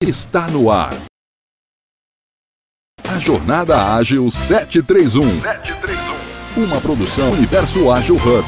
Está 0.00 0.46
no 0.46 0.70
ar. 0.70 0.92
A 3.04 3.18
Jornada 3.18 3.96
Ágil 3.96 4.30
731. 4.30 5.42
731. 5.42 6.64
Uma 6.64 6.80
produção 6.80 7.32
Universo 7.32 7.90
Ágil 7.90 8.14
Hub. 8.14 8.46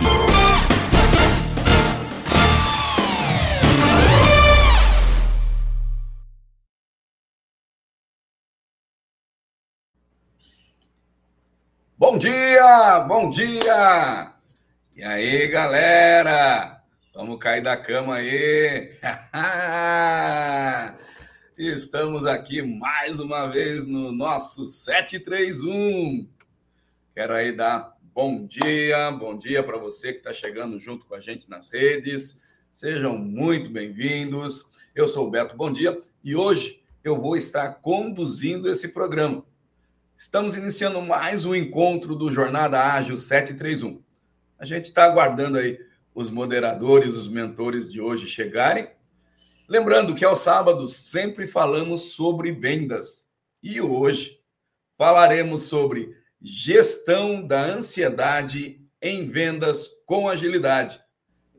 Bom 11.98 12.16
dia, 12.16 13.00
bom 13.00 13.28
dia! 13.28 14.32
E 14.94 15.02
aí, 15.02 15.48
galera? 15.48 16.80
Vamos 17.12 17.40
cair 17.40 17.60
da 17.60 17.76
cama 17.76 18.14
aí! 18.14 18.92
Estamos 21.62 22.24
aqui 22.24 22.62
mais 22.62 23.20
uma 23.20 23.46
vez 23.46 23.84
no 23.84 24.10
nosso 24.10 24.66
731. 24.66 26.26
Quero 27.14 27.34
aí 27.34 27.52
dar 27.52 27.98
bom 28.14 28.46
dia, 28.46 29.10
bom 29.10 29.36
dia 29.36 29.62
para 29.62 29.76
você 29.76 30.10
que 30.10 30.20
está 30.20 30.32
chegando 30.32 30.78
junto 30.78 31.04
com 31.04 31.14
a 31.14 31.20
gente 31.20 31.50
nas 31.50 31.68
redes. 31.68 32.40
Sejam 32.72 33.18
muito 33.18 33.68
bem-vindos. 33.68 34.64
Eu 34.94 35.06
sou 35.06 35.28
o 35.28 35.30
Beto 35.30 35.54
Bom 35.54 35.70
Dia 35.70 36.00
e 36.24 36.34
hoje 36.34 36.82
eu 37.04 37.20
vou 37.20 37.36
estar 37.36 37.68
conduzindo 37.82 38.70
esse 38.70 38.88
programa. 38.88 39.44
Estamos 40.16 40.56
iniciando 40.56 41.02
mais 41.02 41.44
um 41.44 41.54
encontro 41.54 42.16
do 42.16 42.32
Jornada 42.32 42.80
Ágil 42.94 43.18
731. 43.18 44.00
A 44.58 44.64
gente 44.64 44.86
está 44.86 45.04
aguardando 45.04 45.58
aí 45.58 45.78
os 46.14 46.30
moderadores, 46.30 47.18
os 47.18 47.28
mentores 47.28 47.92
de 47.92 48.00
hoje 48.00 48.26
chegarem 48.26 48.88
Lembrando 49.70 50.16
que 50.16 50.24
aos 50.24 50.40
sábados 50.40 50.96
sempre 50.96 51.46
falamos 51.46 52.14
sobre 52.14 52.50
vendas 52.50 53.28
e 53.62 53.80
hoje 53.80 54.40
falaremos 54.98 55.62
sobre 55.62 56.12
gestão 56.42 57.46
da 57.46 57.62
ansiedade 57.66 58.84
em 59.00 59.30
vendas 59.30 59.88
com 60.04 60.28
agilidade. 60.28 61.00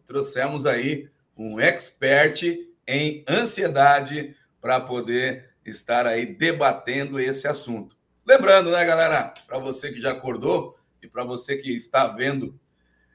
Trouxemos 0.05 0.65
aí 0.65 1.09
um 1.37 1.57
expert 1.57 2.43
em 2.85 3.23
ansiedade 3.29 4.35
para 4.59 4.81
poder 4.81 5.51
estar 5.65 6.05
aí 6.05 6.25
debatendo 6.25 7.17
esse 7.17 7.47
assunto. 7.47 7.95
Lembrando, 8.27 8.71
né, 8.71 8.83
galera, 8.83 9.33
para 9.47 9.57
você 9.57 9.89
que 9.89 10.01
já 10.01 10.11
acordou 10.11 10.77
e 11.01 11.07
para 11.07 11.23
você 11.23 11.55
que 11.55 11.73
está 11.73 12.09
vendo 12.09 12.59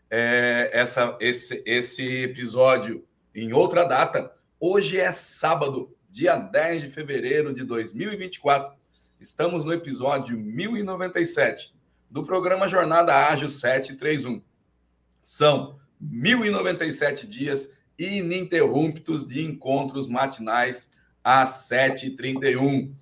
é, 0.08 0.70
essa, 0.72 1.18
esse, 1.20 1.62
esse 1.66 2.22
episódio 2.22 3.06
em 3.34 3.52
outra 3.52 3.84
data, 3.84 4.34
Hoje 4.58 4.98
é 4.98 5.12
sábado, 5.12 5.94
dia 6.08 6.34
10 6.34 6.84
de 6.84 6.88
fevereiro 6.88 7.52
de 7.52 7.62
2024. 7.62 8.74
Estamos 9.20 9.66
no 9.66 9.72
episódio 9.72 10.38
1097 10.38 11.74
do 12.10 12.24
programa 12.24 12.66
Jornada 12.66 13.14
Ágil 13.28 13.50
731. 13.50 14.40
São 15.20 15.78
1097 16.00 17.26
dias 17.26 17.70
ininterruptos 17.98 19.26
de 19.26 19.44
encontros 19.44 20.08
matinais 20.08 20.90
às 21.22 21.68
7h31. 21.68 22.94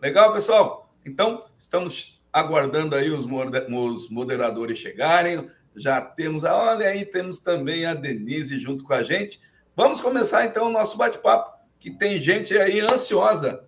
Legal, 0.00 0.32
pessoal? 0.32 0.94
Então, 1.04 1.44
estamos 1.58 2.22
aguardando 2.32 2.94
aí 2.94 3.10
os, 3.10 3.26
moderadores 4.08 4.78
chegarem. 4.78 5.50
Já 5.74 6.00
temos, 6.00 6.44
olha 6.44 6.86
aí, 6.86 7.04
temos 7.04 7.40
também 7.40 7.84
a 7.86 7.94
Denise 7.94 8.56
junto 8.58 8.84
com 8.84 8.92
a 8.92 9.02
gente. 9.02 9.40
Vamos 9.74 10.00
começar 10.00 10.44
então 10.44 10.68
o 10.68 10.72
nosso 10.72 10.96
bate-papo, 10.98 11.58
que 11.80 11.90
tem 11.90 12.20
gente 12.20 12.56
aí 12.56 12.78
ansiosa 12.80 13.64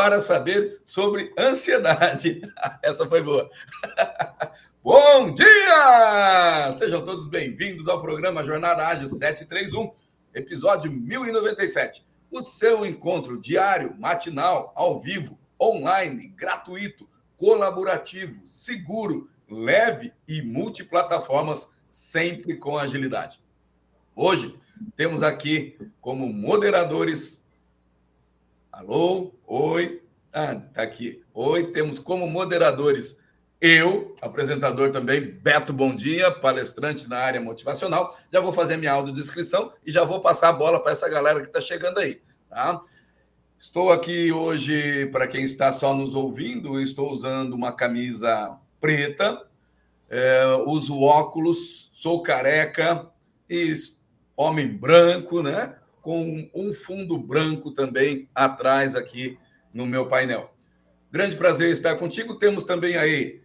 para 0.00 0.22
saber 0.22 0.80
sobre 0.82 1.30
ansiedade. 1.38 2.40
Essa 2.82 3.06
foi 3.06 3.22
boa. 3.22 3.50
Bom 4.82 5.34
dia! 5.34 6.72
Sejam 6.78 7.04
todos 7.04 7.26
bem-vindos 7.26 7.86
ao 7.86 8.00
programa 8.00 8.42
Jornada 8.42 8.88
Ágil 8.88 9.08
731, 9.08 9.92
episódio 10.32 10.90
1097. 10.90 12.02
O 12.30 12.40
seu 12.40 12.86
encontro 12.86 13.38
diário, 13.38 13.94
matinal, 13.98 14.72
ao 14.74 14.98
vivo, 14.98 15.38
online, 15.60 16.28
gratuito, 16.28 17.06
colaborativo, 17.36 18.40
seguro, 18.46 19.28
leve 19.50 20.14
e 20.26 20.40
multiplataformas, 20.40 21.74
sempre 21.92 22.56
com 22.56 22.78
agilidade. 22.78 23.38
Hoje 24.16 24.58
temos 24.96 25.22
aqui 25.22 25.76
como 26.00 26.26
moderadores. 26.26 27.39
Alô? 28.72 29.34
Oi? 29.48 30.00
Ah, 30.32 30.54
tá 30.54 30.82
aqui. 30.82 31.22
Oi, 31.34 31.72
temos 31.72 31.98
como 31.98 32.26
moderadores 32.28 33.20
eu, 33.60 34.16
apresentador 34.22 34.90
também, 34.92 35.20
Beto 35.20 35.72
Bom 35.72 35.94
Dia, 35.94 36.30
palestrante 36.30 37.08
na 37.08 37.18
área 37.18 37.40
motivacional. 37.40 38.16
Já 38.32 38.40
vou 38.40 38.52
fazer 38.52 38.76
minha 38.76 38.92
audiodescrição 38.92 39.72
e 39.84 39.90
já 39.90 40.04
vou 40.04 40.20
passar 40.20 40.50
a 40.50 40.52
bola 40.52 40.80
para 40.80 40.92
essa 40.92 41.08
galera 41.08 41.40
que 41.40 41.48
está 41.48 41.60
chegando 41.60 41.98
aí. 41.98 42.22
Tá? 42.48 42.80
Estou 43.58 43.92
aqui 43.92 44.32
hoje, 44.32 45.06
para 45.06 45.26
quem 45.26 45.44
está 45.44 45.72
só 45.72 45.92
nos 45.92 46.14
ouvindo, 46.14 46.80
estou 46.80 47.12
usando 47.12 47.52
uma 47.52 47.72
camisa 47.72 48.56
preta, 48.80 49.46
é, 50.08 50.44
uso 50.64 50.98
óculos, 51.00 51.90
sou 51.92 52.22
careca 52.22 53.10
e 53.48 53.74
homem 54.36 54.68
branco, 54.68 55.42
né? 55.42 55.76
Com 56.10 56.50
um 56.52 56.74
fundo 56.74 57.16
branco 57.16 57.70
também 57.70 58.28
atrás 58.34 58.96
aqui 58.96 59.38
no 59.72 59.86
meu 59.86 60.08
painel. 60.08 60.50
Grande 61.08 61.36
prazer 61.36 61.70
estar 61.70 61.94
contigo. 61.94 62.34
Temos 62.34 62.64
também 62.64 62.96
aí 62.96 63.40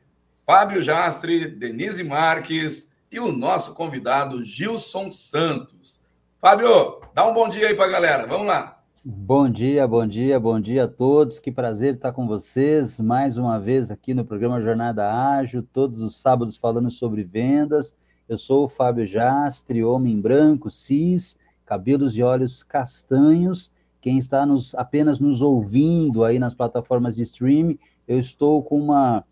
Fábio 0.48 0.82
Jastre, 0.82 1.48
Denise 1.48 2.04
Marques 2.04 2.90
e 3.12 3.20
o 3.20 3.32
nosso 3.32 3.76
convidado 3.76 4.42
Gilson 4.42 5.12
Santos. 5.12 6.02
Fábio, 6.40 7.02
dá 7.14 7.28
um 7.28 7.36
bom 7.36 7.48
dia 7.48 7.68
aí 7.68 7.76
para 7.76 7.86
a 7.86 7.92
galera. 7.92 8.26
Vamos 8.26 8.48
lá. 8.48 8.82
Bom 9.04 9.48
dia, 9.48 9.88
bom 9.88 10.08
dia, 10.08 10.40
bom 10.40 10.60
dia 10.60 10.86
a 10.86 10.88
todos. 10.88 11.40
Que 11.40 11.52
prazer 11.52 11.94
estar 11.94 12.14
com 12.14 12.26
vocês 12.26 13.00
mais 13.00 13.38
uma 13.38 13.60
vez 13.60 13.92
aqui 13.92 14.12
no 14.12 14.26
programa 14.26 14.60
Jornada 14.60 15.38
Ágil, 15.38 15.62
todos 15.62 16.02
os 16.02 16.20
sábados 16.20 16.58
falando 16.58 16.90
sobre 16.90 17.24
vendas. 17.24 17.96
Eu 18.28 18.40
sou 18.40 18.64
o 18.64 18.68
Fábio 18.68 19.06
Jastre, 19.06 19.84
homem 19.84 20.20
branco, 20.20 20.68
cis, 20.68 21.38
cabelos 21.66 22.18
e 22.18 22.24
olhos 22.24 22.64
castanhos. 22.64 23.72
Quem 24.00 24.18
está 24.18 24.46
nos, 24.46 24.76
apenas 24.76 25.20
nos 25.20 25.42
ouvindo 25.42 26.24
aí 26.24 26.38
nas 26.38 26.54
plataformas 26.54 27.16
de 27.16 27.24
streaming, 27.24 27.80
eu 28.08 28.20
estou 28.20 28.62
com 28.62 28.80
uma 28.80 29.26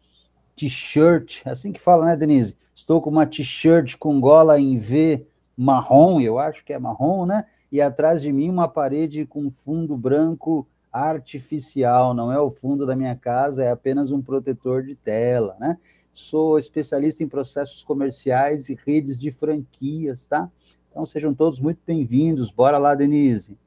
t-shirt, 0.56 1.42
é 1.46 1.52
assim 1.52 1.72
que 1.72 1.80
fala, 1.80 2.06
né, 2.06 2.18
Denise? 2.18 2.58
Estou 2.74 3.02
com 3.02 3.10
uma 3.10 3.26
t-shirt 3.26 3.98
com 3.98 4.20
gola 4.20 4.60
em 4.60 4.80
V 4.80 5.26
marrom, 5.56 6.20
eu 6.20 6.40
acho 6.40 6.66
que 6.66 6.74
é 6.74 6.80
marrom, 6.80 7.26
né? 7.26 7.46
E 7.72 7.80
atrás 7.80 8.22
de 8.22 8.32
mim 8.32 8.50
uma 8.50 8.68
parede 8.68 9.26
com 9.26 9.52
fundo 9.52 9.96
branco 9.96 10.68
artificial, 10.92 12.14
não 12.14 12.32
é 12.32 12.40
o 12.40 12.52
fundo 12.52 12.86
da 12.86 12.96
minha 12.96 13.16
casa, 13.16 13.64
é 13.64 13.72
apenas 13.72 14.12
um 14.12 14.22
protetor 14.22 14.84
de 14.84 14.96
tela, 14.96 15.56
né? 15.60 15.78
Sou 16.14 16.60
especialista 16.60 17.24
em 17.24 17.28
processos 17.28 17.84
comerciais 17.84 18.70
e 18.70 18.78
redes 18.86 19.20
de 19.20 19.32
franquias, 19.32 20.28
tá? 20.28 20.52
Então 20.94 21.08
sejam 21.08 21.34
todos 21.34 21.60
muito 21.60 21.82
bem-vindos. 21.88 22.52
Bora 22.52 22.78
lá, 22.78 22.94
Denise. 22.94 23.58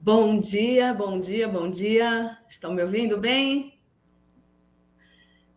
Bom 0.00 0.40
dia, 0.40 0.94
bom 0.94 1.20
dia, 1.20 1.46
bom 1.46 1.70
dia. 1.70 2.38
Estão 2.48 2.72
me 2.72 2.80
ouvindo 2.80 3.18
bem? 3.18 3.78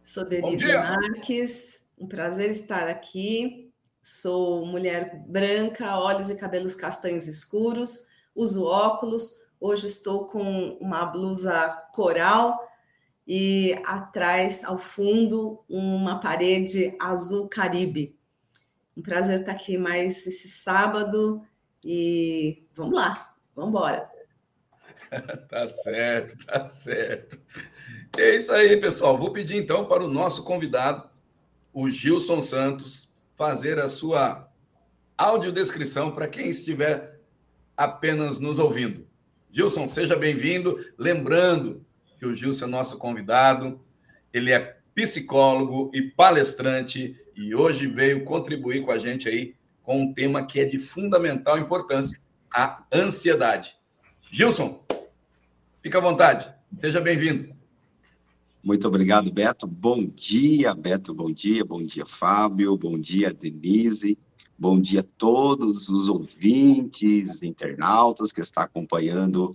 Sou 0.03 0.25
Denise 0.25 0.67
Marques, 0.67 1.87
um 1.97 2.05
prazer 2.05 2.51
estar 2.51 2.89
aqui. 2.89 3.71
Sou 4.01 4.65
mulher 4.65 5.23
branca, 5.29 5.97
olhos 5.97 6.29
e 6.29 6.37
cabelos 6.37 6.75
castanhos 6.75 7.25
escuros, 7.25 8.07
uso 8.35 8.65
óculos. 8.65 9.31
Hoje 9.61 9.87
estou 9.87 10.25
com 10.25 10.77
uma 10.81 11.05
blusa 11.05 11.69
coral 11.93 12.59
e 13.25 13.79
atrás, 13.85 14.65
ao 14.65 14.77
fundo, 14.77 15.63
uma 15.69 16.19
parede 16.19 16.93
azul 16.99 17.47
caribe. 17.47 18.19
Um 19.01 19.03
prazer 19.03 19.39
estar 19.39 19.53
aqui 19.53 19.79
mais 19.79 20.27
esse 20.27 20.47
sábado 20.47 21.41
e 21.83 22.61
vamos 22.71 22.93
lá, 22.93 23.33
vamos 23.55 23.71
embora. 23.71 24.07
tá 25.49 25.67
certo, 25.67 26.45
tá 26.45 26.67
certo. 26.67 27.39
É 28.15 28.35
isso 28.35 28.51
aí, 28.51 28.77
pessoal. 28.77 29.17
Vou 29.17 29.33
pedir 29.33 29.57
então 29.57 29.85
para 29.85 30.03
o 30.03 30.07
nosso 30.07 30.43
convidado, 30.43 31.09
o 31.73 31.89
Gilson 31.89 32.43
Santos, 32.43 33.09
fazer 33.35 33.79
a 33.79 33.89
sua 33.89 34.47
audiodescrição 35.17 36.11
para 36.11 36.27
quem 36.27 36.51
estiver 36.51 37.19
apenas 37.75 38.37
nos 38.37 38.59
ouvindo. 38.59 39.07
Gilson, 39.49 39.89
seja 39.89 40.15
bem-vindo. 40.15 40.77
Lembrando 40.95 41.83
que 42.19 42.25
o 42.27 42.35
Gilson 42.35 42.65
é 42.65 42.67
nosso 42.67 42.99
convidado, 42.99 43.83
ele 44.31 44.51
é 44.51 44.77
psicólogo 44.93 45.91
e 45.93 46.01
palestrante 46.01 47.15
e 47.35 47.55
hoje 47.55 47.87
veio 47.87 48.23
contribuir 48.23 48.83
com 48.83 48.91
a 48.91 48.97
gente 48.97 49.27
aí 49.27 49.55
com 49.83 50.01
um 50.01 50.13
tema 50.13 50.45
que 50.45 50.59
é 50.59 50.65
de 50.65 50.77
fundamental 50.77 51.57
importância, 51.57 52.19
a 52.53 52.83
ansiedade. 52.93 53.75
Gilson, 54.21 54.83
fica 55.81 55.97
à 55.97 56.01
vontade. 56.01 56.53
Seja 56.77 57.01
bem-vindo. 57.01 57.53
Muito 58.63 58.87
obrigado, 58.87 59.31
Beto. 59.31 59.65
Bom 59.65 60.05
dia, 60.05 60.73
Beto. 60.75 61.13
Bom 61.13 61.31
dia. 61.31 61.65
Bom 61.65 61.83
dia, 61.83 62.05
Fábio. 62.05 62.77
Bom 62.77 62.99
dia, 62.99 63.33
Denise. 63.33 64.17
Bom 64.61 64.79
dia 64.79 64.99
a 64.99 65.05
todos 65.17 65.89
os 65.89 66.07
ouvintes, 66.07 67.41
internautas 67.41 68.31
que 68.31 68.41
estão 68.41 68.61
acompanhando 68.61 69.49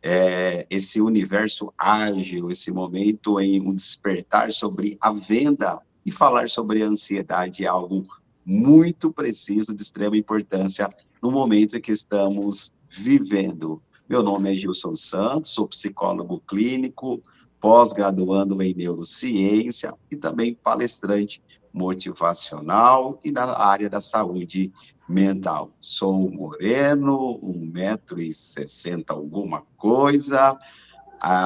é, 0.00 0.68
esse 0.70 1.00
universo 1.00 1.74
ágil, 1.76 2.48
esse 2.48 2.70
momento 2.70 3.40
em 3.40 3.60
um 3.60 3.74
despertar 3.74 4.52
sobre 4.52 4.96
a 5.00 5.10
venda 5.10 5.82
e 6.06 6.12
falar 6.12 6.48
sobre 6.48 6.80
a 6.80 6.86
ansiedade 6.86 7.64
é 7.64 7.66
algo 7.66 8.04
muito 8.46 9.12
preciso, 9.12 9.74
de 9.74 9.82
extrema 9.82 10.16
importância 10.16 10.88
no 11.20 11.32
momento 11.32 11.80
que 11.80 11.90
estamos 11.90 12.72
vivendo. 12.88 13.82
Meu 14.08 14.22
nome 14.22 14.52
é 14.52 14.54
Gilson 14.54 14.94
Santos, 14.94 15.50
sou 15.50 15.66
psicólogo 15.66 16.40
clínico, 16.46 17.20
pós-graduando 17.58 18.62
em 18.62 18.72
neurociência 18.74 19.92
e 20.08 20.14
também 20.14 20.54
palestrante 20.54 21.42
motivacional 21.72 23.18
e 23.24 23.30
na 23.30 23.56
área 23.56 23.88
da 23.88 24.00
saúde 24.00 24.72
mental. 25.08 25.70
Sou 25.80 26.30
moreno, 26.30 27.40
1,60m 27.42 29.04
alguma 29.08 29.62
coisa, 29.76 30.58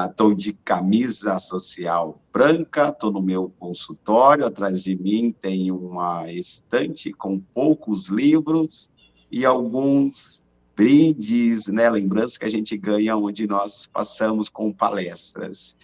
estou 0.09 0.31
ah, 0.31 0.35
de 0.35 0.53
camisa 0.53 1.37
social 1.39 2.19
branca, 2.33 2.89
estou 2.89 3.11
no 3.11 3.21
meu 3.21 3.53
consultório, 3.59 4.45
atrás 4.45 4.83
de 4.83 4.95
mim 4.95 5.31
tem 5.39 5.71
uma 5.71 6.31
estante 6.31 7.13
com 7.13 7.39
poucos 7.39 8.07
livros 8.07 8.91
e 9.31 9.45
alguns 9.45 10.43
brindes, 10.75 11.67
né, 11.67 11.89
lembranças 11.89 12.37
que 12.37 12.45
a 12.45 12.49
gente 12.49 12.75
ganha 12.77 13.15
onde 13.15 13.47
nós 13.47 13.87
passamos 13.87 14.49
com 14.49 14.71
palestras. 14.73 15.77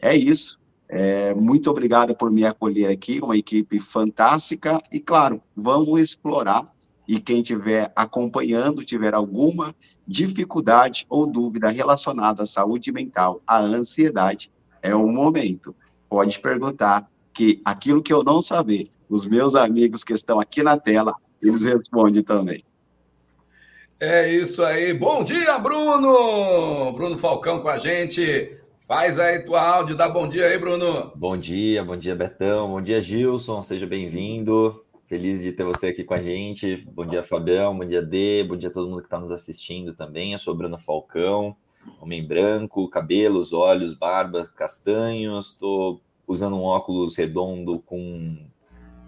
É 0.00 0.16
isso. 0.16 0.59
É, 0.92 1.32
muito 1.34 1.70
obrigado 1.70 2.16
por 2.16 2.32
me 2.32 2.44
acolher 2.44 2.90
aqui, 2.90 3.20
uma 3.22 3.36
equipe 3.36 3.78
fantástica. 3.78 4.82
E, 4.90 4.98
claro, 4.98 5.40
vamos 5.56 6.00
explorar. 6.00 6.66
E 7.06 7.20
quem 7.20 7.40
estiver 7.40 7.92
acompanhando, 7.94 8.84
tiver 8.84 9.14
alguma 9.14 9.74
dificuldade 10.06 11.06
ou 11.08 11.26
dúvida 11.26 11.68
relacionada 11.68 12.42
à 12.42 12.46
saúde 12.46 12.90
mental, 12.92 13.40
à 13.46 13.60
ansiedade, 13.60 14.50
é 14.82 14.94
o 14.94 15.06
momento. 15.06 15.74
Pode 16.08 16.40
perguntar, 16.40 17.08
que 17.32 17.60
aquilo 17.64 18.02
que 18.02 18.12
eu 18.12 18.22
não 18.22 18.42
saber, 18.42 18.88
os 19.08 19.26
meus 19.26 19.54
amigos 19.54 20.04
que 20.04 20.12
estão 20.12 20.40
aqui 20.40 20.62
na 20.62 20.78
tela, 20.78 21.14
eles 21.42 21.62
respondem 21.62 22.22
também. 22.22 22.64
É 23.98 24.30
isso 24.30 24.62
aí. 24.62 24.92
Bom 24.94 25.22
dia, 25.22 25.58
Bruno! 25.58 26.92
Bruno 26.92 27.18
Falcão 27.18 27.60
com 27.60 27.68
a 27.68 27.78
gente. 27.78 28.59
Faz 28.90 29.20
aí 29.20 29.38
tua 29.38 29.62
áudio, 29.62 29.96
dá 29.96 30.08
bom 30.08 30.26
dia 30.26 30.46
aí, 30.46 30.58
Bruno. 30.58 31.12
Bom 31.14 31.36
dia, 31.36 31.84
bom 31.84 31.96
dia, 31.96 32.12
Betão. 32.12 32.66
Bom 32.70 32.82
dia, 32.82 33.00
Gilson. 33.00 33.62
Seja 33.62 33.86
bem-vindo. 33.86 34.84
Feliz 35.06 35.44
de 35.44 35.52
ter 35.52 35.62
você 35.62 35.86
aqui 35.86 36.02
com 36.02 36.12
a 36.12 36.20
gente. 36.20 36.74
Bom 36.92 37.06
dia, 37.06 37.22
Fabião. 37.22 37.78
Bom 37.78 37.84
dia, 37.84 38.02
Dê. 38.02 38.42
Bom 38.42 38.56
dia 38.56 38.68
a 38.68 38.72
todo 38.72 38.88
mundo 38.88 38.98
que 38.98 39.06
está 39.06 39.20
nos 39.20 39.30
assistindo 39.30 39.94
também. 39.94 40.32
Eu 40.32 40.40
sou 40.40 40.56
Bruno 40.56 40.76
Falcão, 40.76 41.54
homem 42.00 42.26
branco, 42.26 42.90
cabelos, 42.90 43.52
olhos, 43.52 43.94
barba, 43.94 44.44
castanhos. 44.56 45.52
Estou 45.52 46.00
usando 46.26 46.56
um 46.56 46.64
óculos 46.64 47.14
redondo 47.14 47.78
com 47.78 48.38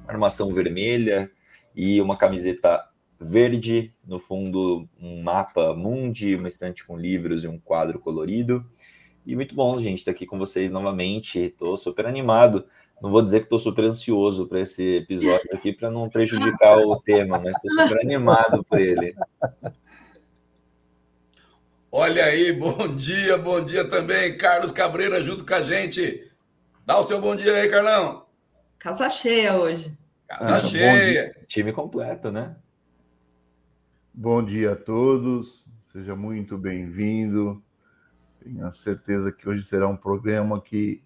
armação 0.06 0.54
vermelha 0.54 1.28
e 1.74 2.00
uma 2.00 2.16
camiseta 2.16 2.88
verde. 3.18 3.90
No 4.06 4.20
fundo, 4.20 4.88
um 5.00 5.20
mapa 5.20 5.74
mundi, 5.74 6.36
uma 6.36 6.46
estante 6.46 6.86
com 6.86 6.96
livros 6.96 7.42
e 7.42 7.48
um 7.48 7.58
quadro 7.58 7.98
colorido. 7.98 8.64
E 9.24 9.36
muito 9.36 9.54
bom, 9.54 9.80
gente, 9.80 9.98
estar 9.98 10.10
aqui 10.10 10.26
com 10.26 10.38
vocês 10.38 10.70
novamente. 10.70 11.38
Estou 11.38 11.76
super 11.76 12.06
animado. 12.06 12.66
Não 13.00 13.10
vou 13.10 13.22
dizer 13.22 13.40
que 13.40 13.46
estou 13.46 13.58
super 13.58 13.84
ansioso 13.84 14.46
para 14.46 14.60
esse 14.60 14.98
episódio 14.98 15.50
aqui, 15.52 15.72
para 15.72 15.90
não 15.90 16.08
prejudicar 16.08 16.78
o 16.78 17.00
tema, 17.00 17.38
mas 17.38 17.56
estou 17.56 17.82
super 17.82 18.00
animado 18.00 18.64
por 18.64 18.78
ele. 18.78 19.14
Olha 21.90 22.24
aí, 22.24 22.52
bom 22.52 22.88
dia, 22.94 23.36
bom 23.36 23.62
dia 23.62 23.86
também, 23.86 24.38
Carlos 24.38 24.72
Cabreira 24.72 25.22
junto 25.22 25.44
com 25.44 25.54
a 25.54 25.62
gente. 25.62 26.30
Dá 26.86 26.98
o 26.98 27.04
seu 27.04 27.20
bom 27.20 27.36
dia 27.36 27.54
aí, 27.54 27.68
Carlão. 27.68 28.24
Casa 28.78 29.10
cheia 29.10 29.56
hoje. 29.56 29.92
Casa 30.26 30.54
ah, 30.54 30.58
cheia. 30.58 31.36
Time 31.46 31.72
completo, 31.72 32.32
né? 32.32 32.56
Bom 34.14 34.42
dia 34.42 34.72
a 34.72 34.76
todos, 34.76 35.66
seja 35.92 36.16
muito 36.16 36.56
bem-vindo. 36.56 37.62
Tenho 38.42 38.66
a 38.66 38.72
certeza 38.72 39.30
que 39.30 39.48
hoje 39.48 39.64
será 39.64 39.86
um 39.86 39.96
programa 39.96 40.60
que 40.60 41.00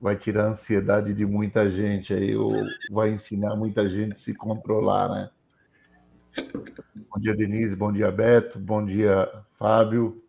vai 0.00 0.16
tirar 0.16 0.46
a 0.46 0.50
ansiedade 0.50 1.14
de 1.14 1.24
muita 1.24 1.70
gente 1.70 2.12
aí, 2.12 2.36
ou 2.36 2.52
vai 2.90 3.10
ensinar 3.10 3.54
muita 3.54 3.88
gente 3.88 4.12
a 4.12 4.16
se 4.16 4.34
controlar, 4.34 5.08
né? 5.08 5.30
Bom 7.10 7.20
dia, 7.20 7.36
Denise. 7.36 7.74
Bom 7.76 7.92
dia, 7.92 8.10
Beto. 8.10 8.58
Bom 8.58 8.84
dia, 8.84 9.28
Fábio. 9.58 10.22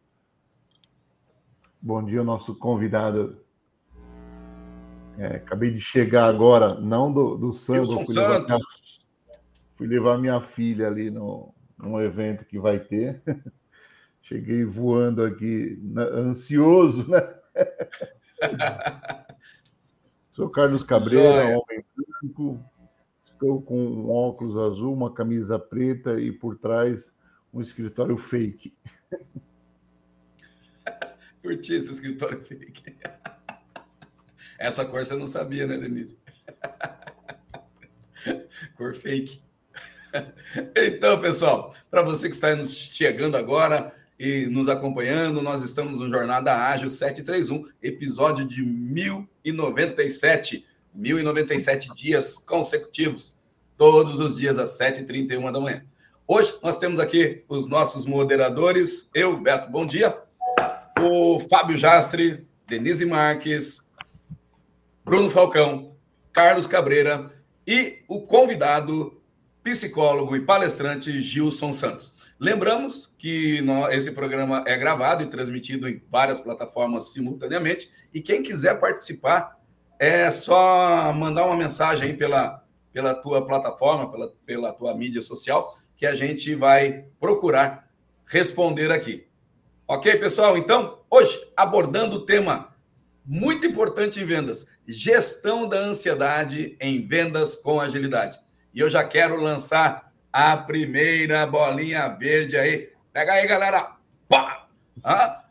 Bom 1.82 2.04
dia, 2.04 2.24
nosso 2.24 2.56
convidado. 2.56 3.38
É, 5.18 5.38
acabei 5.38 5.72
de 5.72 5.82
chegar 5.82 6.26
agora, 6.26 6.76
não 6.76 7.12
do, 7.12 7.36
do 7.36 7.54
samba, 7.54 8.06
fui 8.06 8.16
levar, 8.16 8.46
minha, 8.46 8.60
fui 9.76 9.88
levar 9.88 10.18
minha 10.18 10.42
filha 10.42 10.88
ali 10.88 11.10
no, 11.10 11.54
num 11.78 12.00
evento 12.00 12.46
que 12.46 12.60
vai 12.60 12.80
ter. 12.80 13.22
Cheguei 14.30 14.64
voando 14.64 15.24
aqui, 15.24 15.82
ansioso, 15.98 17.10
né? 17.10 17.36
Sou 20.34 20.48
Carlos 20.52 20.84
Cabreira, 20.84 21.58
homem 21.58 21.84
branco. 21.98 22.64
Estou 23.26 23.60
com 23.60 23.76
um 23.76 24.12
óculos 24.12 24.56
azul, 24.56 24.94
uma 24.94 25.12
camisa 25.12 25.58
preta 25.58 26.22
e 26.22 26.32
por 26.32 26.60
trás 26.60 27.12
um 27.52 27.60
escritório 27.60 28.20
fake. 28.20 28.78
Curti 31.42 31.74
esse 31.74 31.90
escritório 31.90 32.40
fake. 32.40 32.98
Essa 34.60 34.86
cor 34.86 35.04
você 35.04 35.16
não 35.16 35.26
sabia, 35.26 35.66
né, 35.66 35.76
Denise? 35.78 36.20
Cor 38.78 38.94
fake. 38.94 39.42
Então, 40.76 41.20
pessoal, 41.20 41.74
para 41.90 42.04
você 42.04 42.28
que 42.28 42.36
está 42.36 42.56
nos 42.56 42.74
chegando 42.74 43.38
agora, 43.38 43.98
e 44.20 44.46
nos 44.48 44.68
acompanhando. 44.68 45.42
Nós 45.42 45.64
estamos 45.64 46.02
no 46.02 46.10
Jornada 46.10 46.54
Ágil 46.54 46.90
731, 46.90 47.66
episódio 47.82 48.46
de 48.46 48.62
1097. 48.62 50.66
1097 50.94 51.96
dias 51.96 52.38
consecutivos, 52.40 53.38
todos 53.78 54.20
os 54.20 54.36
dias 54.36 54.60
às 54.60 54.78
7h31 54.78 55.50
da 55.52 55.60
manhã. 55.60 55.86
Hoje 56.28 56.54
nós 56.62 56.78
temos 56.78 57.00
aqui 57.00 57.44
os 57.48 57.68
nossos 57.68 58.06
moderadores, 58.06 59.10
eu, 59.14 59.40
Beto, 59.40 59.72
bom 59.72 59.86
dia, 59.86 60.18
o 61.00 61.40
Fábio 61.50 61.78
Jastre, 61.78 62.46
Denise 62.68 63.06
Marques, 63.06 63.82
Bruno 65.06 65.30
Falcão, 65.30 65.96
Carlos 66.34 66.68
Cabreira 66.68 67.32
e 67.66 68.00
o 68.08 68.22
convidado, 68.22 69.22
psicólogo 69.64 70.36
e 70.36 70.42
palestrante 70.42 71.22
Gilson 71.22 71.72
Santos. 71.72 72.19
Lembramos 72.40 73.14
que 73.18 73.62
esse 73.92 74.12
programa 74.12 74.64
é 74.66 74.78
gravado 74.78 75.24
e 75.24 75.28
transmitido 75.28 75.90
em 75.90 76.02
várias 76.10 76.40
plataformas 76.40 77.12
simultaneamente. 77.12 77.92
E 78.14 78.22
quem 78.22 78.42
quiser 78.42 78.80
participar, 78.80 79.60
é 80.00 80.32
só 80.32 81.12
mandar 81.12 81.46
uma 81.46 81.58
mensagem 81.58 82.06
aí 82.06 82.14
pela, 82.16 82.64
pela 82.94 83.14
tua 83.14 83.46
plataforma, 83.46 84.10
pela, 84.10 84.34
pela 84.46 84.72
tua 84.72 84.96
mídia 84.96 85.22
social, 85.22 85.78
que 85.98 86.06
a 86.06 86.16
gente 86.16 86.56
vai 86.56 87.06
procurar 87.20 87.90
responder 88.26 88.90
aqui. 88.90 89.28
Ok, 89.86 90.16
pessoal? 90.18 90.58
Então, 90.58 91.02
hoje, 91.10 91.38
abordando 91.58 92.16
o 92.16 92.26
tema 92.26 92.74
muito 93.26 93.66
importante 93.66 94.22
em 94.22 94.26
vendas: 94.26 94.66
gestão 94.88 95.68
da 95.68 95.78
ansiedade 95.78 96.78
em 96.80 97.06
vendas 97.06 97.56
com 97.56 97.82
agilidade. 97.82 98.40
E 98.74 98.80
eu 98.80 98.90
já 98.90 99.04
quero 99.04 99.42
lançar 99.42 100.09
a 100.32 100.56
primeira 100.58 101.46
bolinha 101.46 102.08
verde 102.10 102.58
aí. 102.58 102.90
Pega 103.12 103.34
aí, 103.34 103.48
galera. 103.48 103.96
Pá! 104.28 104.68
Ah? 105.04 105.46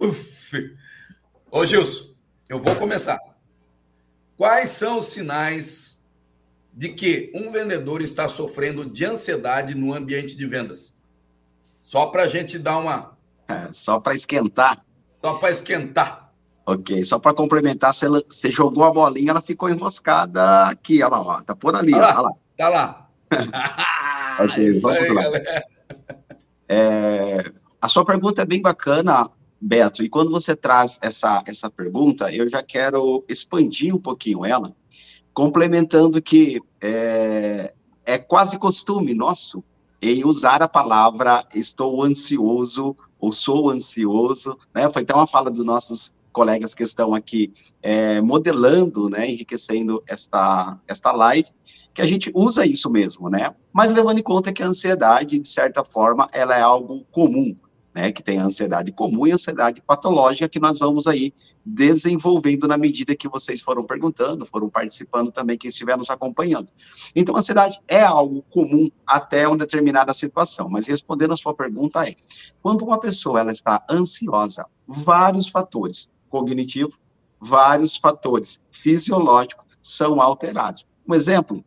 Uf. 0.00 0.76
Ô, 1.50 1.64
Gilson, 1.64 2.14
eu 2.48 2.60
vou 2.60 2.74
começar. 2.76 3.18
Quais 4.36 4.70
são 4.70 4.98
os 4.98 5.06
sinais 5.06 6.02
de 6.72 6.88
que 6.88 7.30
um 7.34 7.52
vendedor 7.52 8.02
está 8.02 8.26
sofrendo 8.28 8.84
de 8.84 9.04
ansiedade 9.04 9.74
no 9.74 9.94
ambiente 9.94 10.36
de 10.36 10.46
vendas? 10.46 10.92
Só 11.60 12.06
para 12.06 12.24
a 12.24 12.26
gente 12.26 12.58
dar 12.58 12.78
uma. 12.78 13.16
É, 13.46 13.68
só 13.70 14.00
para 14.00 14.14
esquentar. 14.14 14.84
Só 15.22 15.34
para 15.34 15.50
esquentar. 15.50 16.32
Ok, 16.66 17.04
só 17.04 17.18
para 17.18 17.34
complementar, 17.34 17.92
você, 17.92 18.08
você, 18.08 18.50
jogou 18.50 18.84
a 18.84 18.90
bolinha, 18.90 19.30
ela 19.30 19.42
ficou 19.42 19.68
enroscada 19.68 20.66
aqui, 20.68 21.02
olha 21.02 21.10
lá, 21.10 21.20
ó, 21.20 21.42
tá 21.42 21.54
por 21.54 21.76
ali, 21.76 21.94
olha 21.94 22.06
lá, 22.06 22.20
lá. 22.22 22.30
Tá 22.56 22.68
lá. 22.70 23.10
vamos 24.38 25.00
aí, 25.00 25.12
lá. 25.12 25.24
É, 26.68 27.52
a 27.80 27.88
sua 27.88 28.04
pergunta 28.04 28.42
é 28.42 28.46
bem 28.46 28.62
bacana, 28.62 29.30
Beto, 29.60 30.02
e 30.02 30.08
quando 30.08 30.30
você 30.30 30.56
traz 30.56 30.98
essa, 31.00 31.42
essa 31.46 31.70
pergunta, 31.70 32.32
eu 32.32 32.48
já 32.48 32.62
quero 32.62 33.24
expandir 33.28 33.94
um 33.94 34.00
pouquinho 34.00 34.44
ela, 34.44 34.74
complementando 35.32 36.20
que 36.20 36.60
é, 36.80 37.72
é 38.04 38.18
quase 38.18 38.58
costume 38.58 39.14
nosso 39.14 39.62
em 40.00 40.24
usar 40.24 40.62
a 40.62 40.68
palavra 40.68 41.44
estou 41.54 42.02
ansioso 42.02 42.94
ou 43.18 43.32
sou 43.32 43.70
ansioso, 43.70 44.58
né? 44.74 44.90
Foi 44.90 45.02
até 45.02 45.14
uma 45.14 45.26
fala 45.26 45.50
dos 45.50 45.64
nossos 45.64 46.14
colegas 46.34 46.74
que 46.74 46.82
estão 46.82 47.14
aqui 47.14 47.52
é, 47.80 48.20
modelando, 48.20 49.08
né, 49.08 49.30
enriquecendo 49.30 50.02
esta, 50.06 50.78
esta 50.86 51.12
live, 51.12 51.48
que 51.94 52.02
a 52.02 52.06
gente 52.06 52.30
usa 52.34 52.66
isso 52.66 52.90
mesmo, 52.90 53.30
né? 53.30 53.54
Mas 53.72 53.90
levando 53.92 54.18
em 54.18 54.22
conta 54.22 54.52
que 54.52 54.62
a 54.62 54.66
ansiedade, 54.66 55.38
de 55.38 55.48
certa 55.48 55.84
forma, 55.84 56.26
ela 56.32 56.56
é 56.56 56.60
algo 56.60 57.06
comum 57.12 57.54
né, 57.94 58.10
que 58.10 58.22
tem 58.22 58.38
a 58.38 58.44
ansiedade 58.44 58.90
comum 58.90 59.26
e 59.26 59.30
a 59.30 59.36
ansiedade 59.36 59.80
patológica, 59.80 60.48
que 60.48 60.58
nós 60.58 60.78
vamos 60.78 61.06
aí 61.06 61.32
desenvolvendo 61.64 62.66
na 62.66 62.76
medida 62.76 63.14
que 63.14 63.28
vocês 63.28 63.60
foram 63.60 63.86
perguntando, 63.86 64.44
foram 64.44 64.68
participando 64.68 65.30
também, 65.30 65.56
que 65.56 65.68
estiveram 65.68 65.98
nos 65.98 66.10
acompanhando. 66.10 66.72
Então, 67.14 67.36
a 67.36 67.38
ansiedade 67.38 67.80
é 67.86 68.02
algo 68.02 68.42
comum 68.50 68.90
até 69.06 69.46
uma 69.46 69.56
determinada 69.56 70.12
situação, 70.12 70.68
mas 70.68 70.88
respondendo 70.88 71.32
a 71.32 71.36
sua 71.36 71.54
pergunta 71.54 72.06
é, 72.06 72.16
quando 72.60 72.84
uma 72.84 72.98
pessoa 72.98 73.38
ela 73.38 73.52
está 73.52 73.84
ansiosa, 73.88 74.66
vários 74.86 75.48
fatores, 75.48 76.10
cognitivo, 76.34 76.98
vários 77.38 77.96
fatores 77.96 78.60
fisiológicos 78.72 79.78
são 79.80 80.20
alterados. 80.20 80.84
Um 81.08 81.14
exemplo, 81.14 81.64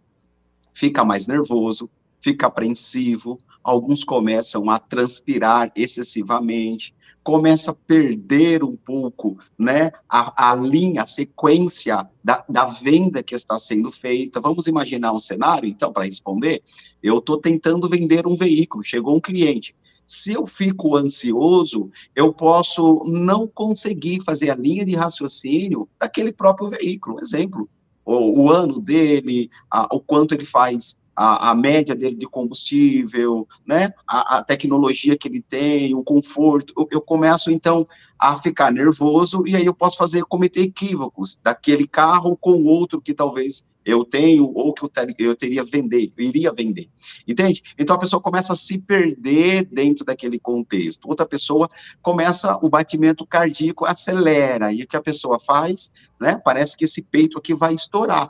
fica 0.74 1.06
mais 1.06 1.26
nervoso, 1.26 1.90
fica 2.20 2.48
apreensivo, 2.48 3.38
alguns 3.68 4.02
começam 4.02 4.70
a 4.70 4.80
transpirar 4.80 5.70
excessivamente, 5.76 6.96
começa 7.22 7.72
a 7.72 7.76
perder 7.76 8.64
um 8.64 8.78
pouco, 8.78 9.38
né, 9.60 9.92
a, 10.08 10.52
a 10.52 10.56
linha, 10.56 11.02
a 11.02 11.06
sequência 11.06 12.10
da, 12.24 12.46
da 12.48 12.66
venda 12.66 13.22
que 13.22 13.36
está 13.36 13.60
sendo 13.60 13.92
feita. 13.92 14.40
Vamos 14.40 14.68
imaginar 14.68 15.12
um 15.12 15.20
cenário, 15.20 15.68
então, 15.68 15.92
para 15.92 16.06
responder, 16.06 16.64
eu 17.04 17.18
estou 17.18 17.38
tentando 17.42 17.90
vender 17.90 18.26
um 18.26 18.38
veículo, 18.38 18.86
chegou 18.86 19.18
um 19.18 19.20
cliente, 19.20 19.76
se 20.06 20.32
eu 20.32 20.48
fico 20.48 20.96
ansioso, 20.96 21.92
eu 22.16 22.32
posso 22.32 23.04
não 23.06 23.46
conseguir 23.46 24.24
fazer 24.24 24.50
a 24.50 24.56
linha 24.56 24.86
de 24.86 24.96
raciocínio 24.96 25.90
daquele 26.00 26.32
próprio 26.32 26.70
veículo. 26.70 27.20
Exemplo, 27.20 27.68
o, 28.06 28.44
o 28.44 28.50
ano 28.50 28.80
dele, 28.80 29.50
a, 29.70 29.94
o 29.94 30.00
quanto 30.00 30.34
ele 30.34 30.46
faz 30.46 30.98
a, 31.18 31.50
a 31.50 31.56
média 31.56 31.96
dele 31.96 32.16
de 32.16 32.28
combustível, 32.28 33.48
né, 33.66 33.92
a, 34.08 34.38
a, 34.38 34.44
tecnologia 34.44 35.18
que 35.18 35.28
ele 35.28 35.42
tem, 35.42 35.96
o 35.96 36.04
conforto, 36.04 36.72
eu, 36.78 36.88
eu, 36.92 37.02
começo 37.02 37.50
então 37.50 37.88
a 38.20 38.38
ficar 38.38 38.72
nervoso 38.72 39.44
e 39.48 39.56
aí 39.56 39.66
eu 39.66 39.74
posso 39.74 39.98
fazer 39.98 40.24
cometer 40.26 40.62
equívocos 40.62 41.40
daquele 41.44 41.88
carro 41.88 42.38
com 42.38 42.64
outro 42.66 43.02
que 43.02 43.16
talvez 43.16 43.66
eu 43.84 44.06
tenho 44.06 44.52
ou 44.54 44.74
que 44.74 44.84
eu, 44.84 44.90
ter, 44.90 45.16
eu 45.18 45.36
teria 45.36 45.64
vender, 45.64 46.12
eu 46.16 46.26
iria 46.26 46.54
vender, 46.54 46.88
entende? 47.28 47.64
Então 47.80 47.96
a 47.96 48.00
pessoa 48.00 48.22
começa 48.22 48.54
a 48.54 48.56
se 48.56 48.78
perder 48.78 49.66
dentro 49.72 50.06
daquele 50.06 50.38
contexto. 50.38 51.08
Outra 51.08 51.26
pessoa 51.26 51.68
começa 52.02 52.60
o 52.62 52.70
batimento 52.70 53.26
cardíaco 53.26 53.86
acelera 53.86 54.72
e 54.74 54.84
o 54.84 54.88
que 54.88 54.98
a 54.98 55.02
pessoa 55.02 55.40
faz, 55.40 55.92
né? 56.20 56.40
Parece 56.44 56.76
que 56.76 56.84
esse 56.84 57.02
peito 57.02 57.40
aqui 57.40 57.56
vai 57.56 57.74
estourar. 57.74 58.30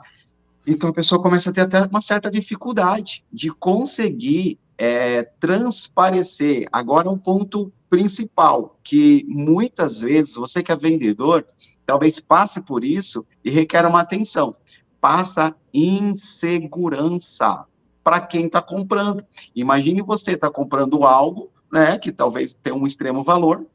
Então 0.70 0.90
a 0.90 0.92
pessoa 0.92 1.22
começa 1.22 1.48
a 1.48 1.52
ter 1.52 1.62
até 1.62 1.80
uma 1.86 2.02
certa 2.02 2.30
dificuldade 2.30 3.24
de 3.32 3.50
conseguir 3.50 4.58
é, 4.76 5.22
transparecer. 5.40 6.68
Agora, 6.70 7.08
um 7.08 7.16
ponto 7.16 7.72
principal, 7.88 8.78
que 8.84 9.24
muitas 9.26 10.00
vezes 10.00 10.34
você 10.34 10.62
que 10.62 10.70
é 10.70 10.76
vendedor, 10.76 11.46
talvez 11.86 12.20
passe 12.20 12.60
por 12.60 12.84
isso 12.84 13.24
e 13.42 13.50
requer 13.50 13.86
uma 13.86 14.02
atenção. 14.02 14.54
Passa 15.00 15.56
insegurança 15.72 17.64
para 18.04 18.20
quem 18.20 18.44
está 18.44 18.60
comprando. 18.60 19.24
Imagine 19.56 20.02
você 20.02 20.32
está 20.32 20.50
comprando 20.50 21.02
algo, 21.04 21.50
né, 21.72 21.98
que 21.98 22.12
talvez 22.12 22.52
tenha 22.52 22.76
um 22.76 22.86
extremo 22.86 23.24
valor, 23.24 23.66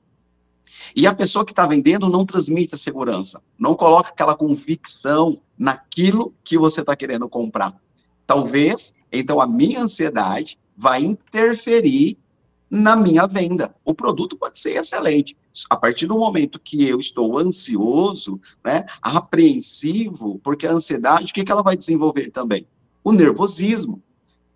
e 0.95 1.07
a 1.07 1.13
pessoa 1.13 1.45
que 1.45 1.51
está 1.51 1.65
vendendo 1.65 2.09
não 2.09 2.25
transmite 2.25 2.75
a 2.75 2.77
segurança, 2.77 3.41
não 3.57 3.75
coloca 3.75 4.09
aquela 4.09 4.35
convicção 4.35 5.37
naquilo 5.57 6.33
que 6.43 6.57
você 6.57 6.81
está 6.81 6.95
querendo 6.95 7.27
comprar. 7.29 7.75
Talvez, 8.25 8.93
então, 9.11 9.41
a 9.41 9.47
minha 9.47 9.81
ansiedade 9.81 10.57
vai 10.75 11.03
interferir 11.03 12.17
na 12.69 12.95
minha 12.95 13.27
venda. 13.27 13.75
O 13.85 13.93
produto 13.93 14.35
pode 14.35 14.57
ser 14.57 14.77
excelente. 14.77 15.37
A 15.69 15.77
partir 15.77 16.07
do 16.07 16.17
momento 16.17 16.59
que 16.59 16.87
eu 16.87 16.99
estou 16.99 17.37
ansioso, 17.37 18.41
né, 18.65 18.85
apreensivo, 18.99 20.39
porque 20.43 20.65
a 20.65 20.73
ansiedade, 20.73 21.31
o 21.31 21.33
que, 21.35 21.43
que 21.43 21.51
ela 21.51 21.61
vai 21.61 21.77
desenvolver 21.77 22.31
também? 22.31 22.65
O 23.03 23.11
nervosismo. 23.11 24.01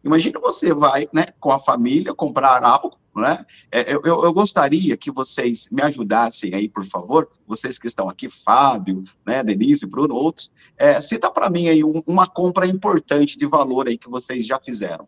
Imagina 0.04 0.40
você 0.40 0.74
vai, 0.74 1.08
né, 1.14 1.28
com 1.40 1.52
a 1.52 1.60
família 1.60 2.14
comprar 2.14 2.64
algo, 2.64 2.98
né? 3.22 3.46
É, 3.72 3.94
eu, 3.94 4.02
eu, 4.04 4.34
gostaria 4.34 4.96
que 4.96 5.12
vocês 5.12 5.68
me 5.72 5.82
ajudassem 5.82 6.54
aí, 6.54 6.70
por 6.70 6.86
favor, 6.86 7.30
vocês 7.46 7.78
que 7.78 7.88
estão 7.88 8.10
aqui, 8.10 8.30
Fábio, 8.30 9.04
né, 9.26 9.44
Denise, 9.44 9.86
Bruno, 9.86 10.16
outros, 10.16 10.54
é, 10.78 11.02
cita 11.02 11.30
para 11.32 11.50
mim 11.50 11.68
aí 11.68 11.84
um, 11.84 12.02
uma 12.06 12.28
compra 12.28 12.66
importante 12.68 13.38
de 13.38 13.48
valor 13.48 13.88
aí 13.88 13.98
que 13.98 14.10
vocês 14.10 14.46
já 14.46 14.60
fizeram. 14.60 15.08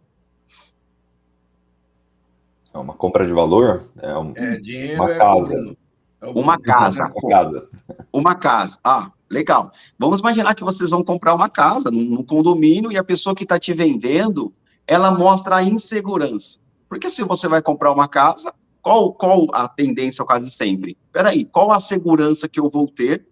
É 2.74 2.78
uma 2.78 2.94
compra 2.94 3.26
de 3.26 3.34
valor? 3.34 3.84
É, 4.02 4.18
um, 4.18 4.34
é 4.36 4.58
dinheiro, 4.58 5.04
uma 5.04 5.16
casa. 5.16 5.78
É 6.22 6.28
uma 6.28 6.60
casa. 6.60 7.04
Uma 7.04 7.30
casa. 7.30 7.70
Uma 8.12 8.36
casa. 8.36 8.80
Ah, 8.84 9.12
legal. 9.30 9.72
Vamos 9.98 10.20
imaginar 10.20 10.54
que 10.54 10.64
vocês 10.64 10.90
vão 10.90 11.04
comprar 11.04 11.34
uma 11.34 11.50
casa 11.50 11.90
num, 11.90 12.04
num 12.04 12.24
condomínio 12.24 12.92
e 12.92 12.98
a 12.98 13.04
pessoa 13.04 13.36
que 13.36 13.44
está 13.44 13.58
te 13.58 13.74
vendendo, 13.74 14.52
ela 14.86 15.12
mostra 15.12 15.58
a 15.58 15.64
insegurança. 15.64 16.60
Porque 16.90 17.10
se 17.10 17.24
você 17.24 17.48
vai 17.48 17.62
comprar 17.62 17.94
uma 17.94 18.08
casa, 18.08 18.52
qual, 18.82 19.14
qual 19.14 19.48
a 19.54 19.68
tendência 19.68 20.26
quase 20.26 20.50
sempre? 20.50 20.98
Peraí, 21.14 21.46
qual 21.46 21.72
a 21.72 21.80
segurança 21.80 22.50
que 22.50 22.60
eu 22.60 22.70
vou 22.70 22.88
ter 22.88 23.28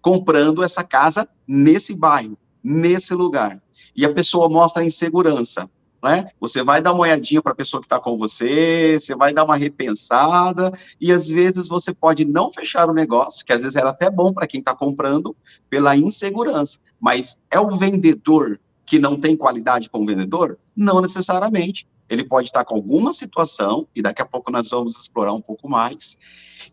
comprando 0.00 0.62
essa 0.62 0.82
casa 0.82 1.28
nesse 1.46 1.94
bairro, 1.94 2.38
nesse 2.62 3.14
lugar? 3.14 3.62
E 3.94 4.04
a 4.04 4.12
pessoa 4.12 4.48
mostra 4.48 4.82
a 4.82 4.86
insegurança. 4.86 5.68
Né? 6.02 6.26
Você 6.38 6.62
vai 6.62 6.82
dar 6.82 6.92
uma 6.92 7.02
olhadinha 7.02 7.40
para 7.40 7.52
a 7.52 7.56
pessoa 7.56 7.80
que 7.80 7.86
está 7.86 7.98
com 7.98 8.18
você, 8.18 8.98
você 9.00 9.14
vai 9.14 9.32
dar 9.32 9.44
uma 9.44 9.56
repensada, 9.56 10.70
e 11.00 11.10
às 11.10 11.28
vezes 11.28 11.66
você 11.66 11.94
pode 11.94 12.26
não 12.26 12.52
fechar 12.52 12.90
o 12.90 12.94
negócio, 12.94 13.44
que 13.44 13.54
às 13.54 13.62
vezes 13.62 13.74
era 13.74 13.88
até 13.88 14.10
bom 14.10 14.30
para 14.30 14.46
quem 14.46 14.60
está 14.60 14.74
comprando, 14.74 15.34
pela 15.70 15.96
insegurança. 15.96 16.78
Mas 17.00 17.38
é 17.50 17.58
o 17.58 17.74
vendedor 17.74 18.60
que 18.84 18.98
não 18.98 19.18
tem 19.18 19.34
qualidade 19.34 19.88
como 19.88 20.06
vendedor? 20.06 20.58
Não 20.76 21.00
necessariamente 21.00 21.86
ele 22.08 22.24
pode 22.24 22.48
estar 22.48 22.64
com 22.64 22.74
alguma 22.74 23.12
situação, 23.12 23.88
e 23.94 24.02
daqui 24.02 24.22
a 24.22 24.26
pouco 24.26 24.50
nós 24.50 24.68
vamos 24.68 24.98
explorar 24.98 25.32
um 25.32 25.40
pouco 25.40 25.68
mais, 25.68 26.16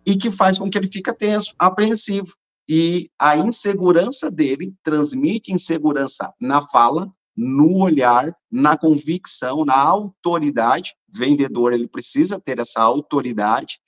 e 0.06 0.18
que 0.18 0.32
faz 0.32 0.58
com 0.58 0.70
que 0.70 0.78
ele 0.78 0.88
fique 0.88 1.14
tenso, 1.14 1.54
apreensivo. 1.58 2.34
E 2.70 3.10
a 3.20 3.38
insegurança 3.38 4.30
dele 4.30 4.74
transmite 4.84 5.52
insegurança 5.52 6.34
na 6.40 6.62
fala, 6.62 7.12
no 7.36 7.82
olhar, 7.82 8.32
na 8.52 8.78
convicção, 8.78 9.66
na 9.66 9.78
autoridade. 9.78 10.94
Vendedor, 11.10 11.74
ele 11.74 11.88
precisa 11.88 12.40
ter 12.40 12.60
essa 12.60 12.82
autoridade, 12.82 13.80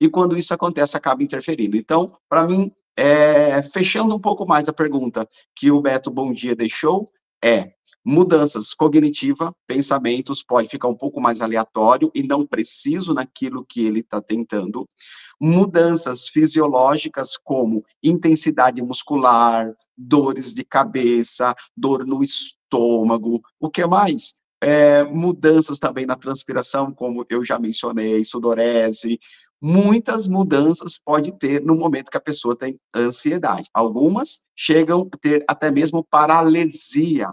e 0.00 0.08
quando 0.08 0.38
isso 0.38 0.54
acontece, 0.54 0.96
acaba 0.96 1.22
interferindo. 1.22 1.76
Então, 1.76 2.16
para 2.28 2.46
mim, 2.46 2.72
é, 2.96 3.62
fechando 3.62 4.14
um 4.14 4.20
pouco 4.20 4.46
mais 4.46 4.68
a 4.68 4.72
pergunta 4.72 5.28
que 5.54 5.70
o 5.70 5.80
Beto 5.80 6.10
Bom 6.10 6.32
Dia 6.32 6.56
deixou, 6.56 7.06
é 7.44 7.72
mudanças 8.04 8.72
cognitiva, 8.72 9.54
pensamentos, 9.66 10.42
pode 10.42 10.68
ficar 10.68 10.88
um 10.88 10.96
pouco 10.96 11.20
mais 11.20 11.40
aleatório 11.40 12.10
e 12.14 12.22
não 12.22 12.46
preciso 12.46 13.12
naquilo 13.12 13.64
que 13.64 13.84
ele 13.84 14.00
está 14.00 14.20
tentando. 14.20 14.88
Mudanças 15.40 16.28
fisiológicas, 16.28 17.36
como 17.36 17.84
intensidade 18.02 18.82
muscular, 18.82 19.72
dores 19.96 20.54
de 20.54 20.64
cabeça, 20.64 21.54
dor 21.76 22.06
no 22.06 22.22
estômago, 22.22 23.40
o 23.58 23.70
que 23.70 23.86
mais? 23.86 24.34
É, 24.62 25.04
mudanças 25.04 25.78
também 25.78 26.04
na 26.04 26.16
transpiração, 26.16 26.92
como 26.92 27.24
eu 27.30 27.42
já 27.42 27.58
mencionei, 27.58 28.22
sudorese, 28.24 29.18
muitas 29.60 30.26
mudanças 30.26 30.98
pode 30.98 31.32
ter 31.38 31.62
no 31.62 31.76
momento 31.76 32.10
que 32.10 32.16
a 32.16 32.20
pessoa 32.20 32.56
tem 32.56 32.78
ansiedade. 32.94 33.68
Algumas 33.74 34.42
chegam 34.56 35.08
a 35.12 35.16
ter 35.18 35.44
até 35.48 35.70
mesmo 35.70 36.04
paralisia. 36.04 37.28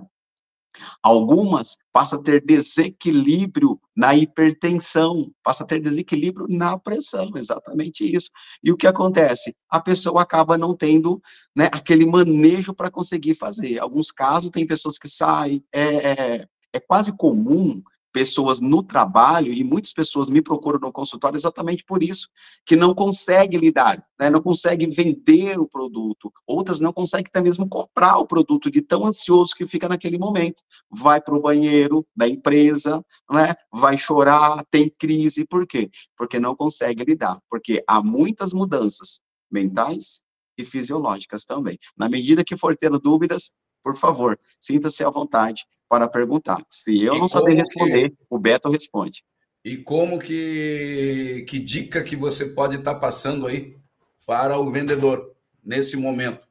Algumas 1.01 1.77
passam 1.91 2.19
a 2.19 2.24
ter 2.24 2.43
desequilíbrio 2.46 3.79
na 3.96 4.15
hipertensão, 4.15 5.31
passa 5.43 5.63
a 5.63 5.67
ter 5.67 5.79
desequilíbrio 5.79 6.46
na 6.48 6.77
pressão, 6.77 7.31
exatamente 7.36 8.03
isso. 8.03 8.29
E 8.63 8.72
o 8.72 8.77
que 8.77 8.86
acontece? 8.86 9.55
A 9.69 9.79
pessoa 9.79 10.22
acaba 10.22 10.57
não 10.57 10.75
tendo 10.75 11.22
né, 11.55 11.65
aquele 11.72 12.05
manejo 12.05 12.74
para 12.74 12.91
conseguir 12.91 13.36
fazer. 13.36 13.79
Alguns 13.79 14.12
casos, 14.12 14.51
tem 14.51 14.67
pessoas 14.67 15.00
que 15.00 15.10
saem, 15.10 15.63
é, 15.74 16.12
é, 16.12 16.48
é 16.74 16.79
quase 16.79 17.12
comum 17.12 17.81
pessoas 18.17 18.59
no 18.59 18.81
trabalho, 18.81 19.53
e 19.53 19.63
muitas 19.63 19.93
pessoas 19.93 20.27
me 20.27 20.41
procuram 20.41 20.79
no 20.79 20.91
consultório 20.91 21.38
exatamente 21.38 21.83
por 21.86 22.01
isso, 22.01 22.27
que 22.65 22.75
não 22.75 22.95
consegue 22.95 23.55
lidar, 23.59 24.03
né, 24.19 24.27
não 24.27 24.41
consegue 24.41 24.88
vender 24.88 25.59
o 25.59 25.67
produto, 25.67 26.33
outras 26.47 26.79
não 26.79 26.91
conseguem 26.91 27.27
até 27.27 27.39
mesmo 27.39 27.69
comprar 27.69 28.17
o 28.17 28.25
produto 28.25 28.71
de 28.71 28.81
tão 28.81 29.05
ansioso 29.05 29.53
que 29.55 29.67
fica 29.67 29.88
naquele 29.88 30.17
momento. 30.17 30.63
Vai 30.89 31.21
para 31.21 31.36
o 31.36 31.39
banheiro 31.39 32.03
da 32.15 32.27
empresa, 32.27 33.05
né, 33.29 33.53
vai 33.71 34.00
chorar, 34.00 34.65
tem 34.71 34.89
crise, 34.89 35.45
por 35.45 35.67
quê? 35.67 35.88
Porque 36.17 36.39
não 36.39 36.55
consegue 36.55 37.03
lidar, 37.03 37.39
porque 37.47 37.83
há 37.88 38.01
muitas 38.01 38.51
mudanças 38.51 39.21
mentais 39.51 40.24
e 40.57 40.65
fisiológicas 40.65 41.45
também. 41.45 41.77
Na 41.95 42.09
medida 42.09 42.43
que 42.43 42.57
for 42.57 42.75
tendo 42.75 43.00
dúvidas, 43.00 43.51
por 43.88 43.96
favor, 43.96 44.38
sinta-se 44.60 45.01
à 45.06 45.10
vontade 45.10 45.65
para 45.88 46.10
perguntar. 46.10 46.58
Se 46.70 47.01
eu 47.01 47.15
e 47.15 47.20
não 47.20 47.27
saber 47.27 47.53
responder, 47.53 48.10
que... 48.10 48.17
o 48.29 48.38
Beto 48.38 48.70
responde. 48.70 49.24
E 49.63 49.77
como 49.77 50.20
que, 50.20 51.46
que 51.48 51.58
dica 51.58 52.03
que 52.03 52.17
você 52.17 52.48
pode 52.48 52.75
estar 52.75 52.96
tá 52.96 53.00
passando 53.00 53.48
aí 53.48 53.77
para 54.25 54.60
o 54.60 54.70
vendedor 54.70 55.34
nesse 55.63 55.96
momento? 55.96 56.46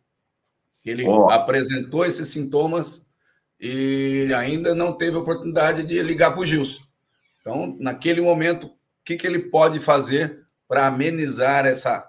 Ele 0.82 1.06
oh. 1.06 1.28
apresentou 1.30 2.06
esses 2.06 2.28
sintomas 2.28 3.04
e 3.60 4.32
ainda 4.34 4.74
não 4.74 4.94
teve 4.94 5.18
oportunidade 5.18 5.82
de 5.82 6.02
ligar 6.02 6.30
para 6.30 6.40
o 6.40 6.46
Gilson. 6.46 6.82
Então, 7.42 7.76
naquele 7.78 8.22
momento, 8.22 8.68
o 8.68 8.74
que, 9.04 9.16
que 9.16 9.26
ele 9.26 9.40
pode 9.40 9.78
fazer 9.78 10.42
para 10.66 10.86
amenizar 10.86 11.66
essa, 11.66 12.02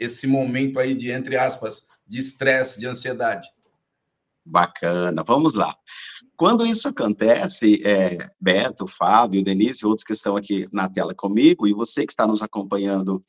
esse 0.00 0.26
momento 0.26 0.80
aí 0.80 0.94
de, 0.94 1.12
entre 1.12 1.36
aspas, 1.36 1.84
de 2.04 2.18
estresse, 2.18 2.80
de 2.80 2.86
ansiedade? 2.86 3.53
Bacana, 4.44 5.22
vamos 5.22 5.54
lá. 5.54 5.74
Quando 6.36 6.66
isso 6.66 6.88
acontece, 6.88 7.80
é, 7.86 8.18
Beto, 8.40 8.86
Fábio, 8.86 9.42
Denise, 9.42 9.86
outros 9.86 10.04
que 10.04 10.12
estão 10.12 10.36
aqui 10.36 10.68
na 10.72 10.88
tela 10.88 11.14
comigo, 11.14 11.66
e 11.66 11.72
você 11.72 12.04
que 12.04 12.12
está 12.12 12.26
nos 12.26 12.42
acompanhando, 12.42 13.24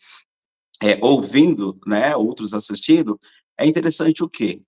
é, 0.81 0.97
ouvindo, 1.01 1.79
né, 1.85 2.15
outros 2.15 2.53
assistindo, 2.53 3.19
é 3.57 3.65
interessante 3.65 4.23
o 4.23 4.29
quê? 4.29 4.61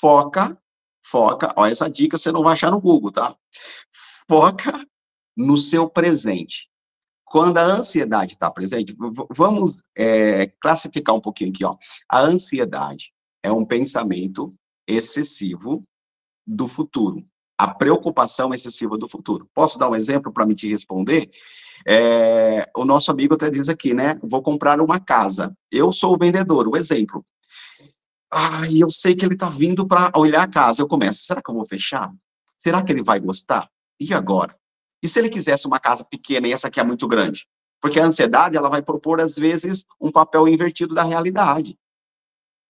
Foca, 0.00 0.58
foca, 1.04 1.52
ó, 1.56 1.66
essa 1.66 1.88
dica 1.88 2.16
você 2.16 2.32
não 2.32 2.42
vai 2.42 2.54
achar 2.54 2.70
no 2.70 2.80
Google, 2.80 3.12
tá? 3.12 3.36
Foca 4.28 4.84
no 5.36 5.56
seu 5.56 5.88
presente. 5.88 6.68
Quando 7.24 7.58
a 7.58 7.64
ansiedade 7.64 8.32
está 8.32 8.50
presente, 8.50 8.94
vamos 9.30 9.82
é, 9.96 10.46
classificar 10.60 11.14
um 11.14 11.20
pouquinho 11.20 11.50
aqui, 11.50 11.64
ó. 11.64 11.74
A 12.08 12.20
ansiedade 12.20 13.12
é 13.42 13.50
um 13.50 13.64
pensamento 13.64 14.50
excessivo 14.86 15.80
do 16.46 16.66
futuro, 16.66 17.24
a 17.56 17.68
preocupação 17.68 18.52
excessiva 18.52 18.98
do 18.98 19.08
futuro. 19.08 19.48
Posso 19.54 19.78
dar 19.78 19.88
um 19.88 19.94
exemplo 19.94 20.32
para 20.32 20.46
me 20.46 20.54
te 20.54 20.68
responder? 20.68 21.30
É, 21.86 22.68
o 22.76 22.84
nosso 22.84 23.10
amigo 23.10 23.34
até 23.34 23.50
diz 23.50 23.68
aqui, 23.68 23.94
né? 23.94 24.18
Vou 24.22 24.42
comprar 24.42 24.80
uma 24.80 25.00
casa. 25.00 25.56
Eu 25.70 25.92
sou 25.92 26.14
o 26.14 26.18
vendedor, 26.18 26.68
o 26.68 26.76
exemplo. 26.76 27.24
Ah, 28.32 28.62
eu 28.70 28.88
sei 28.88 29.14
que 29.14 29.24
ele 29.24 29.34
está 29.34 29.48
vindo 29.48 29.86
para 29.86 30.10
olhar 30.16 30.42
a 30.42 30.48
casa. 30.48 30.82
Eu 30.82 30.88
começo, 30.88 31.24
será 31.24 31.42
que 31.42 31.50
eu 31.50 31.54
vou 31.54 31.66
fechar? 31.66 32.10
Será 32.58 32.82
que 32.82 32.92
ele 32.92 33.02
vai 33.02 33.20
gostar? 33.20 33.68
E 34.00 34.14
agora? 34.14 34.56
E 35.02 35.08
se 35.08 35.18
ele 35.18 35.28
quisesse 35.28 35.66
uma 35.66 35.80
casa 35.80 36.04
pequena 36.04 36.46
e 36.48 36.52
essa 36.52 36.68
aqui 36.68 36.80
é 36.80 36.84
muito 36.84 37.06
grande? 37.08 37.46
Porque 37.80 37.98
a 37.98 38.06
ansiedade, 38.06 38.56
ela 38.56 38.70
vai 38.70 38.80
propor, 38.80 39.20
às 39.20 39.34
vezes, 39.34 39.84
um 40.00 40.12
papel 40.12 40.46
invertido 40.46 40.94
da 40.94 41.02
realidade. 41.02 41.76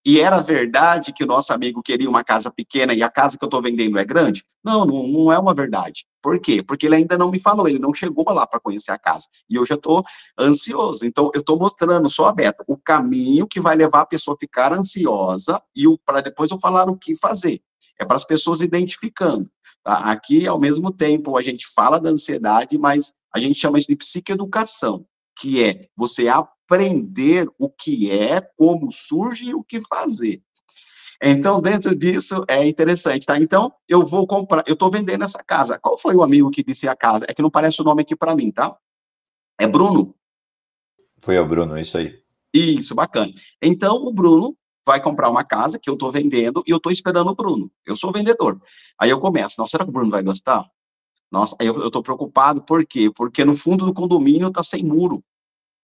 E 0.04 0.20
era 0.20 0.40
verdade 0.40 1.12
que 1.12 1.22
o 1.22 1.26
nosso 1.26 1.52
amigo 1.52 1.80
queria 1.82 2.08
uma 2.08 2.24
casa 2.24 2.50
pequena 2.50 2.92
e 2.92 3.02
a 3.02 3.10
casa 3.10 3.38
que 3.38 3.44
eu 3.44 3.46
estou 3.46 3.62
vendendo 3.62 3.98
é 3.98 4.04
grande? 4.04 4.44
Não, 4.62 4.84
não, 4.84 5.06
não, 5.06 5.32
é 5.32 5.38
uma 5.38 5.54
verdade. 5.54 6.04
Por 6.20 6.40
quê? 6.40 6.62
Porque 6.62 6.86
ele 6.86 6.96
ainda 6.96 7.16
não 7.16 7.30
me 7.30 7.38
falou, 7.38 7.68
ele 7.68 7.78
não 7.78 7.94
chegou 7.94 8.24
lá 8.28 8.44
para 8.44 8.58
conhecer 8.58 8.90
a 8.90 8.98
casa. 8.98 9.28
E 9.48 9.54
eu 9.54 9.64
já 9.64 9.76
estou 9.76 10.02
ansioso. 10.38 11.06
Então, 11.06 11.30
eu 11.34 11.40
estou 11.40 11.56
mostrando 11.56 12.10
só 12.10 12.26
aberto 12.26 12.64
o 12.66 12.76
caminho 12.76 13.46
que 13.46 13.60
vai 13.60 13.76
levar 13.76 14.00
a 14.00 14.06
pessoa 14.06 14.34
a 14.34 14.38
ficar 14.38 14.72
ansiosa 14.72 15.62
e 15.74 15.84
para 16.04 16.20
depois 16.20 16.50
eu 16.50 16.58
falar 16.58 16.88
o 16.90 16.96
que 16.96 17.16
fazer. 17.16 17.60
É 17.98 18.04
para 18.04 18.16
as 18.16 18.24
pessoas 18.24 18.60
identificando. 18.60 19.48
Tá? 19.84 19.98
Aqui, 19.98 20.46
ao 20.48 20.60
mesmo 20.60 20.92
tempo, 20.92 21.36
a 21.36 21.42
gente 21.42 21.66
fala 21.72 22.00
da 22.00 22.10
ansiedade, 22.10 22.76
mas 22.76 23.12
a 23.34 23.38
gente 23.38 23.54
chama 23.54 23.78
isso 23.78 23.88
de 23.88 23.96
psicoeducação, 23.96 25.06
que 25.38 25.62
é 25.62 25.82
você 25.96 26.28
aprender 26.66 27.48
o 27.58 27.68
que 27.68 28.10
é, 28.10 28.40
como 28.56 28.90
surge 28.90 29.50
e 29.50 29.54
o 29.54 29.62
que 29.62 29.80
fazer. 29.88 30.42
Então, 31.24 31.62
dentro 31.62 31.94
disso, 31.94 32.44
é 32.48 32.66
interessante, 32.66 33.26
tá? 33.26 33.38
Então, 33.38 33.72
eu 33.88 34.04
vou 34.04 34.26
comprar, 34.26 34.64
eu 34.66 34.72
estou 34.72 34.90
vendendo 34.90 35.22
essa 35.22 35.38
casa. 35.44 35.78
Qual 35.78 35.96
foi 35.96 36.16
o 36.16 36.22
amigo 36.22 36.50
que 36.50 36.64
disse 36.64 36.88
a 36.88 36.96
casa? 36.96 37.24
É 37.28 37.34
que 37.34 37.42
não 37.42 37.50
parece 37.50 37.80
o 37.80 37.84
nome 37.84 38.02
aqui 38.02 38.16
para 38.16 38.34
mim, 38.34 38.50
tá? 38.50 38.76
É 39.60 39.66
Bruno? 39.66 40.16
Foi 41.20 41.38
o 41.38 41.46
Bruno, 41.46 41.78
isso 41.78 41.96
aí. 41.96 42.20
Isso, 42.52 42.94
bacana. 42.94 43.30
Então, 43.62 43.96
o 43.96 44.12
Bruno 44.12 44.56
vai 44.84 45.00
comprar 45.00 45.30
uma 45.30 45.44
casa 45.44 45.78
que 45.78 45.88
eu 45.88 45.94
estou 45.94 46.10
vendendo 46.10 46.64
e 46.66 46.72
eu 46.72 46.78
estou 46.78 46.90
esperando 46.90 47.30
o 47.30 47.36
Bruno. 47.36 47.70
Eu 47.86 47.96
sou 47.96 48.12
vendedor. 48.12 48.60
Aí 48.98 49.10
eu 49.10 49.20
começo, 49.20 49.54
nossa, 49.58 49.70
será 49.70 49.84
que 49.84 49.90
o 49.90 49.92
Bruno 49.92 50.10
vai 50.10 50.24
gostar? 50.24 50.68
Nossa, 51.30 51.56
aí 51.60 51.68
eu 51.68 51.86
estou 51.86 52.02
preocupado, 52.02 52.62
por 52.62 52.84
quê? 52.84 53.10
Porque 53.14 53.44
no 53.44 53.56
fundo 53.56 53.86
do 53.86 53.94
condomínio 53.94 54.48
está 54.48 54.62
sem 54.62 54.82
muro 54.82 55.22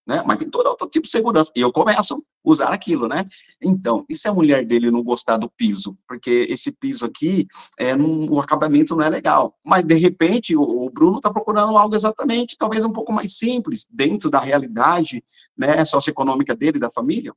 né? 0.09 0.23
Mas 0.27 0.39
tem 0.39 0.49
todo 0.49 0.67
outro 0.67 0.89
tipo 0.89 1.05
de 1.05 1.11
segurança. 1.11 1.53
E 1.55 1.61
eu 1.61 1.71
começo 1.71 2.15
a 2.15 2.19
usar 2.43 2.69
aquilo, 2.69 3.07
né? 3.07 3.27
Então, 3.63 4.07
e 4.09 4.17
se 4.17 4.27
a 4.27 4.33
mulher 4.33 4.65
dele 4.65 4.91
não 4.91 5.05
gostar 5.05 5.37
do 5.37 5.51
piso? 5.51 5.95
Porque 6.09 6.47
esse 6.49 6.73
piso 6.73 7.05
aqui, 7.05 7.47
é, 7.79 7.95
num, 7.95 8.33
o 8.33 8.41
acabamento 8.41 8.97
não 8.97 9.05
é 9.05 9.11
legal. 9.11 9.55
Mas, 9.63 9.85
de 9.85 9.95
repente, 9.95 10.57
o, 10.57 10.63
o 10.63 10.89
Bruno 10.91 11.19
está 11.19 11.31
procurando 11.31 11.77
algo 11.77 11.95
exatamente, 11.95 12.57
talvez 12.57 12.87
um 12.87 12.93
pouco 12.93 13.13
mais 13.13 13.37
simples, 13.37 13.87
dentro 13.91 14.31
da 14.31 14.41
realidade 14.41 15.23
né, 15.55 15.85
socioeconômica 15.85 16.57
dele, 16.57 16.79
da 16.79 16.91
família. 16.91 17.35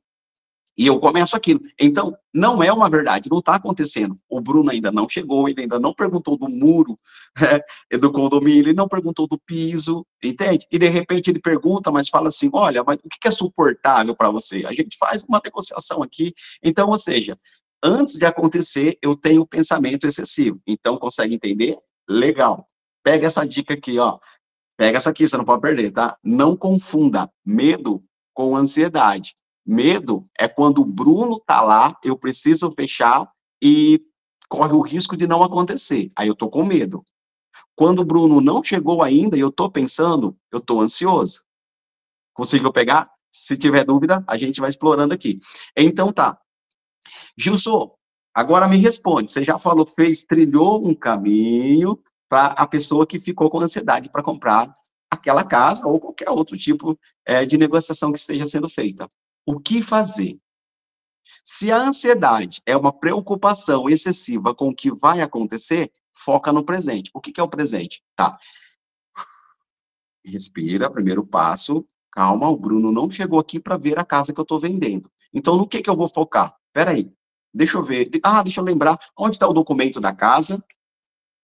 E 0.76 0.86
eu 0.86 0.98
começo 0.98 1.36
aquilo. 1.36 1.60
Então, 1.78 2.16
não 2.32 2.62
é 2.62 2.72
uma 2.72 2.88
verdade, 2.88 3.28
não 3.30 3.40
está 3.40 3.56
acontecendo. 3.56 4.18
O 4.28 4.40
Bruno 4.40 4.70
ainda 4.70 4.90
não 4.90 5.06
chegou, 5.08 5.48
ele 5.48 5.62
ainda 5.62 5.78
não 5.78 5.92
perguntou 5.92 6.36
do 6.36 6.48
muro 6.48 6.98
é, 7.92 7.98
do 7.98 8.10
condomínio, 8.10 8.68
ele 8.68 8.72
não 8.72 8.88
perguntou 8.88 9.28
do 9.28 9.38
piso, 9.38 10.06
entende? 10.22 10.66
E 10.72 10.78
de 10.78 10.88
repente 10.88 11.30
ele 11.30 11.40
pergunta, 11.40 11.90
mas 11.90 12.08
fala 12.08 12.28
assim: 12.28 12.48
olha, 12.52 12.82
mas 12.82 12.98
o 13.04 13.08
que 13.08 13.28
é 13.28 13.30
suportável 13.30 14.16
para 14.16 14.30
você? 14.30 14.64
A 14.66 14.72
gente 14.72 14.96
faz 14.98 15.22
uma 15.24 15.40
negociação 15.44 16.02
aqui. 16.02 16.32
Então, 16.62 16.88
ou 16.88 16.98
seja, 16.98 17.36
antes 17.82 18.14
de 18.14 18.24
acontecer, 18.24 18.98
eu 19.02 19.14
tenho 19.14 19.46
pensamento 19.46 20.06
excessivo. 20.06 20.60
Então, 20.66 20.96
consegue 20.96 21.34
entender? 21.34 21.76
Legal. 22.08 22.66
Pega 23.02 23.26
essa 23.26 23.44
dica 23.44 23.74
aqui, 23.74 23.98
ó. 23.98 24.18
Pega 24.78 24.96
essa 24.96 25.10
aqui, 25.10 25.28
você 25.28 25.36
não 25.36 25.44
pode 25.44 25.60
perder, 25.60 25.92
tá? 25.92 26.16
Não 26.24 26.56
confunda 26.56 27.30
medo 27.44 28.02
com 28.32 28.56
ansiedade. 28.56 29.34
Medo 29.64 30.28
é 30.38 30.48
quando 30.48 30.82
o 30.82 30.84
Bruno 30.84 31.38
tá 31.38 31.60
lá, 31.60 31.96
eu 32.02 32.18
preciso 32.18 32.72
fechar 32.72 33.30
e 33.62 34.04
corre 34.48 34.72
o 34.72 34.82
risco 34.82 35.16
de 35.16 35.26
não 35.26 35.42
acontecer. 35.42 36.10
Aí 36.16 36.28
eu 36.28 36.34
tô 36.34 36.50
com 36.50 36.64
medo. 36.64 37.04
Quando 37.76 38.00
o 38.00 38.04
Bruno 38.04 38.40
não 38.40 38.62
chegou 38.62 39.02
ainda 39.02 39.36
e 39.36 39.40
eu 39.40 39.52
tô 39.52 39.70
pensando, 39.70 40.36
eu 40.50 40.60
tô 40.60 40.80
ansioso. 40.80 41.44
Conseguiu 42.34 42.72
pegar? 42.72 43.10
Se 43.30 43.56
tiver 43.56 43.84
dúvida, 43.84 44.22
a 44.26 44.36
gente 44.36 44.60
vai 44.60 44.68
explorando 44.68 45.14
aqui. 45.14 45.38
Então 45.76 46.12
tá. 46.12 46.38
Gilson, 47.38 47.94
agora 48.34 48.68
me 48.68 48.76
responde. 48.76 49.32
Você 49.32 49.44
já 49.44 49.56
falou, 49.56 49.86
fez, 49.86 50.24
trilhou 50.24 50.86
um 50.86 50.94
caminho 50.94 51.98
para 52.28 52.46
a 52.48 52.66
pessoa 52.66 53.06
que 53.06 53.20
ficou 53.20 53.48
com 53.48 53.60
ansiedade 53.60 54.10
para 54.10 54.22
comprar 54.22 54.72
aquela 55.10 55.44
casa 55.44 55.86
ou 55.86 56.00
qualquer 56.00 56.30
outro 56.30 56.56
tipo 56.56 56.98
é, 57.24 57.46
de 57.46 57.56
negociação 57.56 58.12
que 58.12 58.18
esteja 58.18 58.46
sendo 58.46 58.68
feita 58.68 59.08
o 59.46 59.58
que 59.60 59.82
fazer. 59.82 60.38
Se 61.44 61.72
a 61.72 61.76
ansiedade 61.76 62.60
é 62.66 62.76
uma 62.76 62.92
preocupação 62.92 63.88
excessiva 63.88 64.54
com 64.54 64.68
o 64.68 64.74
que 64.74 64.90
vai 64.92 65.20
acontecer, 65.20 65.90
foca 66.14 66.52
no 66.52 66.64
presente. 66.64 67.10
O 67.14 67.20
que, 67.20 67.32
é 67.40 67.42
o 67.42 67.48
presente? 67.48 68.02
Tá. 68.16 68.38
Respira, 70.24 70.90
primeiro 70.90 71.26
passo. 71.26 71.84
Calma, 72.10 72.48
o 72.48 72.56
Bruno 72.56 72.92
não 72.92 73.10
chegou 73.10 73.38
aqui 73.38 73.58
para 73.58 73.76
ver 73.76 73.98
a 73.98 74.04
casa 74.04 74.32
que 74.32 74.38
eu 74.38 74.44
estou 74.44 74.60
vendendo. 74.60 75.10
Então, 75.32 75.56
no 75.56 75.66
que, 75.66 75.80
que 75.80 75.88
eu 75.88 75.96
vou 75.96 76.08
focar? 76.08 76.54
Peraí, 76.72 77.10
deixa 77.52 77.78
eu 77.78 77.84
ver. 77.84 78.08
Ah, 78.22 78.42
deixa 78.42 78.60
eu 78.60 78.64
lembrar. 78.64 78.98
Onde 79.16 79.36
está 79.36 79.48
o 79.48 79.54
documento 79.54 79.98
da 79.98 80.14
casa? 80.14 80.62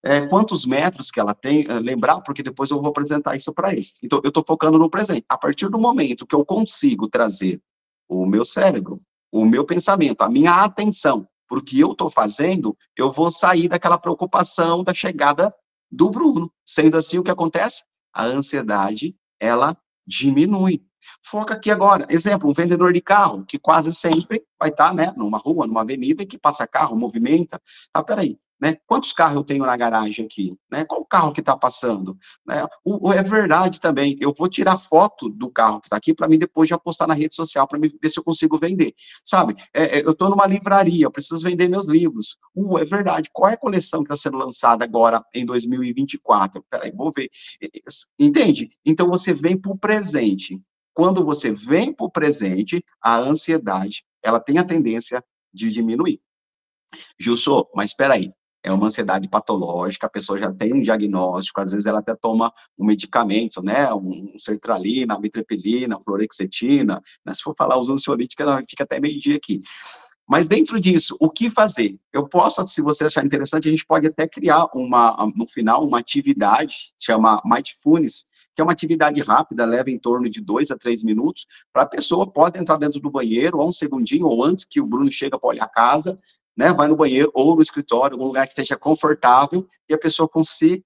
É, 0.05 0.27
quantos 0.27 0.65
metros 0.65 1.11
que 1.11 1.19
ela 1.19 1.35
tem? 1.35 1.65
É, 1.69 1.81
lembrar, 1.81 2.21
porque 2.21 2.43
depois 2.43 2.71
eu 2.71 2.81
vou 2.81 2.91
apresentar 2.91 3.35
isso 3.35 3.53
para 3.53 3.73
ele. 3.73 3.87
Então, 4.03 4.21
eu 4.23 4.29
estou 4.29 4.45
focando 4.47 4.79
no 4.79 4.91
presente. 4.91 5.25
A 5.29 5.39
partir 5.39 5.69
do 5.69 5.79
momento 5.79 6.27
que 6.27 6.35
eu 6.35 6.45
consigo 6.45 7.09
trazer 7.09 7.61
o 8.09 8.27
meu 8.27 8.45
cérebro, 8.45 9.01
o 9.31 9.45
meu 9.45 9.65
pensamento, 9.65 10.23
a 10.23 10.29
minha 10.29 10.65
atenção 10.65 11.29
para 11.47 11.59
o 11.59 11.63
que 11.63 11.81
eu 11.81 11.93
estou 11.93 12.11
fazendo, 12.11 12.77
eu 12.97 13.11
vou 13.11 13.31
sair 13.31 13.69
daquela 13.69 13.99
preocupação 13.99 14.85
da 14.85 14.93
chegada 14.93 15.53
do 15.91 16.11
Bruno. 16.11 16.53
Sendo 16.65 16.97
assim, 16.97 17.19
o 17.19 17.23
que 17.23 17.31
acontece? 17.31 17.85
A 18.13 18.25
ansiedade, 18.25 19.17
ela 19.41 19.77
diminui. 20.07 20.83
Foca 21.23 21.55
aqui 21.55 21.71
agora. 21.71 22.07
Exemplo, 22.11 22.51
um 22.51 22.53
vendedor 22.53 22.93
de 22.93 23.01
carro, 23.01 23.45
que 23.47 23.59
quase 23.59 23.95
sempre 23.95 24.45
vai 24.59 24.69
estar, 24.69 24.95
né, 24.95 25.13
numa 25.17 25.39
rua, 25.39 25.67
numa 25.67 25.83
avenida, 25.83 26.27
que 26.27 26.39
passa 26.39 26.67
carro, 26.67 26.97
movimenta. 26.97 27.61
Ah, 27.95 28.03
peraí, 28.03 28.39
né? 28.61 28.77
Quantos 28.87 29.13
carros 29.13 29.37
eu 29.37 29.45
tenho 29.45 29.65
na 29.65 29.77
garagem 29.77 30.27
aqui? 30.27 30.57
Né? 30.71 30.85
Qual 30.85 31.05
carro 31.05 31.33
que 31.33 31.41
está 31.41 31.57
passando? 31.57 32.17
Né? 32.47 32.67
O, 32.85 33.09
o, 33.09 33.13
é 33.13 33.23
verdade 33.23 33.81
também. 33.81 34.17
Eu 34.21 34.35
vou 34.37 34.49
tirar 34.49 34.77
foto 34.77 35.29
do 35.29 35.51
carro 35.51 35.81
que 35.81 35.87
está 35.87 35.97
aqui 35.97 36.13
para 36.15 36.29
mim 36.29 36.39
depois 36.39 36.69
já 36.69 36.79
postar 36.79 37.07
na 37.07 37.15
rede 37.15 37.35
social 37.35 37.67
para 37.67 37.79
ver 37.79 38.11
se 38.11 38.19
eu 38.19 38.25
consigo 38.25 38.59
vender. 38.59 38.95
Sabe? 39.25 39.55
É, 39.73 39.99
é, 39.99 40.05
eu 40.05 40.13
estou 40.13 40.29
numa 40.29 40.47
livraria, 40.47 41.05
eu 41.05 41.11
preciso 41.11 41.43
vender 41.43 41.69
meus 41.69 41.89
livros. 41.89 42.37
Uh, 42.55 42.79
é 42.79 42.85
verdade. 42.85 43.31
Qual 43.33 43.51
é 43.51 43.55
a 43.55 43.59
coleção 43.59 44.01
que 44.01 44.13
está 44.13 44.17
sendo 44.17 44.39
lançada 44.39 44.85
agora 44.85 45.25
em 45.35 45.47
2024? 45.47 46.65
Peraí, 46.71 46.93
vou 46.93 47.13
ver. 47.15 47.31
Entende? 48.19 48.69
Então 48.85 49.09
você 49.09 49.33
vem 49.33 49.57
para 49.57 49.73
o 49.73 49.79
presente. 49.79 50.61
Quando 50.93 51.25
você 51.25 51.53
vem 51.53 51.93
para 51.93 52.07
o 52.07 52.11
presente, 52.11 52.85
a 53.01 53.19
ansiedade 53.19 54.05
ela 54.23 54.41
tem 54.41 54.59
a 54.59 54.65
tendência 54.65 55.23
de 55.53 55.69
diminuir. 55.69 56.21
Gilson, 57.19 57.65
mas 57.75 57.91
espera 57.91 58.15
aí, 58.15 58.33
é 58.63 58.73
uma 58.73 58.87
ansiedade 58.87 59.29
patológica, 59.29 60.07
a 60.07 60.11
pessoa 60.11 60.39
já 60.39 60.53
tem 60.53 60.73
um 60.73 60.81
diagnóstico, 60.81 61.61
às 61.61 61.73
vezes 61.73 61.87
ela 61.87 62.01
até 62.01 62.15
toma 62.15 62.53
um 62.79 62.85
medicamento, 62.85 63.63
né, 63.63 63.93
um 63.95 64.35
sertralina, 64.37 65.19
mitriptilina, 65.19 66.01
fluorexetina, 66.01 67.03
né, 67.25 67.35
se 67.35 67.43
for 67.43 67.55
falar 67.57 67.79
os 67.79 67.91
ansiolíticos, 67.91 68.45
ela 68.45 68.63
fica 68.69 68.85
até 68.85 69.01
meio 69.01 69.19
dia 69.19 69.37
aqui. 69.37 69.61
Mas 70.29 70.47
dentro 70.47 70.79
disso, 70.79 71.17
o 71.19 71.31
que 71.31 71.49
fazer? 71.49 71.99
Eu 72.13 72.29
posso, 72.29 72.67
se 72.67 72.83
você 72.83 73.05
achar 73.05 73.25
interessante, 73.25 73.67
a 73.67 73.71
gente 73.71 73.87
pode 73.87 74.07
até 74.07 74.29
criar 74.29 74.67
uma, 74.75 75.17
no 75.35 75.49
final, 75.49 75.87
uma 75.87 75.99
atividade, 75.99 76.75
chama 76.99 77.41
Mindfulness, 77.47 78.27
que 78.55 78.61
é 78.61 78.65
uma 78.65 78.73
atividade 78.73 79.23
rápida, 79.23 79.65
leva 79.65 79.89
em 79.89 79.99
torno 79.99 80.29
de 80.29 80.43
dois 80.43 80.71
a 80.71 80.77
três 80.77 81.03
minutos, 81.03 81.47
para 81.73 81.85
a 81.85 81.87
pessoa 81.87 82.31
pode 82.31 82.59
entrar 82.59 82.77
dentro 82.77 83.01
do 83.01 83.09
banheiro, 83.09 83.59
ou 83.59 83.69
um 83.69 83.73
segundinho, 83.73 84.27
ou 84.27 84.45
antes 84.45 84.67
que 84.67 84.81
o 84.81 84.87
Bruno 84.87 85.11
chega 85.11 85.39
para 85.39 85.49
olhar 85.49 85.65
a 85.65 85.69
casa, 85.69 86.19
né, 86.59 86.73
vai 86.73 86.89
no 86.89 86.97
banheiro 86.97 87.31
ou 87.33 87.55
no 87.55 87.63
escritório, 87.63 88.15
algum 88.17 88.27
lugar 88.27 88.45
que 88.45 88.53
esteja 88.53 88.77
confortável 88.77 89.65
e 89.89 89.95
a 89.95 89.99
pessoa 89.99 90.29
consiga, 90.29 90.83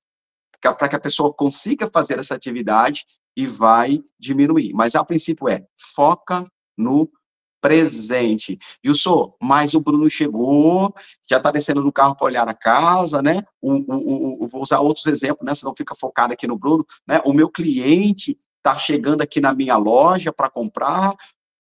para 0.61 0.87
que 0.87 0.97
a 0.97 1.01
pessoa 1.01 1.33
consiga 1.33 1.89
fazer 1.89 2.19
essa 2.19 2.35
atividade 2.35 3.07
e 3.35 3.47
vai 3.47 4.05
diminuir. 4.19 4.75
Mas 4.75 4.95
a 4.95 5.03
princípio 5.03 5.49
é 5.49 5.65
foca 5.95 6.45
no 6.77 7.11
presente. 7.59 8.59
E 8.85 8.91
o 8.91 8.95
sou, 8.95 9.35
mas 9.41 9.73
o 9.73 9.81
Bruno 9.81 10.11
chegou, 10.11 10.93
já 11.27 11.39
está 11.39 11.51
descendo 11.51 11.83
do 11.83 11.93
carro 11.93 12.17
para 12.17 12.27
olhar 12.27 12.47
a 12.47 12.55
casa, 12.55 13.23
né? 13.23 13.43
O, 13.61 13.73
o, 13.73 14.45
o, 14.45 14.49
vou 14.49 14.61
usar 14.61 14.81
outros 14.81 15.07
exemplos, 15.07 15.47
né? 15.47 15.55
Senão 15.55 15.75
fica 15.75 15.95
focado 15.95 16.35
aqui 16.35 16.47
no 16.47 16.59
Bruno, 16.59 16.85
né? 17.07 17.23
O 17.25 17.33
meu 17.33 17.49
cliente 17.49 18.39
está 18.59 18.79
chegando 18.79 19.23
aqui 19.23 19.41
na 19.41 19.55
minha 19.55 19.77
loja 19.77 20.33
para 20.33 20.51
comprar, 20.51 21.15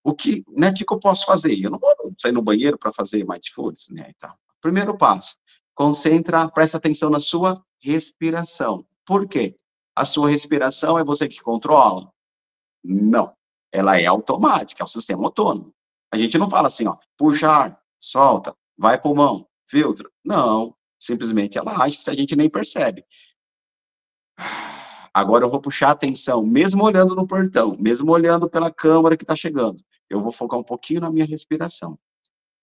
o 0.04 0.14
que, 0.14 0.44
né, 0.48 0.72
que, 0.72 0.84
que 0.84 0.92
eu 0.92 0.98
posso 0.98 1.24
fazer? 1.24 1.58
Eu 1.60 1.70
não 1.70 1.78
vou 1.78 1.94
sair 2.18 2.32
no 2.32 2.42
banheiro 2.42 2.78
para 2.78 2.92
fazer 2.92 3.26
mindfulness, 3.26 3.88
né, 3.90 4.10
então. 4.14 4.34
Primeiro 4.60 4.96
passo, 4.96 5.36
concentra, 5.74 6.48
presta 6.48 6.76
atenção 6.76 7.10
na 7.10 7.20
sua 7.20 7.62
respiração. 7.80 8.86
Por 9.04 9.26
quê? 9.28 9.56
A 9.94 10.04
sua 10.04 10.28
respiração 10.28 10.98
é 10.98 11.04
você 11.04 11.28
que 11.28 11.40
controla? 11.40 12.10
Não. 12.82 13.34
Ela 13.70 13.98
é 13.98 14.06
automática, 14.06 14.82
é 14.82 14.84
o 14.84 14.88
sistema 14.88 15.24
autônomo. 15.24 15.72
A 16.12 16.18
gente 16.18 16.36
não 16.38 16.48
fala 16.48 16.68
assim, 16.68 16.86
ó, 16.86 16.96
puxa 17.16 17.50
ar, 17.50 17.80
solta, 17.98 18.54
vai 18.76 19.00
pulmão, 19.00 19.46
filtro. 19.66 20.10
Não, 20.24 20.74
simplesmente 21.00 21.58
ela 21.58 21.82
age 21.82 21.96
se 21.96 22.10
a 22.10 22.14
gente 22.14 22.36
nem 22.36 22.50
percebe. 22.50 23.04
Agora 25.14 25.44
eu 25.44 25.50
vou 25.50 25.60
puxar 25.60 25.90
atenção, 25.90 26.44
mesmo 26.44 26.82
olhando 26.84 27.14
no 27.14 27.26
portão, 27.26 27.76
mesmo 27.78 28.10
olhando 28.12 28.48
pela 28.48 28.70
câmera 28.70 29.16
que 29.16 29.24
está 29.24 29.36
chegando, 29.36 29.82
eu 30.14 30.20
vou 30.20 30.32
focar 30.32 30.58
um 30.58 30.64
pouquinho 30.64 31.00
na 31.00 31.10
minha 31.10 31.24
respiração. 31.24 31.98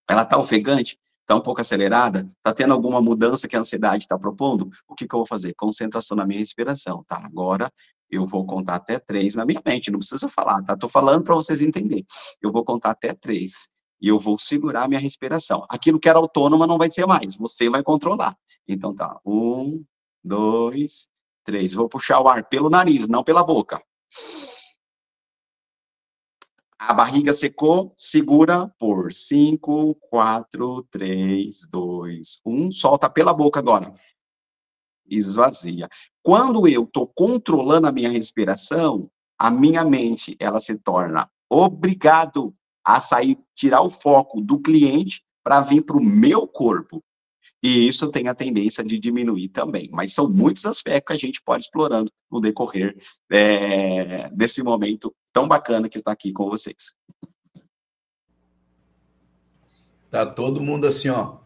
Ela 0.09 0.23
está 0.23 0.37
ofegante? 0.37 0.99
Está 1.21 1.35
um 1.35 1.41
pouco 1.41 1.61
acelerada? 1.61 2.29
Está 2.37 2.53
tendo 2.53 2.73
alguma 2.73 3.01
mudança 3.01 3.47
que 3.47 3.55
a 3.55 3.59
ansiedade 3.59 4.03
está 4.03 4.17
propondo? 4.17 4.69
O 4.87 4.95
que, 4.95 5.07
que 5.07 5.13
eu 5.13 5.19
vou 5.19 5.25
fazer? 5.25 5.53
Concentração 5.53 6.17
na 6.17 6.25
minha 6.25 6.39
respiração, 6.39 7.03
tá? 7.07 7.21
Agora 7.23 7.71
eu 8.09 8.25
vou 8.25 8.45
contar 8.45 8.75
até 8.75 8.97
três 8.97 9.35
na 9.35 9.45
minha 9.45 9.61
mente, 9.63 9.91
não 9.91 9.99
precisa 9.99 10.27
falar, 10.27 10.63
tá? 10.63 10.73
Estou 10.73 10.89
falando 10.89 11.23
para 11.23 11.35
vocês 11.35 11.61
entenderem. 11.61 12.05
Eu 12.41 12.51
vou 12.51 12.65
contar 12.65 12.91
até 12.91 13.13
três 13.13 13.69
e 14.01 14.07
eu 14.07 14.17
vou 14.17 14.39
segurar 14.39 14.83
a 14.83 14.87
minha 14.87 14.99
respiração. 14.99 15.65
Aquilo 15.69 15.99
que 15.99 16.09
era 16.09 16.17
autônoma 16.17 16.65
não 16.65 16.77
vai 16.77 16.89
ser 16.89 17.05
mais, 17.05 17.35
você 17.35 17.69
vai 17.69 17.83
controlar. 17.83 18.35
Então 18.67 18.95
tá, 18.95 19.19
um, 19.23 19.83
dois, 20.23 21.09
Três. 21.49 21.73
Vou 21.73 21.89
puxar 21.89 22.19
o 22.19 22.27
ar 22.27 22.47
pelo 22.47 22.69
nariz, 22.69 23.07
não 23.07 23.23
pela 23.23 23.43
boca. 23.43 23.81
A 26.79 26.93
barriga 26.93 27.33
secou, 27.33 27.93
segura 27.97 28.69
por 28.79 29.11
cinco, 29.11 29.95
quatro, 30.09 30.81
três, 30.89 31.67
dois, 31.69 32.39
um. 32.45 32.71
Solta 32.71 33.09
pela 33.09 33.33
boca 33.33 33.59
agora. 33.59 33.93
Esvazia. 35.05 35.89
Quando 36.23 36.65
eu 36.69 36.83
estou 36.83 37.05
controlando 37.05 37.87
a 37.87 37.91
minha 37.91 38.09
respiração, 38.09 39.11
a 39.37 39.51
minha 39.51 39.83
mente 39.83 40.37
ela 40.39 40.61
se 40.61 40.77
torna 40.77 41.29
obrigado 41.49 42.55
a 42.85 43.01
sair, 43.01 43.37
tirar 43.53 43.81
o 43.81 43.89
foco 43.89 44.39
do 44.39 44.57
cliente 44.57 45.21
para 45.43 45.59
vir 45.59 45.81
para 45.81 45.97
o 45.97 46.03
meu 46.03 46.47
corpo. 46.47 47.03
E 47.61 47.87
isso 47.87 48.09
tem 48.09 48.27
a 48.27 48.35
tendência 48.35 48.83
de 48.83 48.97
diminuir 48.97 49.49
também. 49.49 49.89
Mas 49.91 50.13
são 50.13 50.29
muitos 50.29 50.65
aspectos 50.65 51.07
que 51.07 51.25
a 51.25 51.27
gente 51.27 51.41
pode 51.41 51.65
explorando 51.65 52.11
no 52.31 52.39
decorrer 52.39 52.95
é, 53.29 54.29
desse 54.29 54.63
momento 54.63 55.13
tão 55.33 55.47
bacana 55.47 55.89
que 55.89 55.97
está 55.97 56.11
aqui 56.11 56.31
com 56.31 56.49
vocês. 56.49 56.95
Tá 60.09 60.25
todo 60.25 60.61
mundo 60.61 60.87
assim, 60.87 61.09
ó. 61.09 61.37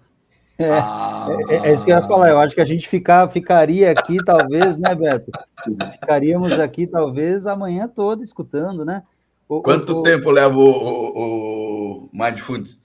É, 0.57 0.69
ah, 0.71 1.27
é, 1.49 1.69
é, 1.69 1.73
isso 1.73 1.83
que 1.83 1.91
eu 1.91 1.97
ia 1.97 2.07
falar. 2.07 2.29
Eu 2.29 2.39
acho 2.39 2.53
que 2.53 2.61
a 2.61 2.65
gente 2.65 2.87
ficar, 2.87 3.27
ficaria 3.29 3.91
aqui, 3.91 4.23
talvez, 4.23 4.77
né, 4.77 4.93
Beto? 4.93 5.31
Ficaríamos 5.93 6.53
aqui, 6.53 6.85
talvez, 6.85 7.47
amanhã 7.47 7.87
toda 7.87 8.23
escutando, 8.23 8.85
né? 8.85 9.03
O, 9.49 9.61
Quanto 9.61 9.99
o, 9.99 10.03
tempo 10.03 10.29
leva 10.29 10.55
o, 10.55 10.61
o, 10.63 12.05
o 12.05 12.09
Mindfulness? 12.13 12.79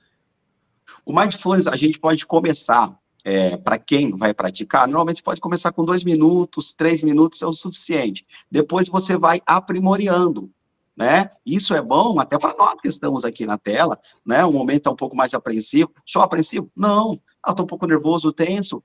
O 1.05 1.15
Mindfulness, 1.15 1.67
a 1.67 1.77
gente 1.77 2.01
pode 2.01 2.27
começar 2.27 2.99
é, 3.25 3.57
para 3.57 3.79
quem 3.79 4.15
vai 4.15 4.33
praticar, 4.33 4.87
normalmente 4.87 5.23
pode 5.23 5.41
começar 5.41 5.73
com 5.73 5.85
dois 5.85 6.05
minutos, 6.05 6.73
três 6.73 7.03
minutos 7.03 7.43
é 7.43 7.47
o 7.47 7.53
suficiente. 7.53 8.27
Depois 8.51 8.89
você 8.89 9.17
vai 9.17 9.41
aprimorando, 9.47 10.51
né? 10.97 11.31
Isso 11.45 11.75
é 11.75 11.83
bom 11.83 12.19
até 12.19 12.39
para 12.39 12.57
nós 12.57 12.81
que 12.81 12.89
estamos 12.89 13.25
aqui 13.25 13.47
na 13.47 13.59
tela, 13.59 13.99
né? 14.25 14.45
O 14.45 14.53
momento 14.53 14.89
é 14.89 14.93
um 14.93 14.97
pouco 14.97 15.17
mais 15.17 15.35
apreensivo. 15.35 15.93
Só 16.05 16.23
apreensivo? 16.23 16.71
Não. 16.77 17.21
Ah, 17.43 17.51
estou 17.51 17.65
um 17.65 17.69
pouco 17.69 17.87
nervoso, 17.87 18.33
tenso. 18.33 18.83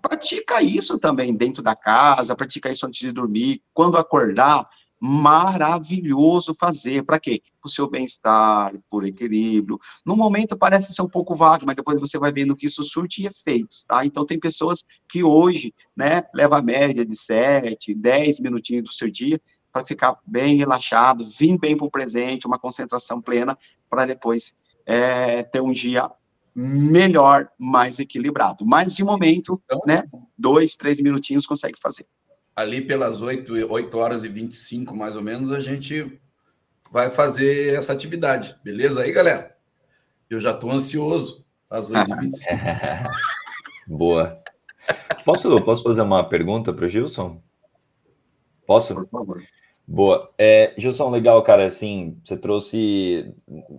Pratica 0.00 0.62
isso 0.62 0.98
também 0.98 1.34
dentro 1.34 1.62
da 1.62 1.74
casa, 1.74 2.36
pratica 2.36 2.70
isso 2.70 2.86
antes 2.86 3.00
de 3.00 3.12
dormir. 3.12 3.62
Quando 3.72 3.96
acordar, 3.96 4.68
maravilhoso 5.00 6.54
fazer. 6.54 7.02
Para 7.04 7.20
quê? 7.20 7.42
Para 7.60 7.68
o 7.68 7.70
seu 7.70 7.88
bem-estar, 7.88 8.74
por 8.88 9.04
equilíbrio. 9.04 9.78
No 10.04 10.16
momento 10.16 10.56
parece 10.56 10.92
ser 10.92 11.02
um 11.02 11.08
pouco 11.08 11.34
vago, 11.34 11.64
mas 11.66 11.76
depois 11.76 12.00
você 12.00 12.18
vai 12.18 12.32
vendo 12.32 12.56
que 12.56 12.66
isso 12.66 12.82
surte 12.82 13.26
efeitos, 13.26 13.84
tá? 13.84 14.04
Então 14.04 14.24
tem 14.24 14.38
pessoas 14.38 14.84
que 15.08 15.22
hoje, 15.22 15.74
né, 15.96 16.24
leva 16.34 16.58
a 16.58 16.62
média 16.62 17.04
de 17.04 17.16
7, 17.16 17.94
10 17.94 18.40
minutinhos 18.40 18.84
do 18.84 18.92
seu 18.92 19.10
dia 19.10 19.40
para 19.72 19.84
ficar 19.84 20.18
bem 20.26 20.56
relaxado, 20.56 21.26
vir 21.26 21.58
bem 21.58 21.76
para 21.76 21.86
o 21.86 21.90
presente, 21.90 22.46
uma 22.46 22.58
concentração 22.58 23.20
plena, 23.20 23.56
para 23.90 24.06
depois 24.06 24.56
é, 24.86 25.42
ter 25.42 25.60
um 25.60 25.72
dia 25.72 26.10
melhor, 26.54 27.50
mais 27.58 27.98
equilibrado. 27.98 28.64
Mas 28.64 28.94
de 28.94 29.04
momento, 29.04 29.60
então, 29.66 29.80
né, 29.86 30.04
dois, 30.38 30.74
três 30.74 30.98
minutinhos 31.02 31.46
consegue 31.46 31.78
fazer 31.78 32.06
ali 32.56 32.80
pelas 32.80 33.20
8, 33.20 33.52
8 33.70 33.98
horas 33.98 34.24
e 34.24 34.28
25, 34.28 34.96
mais 34.96 35.14
ou 35.14 35.22
menos, 35.22 35.52
a 35.52 35.60
gente 35.60 36.18
vai 36.90 37.10
fazer 37.10 37.74
essa 37.74 37.92
atividade. 37.92 38.56
Beleza 38.64 39.02
aí, 39.02 39.12
galera? 39.12 39.54
Eu 40.30 40.40
já 40.40 40.52
estou 40.52 40.70
ansioso 40.70 41.44
às 41.68 41.90
8h25. 41.90 43.10
Boa. 43.86 44.36
Posso, 45.24 45.60
posso 45.62 45.82
fazer 45.82 46.00
uma 46.00 46.24
pergunta 46.24 46.72
para 46.72 46.86
o 46.86 46.88
Gilson? 46.88 47.42
Posso? 48.66 48.94
Por 48.94 49.08
favor. 49.08 49.42
Boa. 49.86 50.32
É, 50.38 50.74
Gilson, 50.78 51.10
legal, 51.10 51.42
cara. 51.42 51.66
Assim, 51.66 52.18
você 52.24 52.36
trouxe 52.36 53.32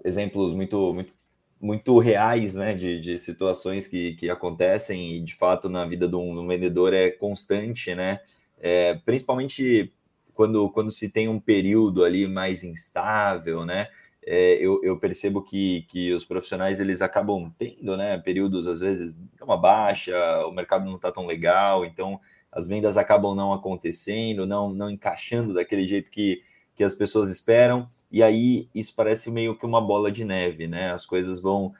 exemplos 0.05 0.53
muito, 0.53 0.93
muito, 0.93 1.13
muito 1.59 1.97
reais, 1.97 2.53
né, 2.53 2.73
de, 2.73 3.01
de 3.01 3.17
situações 3.17 3.87
que, 3.87 4.13
que 4.15 4.29
acontecem 4.29 5.17
e, 5.17 5.21
de 5.21 5.35
fato, 5.35 5.67
na 5.67 5.85
vida 5.85 6.07
de 6.07 6.15
um, 6.15 6.33
de 6.33 6.39
um 6.39 6.47
vendedor 6.47 6.93
é 6.93 7.09
constante, 7.09 7.95
né? 7.95 8.19
É, 8.59 8.95
principalmente 8.95 9.93
quando, 10.33 10.69
quando 10.69 10.91
se 10.91 11.09
tem 11.09 11.27
um 11.27 11.39
período 11.39 12.03
ali 12.03 12.27
mais 12.27 12.63
instável, 12.63 13.65
né? 13.65 13.87
é, 14.29 14.55
eu, 14.55 14.81
eu, 14.83 14.99
percebo 14.99 15.41
que, 15.41 15.83
que 15.83 16.11
os 16.11 16.25
profissionais 16.25 16.81
eles 16.81 17.01
acabam 17.01 17.49
tendo, 17.57 17.95
né, 17.95 18.17
períodos 18.17 18.67
às 18.67 18.81
vezes 18.81 19.17
uma 19.41 19.55
baixa, 19.55 20.13
o 20.45 20.51
mercado 20.51 20.83
não 20.83 20.97
está 20.97 21.09
tão 21.09 21.25
legal, 21.25 21.85
então 21.85 22.19
as 22.51 22.67
vendas 22.67 22.97
acabam 22.97 23.33
não 23.33 23.53
acontecendo, 23.53 24.45
não, 24.45 24.69
não 24.73 24.89
encaixando 24.89 25.53
daquele 25.53 25.87
jeito 25.87 26.11
que, 26.11 26.43
que 26.75 26.83
as 26.83 26.93
pessoas 26.93 27.29
esperam, 27.29 27.87
e 28.11 28.21
aí 28.21 28.67
isso 28.75 28.93
parece 28.93 29.31
meio 29.31 29.57
que 29.57 29.65
uma 29.65 29.79
bola 29.79 30.11
de 30.11 30.25
neve, 30.25 30.67
né? 30.67 30.91
As 30.91 31.05
coisas 31.05 31.39
vão. 31.39 31.73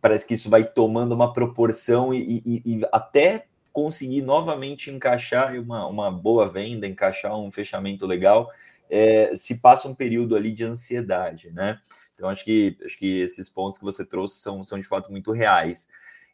Parece 0.00 0.26
que 0.26 0.34
isso 0.34 0.50
vai 0.50 0.64
tomando 0.64 1.14
uma 1.14 1.32
proporção 1.32 2.12
e, 2.12 2.42
e, 2.44 2.62
e 2.64 2.80
até 2.90 3.46
conseguir 3.72 4.22
novamente 4.22 4.90
encaixar 4.90 5.54
uma, 5.58 5.86
uma 5.86 6.10
boa 6.10 6.48
venda, 6.48 6.86
encaixar 6.86 7.38
um 7.38 7.50
fechamento 7.50 8.06
legal, 8.06 8.50
é, 8.90 9.34
se 9.34 9.60
passa 9.60 9.88
um 9.88 9.94
período 9.94 10.36
ali 10.36 10.52
de 10.52 10.64
ansiedade, 10.64 11.50
né? 11.50 11.80
Então, 12.14 12.28
acho 12.28 12.44
que, 12.44 12.76
acho 12.84 12.96
que 12.98 13.20
esses 13.20 13.48
pontos 13.48 13.78
que 13.78 13.84
você 13.84 14.04
trouxe 14.04 14.36
são, 14.36 14.62
são 14.62 14.78
de 14.78 14.86
fato 14.86 15.10
muito 15.10 15.32
reais. 15.32 15.88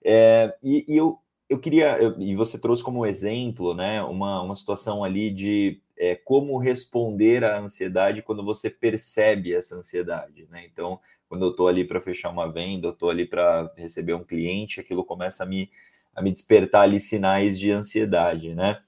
É, 0.05 0.55
e, 0.63 0.85
e, 0.89 0.97
eu, 0.97 1.19
eu 1.49 1.59
queria, 1.59 1.97
eu, 1.99 2.21
e 2.21 2.35
você 2.35 2.59
trouxe 2.59 2.83
como 2.83 3.07
exemplo, 3.07 3.75
né, 3.75 4.03
uma, 4.03 4.43
uma 4.43 4.55
situação 4.55 5.03
ali 5.03 5.31
de 5.31 5.81
é, 5.97 6.15
como 6.15 6.59
responder 6.59 7.45
à 7.45 7.59
ansiedade 7.59 8.23
quando 8.23 8.45
você 8.45 8.69
percebe 8.71 9.55
essa 9.55 9.77
ansiedade, 9.77 10.47
né? 10.51 10.67
Então, 10.71 11.01
quando 11.29 11.45
eu 11.45 11.51
estou 11.51 11.69
ali 11.69 11.85
para 11.85 12.01
fechar 12.01 12.31
uma 12.31 12.51
venda, 12.51 12.87
eu 12.89 12.93
estou 12.93 13.11
ali 13.11 13.27
para 13.27 13.71
receber 13.77 14.15
um 14.15 14.25
cliente, 14.25 14.81
aquilo 14.81 15.05
começa 15.05 15.43
a 15.43 15.47
me, 15.47 15.71
a 16.15 16.23
me 16.23 16.33
despertar 16.33 16.83
ali 16.83 17.01
sinais 17.01 17.59
de 17.59 17.71
ansiedade, 17.71 18.55
né? 18.55 18.79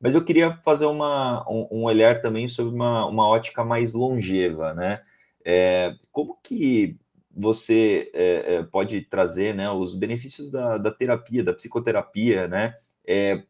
Mas 0.00 0.14
eu 0.14 0.24
queria 0.24 0.56
fazer 0.64 0.86
uma, 0.86 1.44
um, 1.50 1.68
um 1.70 1.84
olhar 1.84 2.20
também 2.20 2.46
sobre 2.46 2.74
uma, 2.74 3.06
uma 3.06 3.28
ótica 3.28 3.64
mais 3.64 3.94
longeva, 3.94 4.72
né? 4.72 5.02
É, 5.44 5.94
como 6.12 6.38
que 6.42 6.96
você 7.34 8.10
é, 8.12 8.54
é, 8.54 8.62
pode 8.62 9.00
trazer 9.02 9.54
né, 9.54 9.70
os 9.70 9.94
benefícios 9.94 10.50
da, 10.50 10.76
da 10.76 10.90
terapia, 10.90 11.44
da 11.44 11.54
psicoterapia, 11.54 12.48
né? 12.48 12.74
É, 13.06 13.42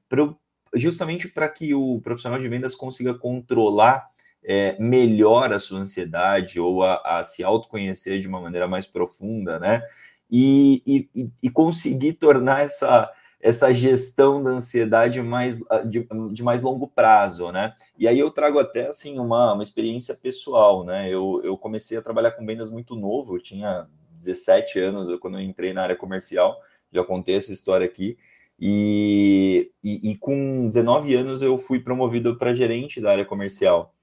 justamente 0.75 1.29
para 1.29 1.49
que 1.49 1.75
o 1.75 2.01
profissional 2.03 2.39
de 2.39 2.49
vendas 2.49 2.75
consiga 2.75 3.15
controlar 3.15 4.07
é, 4.45 4.77
melhor 4.79 5.53
a 5.53 5.59
sua 5.59 5.81
ansiedade 5.81 6.61
ou 6.61 6.85
a, 6.85 7.19
a, 7.19 7.25
se 7.25 7.43
autoconhecer 7.43 8.21
de 8.21 8.29
uma 8.29 8.41
maneira 8.41 8.69
mais 8.69 8.87
profunda, 8.87 9.59
né? 9.59 9.83
E, 10.31 10.83
e, 11.15 11.31
e 11.43 11.51
conseguir 11.51 12.15
tornar 12.15 12.63
essa, 12.63 13.11
essa 13.41 13.73
gestão 13.73 14.43
da 14.43 14.51
ansiedade 14.51 15.23
mais, 15.23 15.65
ah, 15.71 15.79
de, 15.79 16.07
de, 16.33 16.43
mais 16.43 16.61
longo 16.61 16.89
prazo, 16.89 17.53
né? 17.53 17.75
E 17.97 18.09
aí 18.09 18.19
eu 18.19 18.31
trago 18.31 18.59
até, 18.59 18.89
assim, 18.89 19.19
uma, 19.19 19.53
uma 19.53 19.63
experiência 19.63 20.15
pessoal, 20.15 20.85
né? 20.85 21.09
Eu, 21.09 21.41
eu 21.45 21.57
comecei 21.57 21.97
a 21.97 22.03
trabalhar 22.03 22.33
com 22.33 22.45
vendas 22.45 22.71
muito 22.71 22.97
novo, 22.97 23.37
eu 23.37 23.41
tinha 23.41 23.87
17 24.19 24.81
anos 24.81 25.21
quando 25.21 25.39
eu 25.39 25.43
entrei 25.43 25.73
na 25.73 25.83
área 25.83 25.97
comercial, 25.97 26.57
já 26.93 27.05
contei 27.05 27.37
essa 27.37 27.53
história 27.53 27.87
aqui, 27.87 28.19
e, 28.61 29.71
e, 29.85 30.11
e 30.11 30.17
com 30.17 30.69
19 30.69 31.15
anos 31.15 31.41
eu 31.41 31.57
fui 31.57 31.79
promovido 31.79 32.37
para 32.37 32.55
gerente 32.55 33.01
da 33.01 33.13
área 33.13 33.25
comercial. 33.25 33.95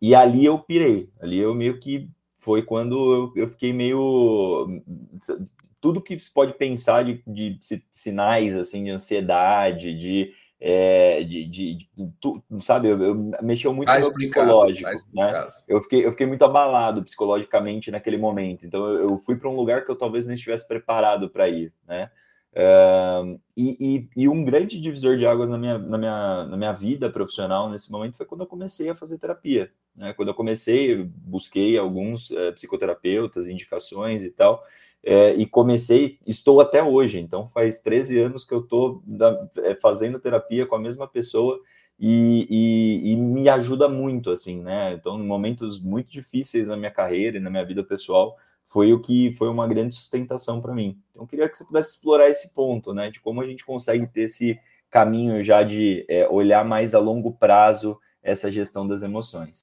E 0.00 0.14
ali 0.14 0.44
eu 0.44 0.58
pirei, 0.58 1.08
ali 1.20 1.38
eu 1.38 1.54
meio 1.54 1.80
que 1.80 2.10
foi 2.38 2.62
quando 2.62 3.32
eu, 3.34 3.42
eu 3.44 3.48
fiquei 3.48 3.72
meio 3.72 4.82
tudo 5.84 6.00
que 6.00 6.18
se 6.18 6.32
pode 6.32 6.54
pensar 6.54 7.04
de, 7.04 7.22
de 7.26 7.58
sinais 7.92 8.56
assim 8.56 8.84
de 8.84 8.90
ansiedade, 8.90 9.94
de, 9.94 10.32
é, 10.58 11.22
de, 11.22 11.44
de, 11.44 11.74
de 11.74 11.88
tu, 12.18 12.42
sabe, 12.62 12.88
eu, 12.88 13.02
eu 13.02 13.14
mexeu 13.42 13.74
muito 13.74 13.88
tá 13.88 13.98
no 13.98 14.14
psicológico, 14.14 14.88
tá 14.88 14.96
né? 15.12 15.52
Eu 15.68 15.82
fiquei, 15.82 16.06
eu 16.06 16.10
fiquei 16.10 16.26
muito 16.26 16.42
abalado 16.42 17.04
psicologicamente 17.04 17.90
naquele 17.90 18.16
momento. 18.16 18.64
Então 18.64 18.82
eu, 18.88 19.10
eu 19.10 19.18
fui 19.18 19.36
para 19.36 19.50
um 19.50 19.54
lugar 19.54 19.84
que 19.84 19.90
eu 19.90 19.94
talvez 19.94 20.26
não 20.26 20.32
estivesse 20.32 20.66
preparado 20.66 21.28
para 21.28 21.50
ir, 21.50 21.70
né? 21.86 22.10
Uh, 22.54 23.38
e, 23.54 23.76
e, 24.16 24.22
e, 24.22 24.28
um 24.28 24.42
grande 24.42 24.80
divisor 24.80 25.18
de 25.18 25.26
águas 25.26 25.50
na 25.50 25.58
minha, 25.58 25.76
na, 25.76 25.98
minha, 25.98 26.44
na 26.44 26.56
minha 26.56 26.72
vida 26.72 27.10
profissional 27.10 27.68
nesse 27.68 27.92
momento 27.92 28.16
foi 28.16 28.24
quando 28.24 28.42
eu 28.42 28.46
comecei 28.46 28.88
a 28.88 28.94
fazer 28.94 29.18
terapia. 29.18 29.70
Né? 29.94 30.14
Quando 30.14 30.28
eu 30.28 30.34
comecei, 30.34 31.02
busquei 31.04 31.76
alguns 31.76 32.30
uh, 32.30 32.52
psicoterapeutas, 32.54 33.48
indicações 33.48 34.22
e 34.22 34.30
tal, 34.30 34.62
é, 35.04 35.34
e 35.34 35.46
comecei, 35.46 36.18
estou 36.26 36.60
até 36.60 36.82
hoje, 36.82 37.18
então 37.18 37.46
faz 37.46 37.80
13 37.80 38.18
anos 38.18 38.44
que 38.44 38.54
eu 38.54 38.60
estou 38.60 39.02
é, 39.58 39.74
fazendo 39.74 40.18
terapia 40.18 40.66
com 40.66 40.74
a 40.74 40.80
mesma 40.80 41.06
pessoa 41.06 41.60
e, 41.98 42.46
e, 42.50 43.12
e, 43.12 43.16
me 43.16 43.48
ajuda 43.48 43.88
muito, 43.88 44.30
assim, 44.30 44.60
né? 44.62 44.94
Então, 44.94 45.18
em 45.18 45.26
momentos 45.26 45.80
muito 45.80 46.10
difíceis 46.10 46.68
na 46.68 46.76
minha 46.76 46.90
carreira 46.90 47.36
e 47.36 47.40
na 47.40 47.50
minha 47.50 47.64
vida 47.64 47.84
pessoal, 47.84 48.36
foi 48.66 48.92
o 48.92 49.00
que 49.00 49.30
foi 49.32 49.48
uma 49.48 49.68
grande 49.68 49.94
sustentação 49.94 50.60
para 50.60 50.74
mim. 50.74 50.98
Então, 51.10 51.26
queria 51.26 51.48
que 51.48 51.56
você 51.56 51.64
pudesse 51.64 51.90
explorar 51.90 52.28
esse 52.28 52.52
ponto, 52.52 52.92
né? 52.92 53.10
De 53.10 53.20
como 53.20 53.40
a 53.40 53.46
gente 53.46 53.64
consegue 53.64 54.06
ter 54.06 54.22
esse 54.22 54.58
caminho 54.90 55.42
já 55.42 55.62
de 55.62 56.04
é, 56.08 56.28
olhar 56.28 56.64
mais 56.64 56.94
a 56.94 56.98
longo 56.98 57.32
prazo 57.32 57.98
essa 58.22 58.50
gestão 58.50 58.86
das 58.86 59.02
emoções. 59.02 59.60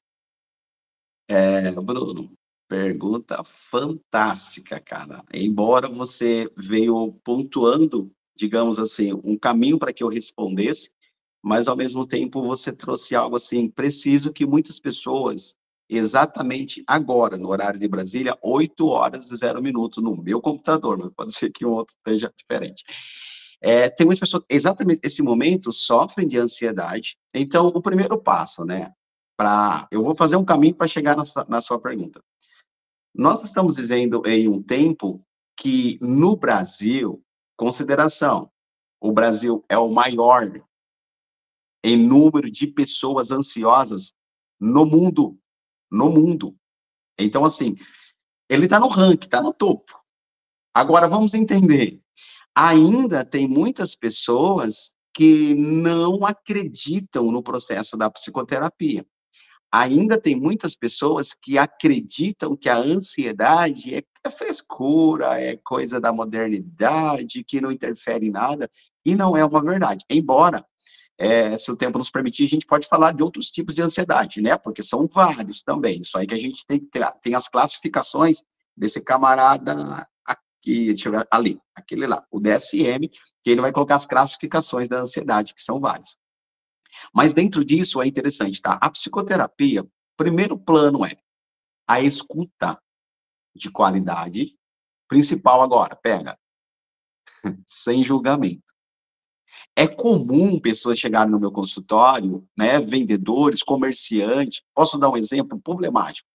É, 1.28 1.72
Bruno, 1.72 2.32
Pergunta 2.72 3.44
fantástica, 3.44 4.80
cara. 4.80 5.26
Embora 5.34 5.90
você 5.90 6.50
veio 6.56 7.12
pontuando, 7.22 8.10
digamos 8.34 8.80
assim, 8.80 9.12
um 9.26 9.38
caminho 9.38 9.78
para 9.78 9.92
que 9.92 10.02
eu 10.02 10.08
respondesse, 10.08 10.94
mas 11.44 11.68
ao 11.68 11.76
mesmo 11.76 12.08
tempo 12.08 12.42
você 12.42 12.72
trouxe 12.72 13.14
algo 13.14 13.36
assim 13.36 13.70
preciso 13.70 14.32
que 14.32 14.46
muitas 14.46 14.80
pessoas, 14.80 15.58
exatamente 15.90 16.82
agora, 16.88 17.36
no 17.36 17.50
horário 17.50 17.78
de 17.78 17.90
Brasília, 17.90 18.40
8 18.42 18.88
horas 18.88 19.30
e 19.30 19.36
0 19.36 19.62
minutos 19.62 20.02
no 20.02 20.16
meu 20.16 20.40
computador, 20.40 20.98
mas 20.98 21.12
pode 21.14 21.34
ser 21.36 21.52
que 21.52 21.66
um 21.66 21.72
outro 21.72 21.94
esteja 21.98 22.32
diferente. 22.38 22.86
É, 23.60 23.90
tem 23.90 24.06
muitas 24.06 24.22
pessoas, 24.22 24.46
exatamente 24.50 25.02
esse 25.04 25.22
momento, 25.22 25.74
sofrem 25.74 26.26
de 26.26 26.38
ansiedade. 26.38 27.18
Então, 27.36 27.68
o 27.68 27.82
primeiro 27.82 28.18
passo, 28.18 28.64
né? 28.64 28.94
Pra, 29.36 29.90
eu 29.92 30.02
vou 30.02 30.16
fazer 30.16 30.38
um 30.38 30.46
caminho 30.46 30.76
para 30.76 30.88
chegar 30.88 31.18
na, 31.18 31.24
na 31.50 31.60
sua 31.60 31.78
pergunta. 31.78 32.22
Nós 33.14 33.44
estamos 33.44 33.76
vivendo 33.76 34.22
em 34.26 34.48
um 34.48 34.64
tempo 34.64 35.26
que, 35.58 36.00
no 36.02 36.36
Brasil, 36.36 37.24
consideração, 37.58 38.52
o 39.00 39.12
Brasil 39.12 39.64
é 39.68 39.78
o 39.78 39.92
maior 39.92 40.50
em 41.84 41.98
número 41.98 42.50
de 42.50 42.68
pessoas 42.68 43.32
ansiosas 43.32 44.14
no 44.60 44.86
mundo. 44.86 45.38
No 45.92 46.10
mundo. 46.10 46.56
Então, 47.20 47.44
assim, 47.44 47.76
ele 48.50 48.66
está 48.66 48.80
no 48.80 48.88
ranking, 48.88 49.26
está 49.26 49.42
no 49.42 49.54
topo. 49.54 50.00
Agora, 50.74 51.08
vamos 51.08 51.34
entender. 51.34 52.02
Ainda 52.56 53.26
tem 53.26 53.48
muitas 53.48 53.96
pessoas 53.96 54.94
que 55.14 55.54
não 55.54 56.26
acreditam 56.26 57.30
no 57.30 57.44
processo 57.44 57.98
da 57.98 58.10
psicoterapia 58.10 59.06
ainda 59.72 60.20
tem 60.20 60.36
muitas 60.36 60.76
pessoas 60.76 61.34
que 61.34 61.58
acreditam 61.58 62.58
que 62.58 62.68
a 62.68 62.78
ansiedade 62.78 63.96
é, 63.96 64.04
é 64.24 64.30
frescura, 64.30 65.40
é 65.40 65.56
coisa 65.56 66.00
da 66.00 66.12
modernidade, 66.12 67.44
que 67.44 67.62
não 67.62 67.72
interfere 67.72 68.28
em 68.28 68.32
nada, 68.32 68.70
e 69.06 69.16
não 69.16 69.38
é 69.38 69.46
uma 69.46 69.64
verdade. 69.64 70.04
Embora, 70.10 70.66
é, 71.18 71.58
se 71.58 71.72
o 71.72 71.78
tempo 71.78 71.98
nos 71.98 72.10
permitir, 72.10 72.46
a 72.46 72.50
gente 72.50 72.66
pode 72.66 72.88
falar 72.88 73.14
de 73.14 73.24
outros 73.24 73.50
tipos 73.50 73.76
de 73.76 73.82
ansiedade, 73.82 74.42
né? 74.42 74.58
Porque 74.58 74.84
são 74.84 75.08
vários 75.08 75.62
também. 75.62 76.00
Isso 76.00 76.18
aí 76.18 76.28
que 76.28 76.34
a 76.34 76.40
gente 76.40 76.66
tem 76.66 76.80
que 76.80 76.88
ter, 76.88 77.10
tem 77.22 77.36
as 77.36 77.48
classificações 77.48 78.44
desse 78.76 79.02
camarada 79.02 80.08
aqui, 80.26 80.88
deixa 80.88 81.10
eu 81.10 81.14
ver, 81.14 81.28
ali, 81.32 81.60
aquele 81.76 82.08
lá, 82.08 82.26
o 82.32 82.40
DSM, 82.40 83.08
que 83.44 83.50
ele 83.50 83.62
vai 83.62 83.72
colocar 83.72 83.96
as 83.96 84.06
classificações 84.06 84.90
da 84.90 85.02
ansiedade, 85.02 85.54
que 85.54 85.62
são 85.62 85.80
várias. 85.80 86.18
Mas 87.14 87.34
dentro 87.34 87.64
disso 87.64 88.02
é 88.02 88.08
interessante, 88.08 88.62
tá? 88.62 88.74
A 88.82 88.90
psicoterapia, 88.90 89.86
primeiro 90.18 90.58
plano 90.58 91.06
é 91.06 91.18
a 91.88 92.02
escuta 92.02 92.82
de 93.56 93.70
qualidade. 93.70 94.56
Principal 95.08 95.62
agora, 95.62 95.96
pega, 95.96 96.40
sem 97.68 98.04
julgamento. 98.04 98.64
É 99.76 99.86
comum 99.88 100.60
pessoas 100.60 100.98
chegarem 100.98 101.32
no 101.32 101.40
meu 101.40 101.52
consultório, 101.52 102.48
né, 102.58 102.80
vendedores, 102.80 103.62
comerciantes. 103.62 104.62
Posso 104.74 104.98
dar 104.98 105.10
um 105.10 105.18
exemplo 105.18 105.60
problemático? 105.60 106.28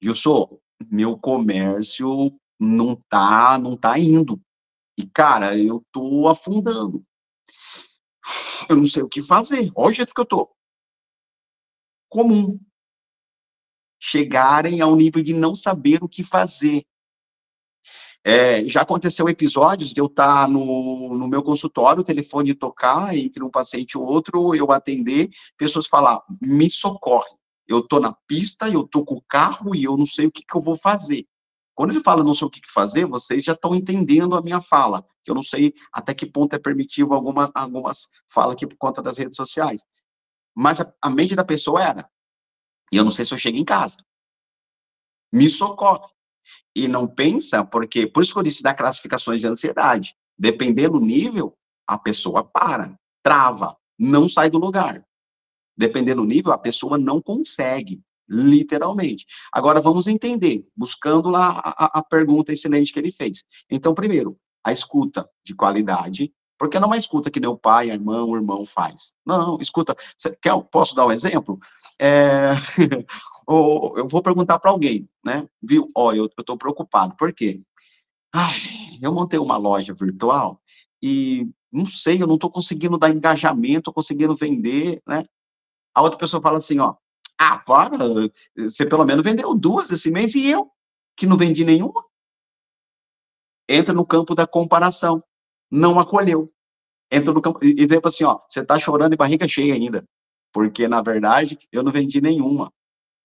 Eu 0.00 0.14
sou, 0.14 0.60
meu 0.90 1.18
comércio 1.18 2.38
não 2.60 2.96
tá, 3.08 3.56
não 3.58 3.76
tá 3.76 3.98
indo. 3.98 4.40
E 4.98 5.06
cara, 5.06 5.56
eu 5.56 5.82
tô 5.90 6.28
afundando 6.28 7.02
eu 8.68 8.76
não 8.76 8.86
sei 8.86 9.02
o 9.02 9.08
que 9.08 9.22
fazer. 9.22 9.70
Olha 9.74 9.90
o 9.90 9.94
jeito 9.94 10.14
que 10.14 10.20
eu 10.20 10.26
tô. 10.26 10.50
Comum. 12.08 12.60
Chegarem 14.00 14.80
ao 14.80 14.94
nível 14.96 15.22
de 15.22 15.32
não 15.32 15.54
saber 15.54 16.02
o 16.02 16.08
que 16.08 16.22
fazer. 16.22 16.84
É, 18.24 18.62
já 18.68 18.82
aconteceu 18.82 19.28
episódios 19.28 19.92
de 19.92 20.00
eu 20.00 20.06
estar 20.06 20.48
no, 20.48 21.18
no 21.18 21.26
meu 21.26 21.42
consultório, 21.42 22.02
o 22.02 22.04
telefone 22.04 22.54
tocar 22.54 23.16
entre 23.16 23.42
um 23.42 23.50
paciente 23.50 23.92
e 23.92 23.98
outro, 23.98 24.54
eu 24.54 24.70
atender, 24.70 25.28
pessoas 25.56 25.88
falar, 25.88 26.22
me 26.40 26.70
socorre. 26.70 27.30
Eu 27.66 27.82
tô 27.82 27.98
na 27.98 28.12
pista, 28.26 28.68
eu 28.68 28.86
tô 28.86 29.04
com 29.04 29.14
o 29.14 29.22
carro 29.22 29.74
e 29.74 29.84
eu 29.84 29.96
não 29.96 30.06
sei 30.06 30.26
o 30.26 30.30
que, 30.30 30.44
que 30.44 30.56
eu 30.56 30.60
vou 30.60 30.76
fazer. 30.76 31.26
Quando 31.82 31.90
ele 31.90 32.00
fala 32.00 32.22
não 32.22 32.32
sei 32.32 32.46
o 32.46 32.50
que 32.50 32.60
fazer, 32.72 33.06
vocês 33.06 33.42
já 33.42 33.54
estão 33.54 33.74
entendendo 33.74 34.36
a 34.36 34.40
minha 34.40 34.60
fala, 34.60 35.04
que 35.24 35.28
eu 35.28 35.34
não 35.34 35.42
sei 35.42 35.74
até 35.92 36.14
que 36.14 36.24
ponto 36.24 36.54
é 36.54 36.58
permitido 36.60 37.12
alguma, 37.12 37.50
algumas 37.52 38.08
falas 38.32 38.54
aqui 38.54 38.68
por 38.68 38.76
conta 38.76 39.02
das 39.02 39.18
redes 39.18 39.34
sociais. 39.36 39.84
Mas 40.54 40.80
a, 40.80 40.94
a 41.02 41.10
mente 41.10 41.34
da 41.34 41.44
pessoa 41.44 41.82
era, 41.82 42.08
e 42.92 42.96
eu 42.96 43.02
não 43.02 43.10
sei 43.10 43.24
se 43.24 43.34
eu 43.34 43.38
chego 43.38 43.58
em 43.58 43.64
casa. 43.64 43.96
Me 45.34 45.50
socorre. 45.50 46.06
E 46.72 46.86
não 46.86 47.08
pensa, 47.08 47.64
porque, 47.64 48.06
por 48.06 48.22
isso 48.22 48.32
que 48.32 48.38
eu 48.38 48.44
disse 48.44 48.62
da 48.62 48.72
classificações 48.72 49.40
de 49.40 49.48
ansiedade. 49.48 50.14
Dependendo 50.38 51.00
do 51.00 51.04
nível, 51.04 51.58
a 51.84 51.98
pessoa 51.98 52.44
para, 52.44 52.96
trava, 53.24 53.76
não 53.98 54.28
sai 54.28 54.48
do 54.48 54.58
lugar. 54.58 55.04
Dependendo 55.76 56.22
do 56.22 56.28
nível, 56.28 56.52
a 56.52 56.58
pessoa 56.58 56.96
não 56.96 57.20
consegue, 57.20 58.04
literalmente. 58.28 59.26
Agora, 59.52 59.80
vamos 59.80 60.06
entender, 60.06 60.66
buscando 60.76 61.28
lá 61.28 61.60
a, 61.64 61.98
a 61.98 62.02
pergunta 62.02 62.52
excelente 62.52 62.92
que 62.92 62.98
ele 62.98 63.10
fez. 63.10 63.44
Então, 63.70 63.94
primeiro, 63.94 64.38
a 64.64 64.72
escuta 64.72 65.28
de 65.44 65.54
qualidade, 65.54 66.32
porque 66.58 66.78
não 66.78 66.86
é 66.86 66.90
uma 66.90 66.96
escuta 66.96 67.30
que 67.30 67.44
o 67.44 67.56
pai, 67.56 67.90
a 67.90 67.94
irmã, 67.94 68.24
o 68.24 68.36
irmão 68.36 68.64
faz. 68.64 69.14
Não, 69.26 69.58
escuta. 69.60 69.96
Quer, 70.40 70.56
posso 70.70 70.94
dar 70.94 71.06
um 71.06 71.12
exemplo? 71.12 71.58
É, 72.00 72.52
eu 73.48 74.06
vou 74.06 74.22
perguntar 74.22 74.58
para 74.60 74.70
alguém, 74.70 75.08
né? 75.24 75.48
Viu? 75.60 75.88
Ó, 75.94 76.12
eu 76.12 76.26
estou 76.26 76.56
preocupado. 76.56 77.16
Por 77.16 77.32
quê? 77.32 77.58
Ai, 78.32 78.60
eu 79.02 79.12
montei 79.12 79.38
uma 79.38 79.56
loja 79.56 79.92
virtual 79.92 80.60
e 81.02 81.48
não 81.72 81.84
sei, 81.84 82.22
eu 82.22 82.26
não 82.26 82.36
estou 82.36 82.50
conseguindo 82.50 82.96
dar 82.96 83.10
engajamento, 83.10 83.92
conseguindo 83.92 84.36
vender, 84.36 85.02
né? 85.06 85.24
A 85.94 86.00
outra 86.00 86.18
pessoa 86.18 86.40
fala 86.42 86.58
assim, 86.58 86.78
ó, 86.78 86.94
ah, 87.42 87.58
para, 87.58 87.96
você 88.56 88.86
pelo 88.86 89.04
menos 89.04 89.24
vendeu 89.24 89.54
duas 89.54 89.90
esse 89.90 90.10
mês 90.10 90.34
e 90.34 90.48
eu, 90.48 90.70
que 91.16 91.26
não 91.26 91.36
vendi 91.36 91.64
nenhuma. 91.64 92.04
Entra 93.68 93.92
no 93.92 94.06
campo 94.06 94.34
da 94.34 94.46
comparação, 94.46 95.22
não 95.70 95.98
acolheu. 95.98 96.52
Entra 97.10 97.32
no 97.32 97.42
campo, 97.42 97.58
exemplo 97.62 98.08
assim, 98.08 98.24
ó, 98.24 98.40
você 98.48 98.60
está 98.60 98.78
chorando 98.78 99.10
de 99.10 99.16
barriga 99.16 99.46
cheia 99.48 99.74
ainda, 99.74 100.06
porque 100.52 100.88
na 100.88 101.02
verdade 101.02 101.58
eu 101.70 101.82
não 101.82 101.92
vendi 101.92 102.20
nenhuma 102.20 102.72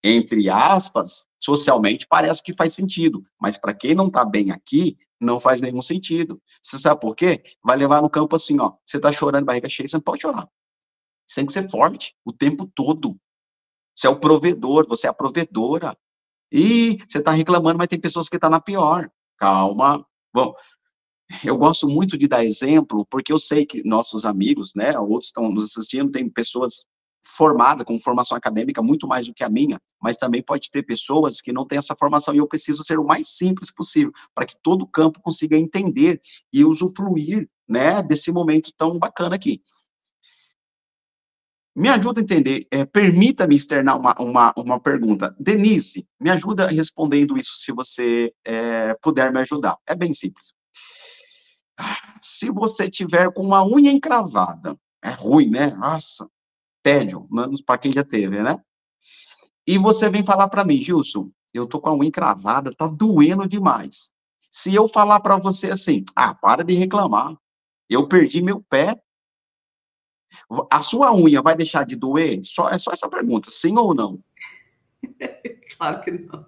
entre 0.02 0.48
aspas, 0.48 1.26
socialmente 1.40 2.06
parece 2.08 2.42
que 2.42 2.54
faz 2.54 2.74
sentido, 2.74 3.22
mas 3.40 3.58
para 3.58 3.74
quem 3.74 3.94
não 3.94 4.06
está 4.06 4.24
bem 4.24 4.50
aqui, 4.50 4.96
não 5.20 5.40
faz 5.40 5.60
nenhum 5.60 5.82
sentido. 5.82 6.40
Você 6.62 6.78
sabe 6.78 7.00
por 7.00 7.16
quê? 7.16 7.42
Vai 7.62 7.76
levar 7.76 8.00
no 8.00 8.10
campo 8.10 8.36
assim, 8.36 8.60
ó, 8.60 8.74
você 8.84 8.98
está 8.98 9.10
chorando, 9.10 9.44
barriga 9.44 9.68
cheia, 9.68 9.88
você 9.88 9.96
não 9.96 10.02
pode 10.02 10.22
chorar. 10.22 10.48
Você 11.26 11.40
tem 11.40 11.46
que 11.46 11.52
ser 11.52 11.68
forte 11.70 12.14
o 12.24 12.32
tempo 12.32 12.70
todo. 12.74 13.18
Você 13.98 14.06
é 14.06 14.10
o 14.10 14.20
provedor, 14.20 14.86
você 14.86 15.08
é 15.08 15.10
a 15.10 15.12
provedora. 15.12 15.98
E 16.52 16.98
você 17.08 17.18
está 17.18 17.32
reclamando, 17.32 17.78
mas 17.78 17.88
tem 17.88 18.00
pessoas 18.00 18.28
que 18.28 18.36
estão 18.36 18.48
tá 18.48 18.56
na 18.56 18.60
pior. 18.60 19.10
Calma. 19.36 20.06
Bom, 20.32 20.54
eu 21.44 21.58
gosto 21.58 21.88
muito 21.88 22.16
de 22.16 22.28
dar 22.28 22.44
exemplo, 22.44 23.04
porque 23.10 23.32
eu 23.32 23.40
sei 23.40 23.66
que 23.66 23.82
nossos 23.84 24.24
amigos, 24.24 24.72
né, 24.72 24.96
outros 24.96 25.26
estão 25.26 25.50
nos 25.50 25.64
assistindo, 25.64 26.12
tem 26.12 26.30
pessoas 26.30 26.86
formada, 27.26 27.84
com 27.84 27.98
formação 27.98 28.36
acadêmica 28.36 28.80
muito 28.80 29.08
mais 29.08 29.26
do 29.26 29.34
que 29.34 29.42
a 29.42 29.48
minha, 29.48 29.80
mas 30.00 30.16
também 30.16 30.42
pode 30.42 30.70
ter 30.70 30.84
pessoas 30.84 31.40
que 31.40 31.52
não 31.52 31.66
têm 31.66 31.78
essa 31.78 31.96
formação 31.98 32.32
e 32.32 32.38
eu 32.38 32.46
preciso 32.46 32.84
ser 32.84 33.00
o 33.00 33.04
mais 33.04 33.36
simples 33.36 33.74
possível 33.74 34.12
para 34.32 34.46
que 34.46 34.54
todo 34.62 34.82
o 34.82 34.86
campo 34.86 35.20
consiga 35.20 35.56
entender 35.56 36.22
e 36.52 36.64
usufruir, 36.64 37.50
né, 37.68 38.00
desse 38.00 38.30
momento 38.30 38.72
tão 38.78 38.96
bacana 38.96 39.34
aqui. 39.34 39.60
Me 41.78 41.88
ajuda 41.88 42.20
a 42.20 42.24
entender, 42.24 42.66
é, 42.72 42.84
permita-me 42.84 43.54
externar 43.54 43.96
uma, 43.96 44.12
uma, 44.18 44.52
uma 44.56 44.80
pergunta. 44.80 45.32
Denise, 45.38 46.04
me 46.20 46.28
ajuda 46.28 46.66
respondendo 46.66 47.38
isso, 47.38 47.52
se 47.54 47.70
você 47.70 48.34
é, 48.44 48.94
puder 48.94 49.32
me 49.32 49.38
ajudar. 49.38 49.78
É 49.86 49.94
bem 49.94 50.12
simples. 50.12 50.56
Se 52.20 52.50
você 52.50 52.90
tiver 52.90 53.32
com 53.32 53.42
uma 53.42 53.64
unha 53.64 53.92
encravada, 53.92 54.76
é 55.00 55.10
ruim, 55.10 55.50
né? 55.50 55.68
Nossa, 55.76 56.28
tédio, 56.82 57.28
para 57.64 57.78
quem 57.78 57.92
já 57.92 58.02
teve, 58.02 58.42
né? 58.42 58.58
E 59.64 59.78
você 59.78 60.10
vem 60.10 60.24
falar 60.24 60.48
para 60.48 60.64
mim, 60.64 60.78
Gilson, 60.78 61.30
eu 61.54 61.64
tô 61.64 61.80
com 61.80 61.90
a 61.90 61.94
unha 61.94 62.08
encravada, 62.08 62.74
tá 62.74 62.88
doendo 62.88 63.46
demais. 63.46 64.10
Se 64.50 64.74
eu 64.74 64.88
falar 64.88 65.20
para 65.20 65.36
você 65.36 65.70
assim, 65.70 66.04
ah, 66.16 66.34
para 66.34 66.64
de 66.64 66.74
reclamar, 66.74 67.36
eu 67.88 68.08
perdi 68.08 68.42
meu 68.42 68.64
pé, 68.68 69.00
a 70.70 70.82
sua 70.82 71.14
unha 71.14 71.42
vai 71.42 71.56
deixar 71.56 71.84
de 71.84 71.96
doer? 71.96 72.40
Só, 72.42 72.68
é 72.68 72.78
só 72.78 72.90
essa 72.92 73.08
pergunta, 73.08 73.50
sim 73.50 73.76
ou 73.76 73.94
não? 73.94 74.18
claro 75.76 76.00
que 76.00 76.10
não. 76.10 76.46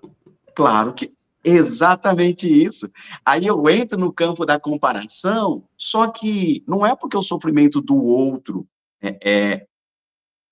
Claro 0.54 0.94
que 0.94 1.14
exatamente 1.42 2.48
isso. 2.48 2.90
Aí 3.24 3.46
eu 3.46 3.68
entro 3.68 3.98
no 3.98 4.12
campo 4.12 4.44
da 4.44 4.60
comparação, 4.60 5.64
só 5.76 6.08
que 6.08 6.62
não 6.66 6.84
é 6.84 6.94
porque 6.94 7.16
o 7.16 7.22
sofrimento 7.22 7.80
do 7.80 7.96
outro 7.96 8.66
é, 9.00 9.18
é 9.22 9.66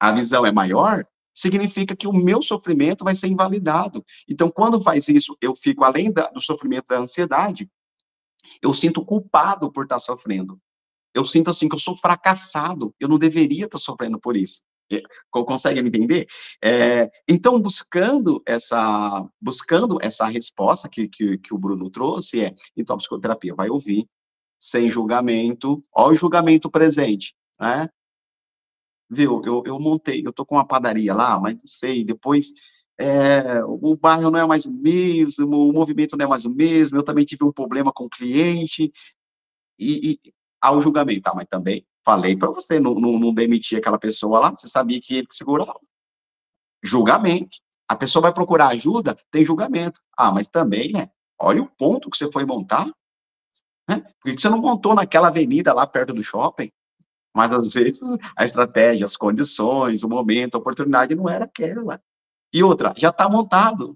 a 0.01 0.13
visão 0.13 0.47
é 0.47 0.53
maior, 0.53 1.05
significa 1.35 1.95
que 1.95 2.07
o 2.07 2.13
meu 2.13 2.43
sofrimento 2.43 3.05
vai 3.05 3.15
ser 3.15 3.29
invalidado. 3.29 4.05
Então, 4.29 4.51
quando 4.51 4.81
faz 4.81 5.09
isso, 5.09 5.37
eu 5.41 5.55
fico 5.55 5.85
além 5.85 6.13
da, 6.13 6.31
do 6.31 6.41
sofrimento 6.41 6.87
da 6.89 6.99
ansiedade, 6.99 7.71
eu 8.63 8.73
sinto 8.73 9.05
culpado 9.05 9.71
por 9.71 9.85
estar 9.85 9.99
sofrendo. 9.99 10.61
Eu 11.15 11.25
sinto 11.25 11.51
assim 11.51 11.69
que 11.69 11.75
eu 11.75 11.79
sou 11.81 11.97
fracassado, 11.97 12.95
eu 13.01 13.09
não 13.09 13.19
deveria 13.19 13.65
estar 13.65 13.79
sofrendo 13.79 14.21
por 14.21 14.37
isso. 14.37 14.63
Consegue 15.31 15.83
me 15.83 15.89
entender? 15.89 16.27
É, 16.63 17.11
então, 17.29 17.61
buscando 17.61 18.43
essa, 18.47 19.29
buscando 19.41 19.99
essa 20.01 20.27
resposta 20.27 20.89
que, 20.89 21.09
que, 21.09 21.39
que 21.39 21.55
o 21.55 21.59
Bruno 21.59 21.91
trouxe, 21.91 22.41
é, 22.43 22.55
então 22.77 22.95
a 22.95 22.99
psicoterapia 22.99 23.55
vai 23.55 23.69
ouvir, 23.69 24.09
sem 24.59 24.89
julgamento, 24.89 25.83
ó 25.95 26.09
o 26.09 26.17
julgamento 26.17 26.71
presente, 26.71 27.35
né? 27.61 27.89
viu, 29.11 29.41
eu, 29.45 29.63
eu 29.67 29.81
montei, 29.81 30.23
eu 30.25 30.33
tô 30.33 30.45
com 30.45 30.57
uma 30.57 30.67
padaria 30.67 31.15
lá, 31.15 31.41
mas 31.41 31.59
não 31.59 31.67
sei, 31.67 32.05
depois 32.05 32.53
é, 32.99 33.63
o 33.65 33.97
bairro 33.97 34.31
não 34.31 34.39
é 34.39 34.47
mais 34.47 34.67
o 34.67 34.73
mesmo, 34.73 35.69
o 35.69 35.73
movimento 35.73 36.17
não 36.17 36.27
é 36.27 36.29
mais 36.29 36.45
o 36.45 36.51
mesmo, 36.51 36.99
eu 36.99 37.03
também 37.03 37.25
tive 37.25 37.45
um 37.45 37.53
problema 37.53 37.93
com 37.93 38.05
o 38.05 38.11
cliente, 38.11 38.93
e, 39.79 40.13
e 40.25 40.33
ao 40.61 40.81
julgamento, 40.81 41.23
tá, 41.23 41.33
mas 41.35 41.47
também 41.47 41.87
falei 42.09 42.35
para 42.35 42.49
você 42.49 42.81
não, 42.81 42.95
não, 42.95 43.19
não, 43.19 43.35
demitir 43.35 43.79
aquela 43.79 43.99
pessoa 43.99 44.41
lá, 44.41 44.51
você 44.51 44.67
sabia 44.67 44.99
que 44.99 45.17
ele 45.17 45.27
segurava. 45.31 45.79
Julgamento. 46.83 47.59
A 47.87 47.95
pessoa 47.95 48.23
vai 48.23 48.33
procurar 48.33 48.69
ajuda, 48.69 49.15
tem 49.31 49.45
julgamento. 49.45 50.01
Ah, 50.17 50.33
mas 50.33 50.49
também, 50.49 50.91
né? 50.93 51.11
Olha 51.39 51.63
o 51.63 51.69
ponto 51.69 52.11
que 52.11 52.17
você 52.17 52.31
foi 52.33 52.47
montar. 52.47 52.91
Né? 53.89 54.01
Por 54.23 54.33
que 54.33 54.41
você 54.41 54.49
não 54.49 54.59
montou 54.59 54.95
naquela 54.95 55.29
avenida 55.29 55.73
lá 55.75 55.87
perto 55.87 56.15
do 56.15 56.25
shopping? 56.25 56.71
Mas 57.37 57.53
às 57.53 57.75
vezes 57.75 58.17
a 58.35 58.45
estratégia, 58.45 59.05
as 59.05 59.17
condições, 59.17 60.03
o 60.03 60.09
momento, 60.09 60.55
a 60.55 60.59
oportunidade 60.59 61.15
não 61.15 61.29
era 61.29 61.45
aquela. 61.45 62.01
E 62.53 62.63
outra, 62.63 62.95
já 62.97 63.11
está 63.11 63.29
montado. 63.29 63.95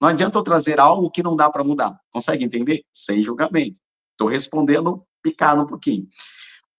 Não 0.00 0.08
adianta 0.08 0.38
eu 0.38 0.44
trazer 0.44 0.78
algo 0.78 1.10
que 1.10 1.24
não 1.24 1.34
dá 1.34 1.50
para 1.50 1.64
mudar. 1.64 2.00
Consegue 2.12 2.44
entender? 2.44 2.84
Sem 2.92 3.22
julgamento. 3.22 3.80
Estou 4.12 4.28
respondendo 4.28 5.04
picado 5.22 5.62
um 5.62 5.66
pouquinho. 5.66 6.06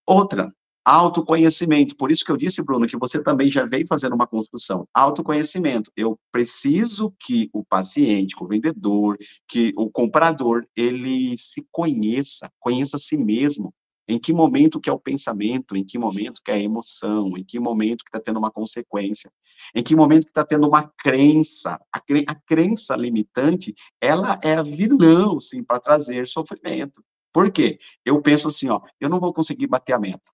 Outra, 0.06 0.54
autoconhecimento. 0.84 1.96
Por 1.96 2.12
isso 2.12 2.26
que 2.26 2.32
eu 2.32 2.38
disse, 2.38 2.64
Bruno, 2.64 2.88
que 2.88 2.98
você 2.98 3.22
também 3.22 3.52
já 3.52 3.66
veio 3.66 3.86
fazendo 3.88 4.16
uma 4.16 4.28
construção. 4.28 4.88
Autoconhecimento. 4.94 5.92
Eu 5.96 6.20
preciso 6.32 7.14
que 7.20 7.50
o 7.54 7.64
paciente, 7.64 8.36
que 8.36 8.44
o 8.44 8.48
vendedor, 8.48 9.18
que 9.48 9.72
o 9.78 9.90
comprador, 9.90 10.66
ele 10.76 11.38
se 11.38 11.66
conheça, 11.72 12.52
conheça 12.60 12.98
a 12.98 13.00
si 13.00 13.18
mesmo, 13.18 13.74
em 14.08 14.18
que 14.18 14.34
momento 14.34 14.80
que 14.80 14.90
é 14.90 14.94
o 14.94 15.00
pensamento, 15.00 15.78
em 15.78 15.86
que 15.86 16.00
momento 16.00 16.42
que 16.44 16.50
é 16.50 16.56
a 16.56 16.60
emoção, 16.60 17.38
em 17.38 17.44
que 17.44 17.60
momento 17.60 18.04
que 18.04 18.10
está 18.10 18.20
tendo 18.20 18.40
uma 18.40 18.50
consequência, 18.50 19.32
em 19.76 19.84
que 19.84 19.96
momento 19.96 20.24
que 20.24 20.32
está 20.32 20.44
tendo 20.44 20.68
uma 20.68 20.92
crença. 20.98 21.80
A, 21.94 22.00
cre 22.00 22.26
a, 22.28 22.34
crença 22.34 22.96
limitante, 22.96 23.76
ela 24.02 24.40
é 24.44 24.56
a 24.56 24.64
vilão, 24.64 25.40
sim, 25.40 25.64
para 25.64 25.80
trazer 25.80 26.28
sofrimento. 26.28 27.04
Por 27.34 27.52
quê? 27.52 27.78
Eu 28.04 28.22
penso 28.22 28.48
assim, 28.48 28.70
ó, 28.70 28.82
eu 29.00 29.10
não 29.10 29.20
vou 29.20 29.34
conseguir 29.34 29.68
bater 29.68 29.94
a 29.94 30.00
meta. 30.00 30.32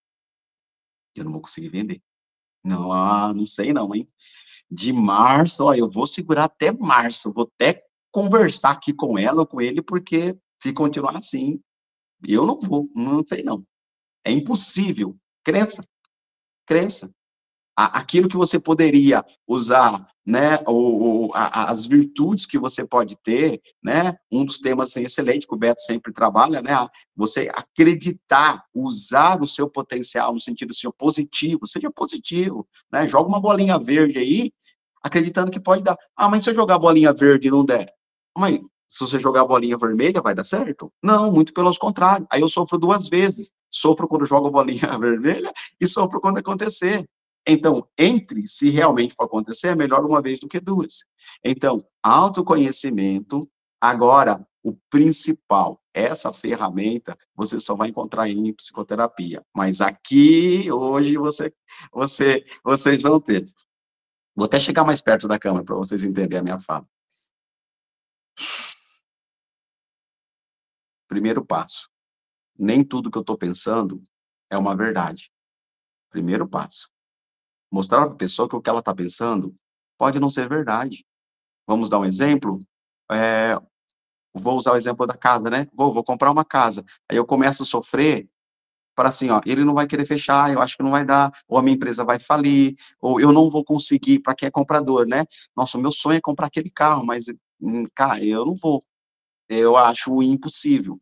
Eu 1.15 1.25
não 1.25 1.31
vou 1.31 1.41
conseguir 1.41 1.69
vender. 1.69 2.01
Não, 2.63 2.91
ah, 2.91 3.33
não 3.33 3.45
sei 3.45 3.71
não, 3.73 3.93
hein? 3.93 4.07
De 4.69 4.91
março, 4.91 5.65
ó, 5.65 5.73
eu 5.73 5.89
vou 5.89 6.07
segurar 6.07 6.45
até 6.45 6.71
março, 6.71 7.31
vou 7.31 7.49
até 7.55 7.83
conversar 8.11 8.71
aqui 8.71 8.93
com 8.93 9.17
ela 9.17 9.41
ou 9.41 9.47
com 9.47 9.61
ele, 9.61 9.81
porque 9.81 10.37
se 10.61 10.73
continuar 10.73 11.17
assim, 11.17 11.61
eu 12.27 12.45
não 12.45 12.59
vou, 12.59 12.89
não 12.95 13.23
sei 13.25 13.43
não. 13.43 13.65
É 14.25 14.31
impossível. 14.31 15.15
Crença. 15.43 15.87
Crença. 16.65 17.13
Aquilo 17.75 18.29
que 18.29 18.37
você 18.37 18.57
poderia 18.57 19.23
usar, 19.47 20.07
né, 20.25 20.59
ou, 20.65 21.31
as 21.33 21.85
virtudes 21.85 22.45
que 22.45 22.57
você 22.57 22.85
pode 22.85 23.17
ter, 23.17 23.61
né, 23.83 24.15
um 24.31 24.45
dos 24.45 24.59
temas 24.59 24.89
assim, 24.89 25.01
excelente 25.01 25.45
que 25.45 25.53
o 25.53 25.57
Beto 25.57 25.81
sempre 25.81 26.13
trabalha, 26.13 26.61
né, 26.61 26.71
você 27.15 27.51
acreditar, 27.53 28.63
usar 28.73 29.41
o 29.41 29.47
seu 29.47 29.69
potencial 29.69 30.33
no 30.33 30.39
sentido 30.39 30.71
assim, 30.71 30.89
positivo, 30.97 31.67
seja 31.67 31.91
positivo, 31.91 32.67
né, 32.91 33.07
joga 33.07 33.27
uma 33.27 33.41
bolinha 33.41 33.77
verde 33.77 34.17
aí, 34.17 34.51
acreditando 35.03 35.51
que 35.51 35.59
pode 35.59 35.83
dar. 35.83 35.97
Ah, 36.15 36.29
mas 36.29 36.43
se 36.43 36.49
eu 36.49 36.55
jogar 36.55 36.79
bolinha 36.79 37.13
verde 37.13 37.49
e 37.49 37.51
não 37.51 37.65
der, 37.65 37.93
mas 38.37 38.59
se 38.87 38.99
você 38.99 39.19
jogar 39.19 39.41
a 39.41 39.45
bolinha 39.45 39.77
vermelha, 39.77 40.21
vai 40.21 40.33
dar 40.33 40.43
certo? 40.43 40.91
Não, 41.03 41.31
muito 41.31 41.53
pelo 41.53 41.75
contrário. 41.77 42.25
Aí 42.31 42.41
eu 42.41 42.47
sofro 42.47 42.77
duas 42.77 43.09
vezes. 43.09 43.51
Sofro 43.69 44.07
quando 44.07 44.25
jogo 44.25 44.47
a 44.47 44.51
bolinha 44.51 44.87
vermelha 44.97 45.51
e 45.81 45.87
sofro 45.87 46.21
quando 46.21 46.37
acontecer. 46.37 47.05
Então, 47.47 47.87
entre 47.97 48.47
se 48.47 48.69
realmente 48.69 49.13
for 49.15 49.25
acontecer, 49.25 49.67
é 49.67 49.75
melhor 49.75 50.03
uma 50.03 50.21
vez 50.21 50.39
do 50.39 50.47
que 50.47 50.59
duas. 50.59 51.05
Então, 51.43 51.85
autoconhecimento, 52.01 53.47
agora, 53.79 54.45
o 54.63 54.75
principal, 54.89 55.79
essa 55.93 56.33
ferramenta, 56.33 57.15
você 57.35 57.59
só 57.59 57.75
vai 57.75 57.89
encontrar 57.89 58.27
em 58.27 58.51
psicoterapia. 58.51 59.45
Mas 59.55 59.79
aqui, 59.79 60.71
hoje, 60.71 61.17
você, 61.17 61.53
você, 61.93 62.43
vocês 62.63 63.03
vão 63.03 63.21
ter. 63.21 63.47
Vou 64.35 64.45
até 64.45 64.59
chegar 64.59 64.83
mais 64.83 65.01
perto 65.01 65.27
da 65.27 65.37
câmera 65.37 65.63
para 65.63 65.75
vocês 65.75 66.03
entenderem 66.03 66.39
a 66.39 66.43
minha 66.43 66.59
fala. 66.59 66.87
Primeiro 71.07 71.45
passo. 71.45 71.89
Nem 72.57 72.83
tudo 72.83 73.11
que 73.11 73.17
eu 73.17 73.21
estou 73.21 73.37
pensando 73.37 74.03
é 74.49 74.57
uma 74.57 74.75
verdade. 74.75 75.31
Primeiro 76.09 76.47
passo. 76.47 76.94
Mostrar 77.71 78.05
para 78.05 78.13
a 78.13 78.17
pessoa 78.17 78.47
que 78.47 78.55
o 78.55 78.61
que 78.61 78.69
ela 78.69 78.79
está 78.79 78.93
pensando 78.93 79.55
pode 79.97 80.19
não 80.19 80.29
ser 80.29 80.47
verdade. 80.47 81.05
Vamos 81.67 81.89
dar 81.89 81.99
um 81.99 82.05
exemplo? 82.05 82.59
É, 83.11 83.57
vou 84.33 84.57
usar 84.57 84.73
o 84.73 84.75
exemplo 84.75 85.05
da 85.07 85.17
casa, 85.17 85.49
né? 85.49 85.67
Vou, 85.73 85.93
vou 85.93 86.03
comprar 86.03 86.31
uma 86.31 86.45
casa. 86.45 86.83
Aí 87.09 87.17
eu 87.17 87.25
começo 87.25 87.63
a 87.63 87.65
sofrer 87.65 88.29
para 88.95 89.09
assim, 89.09 89.29
ó, 89.29 89.41
ele 89.45 89.65
não 89.65 89.73
vai 89.73 89.85
querer 89.87 90.05
fechar, 90.05 90.51
eu 90.53 90.61
acho 90.61 90.77
que 90.77 90.83
não 90.83 90.91
vai 90.91 91.03
dar, 91.03 91.31
ou 91.49 91.57
a 91.57 91.61
minha 91.61 91.75
empresa 91.75 92.05
vai 92.05 92.17
falir, 92.17 92.75
ou 93.01 93.19
eu 93.19 93.33
não 93.33 93.49
vou 93.49 93.63
conseguir, 93.63 94.19
para 94.19 94.33
quem 94.33 94.47
é 94.47 94.51
comprador, 94.51 95.05
né? 95.05 95.25
Nossa, 95.55 95.77
o 95.77 95.81
meu 95.81 95.91
sonho 95.91 96.17
é 96.17 96.21
comprar 96.21 96.47
aquele 96.47 96.69
carro, 96.69 97.05
mas, 97.05 97.25
hum, 97.59 97.85
cara, 97.93 98.23
eu 98.23 98.45
não 98.45 98.55
vou. 98.55 98.81
Eu 99.49 99.75
acho 99.75 100.23
impossível. 100.23 100.99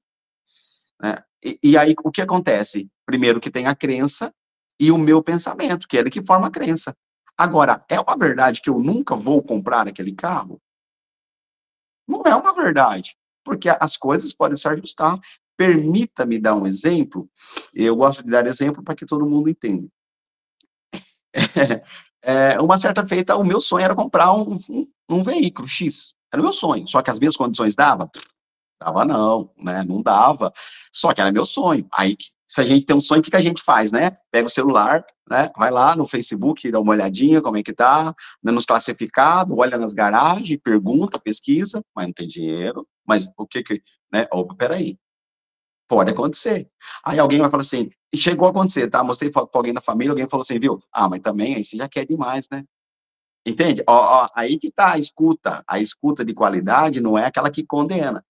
Né? 1.02 1.16
E, 1.44 1.60
e, 1.62 1.78
aí, 1.78 1.94
o 2.04 2.12
que 2.12 2.22
acontece? 2.22 2.90
Primeiro 3.06 3.40
que 3.40 3.52
tem 3.52 3.68
a 3.68 3.76
crença 3.76 4.34
e 4.80 4.92
o 4.92 4.98
meu 4.98 5.24
pensamento, 5.24 5.88
que 5.88 5.98
é 5.98 6.00
ele 6.02 6.10
que 6.10 6.24
forma 6.24 6.48
a 6.48 6.52
crença. 6.52 6.96
Agora, 7.38 7.84
é 7.90 8.00
uma 8.00 8.18
verdade 8.18 8.62
que 8.62 8.70
eu 8.70 8.80
nunca 8.80 9.16
vou 9.16 9.42
comprar 9.42 9.88
aquele 9.88 10.14
carro? 10.14 10.62
Não 12.08 12.22
é 12.24 12.36
uma 12.36 12.54
verdade, 12.54 13.16
porque 13.44 13.70
as 13.70 13.98
coisas 13.98 14.34
podem 14.34 14.58
se 14.58 14.68
ajustar. 14.68 15.20
Permita-me 15.56 16.40
dar 16.40 16.56
um 16.56 16.66
exemplo, 16.66 17.30
eu 17.74 17.96
gosto 17.96 18.24
de 18.24 18.32
dar 18.32 18.48
exemplo 18.48 18.84
para 18.84 18.96
que 18.96 19.06
todo 19.06 19.26
mundo 19.26 19.50
entenda. 19.50 19.88
É, 22.26 22.58
uma 22.62 22.78
certa 22.78 23.06
feita, 23.06 23.36
o 23.36 23.44
meu 23.44 23.60
sonho 23.60 23.84
era 23.84 23.94
comprar 23.94 24.32
um, 24.32 24.58
um, 24.70 24.88
um 25.10 25.22
veículo 25.22 25.68
X, 25.68 26.16
era 26.32 26.42
o 26.42 26.46
meu 26.46 26.54
sonho, 26.54 26.88
só 26.88 27.02
que 27.02 27.12
as 27.12 27.20
minhas 27.20 27.36
condições 27.36 27.76
davam? 27.76 28.10
Dava 28.84 29.06
não, 29.06 29.50
né? 29.58 29.84
Não 29.84 30.02
dava. 30.02 30.54
Só 30.92 31.14
que 31.14 31.22
era 31.22 31.32
meu 31.32 31.46
sonho. 31.46 31.88
Aí, 31.94 32.18
se 32.48 32.62
a 32.62 32.64
gente 32.64 32.86
tem 32.86 32.96
um 32.96 33.02
sonho, 33.02 33.20
o 33.20 33.24
que, 33.24 33.32
que 33.32 33.38
a 33.38 33.42
gente 33.42 33.62
faz, 33.62 33.92
né? 33.92 34.16
Pega 34.32 34.48
o 34.48 34.50
celular, 34.50 35.04
né? 35.30 35.50
Vai 35.58 35.72
lá 35.72 35.96
no 35.96 36.08
Facebook, 36.08 36.70
dá 36.70 36.80
uma 36.80 36.92
olhadinha 36.92 37.42
como 37.42 37.58
é 37.58 37.64
que 37.64 37.74
tá, 37.74 38.14
né? 38.44 38.52
nos 38.52 38.66
classificados, 38.66 39.56
olha 39.58 39.78
nas 39.78 39.94
garagens, 39.94 40.60
pergunta, 40.64 41.20
pesquisa, 41.20 41.84
mas 41.96 42.06
não 42.08 42.14
tem 42.14 42.28
dinheiro. 42.28 42.88
Mas 43.08 43.28
o 43.38 43.48
que 43.48 43.64
que, 43.64 43.82
né? 44.12 44.28
Opa, 44.32 44.56
peraí. 44.56 44.98
Pode 45.88 46.12
acontecer. 46.12 46.68
Aí 47.06 47.20
alguém 47.20 47.40
vai 47.40 47.50
falar 47.50 47.62
assim, 47.62 47.90
chegou 48.16 48.48
a 48.48 48.52
acontecer, 48.52 48.90
tá? 48.90 49.04
Mostrei 49.04 49.32
foto 49.32 49.50
pra 49.50 49.60
alguém 49.60 49.74
da 49.74 49.82
família, 49.82 50.12
alguém 50.12 50.28
falou 50.28 50.44
assim, 50.44 50.60
viu? 50.60 50.78
Ah, 50.92 51.10
mas 51.10 51.20
também 51.20 51.56
aí 51.56 51.64
você 51.64 51.78
já 51.78 51.90
quer 51.90 52.06
demais, 52.06 52.48
né? 52.52 52.64
Entende? 53.46 53.84
Ó, 53.88 54.24
ó, 54.24 54.30
aí 54.36 54.58
que 54.58 54.72
tá 54.72 54.94
a 54.94 54.98
escuta. 54.98 55.64
A 55.68 55.80
escuta 55.80 56.24
de 56.24 56.34
qualidade 56.34 57.02
não 57.02 57.18
é 57.18 57.26
aquela 57.26 57.52
que 57.52 57.66
condena. 57.66 58.24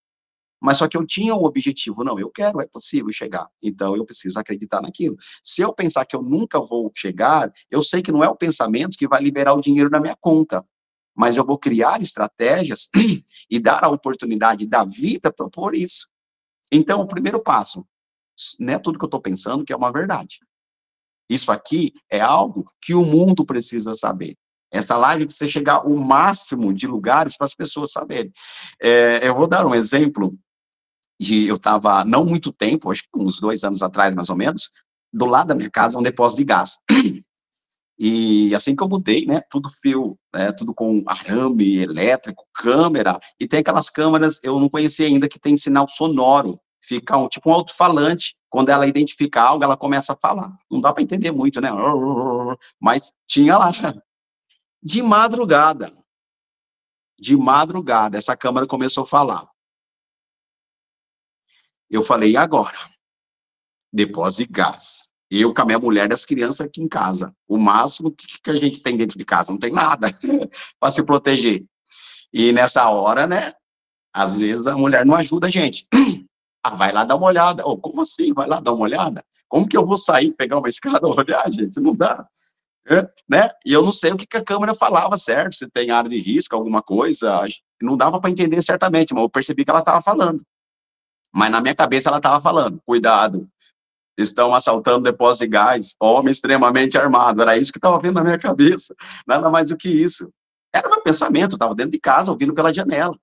Mas 0.64 0.78
só 0.78 0.88
que 0.88 0.96
eu 0.96 1.06
tinha 1.06 1.36
um 1.36 1.44
objetivo, 1.44 2.06
não, 2.06 2.18
eu 2.18 2.30
quero, 2.30 2.62
é 2.62 2.66
possível 2.66 3.12
chegar. 3.12 3.50
Então 3.62 3.98
eu 3.98 4.06
preciso 4.06 4.40
acreditar 4.40 4.82
naquilo. 4.82 5.18
Se 5.44 5.62
eu 5.62 5.74
pensar 5.74 6.06
que 6.06 6.16
eu 6.16 6.22
nunca 6.22 6.58
vou 6.58 6.90
chegar, 6.96 7.52
eu 7.70 7.84
sei 7.84 8.02
que 8.02 8.14
não 8.14 8.24
é 8.24 8.30
o 8.30 8.36
pensamento 8.36 8.98
que 8.98 9.06
vai 9.06 9.22
liberar 9.22 9.56
o 9.56 9.60
dinheiro 9.60 9.90
na 9.90 10.00
minha 10.00 10.16
conta. 10.16 10.66
Mas 11.14 11.36
eu 11.36 11.46
vou 11.46 11.58
criar 11.58 12.02
estratégias 12.02 12.88
e 13.52 13.60
dar 13.60 13.84
a 13.84 13.90
oportunidade 13.90 14.66
da 14.66 14.86
vida 14.86 15.34
propor 15.34 15.76
isso. 15.76 16.08
Então, 16.72 17.02
o 17.02 17.08
primeiro 17.08 17.42
passo, 17.44 17.86
não 18.58 18.74
é 18.74 18.80
tudo 18.80 18.98
que 18.98 19.04
eu 19.04 19.08
estou 19.08 19.22
pensando 19.22 19.66
que 19.66 19.74
é 19.74 19.76
uma 19.76 19.92
verdade. 19.92 20.40
Isso 21.30 21.52
aqui 21.52 21.92
é 22.10 22.22
algo 22.22 22.72
que 22.82 22.94
o 22.94 23.04
mundo 23.04 23.46
precisa 23.46 23.94
saber. 23.94 24.38
Essa 24.72 24.98
live 24.98 25.26
precisa 25.26 25.52
chegar 25.52 25.86
o 25.86 25.98
máximo 25.98 26.74
de 26.74 26.88
lugares 26.88 27.38
para 27.38 27.46
as 27.46 27.54
pessoas 27.54 27.92
saberem. 27.92 28.32
É, 28.82 29.28
eu 29.28 29.36
vou 29.36 29.48
dar 29.48 29.68
um 29.68 29.76
exemplo 29.76 30.36
de 31.20 31.48
eu 31.48 31.56
estava, 31.56 32.04
não 32.04 32.26
muito 32.26 32.52
tempo, 32.52 32.92
acho 32.92 33.04
que 33.04 33.10
uns 33.16 33.40
dois 33.40 33.64
anos 33.64 33.82
atrás, 33.82 34.14
mais 34.16 34.30
ou 34.30 34.36
menos, 34.36 34.70
do 35.12 35.26
lado 35.26 35.48
da 35.48 35.56
minha 35.56 35.70
casa, 35.70 35.98
um 35.98 36.04
depósito 36.04 36.42
de 36.42 36.46
gás. 36.46 36.78
E 37.98 38.54
assim 38.56 38.76
que 38.76 38.84
eu 38.84 38.90
mudei, 38.90 39.26
né, 39.26 39.42
tudo 39.50 39.70
fio, 39.70 40.18
né, 40.34 40.52
tudo 40.52 40.74
com 40.74 41.04
arame 41.06 41.78
elétrico, 41.78 42.44
câmera, 42.54 43.20
e 43.40 43.48
tem 43.48 43.60
aquelas 43.60 43.90
câmeras, 43.90 44.40
eu 44.42 44.60
não 44.60 44.68
conhecia 44.68 45.06
ainda, 45.06 45.30
que 45.30 45.40
tem 45.40 45.56
sinal 45.56 45.88
sonoro, 45.88 46.60
fica 46.82 47.16
um, 47.16 47.28
tipo 47.28 47.50
um 47.50 47.54
alto-falante, 47.54 48.36
quando 48.50 48.70
ela 48.70 48.88
identifica 48.88 49.42
algo, 49.42 49.64
ela 49.64 49.78
começa 49.78 50.14
a 50.14 50.18
falar. 50.18 50.52
Não 50.70 50.82
dá 50.82 50.92
para 50.92 51.04
entender 51.04 51.32
muito, 51.32 51.62
né, 51.62 51.70
mas 52.82 53.14
tinha 53.28 53.58
lá. 53.58 53.72
De 54.82 55.02
madrugada, 55.02 55.94
de 57.18 57.38
madrugada, 57.38 58.18
essa 58.18 58.36
câmera 58.36 58.68
começou 58.68 59.04
a 59.04 59.08
falar. 59.08 59.53
Eu 61.94 62.02
falei, 62.02 62.32
e 62.32 62.38
agora? 62.38 62.78
Depósito 63.94 64.48
de 64.48 64.52
gás. 64.52 65.12
Eu 65.30 65.54
com 65.54 65.62
a 65.62 65.66
minha 65.66 65.78
mulher 65.78 66.10
e 66.10 66.14
as 66.14 66.26
crianças 66.26 66.62
aqui 66.62 66.82
em 66.82 66.88
casa. 66.88 67.32
O 67.48 67.56
máximo 67.56 68.12
que, 68.12 68.50
a 68.50 68.56
gente 68.56 68.82
tem 68.82 68.98
dentro 68.98 69.18
de 69.18 69.24
casa, 69.24 69.52
não 69.52 69.60
tem 69.60 69.72
nada 69.72 70.08
para 70.80 70.92
se 70.92 71.04
proteger. 71.04 71.64
E 72.34 72.52
nessa 72.52 72.90
hora, 72.90 73.28
né, 73.28 73.52
às 74.12 74.40
vezes 74.40 74.66
a 74.66 74.76
mulher 74.76 75.06
não 75.06 75.16
ajuda 75.16 75.48
a 75.48 75.50
gente. 75.50 75.88
Ah, 76.66 76.76
vai 76.76 76.94
lá 76.94 77.04
dar 77.04 77.18
uma 77.18 77.28
olhada. 77.28 77.62
Oh, 77.68 77.78
como 77.78 78.04
assim? 78.04 78.32
Vai 78.34 78.48
lá 78.48 78.62
dar 78.62 78.72
uma 78.72 78.86
olhada? 78.86 79.22
Como 79.50 79.68
que 79.68 79.76
eu 79.76 79.86
vou 79.86 79.98
sair, 79.98 80.32
pegar 80.32 80.60
uma 80.60 80.70
escada, 80.72 81.06
olhar, 81.06 81.52
gente? 81.52 81.78
Não 81.82 81.94
dá. 81.94 82.26
É, 82.88 83.02
né? 83.30 83.50
E 83.66 83.74
eu 83.74 83.84
não 83.84 83.92
sei 83.92 84.14
o 84.14 84.18
que, 84.18 84.26
que 84.26 84.38
a 84.38 84.44
câmera 84.46 84.74
falava, 84.74 85.18
certo? 85.18 85.56
Se 85.56 85.70
tem 85.70 85.92
área 85.92 86.10
de 86.10 86.18
risco, 86.18 86.56
alguma 86.56 86.82
coisa. 86.82 87.44
Não 87.82 87.98
dava 87.98 88.18
para 88.22 88.30
entender 88.30 88.62
certamente, 88.62 89.14
mas 89.14 89.24
eu 89.24 89.30
percebi 89.30 89.66
que 89.66 89.72
ela 89.72 89.80
estava 89.80 90.02
falando. 90.02 90.42
Mas 91.34 91.52
na 91.52 91.60
minha 91.60 91.76
cabeça 91.76 92.10
ela 92.10 92.18
estava 92.18 92.40
falando: 92.40 92.80
cuidado, 92.86 93.50
estão 94.18 94.54
assaltando 94.54 95.04
depósito 95.04 95.46
de 95.46 95.52
gás, 95.52 95.96
homem 96.00 96.32
extremamente 96.32 96.98
armado. 96.98 97.42
Era 97.42 97.58
isso 97.58 97.72
que 97.72 97.80
estava 97.80 98.00
vindo 98.00 98.14
na 98.14 98.24
minha 98.24 98.38
cabeça, 98.38 98.96
nada 99.26 99.50
mais 99.50 99.70
do 99.70 99.78
que 99.78 99.90
isso. 99.90 100.30
Era 100.72 100.90
meu 100.90 101.02
pensamento, 101.02 101.56
estava 101.56 101.76
dentro 101.76 101.92
de 101.92 102.00
casa, 102.00 102.32
ouvindo 102.32 102.54
pela 102.54 102.74
janela. 102.74 103.16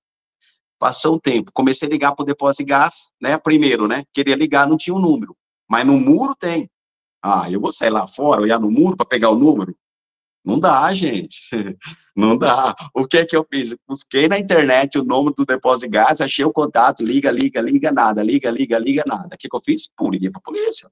Passou 0.79 1.17
o 1.17 1.21
tempo, 1.21 1.51
comecei 1.53 1.89
a 1.89 1.91
ligar 1.91 2.15
para 2.15 2.23
o 2.23 2.27
depósito 2.27 2.65
de 2.65 2.71
gás, 2.71 3.13
né? 3.21 3.37
Primeiro, 3.37 3.87
né? 3.87 4.05
Queria 4.15 4.35
ligar, 4.35 4.67
não 4.67 4.77
tinha 4.77 4.95
o 4.95 4.99
um 4.99 5.03
número, 5.03 5.37
mas 5.69 5.87
no 5.87 5.99
muro 5.99 6.35
tem. 6.35 6.71
Ah, 7.23 7.51
eu 7.51 7.61
vou 7.61 7.71
sair 7.71 7.91
lá 7.91 8.07
fora, 8.07 8.41
olhar 8.41 8.59
no 8.59 8.71
muro 8.71 8.97
para 8.97 9.05
pegar 9.05 9.31
o 9.31 9.39
número? 9.39 9.77
Não 10.45 10.59
dá, 10.59 10.93
gente. 10.95 11.51
Não 12.17 12.37
dá. 12.37 12.75
O 12.95 13.07
que 13.07 13.19
é 13.19 13.27
que 13.27 13.37
eu 13.37 13.47
fiz? 13.51 13.75
Busquei 13.87 14.29
na 14.29 14.39
internet 14.39 14.99
o 14.99 15.05
nome 15.05 15.33
do 15.35 15.45
depósito 15.45 15.87
de 15.87 15.93
gás, 15.93 16.21
achei 16.21 16.45
o 16.45 16.53
contato, 16.53 17.03
liga, 17.03 17.31
liga, 17.31 17.61
liga, 17.61 17.93
nada, 17.93 18.23
liga, 18.23 18.51
liga, 18.51 18.79
liga, 18.79 19.05
nada. 19.07 19.35
O 19.35 19.39
que, 19.39 19.49
que 19.49 19.57
eu 19.57 19.61
fiz? 19.61 19.89
Pum, 19.97 20.11
liguei 20.11 20.31
pra 20.31 20.41
polícia. 20.41 20.91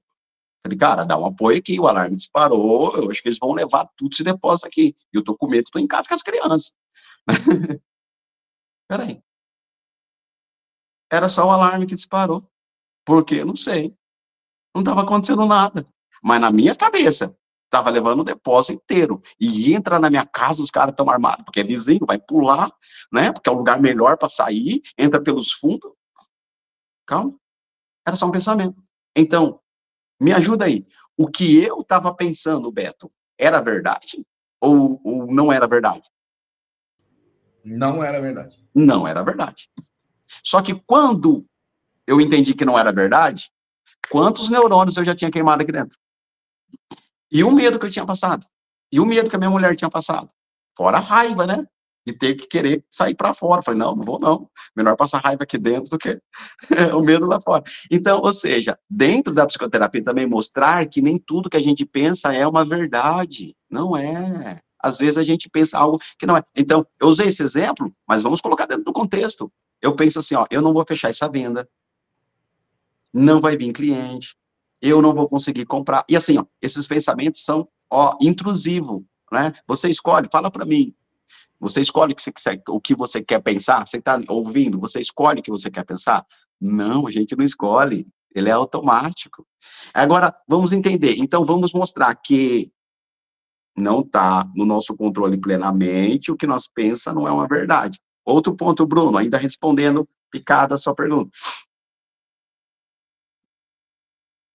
Falei, 0.63 0.77
cara, 0.77 1.03
dá 1.03 1.17
um 1.17 1.25
apoio 1.25 1.57
aqui, 1.57 1.79
o 1.79 1.87
alarme 1.87 2.15
disparou, 2.15 2.95
eu 2.97 3.09
acho 3.09 3.21
que 3.21 3.29
eles 3.29 3.39
vão 3.39 3.53
levar 3.53 3.89
tudo 3.95 4.13
esse 4.13 4.23
depósito 4.23 4.67
aqui. 4.67 4.95
E 5.13 5.17
eu 5.17 5.23
tô 5.23 5.35
com 5.35 5.47
medo, 5.47 5.69
tô 5.71 5.79
em 5.79 5.87
casa 5.87 6.07
com 6.07 6.15
as 6.15 6.23
crianças. 6.23 6.75
Peraí. 8.87 9.21
Era 11.11 11.27
só 11.27 11.47
o 11.47 11.51
alarme 11.51 11.85
que 11.85 11.95
disparou. 11.95 12.47
Por 13.05 13.25
quê? 13.25 13.43
Não 13.43 13.55
sei. 13.55 13.95
Não 14.75 14.81
estava 14.81 15.01
acontecendo 15.01 15.45
nada. 15.45 15.87
Mas 16.23 16.41
na 16.41 16.51
minha 16.51 16.75
cabeça, 16.75 17.35
Tava 17.69 17.89
levando 17.89 18.21
o 18.21 18.23
depósito 18.23 18.73
inteiro. 18.73 19.21
E 19.39 19.73
entra 19.73 19.99
na 19.99 20.09
minha 20.09 20.25
casa, 20.25 20.61
os 20.61 20.71
caras 20.71 20.91
estão 20.91 21.09
armados, 21.09 21.43
porque 21.45 21.59
é 21.59 21.63
vizinho, 21.63 22.05
vai 22.05 22.17
pular, 22.17 22.71
né? 23.11 23.31
Porque 23.31 23.49
é 23.49 23.51
um 23.51 23.57
lugar 23.57 23.79
melhor 23.81 24.17
para 24.17 24.29
sair, 24.29 24.81
entra 24.97 25.21
pelos 25.21 25.51
fundos. 25.53 25.91
Calma. 27.05 27.35
Era 28.05 28.15
só 28.15 28.25
um 28.25 28.31
pensamento. 28.31 28.81
Então, 29.15 29.59
me 30.19 30.31
ajuda 30.31 30.65
aí. 30.65 30.85
O 31.17 31.27
que 31.27 31.61
eu 31.63 31.79
estava 31.79 32.13
pensando, 32.13 32.71
Beto, 32.71 33.11
era 33.37 33.61
verdade 33.61 34.25
ou, 34.61 34.99
ou 35.03 35.27
não 35.27 35.51
era 35.51 35.67
verdade? 35.67 36.09
Não 37.63 38.03
era 38.03 38.19
verdade. 38.19 38.57
Não 38.73 39.07
era 39.07 39.23
verdade. 39.23 39.69
Só 40.43 40.61
que 40.61 40.73
quando 40.85 41.45
eu 42.05 42.19
entendi 42.19 42.53
que 42.53 42.65
não 42.65 42.77
era 42.77 42.91
verdade, 42.91 43.51
quantos 44.09 44.49
neurônios 44.49 44.97
eu 44.97 45.05
já 45.05 45.15
tinha 45.15 45.31
queimado 45.31 45.63
aqui 45.63 45.71
dentro? 45.71 45.97
E 47.31 47.43
o 47.43 47.51
medo 47.51 47.79
que 47.79 47.85
eu 47.85 47.91
tinha 47.91 48.05
passado. 48.05 48.45
E 48.91 48.99
o 48.99 49.05
medo 49.05 49.29
que 49.29 49.35
a 49.35 49.39
minha 49.39 49.51
mulher 49.51 49.75
tinha 49.75 49.89
passado. 49.89 50.29
Fora 50.75 50.97
a 50.97 51.01
raiva, 51.01 51.45
né? 51.45 51.67
e 52.09 52.13
ter 52.13 52.35
que 52.35 52.47
querer 52.47 52.83
sair 52.89 53.15
para 53.15 53.33
fora. 53.33 53.61
Falei, 53.61 53.79
não, 53.79 53.95
não 53.95 54.03
vou 54.03 54.19
não. 54.19 54.49
Melhor 54.75 54.95
passar 54.95 55.21
raiva 55.23 55.43
aqui 55.43 55.57
dentro 55.57 55.91
do 55.91 55.97
que 55.97 56.19
o 56.95 57.01
medo 57.01 57.25
lá 57.25 57.39
fora. 57.39 57.63
Então, 57.91 58.21
ou 58.21 58.33
seja, 58.33 58.77
dentro 58.89 59.33
da 59.33 59.45
psicoterapia 59.45 60.03
também 60.03 60.25
mostrar 60.25 60.85
que 60.87 61.01
nem 61.01 61.17
tudo 61.17 61.49
que 61.49 61.57
a 61.57 61.61
gente 61.61 61.85
pensa 61.85 62.33
é 62.33 62.45
uma 62.47 62.65
verdade. 62.65 63.55
Não 63.69 63.95
é. 63.95 64.59
Às 64.81 64.99
vezes 64.99 65.17
a 65.17 65.23
gente 65.23 65.49
pensa 65.49 65.77
algo 65.77 65.99
que 66.17 66.25
não 66.25 66.37
é. 66.37 66.43
Então, 66.55 66.85
eu 66.99 67.07
usei 67.07 67.27
esse 67.27 67.43
exemplo, 67.43 67.93
mas 68.07 68.23
vamos 68.23 68.41
colocar 68.41 68.65
dentro 68.65 68.85
do 68.85 68.93
contexto. 68.93 69.51
Eu 69.81 69.95
penso 69.95 70.19
assim, 70.19 70.35
ó, 70.35 70.45
eu 70.49 70.61
não 70.61 70.73
vou 70.73 70.85
fechar 70.87 71.09
essa 71.09 71.29
venda. 71.29 71.67
Não 73.13 73.41
vai 73.41 73.57
vir 73.57 73.73
cliente. 73.73 74.35
Eu 74.81 75.01
não 75.01 75.13
vou 75.13 75.27
conseguir 75.27 75.65
comprar. 75.65 76.05
E 76.07 76.15
assim, 76.15 76.37
ó, 76.37 76.45
esses 76.61 76.87
pensamentos 76.87 77.43
são, 77.43 77.67
ó, 77.89 78.17
intrusivos, 78.21 79.01
né? 79.31 79.53
Você 79.67 79.89
escolhe, 79.89 80.27
fala 80.31 80.49
para 80.49 80.65
mim, 80.65 80.93
você 81.59 81.81
escolhe 81.81 82.13
o 82.13 82.15
que 82.15 82.21
você, 82.21 82.61
o 82.69 82.79
que 82.79 82.95
você 82.95 83.21
quer 83.21 83.41
pensar? 83.41 83.85
Você 83.85 83.97
está 83.97 84.19
ouvindo? 84.29 84.79
Você 84.79 84.99
escolhe 84.99 85.41
o 85.41 85.43
que 85.43 85.51
você 85.51 85.69
quer 85.69 85.83
pensar? 85.83 86.25
Não, 86.59 87.05
a 87.05 87.11
gente 87.11 87.35
não 87.35 87.43
escolhe. 87.43 88.07
Ele 88.33 88.49
é 88.49 88.53
automático. 88.53 89.45
Agora, 89.93 90.33
vamos 90.47 90.71
entender. 90.71 91.15
Então, 91.17 91.43
vamos 91.43 91.73
mostrar 91.73 92.15
que 92.15 92.71
não 93.75 94.01
está 94.01 94.49
no 94.55 94.65
nosso 94.65 94.95
controle 94.95 95.37
plenamente. 95.37 96.31
O 96.31 96.37
que 96.37 96.47
nós 96.47 96.67
pensa 96.67 97.11
não 97.11 97.27
é 97.27 97.31
uma 97.31 97.47
verdade. 97.47 97.99
Outro 98.23 98.55
ponto, 98.55 98.85
Bruno, 98.85 99.17
ainda 99.17 99.37
respondendo 99.37 100.07
picada 100.31 100.75
a 100.75 100.77
sua 100.77 100.93
pergunta. 100.93 101.31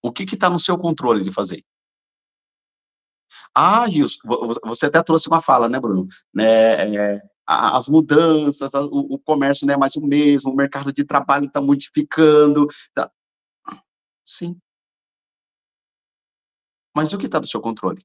O 0.05 0.13
que 0.13 0.25
está 0.25 0.51
no 0.51 0.61
seu 0.61 0.77
controle 0.77 1.25
de 1.25 1.33
fazer? 1.33 1.65
Ah, 3.55 3.89
Gilson, 3.89 4.19
você 4.63 4.85
até 4.85 5.03
trouxe 5.03 5.29
uma 5.29 5.41
fala, 5.41 5.67
né, 5.67 5.81
Bruno? 5.81 6.07
Né, 6.35 6.95
é, 6.95 7.23
as 7.47 7.89
mudanças, 7.89 8.75
o, 8.75 9.15
o, 9.15 9.19
comércio 9.19 9.67
não 9.67 9.73
é 9.73 9.79
mais 9.79 9.97
o 9.97 10.03
mesmo, 10.03 10.53
o 10.53 10.55
mercado 10.55 10.93
de 10.93 11.05
trabalho 11.05 11.47
está 11.47 11.59
modificando. 11.59 12.67
Tá. 12.93 13.11
Sim. 14.23 14.61
Mas 16.95 17.15
o 17.15 17.19
que 17.19 17.25
está 17.25 17.41
no 17.41 17.47
seu 17.47 17.63
controle? 17.63 18.05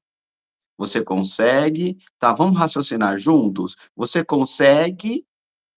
Você 0.78 1.04
consegue, 1.04 1.98
tá? 2.18 2.32
Vamos 2.32 2.58
raciocinar 2.58 3.18
juntos? 3.18 3.76
Você 3.94 4.24
consegue 4.24 5.26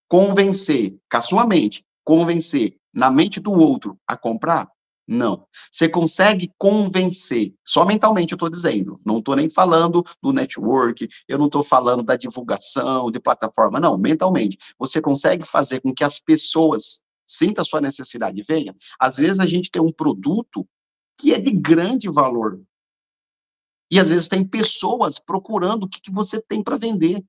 convencer, 0.08 0.98
com 1.12 1.18
a 1.18 1.22
sua 1.22 1.46
mente, 1.46 1.86
convencer 2.06 2.78
na 2.94 3.12
mente 3.12 3.42
do 3.42 3.52
outro 3.52 4.00
a 4.08 4.16
comprar? 4.16 4.73
Não. 5.08 5.46
Você 5.70 5.90
consegue 5.90 6.52
convencer, 6.58 7.54
só 7.66 7.86
mentalmente 7.86 8.32
eu 8.32 8.38
estou 8.38 8.50
dizendo, 8.50 8.98
não 9.06 9.20
estou 9.20 9.36
nem 9.36 9.50
falando 9.50 10.04
do 10.22 10.32
network, 10.32 11.08
eu 11.28 11.38
não 11.38 11.48
estou 11.48 11.62
falando 11.62 12.04
da 12.04 12.16
divulgação, 12.16 13.12
de 13.12 13.20
plataforma, 13.20 13.80
não, 13.80 13.98
mentalmente. 13.98 14.58
Você 14.80 15.02
consegue 15.02 15.46
fazer 15.46 15.82
com 15.82 15.94
que 15.94 16.04
as 16.04 16.20
pessoas 16.20 17.04
sintam 17.28 17.62
a 17.62 17.66
sua 17.66 17.82
necessidade 17.82 18.40
e 18.40 18.44
venham. 18.44 18.76
Às 19.00 19.18
vezes 19.18 19.40
a 19.40 19.46
gente 19.46 19.70
tem 19.70 19.82
um 19.82 19.92
produto 19.92 20.68
que 21.18 21.34
é 21.34 21.40
de 21.40 21.52
grande 21.52 22.10
valor. 22.10 22.62
E 23.92 24.00
às 24.00 24.10
vezes 24.10 24.28
tem 24.28 24.48
pessoas 24.48 25.20
procurando 25.20 25.84
o 25.84 25.90
que, 25.90 26.02
que 26.02 26.12
você 26.12 26.42
tem 26.42 26.64
para 26.64 26.78
vender. 26.78 27.24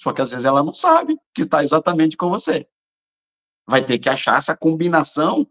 Só 0.00 0.12
que 0.12 0.20
às 0.20 0.30
vezes 0.30 0.44
ela 0.44 0.62
não 0.62 0.74
sabe 0.74 1.16
que 1.32 1.42
está 1.42 1.62
exatamente 1.62 2.16
com 2.16 2.28
você. 2.28 2.66
Vai 3.66 3.84
ter 3.86 3.98
que 3.98 4.08
achar 4.08 4.38
essa 4.38 4.56
combinação 4.56 5.48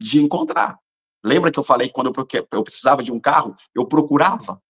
de 0.00 0.22
encontrar. 0.22 0.78
Lembra 1.24 1.50
que 1.50 1.58
eu 1.58 1.64
falei 1.64 1.88
que 1.88 1.94
quando 1.94 2.12
eu, 2.52 2.62
precisava 2.62 3.02
de 3.02 3.10
um 3.10 3.18
carro, 3.18 3.54
eu 3.74 3.86
procurava, 3.86 4.62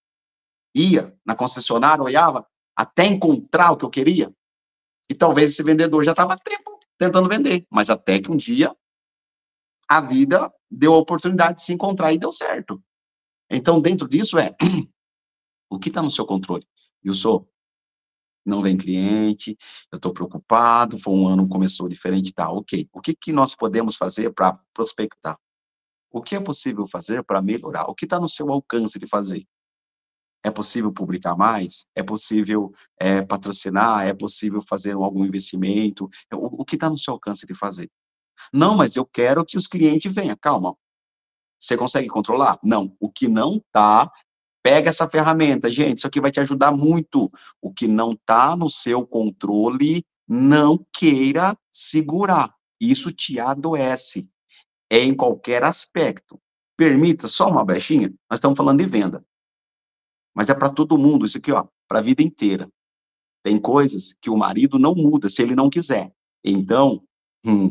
ia 0.74 1.14
na 1.24 1.34
concessionária, 1.34 2.02
olhava, 2.02 2.46
até 2.74 3.04
encontrar 3.04 3.72
o 3.72 3.76
que 3.76 3.84
eu 3.84 3.90
queria? 3.90 4.34
E 5.11 5.14
talvez 5.14 5.52
esse 5.52 5.62
vendedor 5.62 6.02
já 6.04 6.12
estava 6.12 6.36
tempo 6.36 6.78
tentando 6.98 7.28
vender, 7.28 7.66
mas 7.70 7.90
até 7.90 8.20
que 8.20 8.30
um 8.30 8.36
dia 8.36 8.74
a 9.88 10.00
vida 10.00 10.52
deu 10.70 10.94
a 10.94 10.98
oportunidade 10.98 11.59
de 11.59 11.64
se 11.64 11.72
encontrar 11.72 12.12
e 12.12 12.18
deu 12.18 12.32
certo. 12.32 12.82
Então, 13.50 13.80
dentro 13.80 14.09
disso 14.09 14.38
é 14.38 14.57
o 15.70 15.78
que 15.78 15.88
está 15.88 16.02
no 16.02 16.11
seu 16.11 16.26
controle? 16.26 16.66
Eu 17.04 17.14
sou 17.14 17.48
não 18.47 18.62
vem 18.62 18.76
cliente, 18.76 19.57
eu 19.92 19.97
estou 19.97 20.12
preocupado, 20.12 20.99
foi 20.99 21.14
um 21.14 21.28
ano 21.28 21.49
começou 21.49 21.88
diferente, 21.88 22.32
tá, 22.32 22.51
ok. 22.51 22.88
O 22.92 23.01
que, 23.01 23.14
que 23.14 23.32
nós 23.32 23.55
podemos 23.55 23.97
fazer 23.97 24.32
para 24.32 24.59
prospectar? 24.72 25.36
O 26.11 26.22
que 26.22 26.34
é 26.34 26.40
possível 26.40 26.86
fazer 26.86 27.22
para 27.22 27.42
melhorar? 27.42 27.90
O 27.90 27.94
que 27.94 28.07
está 28.07 28.18
no 28.18 28.28
seu 28.28 28.51
alcance 28.51 28.99
de 28.99 29.07
fazer? 29.07 29.47
É 30.42 30.51
possível 30.51 30.92
publicar 30.92 31.36
mais? 31.36 31.88
É 31.94 32.03
possível 32.03 32.72
é, 32.99 33.20
patrocinar? 33.20 34.07
É 34.07 34.14
possível 34.14 34.62
fazer 34.62 34.92
algum 34.92 35.24
investimento? 35.24 36.09
O, 36.32 36.62
o 36.62 36.64
que 36.64 36.76
está 36.76 36.88
no 36.88 36.97
seu 36.97 37.14
alcance 37.14 37.44
de 37.44 37.55
fazer? 37.55 37.90
Não, 38.53 38.76
mas 38.76 38.97
eu 38.97 39.05
quero 39.05 39.44
que 39.44 39.59
os 39.59 39.66
clientes 39.66 40.14
venham. 40.14 40.36
Calma. 40.40 40.76
Você 41.59 41.76
consegue 41.76 42.09
controlar? 42.09 42.59
Não. 42.62 42.94
O 43.01 43.11
que 43.11 43.26
não 43.26 43.57
está 43.57 44.11
Pega 44.67 44.91
essa 44.91 45.09
ferramenta, 45.09 45.71
gente, 45.71 45.99
isso 45.99 46.09
aqui 46.09 46.21
vai 46.21 46.33
te 46.33 46.41
ajudar 46.41 46.73
muito. 46.73 47.31
O 47.62 47.73
que 47.73 47.87
não 47.87 48.14
está 48.14 48.57
no 48.57 48.69
seu 48.69 49.07
controle, 49.07 50.05
não 50.27 50.85
queira 50.93 51.57
segurar. 51.71 52.53
Isso 52.81 53.12
te 53.12 53.39
adoece. 53.39 54.29
É 54.91 54.99
em 54.99 55.14
qualquer 55.14 55.62
aspecto. 55.62 56.41
Permita 56.77 57.29
só 57.29 57.49
uma 57.49 57.64
brechinha, 57.64 58.12
nós 58.29 58.39
estamos 58.39 58.57
falando 58.57 58.81
de 58.81 58.87
venda. 58.87 59.25
Mas 60.35 60.49
é 60.49 60.55
para 60.55 60.69
todo 60.69 60.99
mundo, 60.99 61.27
isso 61.27 61.39
aqui, 61.39 61.53
ó, 61.53 61.69
para 61.87 62.01
a 62.01 62.03
vida 62.03 62.21
inteira. 62.21 62.69
Tem 63.45 63.61
coisas 63.61 64.17
que 64.21 64.29
o 64.29 64.37
marido 64.37 64.81
não 64.81 64.97
muda 64.97 65.29
se 65.29 65.43
ele 65.43 65.55
não 65.55 65.71
quiser. 65.71 66.12
Então, 66.43 67.05
hum, 67.45 67.71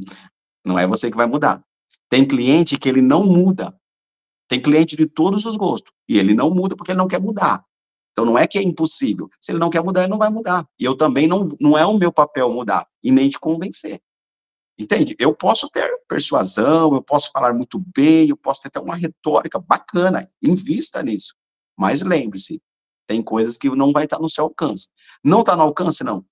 não 0.65 0.79
é 0.79 0.87
você 0.87 1.11
que 1.11 1.17
vai 1.17 1.27
mudar. 1.27 1.61
Tem 2.09 2.25
cliente 2.25 2.77
que 2.77 2.87
ele 2.87 3.01
não 3.01 3.25
muda. 3.25 3.77
Tem 4.47 4.61
cliente 4.61 4.95
de 4.95 5.07
todos 5.07 5.45
os 5.45 5.57
gostos. 5.57 5.91
E 6.07 6.17
ele 6.17 6.33
não 6.33 6.49
muda 6.51 6.75
porque 6.75 6.91
ele 6.91 6.97
não 6.97 7.07
quer 7.07 7.19
mudar. 7.19 7.63
Então 8.11 8.25
não 8.25 8.37
é 8.37 8.47
que 8.47 8.57
é 8.57 8.63
impossível. 8.63 9.29
Se 9.41 9.51
ele 9.51 9.59
não 9.59 9.69
quer 9.69 9.83
mudar, 9.83 10.01
ele 10.01 10.11
não 10.11 10.17
vai 10.17 10.29
mudar. 10.29 10.65
E 10.79 10.85
eu 10.85 10.95
também 10.95 11.27
não, 11.27 11.49
não 11.59 11.77
é 11.77 11.85
o 11.85 11.97
meu 11.97 12.11
papel 12.11 12.49
mudar 12.49 12.87
e 13.03 13.11
nem 13.11 13.29
te 13.29 13.39
convencer. 13.39 14.01
Entende? 14.77 15.15
Eu 15.19 15.33
posso 15.33 15.69
ter 15.69 15.89
persuasão, 16.07 16.93
eu 16.93 17.01
posso 17.01 17.31
falar 17.31 17.53
muito 17.53 17.81
bem, 17.95 18.29
eu 18.29 18.37
posso 18.37 18.61
ter 18.61 18.67
até 18.67 18.79
uma 18.79 18.95
retórica 18.95 19.57
bacana, 19.59 20.29
invista 20.41 21.01
nisso. 21.01 21.33
Mas 21.77 22.01
lembre-se, 22.01 22.61
tem 23.07 23.21
coisas 23.21 23.57
que 23.57 23.69
não 23.69 23.91
vai 23.91 24.05
estar 24.05 24.19
no 24.19 24.29
seu 24.29 24.45
alcance. 24.45 24.89
Não 25.23 25.41
está 25.41 25.55
no 25.55 25.63
alcance, 25.63 26.03
não 26.03 26.25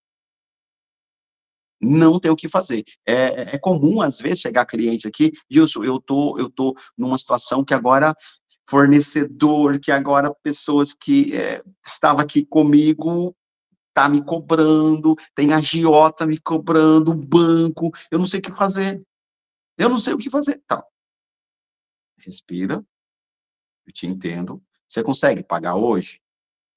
não 1.84 2.19
tem 2.19 2.31
o 2.31 2.36
que 2.36 2.47
fazer. 2.47 2.84
É, 3.05 3.55
é 3.55 3.59
comum, 3.59 4.01
às 4.01 4.19
vezes, 4.19 4.39
chegar 4.39 4.65
cliente 4.65 5.07
aqui, 5.07 5.31
Wilson, 5.51 5.84
eu 5.84 5.99
tô, 5.99 6.39
eu 6.39 6.49
tô 6.49 6.75
numa 6.97 7.17
situação 7.17 7.63
que 7.63 7.73
agora 7.73 8.15
fornecedor, 8.67 9.79
que 9.79 9.91
agora 9.91 10.34
pessoas 10.41 10.93
que 10.93 11.36
é, 11.36 11.61
estava 11.86 12.21
aqui 12.21 12.45
comigo 12.45 13.36
tá 13.93 14.09
me 14.09 14.23
cobrando, 14.23 15.15
tem 15.36 15.53
agiota 15.53 16.25
me 16.25 16.39
cobrando, 16.39 17.13
banco, 17.13 17.91
eu 18.09 18.17
não 18.17 18.25
sei 18.25 18.39
o 18.39 18.43
que 18.43 18.51
fazer. 18.51 18.99
Eu 19.77 19.89
não 19.89 19.99
sei 19.99 20.13
o 20.13 20.17
que 20.17 20.29
fazer. 20.29 20.61
Tá. 20.67 20.84
Respira. 22.17 22.84
Eu 23.86 23.93
te 23.93 24.07
entendo. 24.07 24.63
Você 24.88 25.03
consegue 25.03 25.43
pagar 25.43 25.75
hoje? 25.75 26.21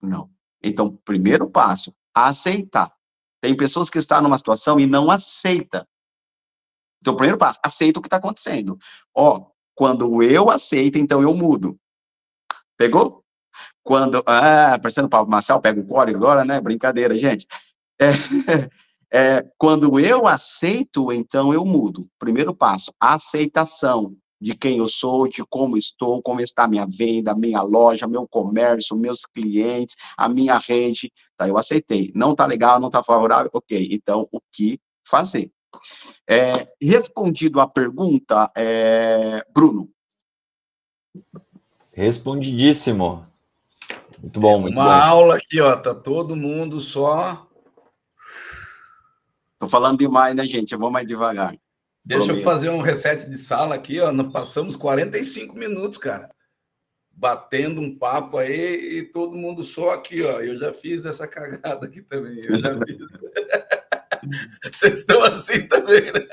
Não. 0.02 0.30
Então, 0.62 0.96
primeiro 0.96 1.48
passo, 1.48 1.94
aceitar. 2.14 2.95
Tem 3.41 3.57
pessoas 3.57 3.91
que 3.91 3.99
estão 3.99 4.20
numa 4.20 4.39
situação 4.39 4.80
e 4.80 4.87
não 4.87 5.11
aceita. 5.11 5.87
Então, 7.01 7.14
o 7.14 7.16
primeiro 7.16 7.39
passo, 7.39 7.59
aceita 7.62 7.99
o 7.99 8.03
que 8.03 8.09
está 8.09 8.16
acontecendo. 8.16 8.78
Ó, 9.14 9.47
quando 9.74 10.22
eu 10.22 10.51
aceito, 10.51 10.99
então 10.99 11.22
eu 11.22 11.34
mudo. 11.34 11.78
Pegou? 12.76 13.22
Quando. 13.82 14.22
Ah, 14.26 14.78
parecendo 14.80 15.09
Pablo 15.09 15.30
Marcel, 15.30 15.61
pega 15.61 15.80
o 15.80 15.87
código 15.87 16.18
agora, 16.18 16.45
né? 16.45 16.61
Brincadeira, 16.61 17.14
gente. 17.14 17.47
É, 19.09 19.39
é, 19.39 19.51
quando 19.57 19.99
eu 19.99 20.26
aceito, 20.26 21.11
então 21.11 21.55
eu 21.55 21.64
mudo. 21.64 22.07
Primeiro 22.18 22.55
passo, 22.55 22.93
aceitação 23.01 24.14
de 24.41 24.55
quem 24.55 24.78
eu 24.78 24.89
sou, 24.89 25.28
de 25.28 25.45
como 25.49 25.76
estou, 25.76 26.22
como 26.22 26.41
está 26.41 26.64
a 26.64 26.68
minha 26.68 26.87
venda, 26.87 27.32
a 27.32 27.37
minha 27.37 27.62
loja, 27.62 28.07
meu 28.07 28.26
comércio, 28.28 28.97
meus 28.97 29.22
clientes, 29.22 29.97
a 30.16 30.28
minha 30.28 30.59
rede. 30.59 31.12
Tá, 31.37 31.49
eu 31.49 31.57
aceitei. 31.57 32.12
Não 32.14 32.34
tá 32.34 32.47
legal, 32.47 32.80
não 32.80 32.91
tá 32.91 33.03
favorável? 33.03 33.51
Ok, 33.53 33.89
então 33.91 34.28
o 34.30 34.41
que 34.53 34.80
fazer? 35.07 35.51
É, 36.28 36.68
respondido 36.80 37.61
a 37.61 37.68
pergunta, 37.68 38.51
é, 38.57 39.45
Bruno. 39.53 39.89
Respondidíssimo. 41.93 43.26
Muito 44.20 44.41
bom, 44.41 44.61
muito 44.61 44.74
Uma 44.74 44.84
bom. 44.84 44.91
Uma 44.91 45.05
aula 45.05 45.37
aqui, 45.37 45.61
ó, 45.61 45.76
tá 45.76 45.95
todo 45.95 46.37
mundo 46.37 46.80
só. 46.80 47.47
Tô 49.59 49.68
falando 49.68 49.99
demais, 49.99 50.34
né, 50.34 50.45
gente? 50.45 50.72
Eu 50.72 50.78
vou 50.78 50.91
mais 50.91 51.07
devagar. 51.07 51.57
Deixa 52.07 52.30
eu 52.30 52.36
fazer 52.36 52.70
um 52.70 52.80
reset 52.80 53.28
de 53.28 53.36
sala 53.36 53.74
aqui, 53.74 53.98
ó. 53.98 54.12
Nós 54.12 54.32
passamos 54.32 54.76
45 54.76 55.59
minutos, 55.59 55.98
cara. 55.98 56.30
Batendo 57.11 57.80
um 57.80 57.98
papo 57.98 58.38
aí 58.38 58.98
e 58.98 59.02
todo 59.02 59.36
mundo 59.36 59.64
só 59.64 59.90
aqui, 59.90 60.22
ó. 60.22 60.40
Eu 60.40 60.57
já 60.57 60.72
fiz 60.72 61.04
essa 61.04 61.26
cagada 61.28 61.84
aqui 61.84 62.00
também. 62.02 62.38
Eu 62.44 62.61
já 62.61 62.78
fiz. 62.78 62.96
Vocês 64.72 65.00
estão 65.00 65.22
assim 65.24 65.66
também, 65.66 66.12
né? 66.12 66.28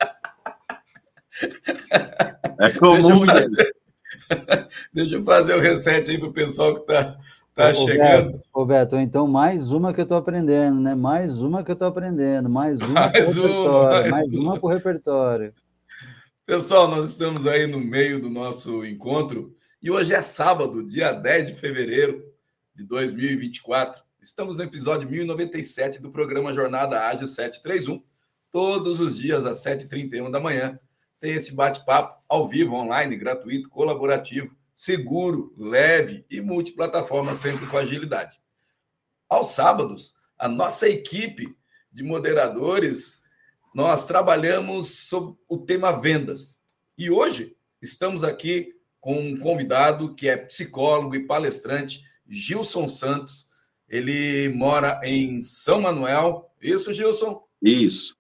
É 2.60 2.70
comum, 2.78 2.92
deixa 2.92 3.10
eu 3.10 3.26
fazer, 3.26 3.76
deixa 4.94 5.16
eu 5.16 5.24
fazer 5.24 5.54
o 5.56 5.60
reset 5.60 6.12
aí 6.12 6.20
para 6.20 6.30
o 6.30 6.34
pessoal 6.34 6.76
que 6.76 6.82
está 6.82 7.18
tá 7.56 7.74
chegando. 7.74 8.40
Roberto, 8.54 8.96
então 8.98 9.28
mais 9.28 9.72
uma 9.72 9.94
que 9.94 10.02
eu 10.02 10.04
estou 10.04 10.18
aprendendo, 10.18 10.80
né? 10.80 10.94
Mais 10.94 11.42
uma 11.42 11.64
que 11.64 11.72
eu 11.72 11.74
estou 11.74 11.88
aprendendo, 11.88 12.50
mais 12.50 12.80
uma 12.80 12.94
mais 12.94 13.12
para 13.12 13.22
o 13.22 13.26
repertório, 13.26 14.12
mais, 14.12 14.34
uma, 14.34 14.44
uma 14.44 14.60
para 14.60 14.66
o 14.66 14.70
repertório. 14.70 15.54
Pessoal, 16.46 16.90
nós 16.90 17.12
estamos 17.12 17.48
aí 17.48 17.66
no 17.66 17.80
meio 17.80 18.22
do 18.22 18.30
nosso 18.30 18.86
encontro 18.86 19.56
e 19.82 19.90
hoje 19.90 20.14
é 20.14 20.22
sábado, 20.22 20.84
dia 20.84 21.14
10 21.14 21.46
de 21.46 21.56
fevereiro 21.56 22.22
de 22.76 22.84
2024. 22.84 24.04
Estamos 24.22 24.58
no 24.58 24.64
episódio 24.64 25.10
1097 25.10 26.02
do 26.02 26.12
programa 26.12 26.52
Jornada 26.52 27.08
Ágil 27.08 27.28
731. 27.28 28.04
Todos 28.52 29.00
os 29.00 29.18
dias 29.18 29.46
às 29.46 29.64
7h31 29.64 30.30
da 30.30 30.38
manhã 30.38 30.78
tem 31.18 31.32
esse 31.32 31.56
bate-papo 31.56 32.22
ao 32.28 32.46
vivo, 32.46 32.76
online, 32.76 33.16
gratuito, 33.16 33.70
colaborativo, 33.70 34.54
seguro, 34.76 35.54
leve 35.58 36.26
e 36.30 36.42
multiplataforma, 36.42 37.34
sempre 37.36 37.68
com 37.68 37.78
agilidade. 37.78 38.38
Aos 39.30 39.52
sábados, 39.52 40.14
a 40.38 40.50
nossa 40.50 40.90
equipe 40.90 41.56
de 41.90 42.04
moderadores, 42.04 43.23
nós 43.74 44.06
trabalhamos 44.06 45.08
sobre 45.08 45.36
o 45.48 45.58
tema 45.58 45.92
vendas. 46.00 46.60
E 46.98 47.10
hoje 47.10 47.56
estamos 47.82 48.24
aqui 48.24 48.74
com 49.02 49.20
um 49.20 49.38
convidado 49.38 50.14
que 50.16 50.30
é 50.30 50.38
psicólogo 50.38 51.16
e 51.16 51.26
palestrante, 51.26 52.02
Gilson 52.26 52.88
Santos, 52.88 53.50
ele 53.90 54.50
mora 54.50 55.00
em 55.04 55.44
São 55.44 55.82
Manuel. 55.82 56.50
Isso, 56.62 56.94
Gilson? 56.94 57.44
Isso. 57.62 58.16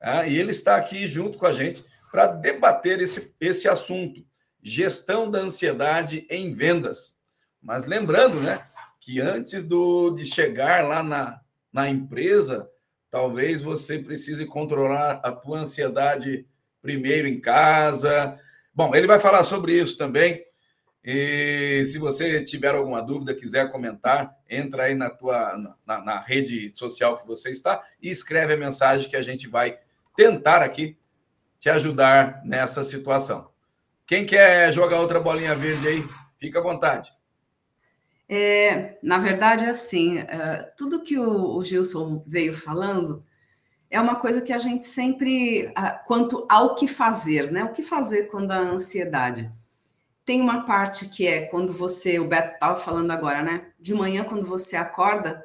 Ah, 0.00 0.26
e 0.26 0.38
ele 0.38 0.50
está 0.50 0.76
aqui 0.76 1.06
junto 1.06 1.38
com 1.38 1.46
a 1.46 1.52
gente 1.52 1.84
para 2.10 2.26
debater 2.26 3.00
esse, 3.00 3.32
esse 3.40 3.68
assunto: 3.68 4.24
gestão 4.62 5.30
da 5.30 5.38
ansiedade 5.38 6.26
em 6.28 6.52
vendas. 6.52 7.16
Mas 7.60 7.86
lembrando, 7.86 8.40
né, 8.40 8.66
que 9.00 9.20
antes 9.20 9.64
do, 9.64 10.10
de 10.10 10.24
chegar 10.24 10.86
lá 10.86 11.02
na, 11.02 11.40
na 11.72 11.88
empresa, 11.88 12.68
talvez 13.12 13.60
você 13.60 13.98
precise 13.98 14.46
controlar 14.46 15.20
a 15.22 15.30
tua 15.30 15.58
ansiedade 15.58 16.46
primeiro 16.80 17.28
em 17.28 17.38
casa. 17.38 18.38
Bom, 18.74 18.94
ele 18.94 19.06
vai 19.06 19.20
falar 19.20 19.44
sobre 19.44 19.78
isso 19.78 19.98
também. 19.98 20.42
E 21.04 21.84
se 21.86 21.98
você 21.98 22.42
tiver 22.42 22.74
alguma 22.74 23.02
dúvida, 23.02 23.34
quiser 23.34 23.70
comentar, 23.70 24.34
entra 24.48 24.84
aí 24.84 24.94
na 24.94 25.10
tua 25.10 25.76
na, 25.84 26.02
na, 26.02 26.20
rede 26.20 26.72
social 26.74 27.18
que 27.18 27.26
você 27.26 27.50
está 27.50 27.84
e 28.00 28.08
escreve 28.08 28.54
a 28.54 28.56
mensagem 28.56 29.10
que 29.10 29.16
a 29.16 29.22
gente 29.22 29.46
vai 29.46 29.78
tentar 30.16 30.62
aqui 30.62 30.96
te 31.58 31.68
ajudar 31.68 32.40
nessa 32.44 32.82
situação. 32.82 33.50
Quem 34.06 34.24
quer 34.24 34.72
jogar 34.72 35.00
outra 35.00 35.20
bolinha 35.20 35.54
verde 35.54 35.86
aí, 35.86 36.08
fica 36.38 36.60
à 36.60 36.62
vontade. 36.62 37.12
É, 38.28 38.98
na 39.02 39.18
verdade, 39.18 39.64
é 39.64 39.70
assim, 39.70 40.18
uh, 40.18 40.26
tudo 40.76 41.02
que 41.02 41.18
o, 41.18 41.56
o, 41.56 41.62
Gilson 41.62 42.24
veio 42.26 42.54
falando 42.54 43.24
é 43.90 44.00
uma 44.00 44.16
coisa 44.16 44.40
que 44.40 44.52
a 44.52 44.58
gente 44.58 44.84
sempre, 44.84 45.66
uh, 45.66 46.06
quanto 46.06 46.46
ao 46.48 46.74
que 46.74 46.88
fazer, 46.88 47.52
né? 47.52 47.64
O 47.64 47.72
que 47.72 47.82
fazer 47.82 48.28
quando 48.28 48.50
a 48.52 48.58
ansiedade? 48.58 49.50
Tem 50.24 50.40
uma 50.40 50.64
parte 50.64 51.08
que 51.08 51.26
é 51.26 51.42
quando 51.42 51.72
você, 51.72 52.18
o 52.18 52.28
Beto 52.28 52.54
estava 52.54 52.76
falando 52.76 53.10
agora, 53.10 53.42
né? 53.42 53.66
De 53.78 53.92
manhã, 53.92 54.24
quando 54.24 54.46
você 54.46 54.76
acorda, 54.76 55.44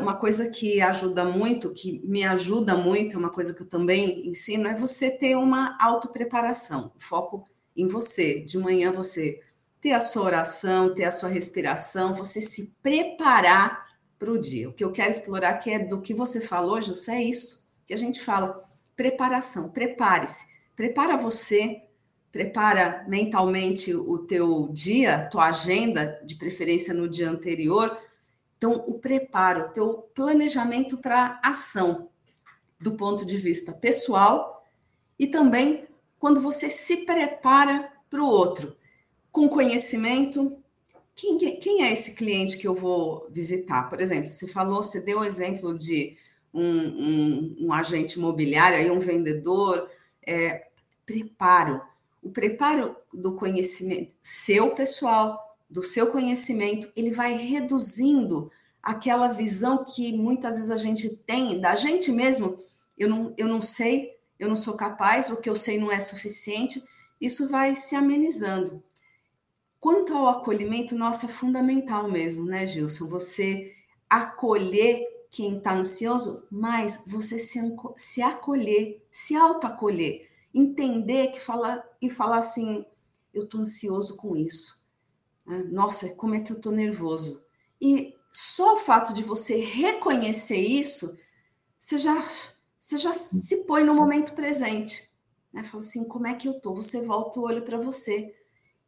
uma 0.00 0.16
coisa 0.16 0.48
que 0.50 0.80
ajuda 0.80 1.22
muito, 1.22 1.74
que 1.74 2.00
me 2.02 2.24
ajuda 2.24 2.74
muito, 2.74 3.18
uma 3.18 3.28
coisa 3.28 3.52
que 3.52 3.60
eu 3.60 3.68
também 3.68 4.26
ensino, 4.26 4.66
é 4.66 4.74
você 4.74 5.10
ter 5.10 5.36
uma 5.36 5.76
autopreparação, 5.78 6.92
foco 6.96 7.44
em 7.76 7.86
você. 7.86 8.40
De 8.40 8.56
manhã 8.56 8.90
você 8.90 9.40
ter 9.80 9.92
a 9.92 10.00
sua 10.00 10.24
oração, 10.24 10.94
ter 10.94 11.04
a 11.04 11.10
sua 11.10 11.28
respiração, 11.28 12.12
você 12.12 12.40
se 12.40 12.74
preparar 12.82 13.86
para 14.18 14.30
o 14.30 14.38
dia. 14.38 14.68
O 14.68 14.72
que 14.72 14.84
eu 14.84 14.92
quero 14.92 15.10
explorar 15.10 15.50
aqui 15.50 15.70
é 15.70 15.78
do 15.78 16.00
que 16.00 16.12
você 16.12 16.40
falou, 16.40 16.80
Gilson, 16.80 17.12
é 17.12 17.22
isso 17.22 17.68
que 17.86 17.94
a 17.94 17.96
gente 17.96 18.20
fala, 18.20 18.62
preparação, 18.94 19.70
prepare-se, 19.70 20.46
prepara 20.76 21.16
você 21.16 21.82
prepara 22.32 23.04
mentalmente 23.08 23.94
o 23.94 24.18
teu 24.18 24.68
dia, 24.72 25.28
tua 25.30 25.48
agenda, 25.48 26.20
de 26.24 26.36
preferência 26.36 26.94
no 26.94 27.08
dia 27.08 27.28
anterior. 27.28 27.96
Então, 28.56 28.84
o 28.86 28.98
preparo, 28.98 29.66
o 29.66 29.68
teu 29.70 29.94
planejamento 30.14 30.98
para 30.98 31.40
ação, 31.42 32.08
do 32.78 32.94
ponto 32.94 33.26
de 33.26 33.36
vista 33.36 33.72
pessoal 33.72 34.64
e 35.18 35.26
também 35.26 35.86
quando 36.18 36.40
você 36.40 36.70
se 36.70 36.98
prepara 37.04 37.92
para 38.08 38.22
o 38.22 38.26
outro, 38.26 38.76
com 39.32 39.48
conhecimento. 39.48 40.56
Quem, 41.14 41.38
quem 41.58 41.82
é 41.82 41.92
esse 41.92 42.14
cliente 42.14 42.56
que 42.56 42.66
eu 42.66 42.74
vou 42.74 43.28
visitar? 43.30 43.88
Por 43.88 44.00
exemplo, 44.00 44.32
você 44.32 44.46
falou, 44.46 44.82
você 44.82 45.00
deu 45.00 45.20
o 45.20 45.24
exemplo 45.24 45.76
de 45.76 46.16
um, 46.52 46.62
um, 46.62 47.56
um 47.60 47.72
agente 47.72 48.18
imobiliário, 48.18 48.78
aí 48.78 48.90
um 48.90 48.98
vendedor. 48.98 49.90
É, 50.26 50.68
preparo 51.04 51.80
o 52.22 52.30
preparo 52.30 52.96
do 53.12 53.32
conhecimento 53.32 54.14
seu 54.22 54.74
pessoal, 54.74 55.56
do 55.68 55.82
seu 55.82 56.08
conhecimento, 56.08 56.90
ele 56.94 57.10
vai 57.10 57.34
reduzindo 57.34 58.50
aquela 58.82 59.28
visão 59.28 59.84
que 59.84 60.12
muitas 60.12 60.56
vezes 60.56 60.70
a 60.70 60.76
gente 60.76 61.08
tem 61.26 61.60
da 61.60 61.74
gente 61.74 62.10
mesmo. 62.10 62.58
Eu 62.98 63.08
não, 63.08 63.34
eu 63.36 63.46
não 63.46 63.62
sei, 63.62 64.10
eu 64.38 64.48
não 64.48 64.56
sou 64.56 64.74
capaz, 64.74 65.30
o 65.30 65.40
que 65.40 65.48
eu 65.48 65.56
sei 65.56 65.78
não 65.78 65.90
é 65.90 66.00
suficiente. 66.00 66.82
Isso 67.20 67.48
vai 67.48 67.74
se 67.74 67.94
amenizando. 67.94 68.82
Quanto 69.80 70.14
ao 70.14 70.28
acolhimento, 70.28 70.94
nossa, 70.94 71.26
é 71.26 71.28
fundamental 71.28 72.10
mesmo, 72.10 72.44
né, 72.44 72.66
Gilson? 72.66 73.08
Você 73.08 73.72
acolher 74.08 75.06
quem 75.30 75.58
está 75.58 75.74
ansioso, 75.74 76.46
mas 76.50 77.04
você 77.06 77.38
se, 77.38 77.58
se 77.96 78.20
acolher, 78.20 79.02
se 79.10 79.34
autoacolher 79.34 80.28
entender 80.52 81.28
que 81.28 81.40
falar 81.40 81.84
e 82.02 82.10
falar 82.10 82.38
assim, 82.38 82.84
eu 83.32 83.44
estou 83.44 83.60
ansioso 83.60 84.16
com 84.16 84.36
isso. 84.36 84.82
Né? 85.46 85.64
Nossa, 85.70 86.14
como 86.16 86.34
é 86.34 86.40
que 86.40 86.52
eu 86.52 86.56
estou 86.56 86.72
nervoso? 86.72 87.44
E 87.80 88.14
só 88.32 88.74
o 88.74 88.78
fato 88.78 89.12
de 89.12 89.22
você 89.22 89.60
reconhecer 89.60 90.60
isso, 90.60 91.18
você 91.78 91.98
já, 91.98 92.22
você 92.78 92.98
já 92.98 93.12
se 93.12 93.64
põe 93.64 93.84
no 93.84 93.94
momento 93.94 94.32
presente. 94.34 95.08
Né? 95.52 95.62
Fala 95.62 95.82
assim, 95.82 96.06
como 96.06 96.26
é 96.26 96.34
que 96.34 96.48
eu 96.48 96.52
estou? 96.52 96.74
Você 96.74 97.00
volta 97.00 97.38
o 97.38 97.44
olho 97.44 97.62
para 97.62 97.78
você. 97.78 98.34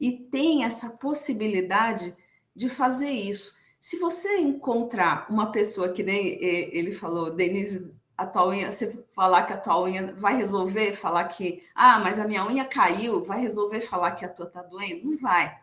E 0.02 0.10
tem 0.10 0.64
essa 0.64 0.90
possibilidade 0.90 2.12
de 2.56 2.68
fazer 2.68 3.10
isso. 3.10 3.56
Se 3.78 4.00
você 4.00 4.36
encontrar 4.40 5.28
uma 5.30 5.52
pessoa 5.52 5.90
que 5.90 6.02
nem 6.02 6.26
ele 6.42 6.90
falou, 6.90 7.32
Denise 7.32 7.94
a 8.16 8.26
tua 8.26 8.48
unha, 8.48 8.72
você 8.72 9.04
falar 9.14 9.44
que 9.44 9.52
a 9.52 9.56
tua 9.56 9.80
unha 9.80 10.12
vai 10.14 10.36
resolver, 10.36 10.92
falar 10.92 11.24
que, 11.28 11.62
ah, 11.72 12.00
mas 12.00 12.18
a 12.18 12.26
minha 12.26 12.44
unha 12.44 12.64
caiu, 12.64 13.24
vai 13.24 13.40
resolver 13.40 13.80
falar 13.80 14.10
que 14.12 14.24
a 14.24 14.28
tua 14.28 14.46
tá 14.46 14.60
doendo? 14.60 15.08
Não 15.08 15.16
vai. 15.16 15.56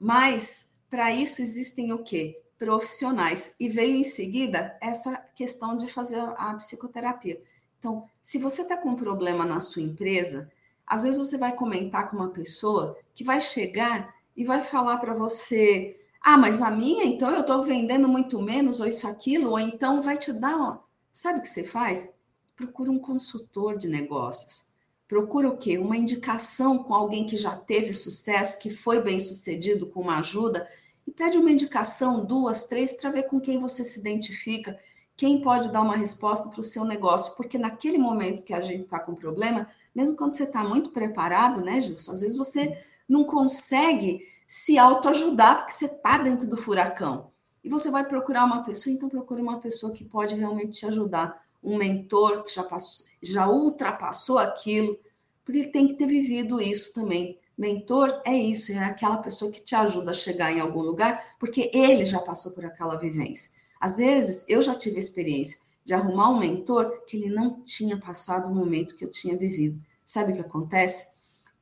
Mas 0.00 0.72
para 0.88 1.12
isso 1.12 1.42
existem 1.42 1.92
o 1.92 2.02
quê? 2.02 2.42
Profissionais. 2.58 3.54
E 3.60 3.68
veio 3.68 3.96
em 3.96 4.04
seguida 4.04 4.78
essa 4.80 5.14
questão 5.34 5.76
de 5.76 5.86
fazer 5.86 6.20
a 6.38 6.54
psicoterapia. 6.54 7.38
Então, 7.78 8.08
se 8.22 8.38
você 8.38 8.62
está 8.62 8.78
com 8.78 8.90
um 8.90 8.96
problema 8.96 9.44
na 9.44 9.60
sua 9.60 9.82
empresa, 9.82 10.50
às 10.92 11.04
vezes 11.04 11.18
você 11.18 11.38
vai 11.38 11.56
comentar 11.56 12.10
com 12.10 12.16
uma 12.16 12.28
pessoa 12.28 12.98
que 13.14 13.24
vai 13.24 13.40
chegar 13.40 14.14
e 14.36 14.44
vai 14.44 14.60
falar 14.60 14.98
para 14.98 15.14
você: 15.14 15.98
ah, 16.20 16.36
mas 16.36 16.60
a 16.60 16.70
minha, 16.70 17.06
então 17.06 17.30
eu 17.30 17.40
estou 17.40 17.62
vendendo 17.62 18.06
muito 18.06 18.38
menos, 18.42 18.78
ou 18.78 18.86
isso, 18.86 19.08
aquilo, 19.08 19.52
ou 19.52 19.58
então 19.58 20.02
vai 20.02 20.18
te 20.18 20.34
dar 20.34 20.78
Sabe 21.10 21.38
o 21.38 21.42
que 21.42 21.48
você 21.48 21.64
faz? 21.64 22.12
Procura 22.54 22.90
um 22.90 22.98
consultor 22.98 23.78
de 23.78 23.88
negócios. 23.88 24.70
Procura 25.08 25.48
o 25.48 25.56
quê? 25.56 25.78
Uma 25.78 25.96
indicação 25.96 26.82
com 26.82 26.92
alguém 26.94 27.26
que 27.26 27.38
já 27.38 27.56
teve 27.56 27.94
sucesso, 27.94 28.60
que 28.60 28.68
foi 28.68 29.00
bem 29.00 29.18
sucedido 29.18 29.86
com 29.86 30.02
uma 30.02 30.18
ajuda, 30.18 30.68
e 31.06 31.10
pede 31.10 31.38
uma 31.38 31.50
indicação, 31.50 32.22
duas, 32.22 32.64
três, 32.64 32.92
para 32.92 33.08
ver 33.08 33.22
com 33.22 33.40
quem 33.40 33.58
você 33.58 33.82
se 33.82 33.98
identifica, 33.98 34.78
quem 35.16 35.40
pode 35.40 35.72
dar 35.72 35.80
uma 35.80 35.96
resposta 35.96 36.50
para 36.50 36.60
o 36.60 36.64
seu 36.64 36.84
negócio, 36.84 37.34
porque 37.34 37.56
naquele 37.56 37.96
momento 37.96 38.44
que 38.44 38.52
a 38.52 38.60
gente 38.60 38.84
está 38.84 38.98
com 38.98 39.14
problema, 39.14 39.70
mesmo 39.94 40.16
quando 40.16 40.34
você 40.34 40.44
está 40.44 40.64
muito 40.64 40.90
preparado, 40.90 41.60
né, 41.60 41.80
Gilson? 41.80 42.12
Às 42.12 42.20
vezes 42.22 42.36
você 42.36 42.76
não 43.08 43.24
consegue 43.24 44.26
se 44.46 44.78
autoajudar 44.78 45.58
porque 45.58 45.72
você 45.72 45.86
está 45.86 46.18
dentro 46.18 46.48
do 46.48 46.56
furacão 46.56 47.30
e 47.64 47.68
você 47.68 47.90
vai 47.90 48.04
procurar 48.04 48.44
uma 48.44 48.62
pessoa, 48.62 48.92
então 48.92 49.08
procure 49.08 49.40
uma 49.40 49.60
pessoa 49.60 49.92
que 49.92 50.04
pode 50.04 50.34
realmente 50.34 50.78
te 50.78 50.86
ajudar, 50.86 51.42
um 51.62 51.76
mentor 51.76 52.42
que 52.42 52.52
já, 52.52 52.62
passou, 52.62 53.06
já 53.22 53.48
ultrapassou 53.48 54.38
aquilo, 54.38 54.98
porque 55.44 55.60
ele 55.60 55.68
tem 55.68 55.86
que 55.86 55.94
ter 55.94 56.06
vivido 56.06 56.60
isso 56.60 56.92
também. 56.92 57.38
Mentor 57.56 58.20
é 58.24 58.34
isso, 58.34 58.72
é 58.72 58.78
aquela 58.78 59.18
pessoa 59.18 59.50
que 59.50 59.60
te 59.60 59.74
ajuda 59.74 60.10
a 60.10 60.14
chegar 60.14 60.50
em 60.50 60.60
algum 60.60 60.80
lugar, 60.80 61.36
porque 61.38 61.70
ele 61.72 62.04
já 62.04 62.18
passou 62.18 62.52
por 62.52 62.64
aquela 62.64 62.96
vivência. 62.96 63.52
Às 63.80 63.98
vezes, 63.98 64.44
eu 64.48 64.60
já 64.62 64.74
tive 64.74 64.98
experiência 64.98 65.60
de 65.84 65.94
arrumar 65.94 66.30
um 66.30 66.38
mentor 66.38 67.04
que 67.06 67.16
ele 67.16 67.34
não 67.34 67.62
tinha 67.62 67.98
passado 67.98 68.50
o 68.50 68.54
momento 68.54 68.94
que 68.94 69.04
eu 69.04 69.10
tinha 69.10 69.36
vivido. 69.36 69.80
Sabe 70.04 70.32
o 70.32 70.34
que 70.34 70.40
acontece? 70.40 71.06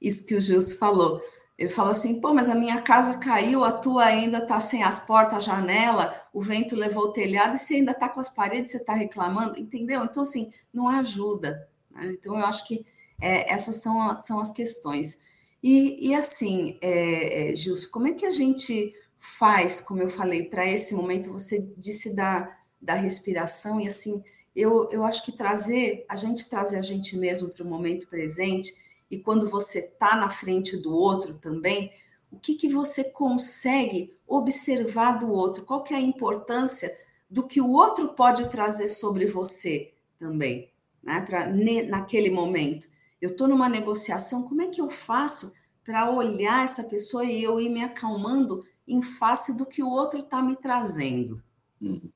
Isso 0.00 0.26
que 0.26 0.34
o 0.34 0.40
Gilson 0.40 0.76
falou. 0.76 1.22
Ele 1.58 1.68
falou 1.68 1.90
assim: 1.90 2.20
pô, 2.20 2.32
mas 2.32 2.48
a 2.48 2.54
minha 2.54 2.80
casa 2.80 3.18
caiu, 3.18 3.64
a 3.64 3.72
tua 3.72 4.04
ainda 4.04 4.38
está 4.38 4.58
sem 4.60 4.82
as 4.82 5.06
portas, 5.06 5.36
a 5.36 5.38
janela, 5.40 6.14
o 6.32 6.40
vento 6.40 6.74
levou 6.74 7.04
o 7.04 7.12
telhado 7.12 7.54
e 7.54 7.58
você 7.58 7.74
ainda 7.74 7.92
está 7.92 8.08
com 8.08 8.18
as 8.18 8.34
paredes, 8.34 8.72
você 8.72 8.78
está 8.78 8.94
reclamando, 8.94 9.58
entendeu? 9.58 10.02
Então, 10.04 10.22
assim, 10.22 10.50
não 10.72 10.88
ajuda. 10.88 11.68
Né? 11.90 12.16
Então, 12.18 12.38
eu 12.38 12.46
acho 12.46 12.66
que 12.66 12.86
é, 13.20 13.52
essas 13.52 13.76
são, 13.76 14.16
são 14.16 14.40
as 14.40 14.50
questões. 14.50 15.22
E, 15.62 16.08
e 16.08 16.14
assim, 16.14 16.78
é, 16.80 17.50
é, 17.50 17.54
Gilson, 17.54 17.88
como 17.90 18.06
é 18.06 18.12
que 18.12 18.24
a 18.24 18.30
gente 18.30 18.94
faz, 19.18 19.82
como 19.82 20.00
eu 20.00 20.08
falei, 20.08 20.44
para 20.44 20.66
esse 20.66 20.94
momento? 20.94 21.30
Você 21.32 21.70
disse 21.76 22.16
da, 22.16 22.50
da 22.80 22.94
respiração, 22.94 23.80
e 23.80 23.88
assim, 23.88 24.22
eu, 24.54 24.88
eu 24.90 25.04
acho 25.04 25.24
que 25.24 25.32
trazer, 25.32 26.04
a 26.08 26.16
gente 26.16 26.48
trazer 26.48 26.78
a 26.78 26.82
gente 26.82 27.16
mesmo 27.16 27.50
para 27.50 27.64
o 27.64 27.68
momento 27.68 28.08
presente 28.08 28.74
e 29.10 29.18
quando 29.18 29.48
você 29.48 29.80
está 29.80 30.16
na 30.16 30.30
frente 30.30 30.76
do 30.76 30.94
outro 30.94 31.34
também, 31.34 31.92
o 32.30 32.38
que, 32.38 32.54
que 32.54 32.68
você 32.68 33.04
consegue 33.04 34.14
observar 34.26 35.18
do 35.18 35.28
outro? 35.28 35.64
Qual 35.64 35.82
que 35.82 35.92
é 35.92 35.96
a 35.96 36.00
importância 36.00 36.90
do 37.28 37.46
que 37.46 37.60
o 37.60 37.70
outro 37.70 38.10
pode 38.10 38.48
trazer 38.48 38.88
sobre 38.88 39.26
você 39.26 39.92
também, 40.18 40.70
né? 41.02 41.20
Para 41.22 41.46
naquele 41.88 42.30
momento. 42.30 42.88
Eu 43.20 43.30
estou 43.30 43.48
numa 43.48 43.68
negociação, 43.68 44.44
como 44.44 44.62
é 44.62 44.68
que 44.68 44.80
eu 44.80 44.88
faço 44.88 45.54
para 45.84 46.10
olhar 46.10 46.64
essa 46.64 46.84
pessoa 46.84 47.24
e 47.24 47.42
eu 47.42 47.60
ir 47.60 47.68
me 47.68 47.82
acalmando 47.82 48.64
em 48.86 49.02
face 49.02 49.56
do 49.56 49.66
que 49.66 49.82
o 49.82 49.90
outro 49.90 50.20
está 50.20 50.42
me 50.42 50.56
trazendo? 50.56 51.42
Hum, 51.80 52.00
tá, 52.00 52.08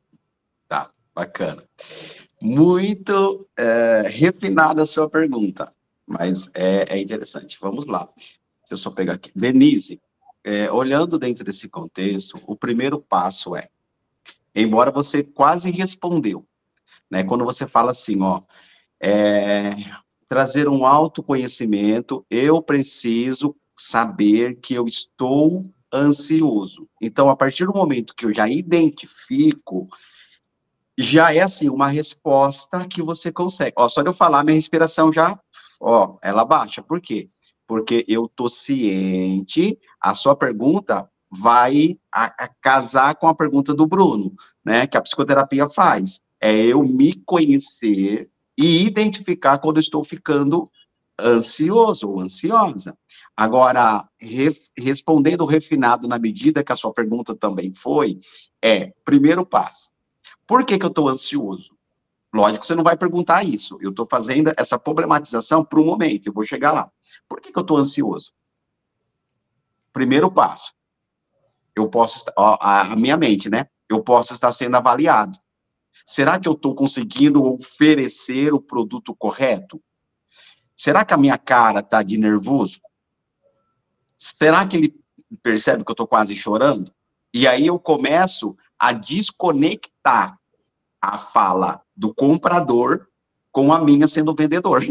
bacana. 1.14 1.62
Muito 2.40 3.46
é, 3.56 4.02
refinada 4.08 4.82
a 4.82 4.86
sua 4.86 5.08
pergunta 5.08 5.70
mas 6.06 6.50
é, 6.54 6.96
é 6.96 7.00
interessante. 7.00 7.58
Vamos 7.60 7.86
lá. 7.86 8.08
Deixa 8.16 8.72
eu 8.72 8.76
só 8.76 8.90
pegar 8.90 9.14
aqui. 9.14 9.30
Denise, 9.34 10.00
é, 10.42 10.70
olhando 10.70 11.18
dentro 11.18 11.44
desse 11.44 11.68
contexto, 11.68 12.40
o 12.46 12.56
primeiro 12.56 13.00
passo 13.00 13.56
é, 13.56 13.68
embora 14.54 14.90
você 14.90 15.22
quase 15.22 15.70
respondeu, 15.70 16.46
né? 17.10 17.24
Quando 17.24 17.44
você 17.44 17.66
fala 17.66 17.90
assim, 17.90 18.20
ó, 18.22 18.40
é, 19.00 19.70
trazer 20.28 20.68
um 20.68 20.86
autoconhecimento, 20.86 22.24
eu 22.30 22.62
preciso 22.62 23.54
saber 23.76 24.56
que 24.60 24.74
eu 24.74 24.86
estou 24.86 25.64
ansioso. 25.92 26.88
Então, 27.00 27.28
a 27.28 27.36
partir 27.36 27.66
do 27.66 27.72
momento 27.72 28.14
que 28.14 28.26
eu 28.26 28.34
já 28.34 28.48
identifico, 28.48 29.86
já 30.96 31.34
é 31.34 31.40
assim 31.40 31.68
uma 31.68 31.88
resposta 31.88 32.86
que 32.86 33.02
você 33.02 33.32
consegue. 33.32 33.74
Ó, 33.76 33.88
só 33.88 34.02
de 34.02 34.08
eu 34.08 34.14
falar, 34.14 34.44
minha 34.44 34.54
respiração 34.54 35.12
já 35.12 35.38
Ó, 35.86 36.16
ela 36.22 36.46
baixa. 36.46 36.82
Por 36.82 36.98
quê? 36.98 37.28
Porque 37.66 38.04
eu 38.08 38.26
tô 38.34 38.48
ciente, 38.48 39.78
a 40.00 40.14
sua 40.14 40.34
pergunta 40.34 41.06
vai 41.30 41.98
a, 42.10 42.24
a 42.44 42.48
casar 42.60 43.16
com 43.16 43.28
a 43.28 43.34
pergunta 43.34 43.74
do 43.74 43.86
Bruno, 43.86 44.32
né? 44.64 44.86
Que 44.86 44.96
a 44.96 45.02
psicoterapia 45.02 45.68
faz. 45.68 46.20
É 46.40 46.54
eu 46.54 46.82
me 46.82 47.14
conhecer 47.26 48.30
e 48.56 48.84
identificar 48.86 49.58
quando 49.58 49.78
estou 49.78 50.02
ficando 50.02 50.64
ansioso 51.20 52.08
ou 52.08 52.20
ansiosa. 52.20 52.96
Agora, 53.36 54.08
re, 54.18 54.50
respondendo 54.76 55.44
refinado 55.44 56.08
na 56.08 56.18
medida 56.18 56.64
que 56.64 56.72
a 56.72 56.76
sua 56.76 56.94
pergunta 56.94 57.34
também 57.34 57.72
foi, 57.72 58.18
é, 58.62 58.92
primeiro 59.04 59.44
passo, 59.44 59.92
por 60.46 60.64
que 60.64 60.78
que 60.78 60.84
eu 60.84 60.90
estou 60.90 61.08
ansioso? 61.08 61.76
Lógico 62.32 62.66
você 62.66 62.74
não 62.74 62.82
vai 62.82 62.96
perguntar 62.96 63.44
isso. 63.44 63.78
Eu 63.80 63.90
estou 63.90 64.06
fazendo 64.10 64.52
essa 64.56 64.78
problematização 64.78 65.64
para 65.64 65.80
o 65.80 65.84
momento, 65.84 66.26
eu 66.26 66.32
vou 66.32 66.44
chegar 66.44 66.72
lá. 66.72 66.90
Por 67.28 67.40
que, 67.40 67.52
que 67.52 67.58
eu 67.58 67.62
estou 67.62 67.76
ansioso? 67.76 68.32
Primeiro 69.92 70.30
passo. 70.30 70.74
Eu 71.76 71.88
posso, 71.88 72.24
ó, 72.36 72.58
a 72.60 72.96
minha 72.96 73.16
mente, 73.16 73.48
né? 73.48 73.68
Eu 73.88 74.02
posso 74.02 74.32
estar 74.32 74.50
sendo 74.50 74.76
avaliado. 74.76 75.38
Será 76.04 76.38
que 76.38 76.48
eu 76.48 76.54
estou 76.54 76.74
conseguindo 76.74 77.44
oferecer 77.44 78.52
o 78.52 78.60
produto 78.60 79.14
correto? 79.14 79.80
Será 80.76 81.04
que 81.04 81.14
a 81.14 81.16
minha 81.16 81.38
cara 81.38 81.80
está 81.80 82.02
de 82.02 82.18
nervoso? 82.18 82.80
Será 84.16 84.66
que 84.66 84.76
ele 84.76 85.00
percebe 85.42 85.84
que 85.84 85.90
eu 85.90 85.94
estou 85.94 86.06
quase 86.06 86.34
chorando? 86.34 86.92
E 87.32 87.46
aí 87.46 87.66
eu 87.66 87.78
começo 87.78 88.56
a 88.78 88.92
desconectar 88.92 90.38
a 91.00 91.18
fala 91.18 91.82
do 91.96 92.14
comprador 92.14 93.08
com 93.52 93.72
a 93.72 93.82
minha 93.82 94.08
sendo 94.08 94.34
vendedor. 94.34 94.82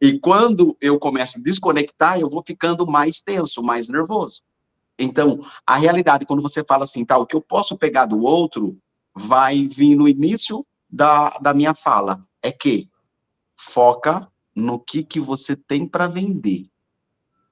E 0.00 0.18
quando 0.18 0.76
eu 0.80 0.98
começo 0.98 1.38
a 1.38 1.42
desconectar, 1.42 2.18
eu 2.18 2.28
vou 2.28 2.42
ficando 2.44 2.86
mais 2.86 3.20
tenso, 3.20 3.62
mais 3.62 3.88
nervoso. 3.88 4.42
Então, 4.98 5.44
a 5.66 5.76
realidade, 5.76 6.26
quando 6.26 6.42
você 6.42 6.64
fala 6.64 6.84
assim, 6.84 7.04
tá, 7.04 7.18
o 7.18 7.26
que 7.26 7.34
eu 7.34 7.40
posso 7.40 7.76
pegar 7.76 8.06
do 8.06 8.20
outro, 8.20 8.78
vai 9.14 9.66
vir 9.66 9.94
no 9.94 10.08
início 10.08 10.66
da, 10.88 11.30
da 11.38 11.54
minha 11.54 11.74
fala, 11.74 12.20
é 12.42 12.52
que 12.52 12.88
foca 13.56 14.26
no 14.54 14.78
que, 14.78 15.02
que 15.02 15.20
você 15.20 15.56
tem 15.56 15.86
para 15.86 16.06
vender. 16.06 16.66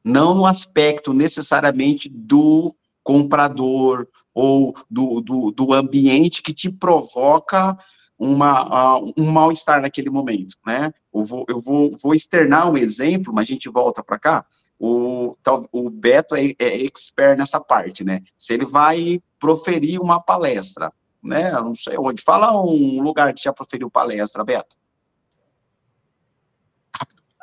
Não 0.04 0.34
no 0.34 0.46
aspecto 0.46 1.12
necessariamente 1.12 2.08
do 2.08 2.74
comprador 3.02 4.08
ou 4.34 4.74
do, 4.90 5.20
do, 5.20 5.50
do 5.50 5.72
ambiente 5.72 6.42
que 6.42 6.54
te 6.54 6.70
provoca 6.70 7.76
uma, 8.18 8.98
uh, 8.98 9.12
um 9.16 9.30
mal-estar 9.30 9.82
naquele 9.82 10.08
momento, 10.08 10.56
né? 10.64 10.92
Eu 11.12 11.24
vou, 11.24 11.44
eu 11.48 11.60
vou, 11.60 11.96
vou 11.96 12.14
externar 12.14 12.70
um 12.70 12.76
exemplo, 12.76 13.32
mas 13.34 13.48
a 13.48 13.52
gente 13.52 13.68
volta 13.68 14.02
para 14.02 14.18
cá. 14.18 14.46
O, 14.78 15.32
o 15.72 15.90
Beto 15.90 16.34
é, 16.36 16.52
é 16.58 16.84
expert 16.84 17.36
nessa 17.36 17.60
parte, 17.60 18.04
né? 18.04 18.22
Se 18.38 18.54
ele 18.54 18.64
vai 18.64 19.20
proferir 19.40 20.00
uma 20.00 20.20
palestra, 20.20 20.92
né? 21.22 21.52
Eu 21.52 21.64
não 21.64 21.74
sei 21.74 21.96
onde. 21.98 22.22
Fala 22.22 22.52
um 22.60 23.02
lugar 23.02 23.34
que 23.34 23.42
já 23.42 23.52
proferiu 23.52 23.90
palestra, 23.90 24.44
Beto. 24.44 24.76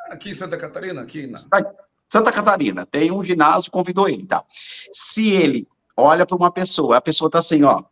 Aqui 0.08 0.30
em 0.30 0.34
Santa 0.34 0.56
Catarina, 0.56 1.02
aqui 1.02 1.26
na... 1.26 1.36
Santa 2.12 2.32
Catarina, 2.32 2.84
tem 2.84 3.12
um 3.12 3.22
ginásio, 3.22 3.70
convidou 3.70 4.08
ele, 4.08 4.26
tá? 4.26 4.44
Se 4.92 5.30
ele 5.30 5.68
olha 5.96 6.26
para 6.26 6.36
uma 6.36 6.50
pessoa, 6.50 6.96
a 6.96 7.00
pessoa 7.00 7.30
tá 7.30 7.38
assim, 7.38 7.62
ó. 7.62 7.84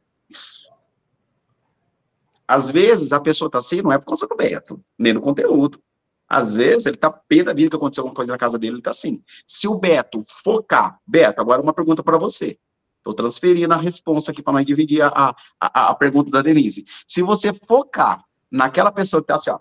Às 2.46 2.70
vezes 2.70 3.12
a 3.12 3.20
pessoa 3.20 3.50
tá 3.50 3.58
assim, 3.58 3.82
não 3.82 3.92
é 3.92 3.98
por 3.98 4.06
causa 4.06 4.26
do 4.26 4.34
Beto, 4.34 4.82
nem 4.98 5.14
do 5.14 5.20
conteúdo. 5.20 5.80
Às 6.28 6.52
vezes 6.52 6.86
ele 6.86 6.96
tá 6.96 7.10
pé 7.10 7.44
da 7.44 7.52
vida 7.52 7.70
que 7.70 7.76
aconteceu 7.76 8.02
alguma 8.02 8.14
coisa 8.14 8.32
na 8.32 8.38
casa 8.38 8.58
dele, 8.58 8.76
ele 8.76 8.82
tá 8.82 8.90
assim. 8.90 9.22
Se 9.46 9.68
o 9.68 9.78
Beto 9.78 10.20
focar, 10.42 10.98
Beto, 11.06 11.40
agora 11.40 11.62
uma 11.62 11.72
pergunta 11.72 12.02
para 12.02 12.18
você. 12.18 12.58
Estou 12.98 13.14
transferindo 13.14 13.72
a 13.72 13.76
resposta 13.76 14.32
aqui 14.32 14.42
para 14.42 14.52
nós 14.52 14.66
dividir 14.66 15.02
a, 15.02 15.34
a, 15.60 15.90
a 15.90 15.94
pergunta 15.94 16.30
da 16.30 16.42
Denise. 16.42 16.84
Se 17.06 17.22
você 17.22 17.54
focar 17.54 18.24
naquela 18.50 18.90
pessoa 18.90 19.22
que 19.22 19.28
tá 19.28 19.36
assim, 19.36 19.50
ó, 19.50 19.58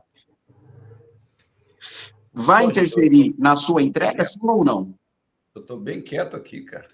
vai 2.37 2.65
Pode 2.65 2.79
interferir 2.79 3.33
tô... 3.33 3.41
na 3.41 3.55
sua 3.55 3.81
entrega, 3.81 4.23
sim 4.23 4.39
ou 4.43 4.63
não? 4.63 4.93
Eu 5.55 5.61
estou 5.61 5.79
bem 5.79 6.01
quieto 6.01 6.35
aqui, 6.35 6.61
cara. 6.61 6.87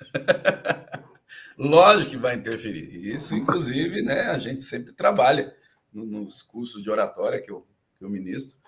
Lógico 1.58 2.12
que 2.12 2.16
vai 2.16 2.34
interferir. 2.34 3.14
Isso, 3.14 3.36
inclusive, 3.36 4.00
né, 4.00 4.22
a 4.22 4.38
gente 4.38 4.62
sempre 4.62 4.92
trabalha 4.92 5.54
nos 5.92 6.42
cursos 6.42 6.82
de 6.82 6.90
oratória 6.90 7.40
que 7.40 7.50
eu, 7.50 7.66
que 7.98 8.04
eu 8.04 8.08
ministro. 8.08 8.58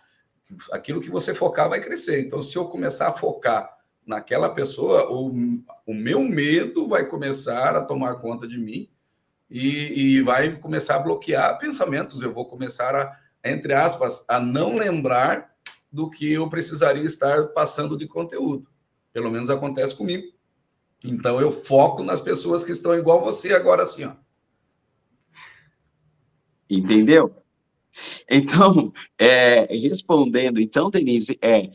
Aquilo 0.70 1.00
que 1.00 1.08
você 1.08 1.34
focar 1.34 1.70
vai 1.70 1.80
crescer. 1.80 2.20
Então, 2.20 2.42
se 2.42 2.56
eu 2.56 2.66
começar 2.66 3.08
a 3.08 3.12
focar 3.14 3.74
naquela 4.06 4.50
pessoa, 4.50 5.10
o, 5.10 5.32
o 5.86 5.94
meu 5.94 6.20
medo 6.20 6.86
vai 6.86 7.06
começar 7.06 7.74
a 7.74 7.82
tomar 7.82 8.16
conta 8.16 8.46
de 8.46 8.58
mim 8.58 8.90
e, 9.48 10.16
e 10.16 10.22
vai 10.22 10.56
começar 10.56 10.96
a 10.96 10.98
bloquear 10.98 11.58
pensamentos. 11.58 12.20
Eu 12.20 12.34
vou 12.34 12.44
começar 12.44 12.94
a, 12.94 13.18
entre 13.42 13.72
aspas, 13.72 14.22
a 14.28 14.38
não 14.38 14.76
lembrar 14.76 15.51
do 15.92 16.08
que 16.08 16.32
eu 16.32 16.48
precisaria 16.48 17.04
estar 17.04 17.48
passando 17.48 17.96
de 17.96 18.06
conteúdo. 18.06 18.66
Pelo 19.12 19.30
menos 19.30 19.50
acontece 19.50 19.94
comigo. 19.94 20.26
Então 21.04 21.40
eu 21.40 21.52
foco 21.52 22.02
nas 22.02 22.20
pessoas 22.20 22.64
que 22.64 22.72
estão 22.72 22.94
igual 22.94 23.22
você 23.22 23.52
agora 23.52 23.82
assim, 23.82 24.04
ó. 24.04 24.14
Entendeu? 26.70 27.36
Então, 28.30 28.90
é, 29.18 29.66
respondendo, 29.76 30.58
então, 30.58 30.90
Denise, 30.90 31.38
é 31.42 31.70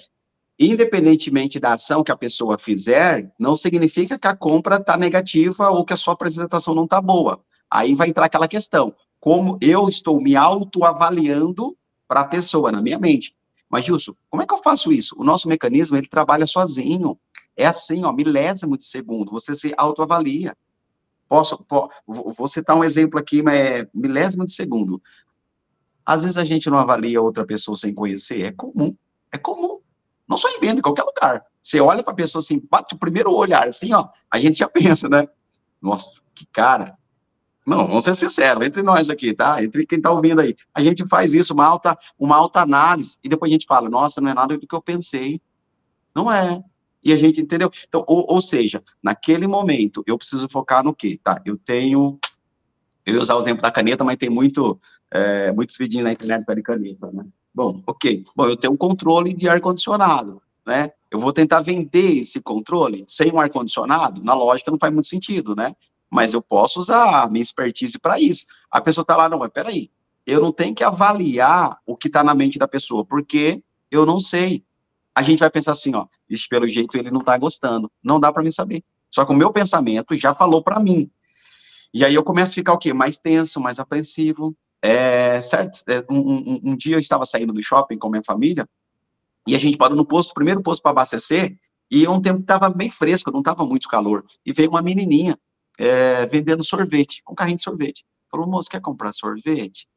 independentemente 0.60 1.60
da 1.60 1.74
ação 1.74 2.04
que 2.04 2.12
a 2.12 2.18
pessoa 2.18 2.58
fizer, 2.58 3.32
não 3.40 3.56
significa 3.56 4.18
que 4.18 4.28
a 4.28 4.36
compra 4.36 4.78
está 4.78 4.98
negativa 4.98 5.70
ou 5.70 5.86
que 5.86 5.94
a 5.94 5.98
sua 5.98 6.16
apresentação 6.16 6.74
não 6.74 6.86
está 6.86 7.00
boa. 7.00 7.44
Aí 7.70 7.94
vai 7.94 8.10
entrar 8.10 8.26
aquela 8.26 8.48
questão: 8.48 8.96
como 9.20 9.58
eu 9.62 9.88
estou 9.88 10.20
me 10.20 10.36
autoavaliando 10.36 11.78
para 12.08 12.22
a 12.22 12.28
pessoa, 12.28 12.72
na 12.72 12.82
minha 12.82 12.98
mente. 12.98 13.37
Mas, 13.70 13.86
Gilson, 13.86 14.14
como 14.30 14.44
é 14.44 14.46
que 14.48 14.54
eu 14.54 14.64
faço 14.64 14.92
isso? 14.92 15.16
O 15.18 15.24
nosso 15.24 15.48
mecanismo, 15.48 15.98
ele 15.98 16.08
trabalha 16.08 16.48
sozinho. 16.48 17.20
É 17.56 17.66
assim, 17.66 18.06
ó, 18.06 18.12
milésimo 18.12 18.78
de 18.78 18.86
segundo, 18.86 19.32
você 19.32 19.54
se 19.56 19.74
autoavalia. 19.78 20.56
Posso, 21.28 21.58
po, 21.64 21.90
vou 22.06 22.48
citar 22.48 22.76
um 22.76 22.84
exemplo 22.84 23.20
aqui, 23.20 23.42
mas 23.42 23.60
é 23.60 23.90
milésimo 23.94 24.46
de 24.46 24.54
segundo. 24.54 25.02
Às 26.06 26.22
vezes 26.22 26.38
a 26.38 26.46
gente 26.46 26.70
não 26.70 26.78
avalia 26.78 27.22
outra 27.22 27.46
pessoa 27.46 27.76
sem 27.76 27.94
conhecer, 27.94 28.42
é 28.42 28.52
comum, 28.52 28.96
é 29.32 29.38
comum. 29.38 29.80
Não 30.28 30.38
só 30.38 30.50
em 30.50 30.60
venda, 30.60 30.80
em 30.80 30.82
qualquer 30.82 31.04
lugar. 31.04 31.46
Você 31.62 31.82
olha 31.82 32.04
para 32.04 32.14
a 32.14 32.16
pessoa 32.16 32.42
assim, 32.42 32.62
bate 32.70 32.96
o 32.96 32.98
primeiro 32.98 33.34
olhar, 33.34 33.68
assim, 33.68 33.94
ó, 33.94 34.08
a 34.32 34.40
gente 34.40 34.60
já 34.60 34.70
pensa, 34.70 35.10
né? 35.10 35.28
Nossa, 35.82 36.22
que 36.34 36.46
cara. 36.46 36.97
Não, 37.68 37.86
vamos 37.86 38.06
ser 38.06 38.16
sinceros, 38.16 38.66
entre 38.66 38.82
nós 38.82 39.10
aqui, 39.10 39.34
tá? 39.34 39.62
Entre 39.62 39.86
quem 39.86 40.00
tá 40.00 40.10
ouvindo 40.10 40.40
aí. 40.40 40.56
A 40.74 40.82
gente 40.82 41.06
faz 41.06 41.34
isso, 41.34 41.54
uma 41.54 41.66
alta, 41.66 41.98
uma 42.18 42.38
alta 42.38 42.62
análise, 42.62 43.20
e 43.22 43.28
depois 43.28 43.52
a 43.52 43.54
gente 43.54 43.66
fala, 43.66 43.90
nossa, 43.90 44.22
não 44.22 44.30
é 44.30 44.34
nada 44.34 44.58
do 44.58 44.66
que 44.66 44.74
eu 44.74 44.82
pensei. 44.82 45.42
Não 46.16 46.32
é. 46.32 46.64
E 47.04 47.12
a 47.12 47.18
gente 47.18 47.42
entendeu. 47.42 47.70
Então, 47.86 48.06
ou, 48.08 48.26
ou 48.30 48.42
seja, 48.42 48.82
naquele 49.04 49.48
momento, 49.48 50.02
eu 50.08 50.18
preciso 50.18 50.48
focar 50.50 50.82
no 50.82 50.96
quê? 50.96 51.20
Tá, 51.22 51.42
eu 51.46 51.58
tenho. 51.58 52.18
Eu 53.06 53.16
ia 53.16 53.22
usar 53.22 53.36
o 53.36 53.42
exemplo 53.42 53.62
da 53.62 53.70
caneta, 53.70 54.02
mas 54.02 54.16
tem 54.16 54.30
muito, 54.30 54.80
é, 55.12 55.52
muitos 55.52 55.78
vídeos 55.78 56.06
na 56.06 56.14
internet 56.14 56.46
para 56.46 56.62
caneta, 56.62 57.12
né? 57.12 57.26
Bom, 57.54 57.84
ok. 57.86 58.24
Bom, 58.34 58.46
eu 58.48 58.56
tenho 58.56 58.74
um 58.74 58.78
controle 58.78 59.34
de 59.34 59.50
ar-condicionado, 59.50 60.42
né? 60.66 60.92
Eu 61.12 61.20
vou 61.20 61.34
tentar 61.34 61.60
vender 61.60 62.20
esse 62.20 62.40
controle 62.40 63.04
sem 63.10 63.30
um 63.30 63.42
ar-condicionado? 63.42 64.24
Na 64.24 64.34
lógica 64.34 64.72
não 64.72 64.80
faz 64.80 64.94
muito 64.94 65.08
sentido, 65.08 65.54
né? 65.54 65.76
Mas 66.12 66.34
eu 66.34 66.42
posso 66.42 66.80
usar 66.80 67.24
a 67.24 67.30
minha 67.30 67.42
expertise 67.42 68.00
para 68.00 68.20
isso. 68.20 68.46
A 68.72 68.80
pessoa 68.82 69.04
está 69.04 69.16
lá, 69.16 69.28
não, 69.28 69.40
mas 69.40 69.52
peraí, 69.52 69.92
eu 70.26 70.42
não 70.42 70.52
tenho 70.52 70.74
que 70.74 70.84
avaliar 70.84 71.78
o 71.86 71.96
que 71.96 72.08
está 72.08 72.24
na 72.24 72.34
mente 72.34 72.58
da 72.58 72.68
pessoa, 72.68 73.06
porque 73.06 73.64
eu 73.92 74.06
não 74.06 74.20
sei. 74.20 74.64
A 75.14 75.22
gente 75.22 75.40
vai 75.40 75.50
pensar 75.50 75.72
assim, 75.72 75.96
ó, 75.96 76.06
isso 76.30 76.48
pelo 76.50 76.68
jeito 76.68 76.98
ele 76.98 77.12
não 77.12 77.22
está 77.22 77.38
gostando. 77.38 77.92
Não 78.04 78.20
dá 78.20 78.32
para 78.32 78.44
mim 78.44 78.52
saber. 78.52 78.84
Só 79.10 79.26
que 79.26 79.32
o 79.32 79.36
meu 79.36 79.52
pensamento 79.52 80.16
já 80.16 80.34
falou 80.34 80.62
para 80.62 80.80
mim. 80.80 81.10
E 81.94 82.06
aí 82.06 82.14
eu 82.14 82.24
começo 82.24 82.52
a 82.52 82.56
ficar 82.56 82.74
o 82.74 82.78
quê? 82.78 82.94
Mais 82.94 83.18
tenso, 83.18 83.60
mais 83.60 83.80
apreensivo, 83.80 84.56
é, 84.82 85.42
certo, 85.42 85.82
é, 85.88 86.06
um, 86.10 86.20
um, 86.20 86.62
um, 86.66 86.78
dia 86.78 86.96
eu 86.96 87.00
estava 87.00 87.26
saindo 87.26 87.52
do 87.52 87.64
shopping 87.64 87.98
com 87.98 88.10
minha 88.10 88.24
família 88.24 88.68
e 89.48 89.56
a 89.56 89.58
gente 89.58 89.78
parou 89.78 89.98
no 89.98 90.06
posto, 90.06 90.34
primeiro 90.34 90.62
posto 90.62 90.82
para 90.82 90.92
abastecer, 90.92 91.58
e 91.90 92.08
um 92.08 92.22
tempo 92.22 92.42
estava 92.42 92.70
bem 92.70 92.92
fresco, 92.92 93.32
não 93.32 93.40
estava 93.40 93.66
muito 93.66 93.88
calor. 93.88 94.26
E 94.46 94.52
veio 94.52 94.70
uma 94.70 94.82
menininha 94.82 95.40
é, 95.78 96.26
vendendo 96.26 96.64
sorvete, 96.64 97.22
um 97.30 97.36
carrinho 97.36 97.58
de 97.58 97.64
sorvete. 97.64 98.06
Falou, 98.30 98.48
moço, 98.48 98.70
quer 98.70 98.82
comprar 98.82 99.14
sorvete? 99.14 99.88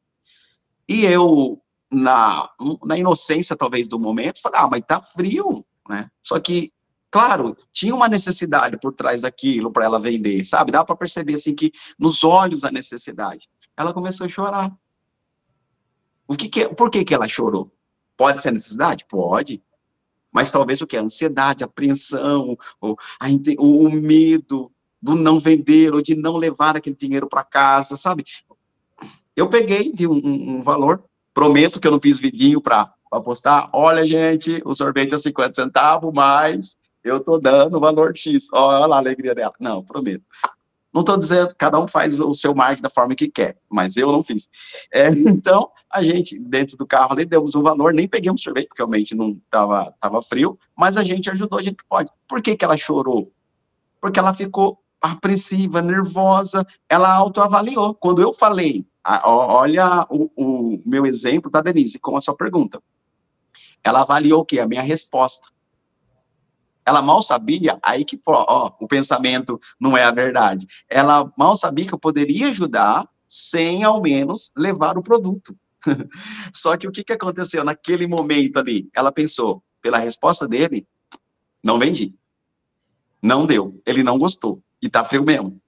E 0.88 1.04
eu, 1.04 1.60
na, 1.90 2.48
na 2.84 2.98
inocência 2.98 3.56
talvez 3.56 3.88
do 3.88 3.98
momento, 3.98 4.40
falei, 4.40 4.60
ah, 4.60 4.68
mas 4.68 4.82
tá 4.86 5.00
frio, 5.00 5.64
né? 5.88 6.08
Só 6.22 6.38
que, 6.38 6.72
claro, 7.10 7.56
tinha 7.72 7.94
uma 7.94 8.08
necessidade 8.08 8.78
por 8.78 8.92
trás 8.92 9.22
daquilo 9.22 9.72
para 9.72 9.84
ela 9.84 9.98
vender, 9.98 10.44
sabe? 10.44 10.72
Dá 10.72 10.84
para 10.84 10.96
perceber 10.96 11.34
assim 11.34 11.54
que 11.54 11.72
nos 11.98 12.22
olhos 12.22 12.64
a 12.64 12.70
necessidade 12.70 13.48
ela 13.80 13.94
começou 13.94 14.26
a 14.26 14.28
chorar. 14.28 14.76
O 16.28 16.36
que, 16.36 16.48
que 16.48 16.68
por 16.68 16.90
que, 16.90 17.04
que 17.04 17.14
ela 17.14 17.26
chorou? 17.26 17.70
Pode 18.16 18.42
ser 18.42 18.52
necessidade? 18.52 19.04
Pode. 19.08 19.62
Mas 20.30 20.52
talvez 20.52 20.80
o 20.80 20.86
que? 20.86 20.96
A 20.96 21.02
ansiedade, 21.02 21.64
a 21.64 21.66
apreensão, 21.66 22.56
o, 22.80 22.96
a, 23.18 23.26
o 23.58 23.90
medo 23.90 24.70
do 25.00 25.14
não 25.14 25.38
vender 25.38 25.94
ou 25.94 26.02
de 26.02 26.14
não 26.14 26.36
levar 26.36 26.76
aquele 26.76 26.96
dinheiro 26.96 27.28
para 27.28 27.44
casa, 27.44 27.96
sabe? 27.96 28.24
Eu 29.34 29.48
peguei 29.48 29.92
de 29.92 30.06
um, 30.06 30.20
um, 30.58 30.62
valor, 30.62 31.02
prometo 31.32 31.80
que 31.80 31.86
eu 31.86 31.92
não 31.92 32.00
fiz 32.00 32.20
vidinho 32.20 32.60
para 32.60 32.92
postar. 33.24 33.70
Olha, 33.72 34.06
gente, 34.06 34.60
o 34.64 34.74
sorvete 34.74 35.14
é 35.14 35.16
50 35.16 35.62
centavos, 35.62 36.12
mas 36.12 36.76
eu 37.02 37.20
tô 37.20 37.38
dando 37.38 37.76
o 37.76 37.80
valor 37.80 38.16
X. 38.16 38.48
Olha 38.52 38.86
lá 38.86 38.96
a 38.96 38.98
alegria 38.98 39.34
dela. 39.34 39.54
Não, 39.58 39.82
prometo. 39.82 40.24
Não 40.92 41.02
estou 41.02 41.16
dizendo, 41.16 41.54
cada 41.56 41.78
um 41.78 41.86
faz 41.86 42.18
o 42.18 42.34
seu 42.34 42.52
marketing 42.52 42.82
da 42.82 42.90
forma 42.90 43.14
que 43.14 43.28
quer, 43.28 43.56
mas 43.70 43.96
eu 43.96 44.10
não 44.10 44.24
fiz. 44.24 44.48
É, 44.92 45.06
então, 45.08 45.70
a 45.88 46.02
gente, 46.02 46.38
dentro 46.38 46.76
do 46.76 46.86
carro 46.86 47.12
ali, 47.12 47.24
demos 47.24 47.54
um 47.54 47.62
valor, 47.62 47.94
nem 47.94 48.08
peguei 48.08 48.30
um 48.30 48.36
sorvete, 48.36 48.66
porque 48.66 48.82
realmente 48.82 49.14
não 49.14 49.30
estava 49.30 49.94
tava 50.00 50.20
frio, 50.20 50.58
mas 50.76 50.96
a 50.96 51.04
gente 51.04 51.30
ajudou, 51.30 51.60
a 51.60 51.62
gente 51.62 51.78
pode. 51.88 52.10
Por 52.28 52.42
que, 52.42 52.56
que 52.56 52.64
ela 52.64 52.76
chorou? 52.76 53.32
Porque 54.00 54.18
ela 54.18 54.34
ficou 54.34 54.79
apreensiva, 55.00 55.80
nervosa, 55.80 56.66
ela 56.88 57.12
autoavaliou. 57.12 57.94
Quando 57.94 58.20
eu 58.20 58.32
falei, 58.32 58.86
olha 59.24 60.06
o, 60.10 60.30
o 60.36 60.82
meu 60.84 61.06
exemplo, 61.06 61.50
tá, 61.50 61.60
Denise, 61.62 61.98
com 61.98 62.16
a 62.16 62.20
sua 62.20 62.36
pergunta. 62.36 62.82
Ela 63.82 64.02
avaliou 64.02 64.42
o 64.42 64.44
quê? 64.44 64.60
A 64.60 64.68
minha 64.68 64.82
resposta. 64.82 65.48
Ela 66.84 67.02
mal 67.02 67.22
sabia, 67.22 67.78
aí 67.82 68.04
que 68.04 68.20
ó, 68.26 68.72
o 68.80 68.86
pensamento 68.86 69.58
não 69.80 69.96
é 69.96 70.02
a 70.02 70.10
verdade. 70.10 70.66
Ela 70.88 71.30
mal 71.36 71.54
sabia 71.56 71.86
que 71.86 71.94
eu 71.94 71.98
poderia 71.98 72.48
ajudar 72.48 73.08
sem 73.28 73.84
ao 73.84 74.00
menos 74.00 74.52
levar 74.56 74.98
o 74.98 75.02
produto. 75.02 75.56
Só 76.52 76.76
que 76.76 76.88
o 76.88 76.92
que, 76.92 77.04
que 77.04 77.12
aconteceu 77.12 77.64
naquele 77.64 78.06
momento 78.06 78.58
ali? 78.58 78.90
Ela 78.94 79.12
pensou, 79.12 79.62
pela 79.80 79.98
resposta 79.98 80.48
dele, 80.48 80.86
não 81.62 81.78
vendi. 81.78 82.14
Não 83.22 83.46
deu. 83.46 83.80
Ele 83.86 84.02
não 84.02 84.18
gostou. 84.18 84.62
E 84.82 84.88
tá 84.88 85.04
frio 85.04 85.24
mesmo. 85.24 85.60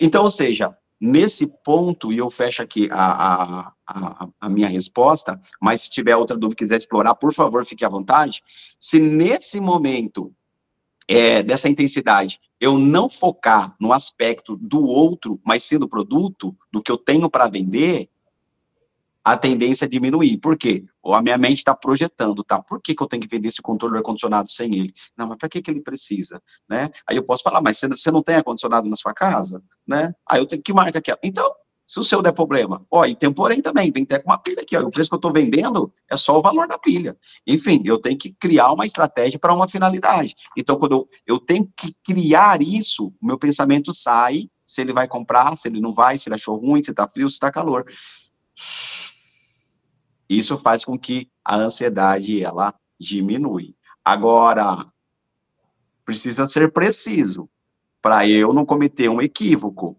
Então, 0.00 0.22
ou 0.22 0.30
seja, 0.30 0.76
Nesse 0.98 1.46
ponto, 1.46 2.10
e 2.10 2.16
eu 2.16 2.30
fecho 2.30 2.62
aqui 2.62 2.88
a, 2.90 3.70
a, 3.86 4.28
a, 4.40 4.48
minha 4.48 4.66
resposta, 4.66 5.38
mas 5.60 5.82
se 5.82 5.90
tiver 5.90 6.16
outra 6.16 6.36
dúvida 6.38 6.56
quiser 6.56 6.78
explorar, 6.78 7.14
por 7.16 7.34
favor, 7.34 7.66
fique 7.66 7.84
à 7.84 7.88
vontade. 7.88 8.42
Se 8.80 8.98
nesse 8.98 9.60
momento 9.60 10.32
é, 11.06 11.42
dessa 11.42 11.68
intensidade 11.68 12.40
eu 12.58 12.78
não 12.78 13.10
focar 13.10 13.76
no 13.78 13.92
aspecto 13.92 14.56
do 14.56 14.82
outro, 14.82 15.38
mas 15.44 15.64
sim 15.64 15.78
do 15.78 15.86
produto, 15.86 16.56
do 16.72 16.82
que 16.82 16.90
eu 16.90 16.96
tenho 16.96 17.28
para 17.28 17.46
vender, 17.46 18.08
a 19.22 19.36
tendência 19.36 19.84
é 19.84 19.88
diminuir. 19.88 20.38
Por 20.38 20.56
quê? 20.56 20.86
Ou 21.06 21.14
a 21.14 21.22
minha 21.22 21.38
mente 21.38 21.58
está 21.58 21.72
projetando, 21.72 22.42
tá? 22.42 22.60
Por 22.60 22.82
que, 22.82 22.92
que 22.92 23.00
eu 23.00 23.06
tenho 23.06 23.22
que 23.22 23.28
vender 23.28 23.46
esse 23.46 23.62
controle 23.62 23.96
ar-condicionado 23.96 24.50
sem 24.50 24.74
ele? 24.74 24.92
Não, 25.16 25.28
mas 25.28 25.38
para 25.38 25.48
que, 25.48 25.62
que 25.62 25.70
ele 25.70 25.80
precisa? 25.80 26.42
Né? 26.68 26.90
Aí 27.08 27.16
eu 27.16 27.22
posso 27.22 27.44
falar, 27.44 27.62
mas 27.62 27.78
você, 27.78 28.10
não 28.10 28.24
tem 28.24 28.34
ar-condicionado 28.34 28.88
na 28.88 28.96
sua 28.96 29.14
casa? 29.14 29.62
Né? 29.86 30.12
Aí 30.28 30.40
eu 30.40 30.46
tenho 30.46 30.60
que 30.60 30.72
marcar 30.72 30.98
aqui. 30.98 31.12
Então, 31.22 31.48
se 31.86 32.00
o 32.00 32.02
seu 32.02 32.20
der 32.20 32.32
problema, 32.32 32.84
ó, 32.90 33.06
e 33.06 33.14
tem 33.14 33.32
porém 33.32 33.62
também, 33.62 33.92
vem 33.92 34.02
até 34.02 34.18
com 34.18 34.30
uma 34.30 34.36
pilha 34.36 34.62
aqui, 34.62 34.76
ó, 34.76 34.80
o 34.80 34.90
preço 34.90 35.08
que 35.08 35.14
eu 35.14 35.18
estou 35.18 35.32
vendendo 35.32 35.92
é 36.10 36.16
só 36.16 36.36
o 36.36 36.42
valor 36.42 36.66
da 36.66 36.76
pilha. 36.76 37.16
Enfim, 37.46 37.80
eu 37.84 37.98
tenho 37.98 38.18
que 38.18 38.32
criar 38.32 38.72
uma 38.72 38.84
estratégia 38.84 39.38
para 39.38 39.54
uma 39.54 39.68
finalidade. 39.68 40.34
Então, 40.56 40.76
quando 40.76 40.92
eu, 40.92 41.08
eu 41.24 41.38
tenho 41.38 41.72
que 41.76 41.94
criar 42.02 42.60
isso, 42.60 43.14
o 43.22 43.26
meu 43.26 43.38
pensamento 43.38 43.92
sai, 43.92 44.50
se 44.66 44.80
ele 44.80 44.92
vai 44.92 45.06
comprar, 45.06 45.56
se 45.56 45.68
ele 45.68 45.80
não 45.80 45.94
vai, 45.94 46.18
se 46.18 46.28
ele 46.28 46.34
achou 46.34 46.56
ruim, 46.56 46.82
se 46.82 46.90
está 46.90 47.06
frio, 47.06 47.30
se 47.30 47.36
está 47.36 47.52
calor. 47.52 47.86
Isso 50.28 50.58
faz 50.58 50.84
com 50.84 50.98
que 50.98 51.28
a 51.44 51.56
ansiedade 51.56 52.42
ela 52.42 52.74
diminui. 52.98 53.74
Agora, 54.04 54.84
precisa 56.04 56.46
ser 56.46 56.72
preciso 56.72 57.48
para 58.00 58.28
eu 58.28 58.52
não 58.52 58.64
cometer 58.64 59.08
um 59.08 59.20
equívoco. 59.20 59.96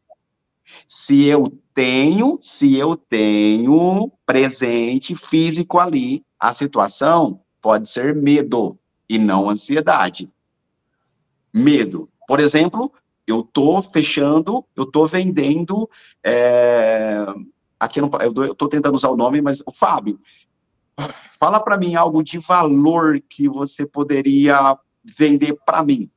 Se 0.88 1.25
eu 1.25 1.57
tenho, 1.73 2.38
se 2.41 2.75
eu 2.75 2.95
tenho 2.95 4.11
presente 4.25 5.13
físico 5.15 5.80
ali, 5.80 6.23
a 6.39 6.53
situação 6.53 7.41
pode 7.61 7.89
ser 7.89 8.15
medo 8.15 8.78
e 9.09 9.17
não 9.17 9.49
ansiedade. 9.49 10.30
Medo. 11.53 12.09
Por 12.28 12.39
exemplo, 12.39 12.91
eu 13.25 13.41
estou 13.41 13.82
fechando, 13.82 14.65
eu 14.75 14.84
estou 14.84 15.07
vendendo 15.07 15.89
é, 16.23 17.25
aqui 17.80 18.01
não, 18.01 18.09
eu 18.21 18.51
estou 18.51 18.67
tentando 18.67 18.95
usar 18.95 19.09
o 19.09 19.17
nome, 19.17 19.41
mas 19.41 19.61
o 19.65 19.71
Fábio, 19.71 20.19
fala 21.39 21.59
para 21.59 21.78
mim 21.78 21.95
algo 21.95 22.23
de 22.23 22.39
valor 22.39 23.21
que 23.21 23.47
você 23.47 23.86
poderia 23.86 24.78
vender 25.03 25.57
para 25.65 25.84
mim. 25.84 26.09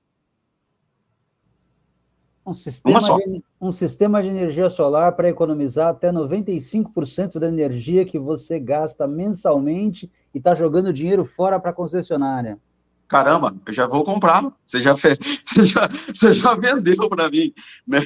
Um 2.46 2.54
sistema, 2.54 3.00
de, 3.02 3.44
um 3.60 3.70
sistema 3.70 4.22
de 4.22 4.28
energia 4.28 4.68
solar 4.70 5.14
para 5.14 5.28
economizar 5.28 5.88
até 5.88 6.10
95% 6.10 7.38
da 7.38 7.46
energia 7.46 8.04
que 8.04 8.18
você 8.18 8.58
gasta 8.58 9.06
mensalmente 9.06 10.10
e 10.34 10.38
está 10.38 10.54
jogando 10.54 10.92
dinheiro 10.92 11.24
fora 11.24 11.60
para 11.60 11.70
a 11.70 11.74
concessionária 11.74 12.58
caramba, 13.10 13.56
eu 13.66 13.72
já 13.72 13.88
vou 13.88 14.04
comprar, 14.04 14.40
você 14.64 14.80
já, 14.80 14.96
fez, 14.96 15.18
você 15.44 15.64
já, 15.66 15.88
você 15.88 16.32
já 16.32 16.54
vendeu 16.54 17.08
para 17.08 17.28
mim, 17.28 17.52
né? 17.84 17.98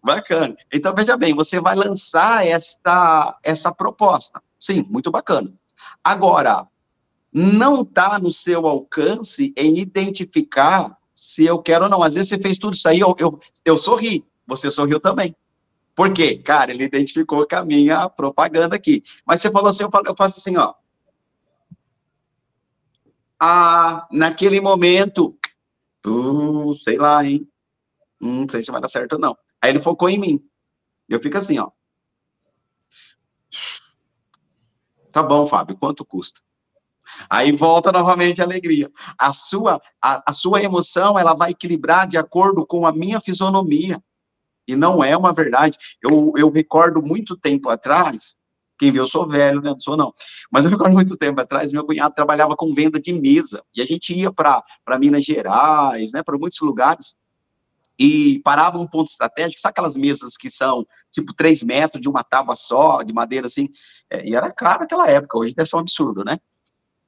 Bacana. 0.00 0.56
Então, 0.72 0.94
veja 0.94 1.16
bem, 1.16 1.34
você 1.34 1.60
vai 1.60 1.74
lançar 1.74 2.46
esta, 2.46 3.36
essa 3.42 3.72
proposta. 3.72 4.40
Sim, 4.58 4.86
muito 4.88 5.10
bacana. 5.10 5.52
Agora, 6.04 6.68
não 7.32 7.82
está 7.82 8.16
no 8.20 8.30
seu 8.30 8.64
alcance 8.68 9.52
em 9.56 9.76
identificar 9.76 10.96
se 11.12 11.44
eu 11.44 11.58
quero 11.58 11.84
ou 11.84 11.90
não. 11.90 12.02
Às 12.02 12.14
vezes 12.14 12.28
você 12.28 12.38
fez 12.38 12.56
tudo 12.56 12.74
isso 12.74 12.88
aí, 12.88 13.00
eu, 13.00 13.14
eu, 13.18 13.40
eu 13.64 13.76
sorri, 13.76 14.24
você 14.46 14.70
sorriu 14.70 15.00
também. 15.00 15.34
Por 15.96 16.12
quê? 16.12 16.38
Cara, 16.38 16.70
ele 16.70 16.84
identificou 16.84 17.44
com 17.46 17.56
a 17.56 17.64
minha 17.64 18.08
propaganda 18.08 18.76
aqui. 18.76 19.02
Mas 19.26 19.40
você 19.40 19.50
falou 19.50 19.68
assim, 19.68 19.82
eu 19.82 20.14
faço 20.16 20.38
assim, 20.38 20.56
ó 20.56 20.74
ah, 23.46 24.08
naquele 24.10 24.58
momento, 24.58 25.38
uh, 26.06 26.74
sei 26.76 26.96
lá, 26.96 27.22
hein? 27.22 27.46
Hum, 28.18 28.40
não 28.40 28.48
sei 28.48 28.62
se 28.62 28.72
vai 28.72 28.80
dar 28.80 28.88
certo 28.88 29.14
ou 29.14 29.18
não. 29.18 29.36
Aí 29.62 29.70
ele 29.70 29.80
focou 29.80 30.08
em 30.08 30.18
mim. 30.18 30.42
Eu 31.06 31.20
fico 31.20 31.36
assim, 31.36 31.58
ó. 31.58 31.70
Tá 35.12 35.22
bom, 35.22 35.46
Fábio, 35.46 35.76
quanto 35.76 36.06
custa? 36.06 36.40
Aí 37.28 37.52
volta 37.52 37.92
novamente 37.92 38.40
a 38.40 38.44
alegria. 38.44 38.90
A 39.18 39.30
sua, 39.30 39.78
a, 40.00 40.30
a 40.30 40.32
sua 40.32 40.62
emoção, 40.62 41.18
ela 41.18 41.34
vai 41.34 41.50
equilibrar 41.50 42.08
de 42.08 42.16
acordo 42.16 42.66
com 42.66 42.86
a 42.86 42.92
minha 42.92 43.20
fisionomia. 43.20 44.02
E 44.66 44.74
não 44.74 45.04
é 45.04 45.14
uma 45.14 45.34
verdade. 45.34 45.76
Eu, 46.02 46.32
eu 46.38 46.50
recordo 46.50 47.02
muito 47.02 47.36
tempo 47.36 47.68
atrás, 47.68 48.38
quem 48.78 48.92
viu, 48.92 49.02
eu 49.02 49.06
sou 49.06 49.28
velho, 49.28 49.60
né? 49.60 49.70
Não 49.70 49.80
sou 49.80 49.96
não. 49.96 50.12
Mas 50.50 50.64
eu 50.64 50.70
recordo 50.70 50.92
muito 50.94 51.16
tempo 51.16 51.40
atrás, 51.40 51.72
meu 51.72 51.84
cunhado 51.84 52.14
trabalhava 52.14 52.56
com 52.56 52.74
venda 52.74 53.00
de 53.00 53.12
mesa. 53.12 53.62
E 53.74 53.80
a 53.80 53.84
gente 53.86 54.14
ia 54.14 54.32
para 54.32 54.62
Minas 54.98 55.24
Gerais, 55.24 56.12
né? 56.12 56.22
Para 56.22 56.38
muitos 56.38 56.60
lugares 56.60 57.16
e 57.98 58.40
parava 58.40 58.78
um 58.78 58.86
ponto 58.86 59.08
estratégico, 59.08 59.60
sabe 59.60 59.72
aquelas 59.72 59.96
mesas 59.96 60.36
que 60.36 60.50
são 60.50 60.86
tipo 61.12 61.32
3 61.32 61.62
metros 61.62 62.00
de 62.00 62.08
uma 62.08 62.24
tábua 62.24 62.56
só, 62.56 63.02
de 63.02 63.12
madeira 63.12 63.46
assim, 63.46 63.68
é, 64.10 64.28
e 64.28 64.34
era 64.34 64.52
caro 64.52 64.80
naquela 64.80 65.08
época, 65.08 65.38
hoje 65.38 65.54
deve 65.54 65.68
ser 65.68 65.76
um 65.76 65.80
absurdo, 65.80 66.24
né? 66.24 66.38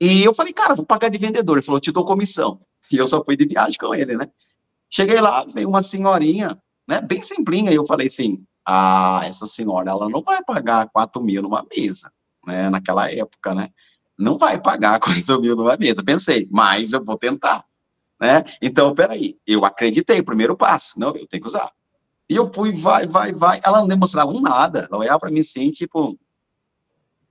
E 0.00 0.22
eu 0.22 0.34
falei, 0.34 0.52
cara, 0.52 0.74
vou 0.74 0.84
pagar 0.84 1.08
de 1.08 1.16
vendedor. 1.16 1.56
Ele 1.56 1.64
falou, 1.64 1.80
te 1.80 1.90
dou 1.90 2.04
comissão. 2.04 2.60
E 2.92 2.98
eu 2.98 3.06
só 3.06 3.24
fui 3.24 3.34
de 3.34 3.46
viagem 3.46 3.78
com 3.80 3.94
ele, 3.94 4.16
né? 4.16 4.28
Cheguei 4.90 5.20
lá, 5.20 5.44
veio 5.46 5.68
uma 5.68 5.82
senhorinha, 5.82 6.56
né, 6.86 7.00
bem 7.00 7.22
simplinha, 7.22 7.72
e 7.72 7.74
eu 7.74 7.86
falei 7.86 8.06
assim, 8.06 8.44
ah, 8.66 9.20
essa 9.24 9.46
senhora, 9.46 9.90
ela 9.90 10.08
não 10.08 10.22
vai 10.22 10.42
pagar 10.44 10.88
4 10.90 11.22
mil 11.22 11.42
numa 11.42 11.64
mesa, 11.74 12.12
né, 12.46 12.68
naquela 12.68 13.10
época, 13.10 13.54
né? 13.54 13.70
Não 14.18 14.36
vai 14.36 14.60
pagar 14.60 14.98
4 15.00 15.40
mil 15.40 15.54
numa 15.54 15.76
mesa. 15.76 16.02
Pensei, 16.02 16.48
mas 16.50 16.92
eu 16.92 17.04
vou 17.04 17.16
tentar 17.16 17.64
né? 18.20 18.42
Então, 18.60 18.94
peraí, 18.94 19.38
eu 19.46 19.64
acreditei, 19.64 20.22
primeiro 20.22 20.56
passo, 20.56 20.98
não, 20.98 21.08
eu 21.08 21.26
tenho 21.26 21.42
que 21.42 21.48
usar. 21.48 21.70
E 22.28 22.34
eu 22.34 22.52
fui, 22.52 22.72
vai, 22.72 23.06
vai, 23.06 23.32
vai, 23.32 23.60
ela 23.62 23.80
não 23.80 23.88
demonstrava 23.88 24.30
um 24.30 24.40
nada, 24.40 24.88
ela 24.90 24.98
olhava 24.98 25.20
para 25.20 25.30
mim 25.30 25.40
assim, 25.40 25.70
tipo, 25.70 26.18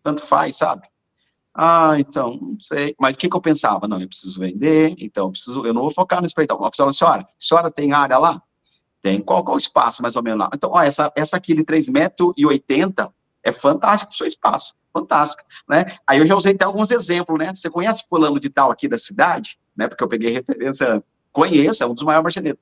tanto 0.01 0.25
faz, 0.25 0.57
sabe? 0.57 0.87
Ah, 1.53 1.95
então, 1.97 2.37
não 2.39 2.59
sei, 2.59 2.95
mas 2.99 3.15
o 3.15 3.17
que, 3.17 3.29
que 3.29 3.35
eu 3.35 3.41
pensava? 3.41 3.87
Não, 3.87 3.99
eu 3.99 4.07
preciso 4.07 4.39
vender, 4.39 4.95
então 4.99 5.27
eu 5.27 5.31
preciso, 5.31 5.65
eu 5.65 5.73
não 5.73 5.81
vou 5.81 5.91
focar 5.91 6.21
no. 6.21 6.27
Eu 6.27 6.31
falei, 6.31 6.93
senhora, 6.93 7.21
a 7.23 7.27
senhora 7.39 7.71
tem 7.71 7.93
área 7.93 8.17
lá? 8.17 8.41
Tem, 9.05 9.21
qual, 9.21 9.43
qual 9.43 9.57
espaço, 9.57 10.01
mais 10.01 10.15
ou 10.15 10.23
menos 10.23 10.39
lá? 10.39 10.49
Então, 10.53 10.71
ó, 10.73 10.81
essa, 10.81 11.11
essa 11.15 11.37
aqui 11.37 11.53
de 11.53 11.63
3,80 11.63 11.91
metros 11.91 12.33
80 12.37 13.13
é 13.43 13.51
fantástico 13.51 14.11
o 14.11 14.15
seu 14.15 14.25
espaço, 14.25 14.73
fantástico, 14.91 15.43
né? 15.69 15.85
Aí 16.07 16.17
eu 16.17 16.25
já 16.25 16.35
usei 16.35 16.53
até 16.53 16.65
alguns 16.65 16.89
exemplos, 16.89 17.37
né? 17.37 17.53
Você 17.53 17.69
conhece 17.69 18.05
fulano 18.09 18.39
de 18.39 18.49
tal 18.49 18.71
aqui 18.71 18.87
da 18.87 18.97
cidade? 18.97 19.59
né? 19.75 19.87
Porque 19.87 20.03
eu 20.03 20.07
peguei 20.07 20.31
referência, 20.31 21.03
conheço, 21.31 21.83
é 21.83 21.87
um 21.87 21.93
dos 21.93 22.03
maiores 22.03 22.23
marceneiros. 22.23 22.59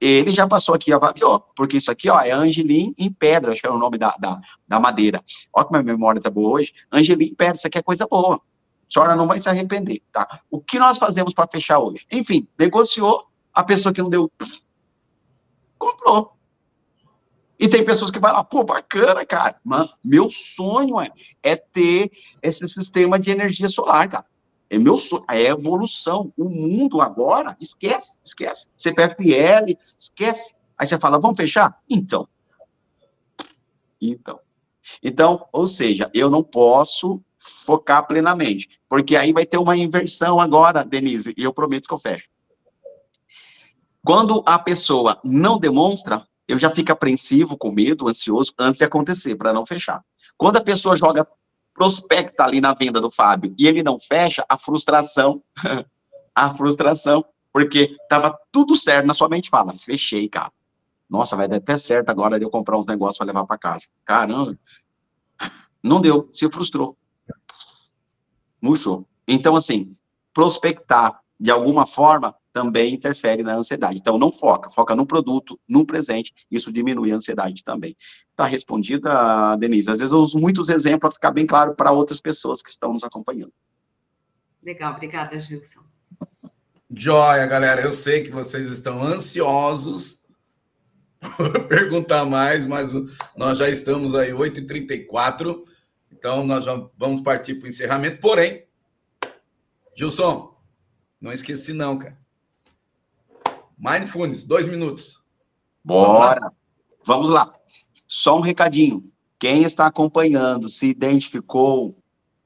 Ele 0.00 0.30
já 0.30 0.46
passou 0.46 0.74
aqui 0.74 0.90
e 0.90 0.92
avaliou, 0.92 1.40
porque 1.56 1.76
isso 1.76 1.90
aqui, 1.90 2.08
ó, 2.08 2.20
é 2.20 2.30
Angelim 2.30 2.94
em 2.96 3.10
pedra, 3.12 3.50
acho 3.50 3.60
que 3.60 3.66
era 3.66 3.74
o 3.74 3.78
nome 3.78 3.98
da, 3.98 4.14
da, 4.18 4.40
da 4.66 4.78
madeira. 4.78 5.22
Olha 5.52 5.64
como 5.64 5.78
a 5.78 5.82
minha 5.82 5.94
memória 5.94 6.20
tá 6.20 6.30
boa 6.30 6.50
hoje. 6.50 6.72
Angelim 6.92 7.26
em 7.26 7.34
pedra, 7.34 7.56
isso 7.56 7.66
aqui 7.66 7.78
é 7.78 7.82
coisa 7.82 8.06
boa. 8.06 8.36
A 8.36 8.92
senhora 8.92 9.16
não 9.16 9.26
vai 9.26 9.40
se 9.40 9.48
arrepender, 9.48 10.00
tá? 10.12 10.40
O 10.50 10.60
que 10.60 10.78
nós 10.78 10.98
fazemos 10.98 11.34
para 11.34 11.48
fechar 11.48 11.78
hoje? 11.78 12.06
Enfim, 12.12 12.46
negociou, 12.58 13.26
a 13.52 13.64
pessoa 13.64 13.92
que 13.92 14.00
não 14.00 14.08
deu, 14.08 14.30
comprou. 15.78 16.32
E 17.58 17.66
tem 17.68 17.84
pessoas 17.84 18.10
que 18.10 18.20
vai 18.20 18.32
lá, 18.32 18.44
pô, 18.44 18.62
bacana, 18.62 19.24
cara. 19.26 19.60
Mano, 19.64 19.90
meu 20.04 20.30
sonho 20.30 21.00
é, 21.00 21.10
é 21.42 21.56
ter 21.56 22.10
esse 22.40 22.68
sistema 22.68 23.18
de 23.18 23.30
energia 23.30 23.68
solar, 23.68 24.08
cara. 24.08 24.26
É 24.70 24.78
meu 24.78 24.96
sonho, 24.96 25.24
é 25.28 25.44
evolução. 25.46 26.32
O 26.36 26.48
mundo 26.48 27.00
agora, 27.00 27.56
esquece, 27.60 28.18
esquece. 28.24 28.66
CPFL, 28.76 29.76
esquece. 29.98 30.54
Aí 30.76 30.86
você 30.86 30.98
fala, 31.00 31.18
vamos 31.18 31.36
fechar? 31.36 31.80
Então. 31.88 32.28
Então. 34.00 34.38
Então, 35.02 35.46
ou 35.52 35.66
seja, 35.66 36.10
eu 36.14 36.30
não 36.30 36.42
posso 36.42 37.20
focar 37.38 38.06
plenamente, 38.06 38.80
porque 38.88 39.16
aí 39.16 39.32
vai 39.32 39.46
ter 39.46 39.58
uma 39.58 39.76
inversão 39.76 40.40
agora, 40.40 40.84
Denise, 40.84 41.34
e 41.36 41.42
eu 41.42 41.52
prometo 41.52 41.88
que 41.88 41.94
eu 41.94 41.98
fecho. 41.98 42.28
Quando 44.08 44.42
a 44.46 44.58
pessoa 44.58 45.20
não 45.22 45.58
demonstra, 45.58 46.26
eu 46.48 46.58
já 46.58 46.70
fico 46.70 46.90
apreensivo, 46.90 47.58
com 47.58 47.70
medo, 47.70 48.08
ansioso, 48.08 48.54
antes 48.58 48.78
de 48.78 48.84
acontecer, 48.86 49.36
para 49.36 49.52
não 49.52 49.66
fechar. 49.66 50.02
Quando 50.34 50.56
a 50.56 50.62
pessoa 50.62 50.96
joga 50.96 51.28
prospecta 51.74 52.42
ali 52.42 52.58
na 52.58 52.72
venda 52.72 53.02
do 53.02 53.10
Fábio 53.10 53.54
e 53.58 53.66
ele 53.66 53.82
não 53.82 53.98
fecha, 53.98 54.46
a 54.48 54.56
frustração, 54.56 55.42
a 56.34 56.54
frustração, 56.54 57.22
porque 57.52 57.98
tava 58.08 58.34
tudo 58.50 58.74
certo 58.76 59.04
na 59.04 59.12
sua 59.12 59.28
mente, 59.28 59.50
fala, 59.50 59.74
fechei, 59.74 60.26
cara. 60.26 60.50
Nossa, 61.06 61.36
vai 61.36 61.46
dar 61.46 61.56
até 61.56 61.76
certo 61.76 62.08
agora 62.08 62.38
de 62.38 62.46
eu 62.46 62.50
comprar 62.50 62.78
uns 62.78 62.86
negócios 62.86 63.18
para 63.18 63.26
levar 63.26 63.44
para 63.44 63.58
casa. 63.58 63.88
Caramba. 64.06 64.58
Não 65.84 66.00
deu, 66.00 66.30
se 66.32 66.48
frustrou. 66.50 66.96
Murchou. 68.58 69.06
Então, 69.26 69.54
assim, 69.54 69.94
prospectar 70.32 71.20
de 71.38 71.50
alguma 71.50 71.84
forma 71.84 72.34
também 72.52 72.94
interfere 72.94 73.42
na 73.42 73.54
ansiedade. 73.54 73.98
Então, 73.98 74.18
não 74.18 74.32
foca, 74.32 74.70
foca 74.70 74.94
no 74.94 75.06
produto, 75.06 75.58
no 75.68 75.84
presente, 75.84 76.32
isso 76.50 76.72
diminui 76.72 77.12
a 77.12 77.16
ansiedade 77.16 77.62
também. 77.62 77.96
Está 78.30 78.46
respondida, 78.46 79.56
Denise. 79.56 79.90
Às 79.90 79.98
vezes 79.98 80.12
eu 80.12 80.18
uso 80.18 80.38
muitos 80.38 80.68
exemplos 80.68 81.00
para 81.00 81.10
ficar 81.10 81.30
bem 81.30 81.46
claro 81.46 81.74
para 81.74 81.92
outras 81.92 82.20
pessoas 82.20 82.62
que 82.62 82.70
estão 82.70 82.92
nos 82.92 83.04
acompanhando. 83.04 83.52
Legal, 84.62 84.94
obrigada, 84.94 85.38
Gilson. 85.38 85.80
Joia, 86.90 87.46
galera, 87.46 87.82
eu 87.82 87.92
sei 87.92 88.22
que 88.22 88.30
vocês 88.30 88.68
estão 88.70 89.02
ansiosos 89.02 90.22
por 91.36 91.66
perguntar 91.66 92.24
mais, 92.24 92.64
mas 92.64 92.92
nós 93.36 93.58
já 93.58 93.68
estamos 93.68 94.14
aí 94.14 94.32
8h34, 94.32 95.62
então 96.10 96.44
nós 96.44 96.64
já 96.64 96.74
vamos 96.96 97.20
partir 97.20 97.54
para 97.54 97.66
o 97.66 97.68
encerramento. 97.68 98.20
Porém, 98.20 98.66
Gilson, 99.94 100.56
não 101.20 101.32
esqueci 101.32 101.72
não, 101.72 101.98
cara. 101.98 102.18
Mindfulness, 103.78 104.44
dois 104.44 104.66
minutos. 104.66 105.20
Bora! 105.84 106.52
Vamos 107.04 107.28
lá. 107.28 107.52
Só 108.06 108.36
um 108.36 108.40
recadinho. 108.40 109.02
Quem 109.38 109.62
está 109.62 109.86
acompanhando, 109.86 110.68
se 110.68 110.88
identificou, 110.88 111.96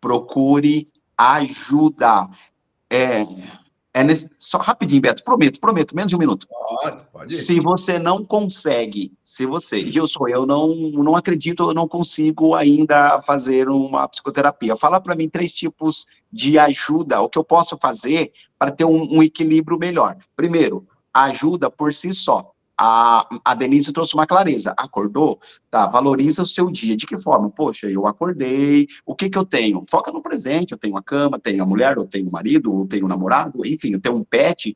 procure 0.01 0.89
ajuda. 1.17 2.29
É, 2.91 3.25
é 3.95 4.05
nesse, 4.05 4.31
só 4.39 4.59
rapidinho, 4.59 5.01
Beto, 5.01 5.25
prometo, 5.25 5.59
prometo, 5.59 5.97
menos 5.97 6.11
de 6.11 6.17
um 6.17 6.19
minuto. 6.19 6.47
Pode, 6.49 7.05
pode. 7.13 7.33
Se 7.33 7.61
você 7.61 7.99
não 7.99 8.25
consegue, 8.25 9.13
se 9.23 9.47
você, 9.47 9.87
Gilson, 9.89 10.29
eu 10.29 10.45
não, 10.45 10.75
não 10.75 11.17
acredito, 11.17 11.71
eu 11.71 11.75
não 11.75 11.89
consigo 11.89 12.55
ainda 12.55 13.21
fazer 13.23 13.69
uma 13.69 14.07
psicoterapia. 14.09 14.77
Fala 14.77 15.01
para 15.01 15.15
mim 15.15 15.29
três 15.29 15.53
tipos 15.53 16.07
de 16.31 16.59
ajuda, 16.59 17.21
o 17.21 17.29
que 17.29 17.39
eu 17.39 17.45
posso 17.45 17.77
fazer 17.79 18.33
para 18.59 18.71
ter 18.71 18.85
um, 18.85 19.17
um 19.17 19.23
equilíbrio 19.23 19.79
melhor. 19.79 20.17
Primeiro, 20.37 20.87
ajuda 21.13 21.71
por 21.71 21.93
si 21.93 22.13
só. 22.13 22.53
A, 22.77 23.29
a 23.45 23.55
Denise 23.55 23.93
trouxe 23.93 24.15
uma 24.15 24.27
clareza. 24.27 24.75
Acordou? 24.77 25.39
Tá, 25.71 25.87
valoriza 25.87 26.43
o 26.43 26.47
seu 26.47 26.71
dia. 26.71 26.97
De 26.97 27.07
que 27.07 27.19
forma? 27.19 27.51
Poxa, 27.51 27.89
eu 27.89 28.07
acordei, 28.07 28.87
o 29.05 29.15
que 29.15 29.29
que 29.29 29.39
eu 29.39 29.45
tenho? 29.45 29.85
Foca 29.89 30.11
no 30.11 30.23
presente, 30.23 30.73
eu 30.73 30.79
tenho 30.79 30.97
a 30.97 31.03
cama, 31.03 31.39
tenho 31.39 31.63
a 31.63 31.67
mulher, 31.67 31.97
eu 31.97 32.07
tenho 32.07 32.29
o 32.29 32.33
marido, 32.33 32.81
eu 32.81 32.87
tenho 32.89 33.05
o 33.05 33.09
namorado, 33.09 33.65
enfim, 33.65 33.93
eu 33.93 34.01
tenho 34.01 34.17
um 34.17 34.25
pet 34.25 34.75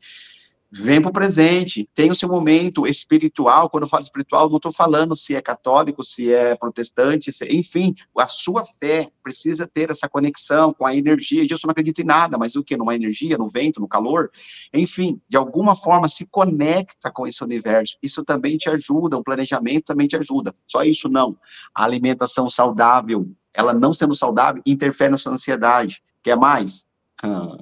Vem 0.70 1.00
para 1.00 1.10
o 1.10 1.12
presente, 1.12 1.88
tem 1.94 2.10
o 2.10 2.14
seu 2.14 2.28
momento 2.28 2.86
espiritual. 2.86 3.70
Quando 3.70 3.84
eu 3.84 3.88
falo 3.88 4.02
espiritual, 4.02 4.50
não 4.50 4.56
estou 4.56 4.72
falando 4.72 5.14
se 5.14 5.34
é 5.34 5.40
católico, 5.40 6.02
se 6.02 6.32
é 6.32 6.56
protestante, 6.56 7.30
se, 7.30 7.44
enfim, 7.46 7.94
a 8.18 8.26
sua 8.26 8.64
fé 8.64 9.08
precisa 9.22 9.66
ter 9.66 9.90
essa 9.90 10.08
conexão 10.08 10.74
com 10.74 10.84
a 10.84 10.94
energia. 10.94 11.42
Eu 11.42 11.56
não 11.64 11.70
acredito 11.70 12.00
em 12.00 12.04
nada, 12.04 12.36
mas 12.36 12.56
o 12.56 12.64
que? 12.64 12.76
Numa 12.76 12.96
energia, 12.96 13.38
no 13.38 13.48
vento, 13.48 13.80
no 13.80 13.86
calor? 13.86 14.30
Enfim, 14.74 15.20
de 15.28 15.36
alguma 15.36 15.76
forma 15.76 16.08
se 16.08 16.26
conecta 16.26 17.12
com 17.12 17.26
esse 17.26 17.44
universo. 17.44 17.96
Isso 18.02 18.24
também 18.24 18.56
te 18.56 18.68
ajuda, 18.68 19.16
um 19.16 19.22
planejamento 19.22 19.84
também 19.84 20.08
te 20.08 20.16
ajuda. 20.16 20.52
Só 20.66 20.82
isso 20.82 21.08
não. 21.08 21.36
A 21.72 21.84
alimentação 21.84 22.50
saudável, 22.50 23.30
ela 23.54 23.72
não 23.72 23.94
sendo 23.94 24.16
saudável, 24.16 24.62
interfere 24.66 25.12
na 25.12 25.16
sua 25.16 25.32
ansiedade. 25.32 26.02
Quer 26.24 26.36
mais? 26.36 26.84
Ah 27.22 27.56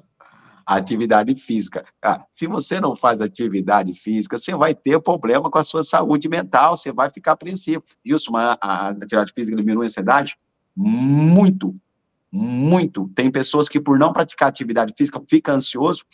atividade 0.67 1.35
física. 1.35 1.85
Ah, 2.03 2.25
se 2.31 2.47
você 2.47 2.81
não 2.81 2.97
faz 2.97 3.21
atividade 3.21 3.93
física, 3.95 4.39
você 4.39 4.55
vai 4.55 4.75
ter 4.75 5.01
problema 5.01 5.51
com 5.51 5.59
a 5.59 5.65
sua 5.65 5.83
saúde 5.83 6.29
mental, 6.29 6.77
você 6.77 6.93
vai 6.93 7.11
ficar 7.11 7.33
apreensivo. 7.33 7.83
Isso, 8.05 8.35
a, 8.37 8.59
a 8.61 8.89
atividade 8.89 9.33
física 9.33 9.57
diminui 9.57 9.85
a 9.85 9.87
ansiedade? 9.87 10.37
Muito, 10.77 11.75
muito. 12.33 13.09
Tem 13.15 13.31
pessoas 13.31 13.69
que, 13.69 13.81
por 13.81 13.99
não 13.99 14.13
praticar 14.13 14.49
atividade 14.49 14.95
física, 14.97 15.23
fica 15.29 15.53
ansioso 15.53 16.05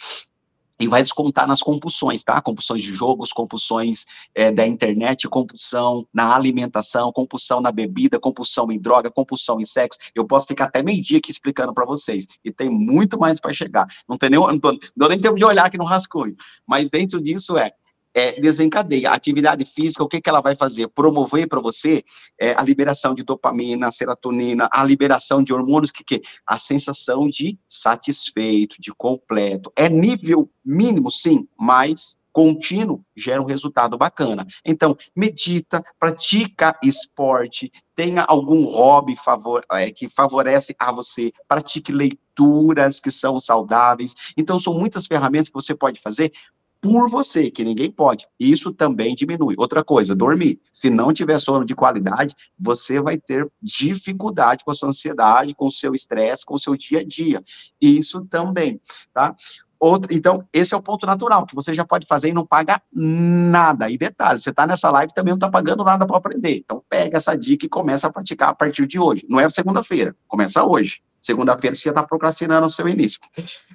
e 0.80 0.88
vai 0.88 1.02
descontar 1.02 1.46
nas 1.46 1.62
compulsões, 1.62 2.24
tá? 2.24 2.40
Compulsões 2.40 2.82
de 2.82 2.92
jogos, 2.92 3.32
compulsões 3.32 4.06
é, 4.34 4.50
da 4.50 4.66
internet, 4.66 5.28
compulsão 5.28 6.06
na 6.12 6.34
alimentação, 6.34 7.12
compulsão 7.12 7.60
na 7.60 7.70
bebida, 7.70 8.18
compulsão 8.18 8.72
em 8.72 8.80
droga, 8.80 9.10
compulsão 9.10 9.60
em 9.60 9.66
sexo. 9.66 9.98
Eu 10.14 10.26
posso 10.26 10.46
ficar 10.46 10.64
até 10.64 10.82
meio-dia 10.82 11.18
aqui 11.18 11.30
explicando 11.30 11.74
para 11.74 11.84
vocês. 11.84 12.26
E 12.42 12.50
tem 12.50 12.70
muito 12.70 13.20
mais 13.20 13.38
para 13.38 13.52
chegar. 13.52 13.86
Não 14.08 14.16
tem 14.16 14.30
nem, 14.30 14.40
não, 14.40 14.58
tô, 14.58 14.72
não 14.96 15.08
nem 15.08 15.20
tempo 15.20 15.36
de 15.36 15.44
olhar 15.44 15.66
aqui 15.66 15.76
no 15.76 15.84
rascunho. 15.84 16.34
Mas 16.66 16.88
dentro 16.88 17.20
disso 17.20 17.58
é 17.58 17.72
é, 18.14 18.40
desencadeia. 18.40 19.11
A 19.11 19.14
atividade 19.14 19.64
física, 19.64 20.04
o 20.04 20.08
que, 20.08 20.20
que 20.20 20.28
ela 20.28 20.40
vai 20.40 20.56
fazer? 20.56 20.88
Promover 20.88 21.48
para 21.48 21.61
você 21.61 22.02
é, 22.38 22.52
a 22.52 22.62
liberação 22.62 23.14
de 23.14 23.22
dopamina, 23.22 23.90
serotonina, 23.90 24.68
a 24.72 24.84
liberação 24.84 25.42
de 25.42 25.52
hormônios, 25.52 25.90
que, 25.90 26.04
que 26.04 26.22
a 26.46 26.58
sensação 26.58 27.28
de 27.28 27.58
satisfeito, 27.68 28.76
de 28.78 28.92
completo. 28.94 29.72
É 29.76 29.88
nível 29.88 30.50
mínimo, 30.64 31.11
sim, 31.11 31.46
mas 31.58 32.20
contínuo 32.32 33.04
gera 33.16 33.42
um 33.42 33.46
resultado 33.46 33.98
bacana. 33.98 34.46
Então, 34.64 34.96
medita, 35.16 35.82
pratica 35.98 36.78
esporte, 36.82 37.72
tenha 37.94 38.22
algum 38.22 38.64
hobby 38.66 39.16
favor, 39.16 39.64
é, 39.72 39.90
que 39.90 40.08
favorece 40.08 40.74
a 40.78 40.92
você, 40.92 41.32
pratique 41.48 41.92
leituras 41.92 43.00
que 43.00 43.11
são 43.11 43.38
saudáveis. 43.40 44.14
Então, 44.36 44.58
são 44.58 44.74
muitas 44.74 45.06
ferramentas 45.06 45.48
que 45.48 45.54
você 45.54 45.74
pode 45.74 46.00
fazer 46.00 46.32
por 46.80 47.10
você, 47.10 47.50
que 47.50 47.64
ninguém 47.64 47.90
pode. 47.90 48.26
Isso 48.38 48.72
também 48.72 49.14
diminui. 49.14 49.54
Outra 49.58 49.84
coisa, 49.84 50.14
dormir. 50.14 50.60
Se 50.72 50.88
não 50.88 51.12
tiver 51.12 51.38
sono 51.38 51.64
de 51.64 51.74
qualidade, 51.74 52.34
você 52.58 53.00
vai 53.00 53.18
ter 53.18 53.46
dificuldade 53.60 54.64
com 54.64 54.70
a 54.70 54.74
sua 54.74 54.88
ansiedade, 54.88 55.54
com 55.54 55.66
o 55.66 55.70
seu 55.70 55.92
estresse, 55.92 56.44
com 56.44 56.54
o 56.54 56.58
seu 56.58 56.74
dia 56.76 57.00
a 57.00 57.04
dia. 57.04 57.42
Isso 57.80 58.24
também, 58.26 58.80
tá? 59.12 59.36
Outra, 59.80 60.14
então, 60.14 60.46
esse 60.52 60.74
é 60.74 60.76
o 60.76 60.82
ponto 60.82 61.06
natural, 61.06 61.46
que 61.46 61.54
você 61.54 61.72
já 61.72 61.86
pode 61.86 62.06
fazer 62.06 62.28
e 62.28 62.34
não 62.34 62.44
paga 62.44 62.82
nada. 62.92 63.88
E 63.88 63.96
detalhe, 63.96 64.38
você 64.38 64.50
está 64.50 64.66
nessa 64.66 64.90
live 64.90 65.14
também 65.14 65.30
não 65.30 65.38
está 65.38 65.48
pagando 65.48 65.82
nada 65.82 66.06
para 66.06 66.18
aprender. 66.18 66.58
Então, 66.58 66.84
pega 66.86 67.16
essa 67.16 67.34
dica 67.34 67.64
e 67.64 67.68
começa 67.68 68.06
a 68.06 68.12
praticar 68.12 68.50
a 68.50 68.54
partir 68.54 68.86
de 68.86 68.98
hoje. 68.98 69.26
Não 69.26 69.40
é 69.40 69.48
segunda-feira, 69.48 70.14
começa 70.28 70.62
hoje. 70.62 71.00
Segunda-feira 71.22 71.74
você 71.74 71.84
já 71.84 71.90
está 71.90 72.02
procrastinando 72.02 72.66
o 72.66 72.70
seu 72.70 72.88
início. 72.88 73.20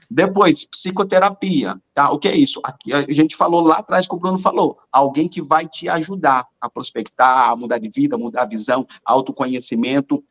Depois, 0.09 0.65
psicoterapia, 0.65 1.79
tá? 1.93 2.11
O 2.11 2.19
que 2.19 2.27
é 2.27 2.35
isso? 2.35 2.59
Aqui, 2.63 2.93
a 2.93 3.01
gente 3.11 3.35
falou 3.35 3.61
lá 3.61 3.77
atrás 3.77 4.07
que 4.07 4.15
o 4.15 4.19
Bruno 4.19 4.39
falou. 4.39 4.77
Alguém 4.91 5.27
que 5.27 5.41
vai 5.41 5.67
te 5.67 5.87
ajudar 5.87 6.47
a 6.59 6.69
prospectar, 6.69 7.49
a 7.49 7.55
mudar 7.55 7.77
de 7.77 7.89
vida, 7.89 8.17
mudar 8.17 8.43
a 8.43 8.47
visão, 8.47 8.85
autoconhecimento, 9.03 10.23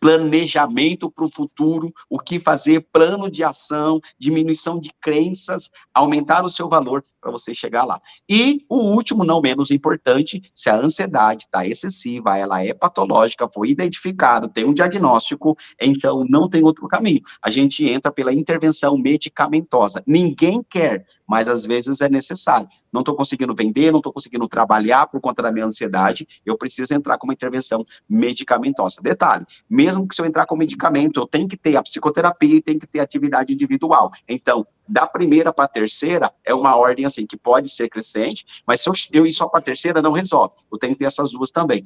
planejamento 0.00 1.10
para 1.10 1.24
o 1.24 1.30
futuro, 1.30 1.92
o 2.08 2.18
que 2.18 2.38
fazer, 2.38 2.86
plano 2.92 3.30
de 3.30 3.42
ação, 3.42 4.00
diminuição 4.18 4.78
de 4.78 4.92
crenças, 5.02 5.70
aumentar 5.92 6.44
o 6.44 6.50
seu 6.50 6.68
valor 6.68 7.04
para 7.20 7.30
você 7.30 7.54
chegar 7.54 7.84
lá. 7.84 8.00
E 8.28 8.64
o 8.68 8.76
último, 8.76 9.24
não 9.24 9.40
menos 9.40 9.70
importante, 9.70 10.42
se 10.54 10.70
a 10.70 10.76
ansiedade 10.76 11.44
está 11.44 11.66
excessiva, 11.66 12.36
ela 12.36 12.64
é 12.64 12.72
patológica, 12.72 13.48
foi 13.52 13.70
identificado, 13.70 14.48
tem 14.48 14.64
um 14.64 14.72
diagnóstico, 14.72 15.56
então 15.80 16.24
não 16.28 16.48
tem 16.48 16.62
outro 16.62 16.86
caminho. 16.88 17.20
A 17.42 17.50
gente 17.50 17.88
entra 17.88 18.12
pela 18.12 18.32
intervenção 18.32 18.96
medicamentosa. 18.96 20.02
Ninguém 20.06 20.62
quer, 20.62 21.06
mas 21.26 21.48
às 21.48 21.66
vezes 21.66 22.00
é 22.00 22.08
necessário. 22.08 22.68
Não 22.92 23.00
estou 23.00 23.14
conseguindo 23.14 23.54
vender, 23.54 23.90
não 23.90 23.98
estou 23.98 24.12
conseguindo 24.12 24.48
trabalhar 24.48 25.06
por 25.06 25.20
conta 25.20 25.42
da 25.42 25.52
minha 25.52 25.66
ansiedade, 25.66 26.26
eu 26.44 26.56
preciso 26.56 26.94
entrar 26.94 27.18
com 27.18 27.26
uma 27.26 27.34
intervenção 27.34 27.84
medicamentosa. 28.08 29.00
Detalhe, 29.02 29.44
mesmo 29.68 30.06
que 30.06 30.14
se 30.14 30.22
eu 30.22 30.26
entrar 30.26 30.46
com 30.46 30.56
medicamento, 30.56 31.20
eu 31.20 31.26
tenho 31.26 31.48
que 31.48 31.56
ter 31.56 31.76
a 31.76 31.82
psicoterapia 31.82 32.56
e 32.56 32.62
tenho 32.62 32.78
que 32.78 32.86
ter 32.86 33.00
atividade 33.00 33.52
individual. 33.52 34.10
Então, 34.28 34.66
da 34.88 35.06
primeira 35.06 35.52
para 35.52 35.66
a 35.66 35.68
terceira 35.68 36.32
é 36.44 36.54
uma 36.54 36.74
ordem 36.76 37.04
assim 37.04 37.26
que 37.26 37.36
pode 37.36 37.68
ser 37.68 37.88
crescente, 37.88 38.62
mas 38.66 38.80
se 38.80 38.88
eu, 38.88 38.94
eu 39.12 39.26
ir 39.26 39.32
só 39.32 39.46
para 39.46 39.60
a 39.60 39.62
terceira 39.62 40.00
não 40.00 40.12
resolve. 40.12 40.54
Eu 40.72 40.78
tenho 40.78 40.94
que 40.94 41.00
ter 41.00 41.04
essas 41.04 41.30
duas 41.30 41.50
também. 41.50 41.84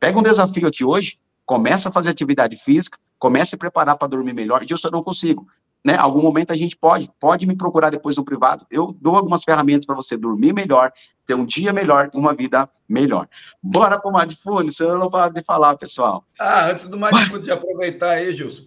Pega 0.00 0.18
um 0.18 0.22
desafio 0.22 0.66
aqui 0.66 0.84
hoje, 0.84 1.16
começa 1.46 1.88
a 1.88 1.92
fazer 1.92 2.10
atividade 2.10 2.56
física, 2.56 2.98
comece 3.18 3.42
a 3.42 3.50
se 3.50 3.56
preparar 3.56 3.96
para 3.96 4.08
dormir 4.08 4.32
melhor. 4.32 4.64
Disso 4.64 4.86
eu 4.86 4.90
não 4.90 5.02
consigo. 5.02 5.46
Né? 5.84 5.96
Algum 5.96 6.22
momento 6.22 6.52
a 6.52 6.56
gente 6.56 6.76
pode, 6.76 7.10
pode 7.18 7.46
me 7.46 7.56
procurar 7.56 7.90
depois 7.90 8.16
no 8.16 8.24
privado. 8.24 8.64
Eu 8.70 8.96
dou 9.00 9.16
algumas 9.16 9.42
ferramentas 9.42 9.84
para 9.84 9.96
você 9.96 10.16
dormir 10.16 10.52
melhor, 10.52 10.92
ter 11.26 11.34
um 11.34 11.44
dia 11.44 11.72
melhor, 11.72 12.08
uma 12.14 12.34
vida 12.34 12.68
melhor. 12.88 13.28
Bora 13.62 13.98
para 13.98 14.10
o 14.10 14.12
Mindfulness, 14.12 14.78
eu 14.80 14.98
não 14.98 15.10
paro 15.10 15.34
de 15.34 15.42
falar, 15.42 15.76
pessoal. 15.76 16.24
Ah, 16.38 16.66
antes 16.70 16.86
do 16.86 16.96
Mindfulness, 16.96 17.44
de 17.44 17.50
aproveitar 17.50 18.10
aí, 18.10 18.32
Gilson, 18.32 18.62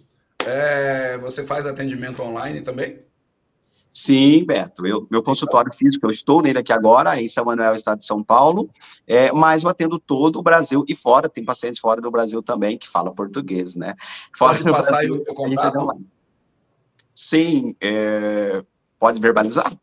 é, 0.46 1.16
você 1.18 1.46
faz 1.46 1.66
atendimento 1.66 2.22
online 2.22 2.60
também? 2.60 3.05
Sim, 3.88 4.44
Beto. 4.44 4.86
Eu, 4.86 5.06
meu 5.10 5.22
consultório 5.22 5.72
físico, 5.72 6.06
eu 6.06 6.10
estou 6.10 6.42
nele 6.42 6.58
aqui 6.58 6.72
agora, 6.72 7.20
em 7.20 7.28
São 7.28 7.44
Manuel, 7.44 7.74
estado 7.74 7.98
de 7.98 8.06
São 8.06 8.22
Paulo, 8.22 8.68
é, 9.06 9.32
mas 9.32 9.62
eu 9.62 9.70
atendo 9.70 9.98
todo 9.98 10.38
o 10.38 10.42
Brasil 10.42 10.84
e 10.86 10.94
fora, 10.94 11.28
tem 11.28 11.44
pacientes 11.44 11.80
fora 11.80 12.00
do 12.00 12.10
Brasil 12.10 12.42
também 12.42 12.76
que 12.76 12.88
falam 12.88 13.14
português, 13.14 13.76
né? 13.76 13.94
Fora 14.36 14.58
pode 14.58 14.70
passar 14.70 14.90
Brasil, 14.92 15.14
aí 15.14 15.20
o 15.20 15.34
contato? 15.34 16.04
Sim, 17.14 17.74
é, 17.80 18.62
pode 18.98 19.20
verbalizar? 19.20 19.76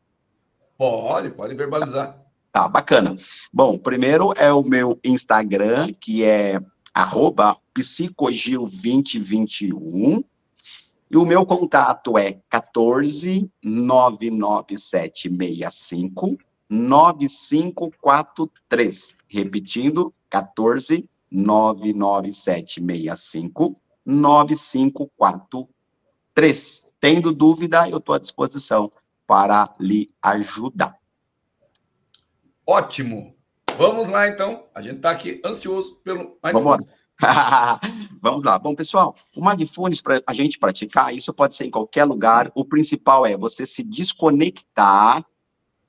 Pode, 0.78 1.32
pode 1.32 1.56
verbalizar. 1.56 2.22
Tá, 2.52 2.68
bacana. 2.68 3.18
Bom, 3.52 3.80
primeiro 3.80 4.32
é 4.38 4.54
o 4.54 4.62
meu 4.62 5.00
Instagram, 5.04 5.92
que 6.00 6.24
é 6.24 6.60
arroba 6.94 7.58
psicogil2021, 7.76 10.24
e 11.14 11.18
o 11.18 11.26
meu 11.26 11.46
contato 11.46 12.18
é 12.18 12.42
14 12.50 13.50
99765 13.64 16.38
9543. 16.68 19.16
Repetindo, 19.28 20.12
14 20.28 21.08
99765 21.32 23.80
9543. 24.04 26.88
Tendo 27.00 27.32
dúvida, 27.32 27.88
eu 27.88 28.00
estou 28.00 28.16
à 28.16 28.20
disposição 28.20 28.92
para 29.28 29.72
lhe 29.80 30.10
ajudar. 30.20 30.98
Ótimo. 32.66 33.36
Vamos 33.78 34.08
lá, 34.08 34.28
então. 34.28 34.66
A 34.74 34.82
gente 34.82 34.96
está 34.96 35.12
aqui 35.12 35.40
ansioso 35.46 35.98
pelo. 35.98 36.40
Vamos 36.42 36.66
lá. 36.66 36.80
Vamos 38.24 38.42
lá. 38.42 38.58
Bom, 38.58 38.74
pessoal, 38.74 39.14
o 39.36 39.46
Mindfulness, 39.46 40.00
para 40.00 40.24
a 40.26 40.34
gente 40.34 40.58
praticar, 40.58 41.14
isso 41.14 41.34
pode 41.34 41.56
ser 41.56 41.66
em 41.66 41.70
qualquer 41.70 42.06
lugar. 42.06 42.50
O 42.56 42.64
principal 42.64 43.26
é 43.26 43.36
você 43.36 43.66
se 43.66 43.84
desconectar 43.84 45.26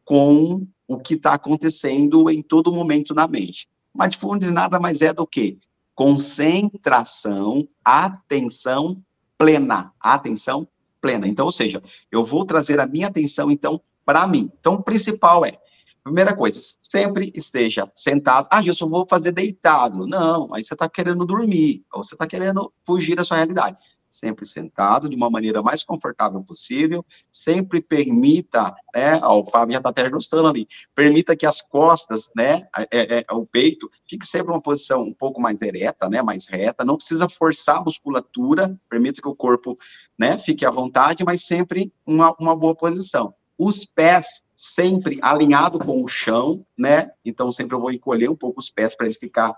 com 0.05 0.66
o 0.89 0.99
que 0.99 1.14
está 1.14 1.35
acontecendo 1.35 2.28
em 2.28 2.43
todo 2.43 2.72
momento 2.72 3.14
na 3.14 3.28
mente. 3.28 3.68
Mindfulness 3.95 4.51
nada 4.51 4.80
mais 4.80 5.01
é 5.01 5.12
do 5.12 5.24
que 5.24 5.61
concentração, 5.95 7.68
atenção 7.85 9.01
plena. 9.39 9.93
Atenção 10.01 10.66
plena. 11.01 11.28
Então, 11.28 11.47
ou 11.47 11.53
seja, 11.53 11.80
eu 12.11 12.24
vou 12.24 12.45
trazer 12.45 12.80
a 12.80 12.87
minha 12.87 13.07
atenção, 13.07 13.49
então, 13.49 13.80
para 14.05 14.26
mim. 14.26 14.51
Então, 14.59 14.74
o 14.74 14.82
principal 14.82 15.47
é 15.47 15.57
Primeira 16.05 16.37
coisa, 16.37 16.61
sempre 16.79 17.33
esteja 17.35 17.91
sentado. 17.95 18.47
Ah, 18.51 18.63
só 18.75 18.87
vou 18.87 19.07
fazer 19.09 19.33
deitado. 19.33 20.07
Não, 20.07 20.53
aí 20.53 20.63
você 20.63 20.75
está 20.75 20.87
querendo 20.87 21.25
dormir, 21.25 21.83
ou 21.91 22.05
você 22.05 22.15
está 22.15 22.27
querendo 22.27 22.71
fugir 22.85 23.17
da 23.17 23.25
sua 23.25 23.39
realidade. 23.39 23.79
Sempre 24.11 24.45
sentado, 24.45 25.09
de 25.09 25.17
uma 25.17 25.31
maneira 25.31 25.63
mais 25.63 25.83
confortável 25.83 26.45
possível. 26.45 27.03
Sempre 27.33 27.81
permita, 27.81 28.74
né? 28.95 29.19
Ó, 29.23 29.41
o 29.41 29.47
Fábio 29.47 29.73
já 29.73 29.78
está 29.78 29.89
até 29.89 30.11
gostando 30.11 30.47
ali. 30.47 30.69
Permita 30.95 31.35
que 31.35 31.47
as 31.47 31.62
costas, 31.62 32.31
né? 32.37 32.69
É, 32.93 33.20
é, 33.20 33.24
o 33.33 33.47
peito, 33.47 33.91
fique 34.07 34.27
sempre 34.27 34.53
uma 34.53 34.61
posição 34.61 35.01
um 35.01 35.15
pouco 35.15 35.41
mais 35.41 35.62
ereta, 35.62 36.07
né? 36.11 36.20
Mais 36.20 36.47
reta. 36.47 36.85
Não 36.85 36.99
precisa 36.99 37.31
forçar 37.31 37.78
a 37.78 37.83
musculatura. 37.83 38.78
Permita 38.91 39.23
que 39.23 39.28
o 39.28 39.35
corpo, 39.35 39.74
né? 40.19 40.37
Fique 40.37 40.66
à 40.66 40.70
vontade, 40.70 41.24
mas 41.24 41.47
sempre 41.47 41.91
uma, 42.07 42.37
uma 42.39 42.55
boa 42.55 42.74
posição 42.74 43.35
os 43.59 43.85
pés 43.85 44.43
sempre 44.56 45.18
alinhado 45.22 45.78
com 45.78 46.02
o 46.02 46.09
chão, 46.09 46.64
né? 46.76 47.10
Então 47.24 47.51
sempre 47.52 47.76
eu 47.76 47.81
vou 47.81 47.93
encolher 47.93 48.31
um 48.31 48.36
pouco 48.36 48.60
os 48.60 48.70
pés 48.70 48.94
para 48.97 49.06
ele 49.06 49.14
ficar 49.14 49.56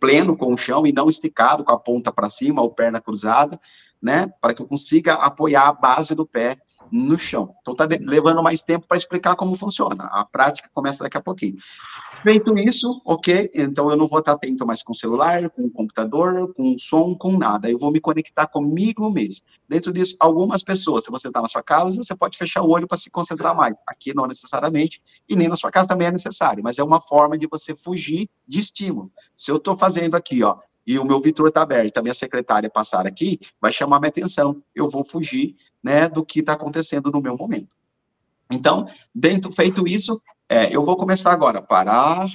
pleno 0.00 0.36
com 0.36 0.52
o 0.52 0.56
chão 0.56 0.86
e 0.86 0.92
não 0.92 1.08
esticado 1.08 1.64
com 1.64 1.72
a 1.72 1.78
ponta 1.78 2.12
para 2.12 2.30
cima 2.30 2.62
ou 2.62 2.70
perna 2.70 3.00
cruzada, 3.00 3.58
né? 4.00 4.28
Para 4.40 4.54
que 4.54 4.62
eu 4.62 4.66
consiga 4.66 5.14
apoiar 5.14 5.68
a 5.68 5.72
base 5.72 6.14
do 6.14 6.24
pé 6.24 6.56
no 6.90 7.18
chão. 7.18 7.54
Então 7.60 7.74
tá 7.74 7.86
levando 8.00 8.42
mais 8.42 8.62
tempo 8.62 8.86
para 8.86 8.96
explicar 8.96 9.34
como 9.34 9.56
funciona. 9.56 10.04
A 10.04 10.24
prática 10.24 10.70
começa 10.72 11.02
daqui 11.02 11.16
a 11.16 11.20
pouquinho. 11.20 11.56
Feito 12.22 12.56
isso, 12.58 13.00
ok, 13.04 13.50
então 13.54 13.90
eu 13.90 13.96
não 13.96 14.08
vou 14.08 14.18
estar 14.18 14.32
atento 14.32 14.66
mais 14.66 14.82
com 14.82 14.92
o 14.92 14.96
celular, 14.96 15.48
com 15.50 15.62
o 15.62 15.70
computador, 15.70 16.52
com 16.54 16.74
o 16.74 16.78
som, 16.78 17.14
com 17.14 17.36
nada. 17.36 17.70
Eu 17.70 17.78
vou 17.78 17.92
me 17.92 18.00
conectar 18.00 18.46
comigo 18.46 19.10
mesmo. 19.10 19.44
Dentro 19.68 19.92
disso, 19.92 20.16
algumas 20.18 20.64
pessoas, 20.64 21.04
se 21.04 21.10
você 21.10 21.28
está 21.28 21.42
na 21.42 21.48
sua 21.48 21.62
casa, 21.62 22.02
você 22.02 22.16
pode 22.16 22.38
fechar 22.38 22.62
o 22.62 22.70
olho 22.70 22.88
para 22.88 22.98
se 22.98 23.10
concentrar 23.10 23.54
mais. 23.54 23.74
Aqui 23.86 24.14
não 24.14 24.26
necessariamente, 24.26 25.02
e 25.28 25.36
nem 25.36 25.48
na 25.48 25.56
sua 25.56 25.70
casa 25.70 25.88
também 25.88 26.08
é 26.08 26.12
necessário, 26.12 26.62
mas 26.62 26.78
é 26.78 26.82
uma 26.82 27.00
forma 27.00 27.36
de 27.36 27.46
você 27.46 27.76
fugir 27.76 28.28
de 28.46 28.58
estímulo. 28.58 29.12
Se 29.36 29.50
eu 29.50 29.56
estou 29.56 29.76
aqui, 30.16 30.42
ó, 30.42 30.58
e 30.86 30.98
o 30.98 31.04
meu 31.04 31.20
Vitor 31.20 31.48
está 31.48 31.60
aberto, 31.62 31.98
a 31.98 32.02
minha 32.02 32.14
secretária 32.14 32.70
passar 32.70 33.06
aqui, 33.06 33.38
vai 33.60 33.70
chamar 33.70 34.00
minha 34.00 34.08
atenção. 34.08 34.62
Eu 34.74 34.88
vou 34.88 35.04
fugir, 35.04 35.54
né, 35.82 36.08
do 36.08 36.24
que 36.24 36.40
está 36.40 36.54
acontecendo 36.54 37.10
no 37.10 37.20
meu 37.20 37.36
momento. 37.36 37.76
Então, 38.50 38.86
dentro 39.14 39.52
feito 39.52 39.86
isso, 39.86 40.18
é, 40.48 40.74
eu 40.74 40.82
vou 40.82 40.96
começar 40.96 41.30
agora, 41.30 41.60
parar, 41.60 42.26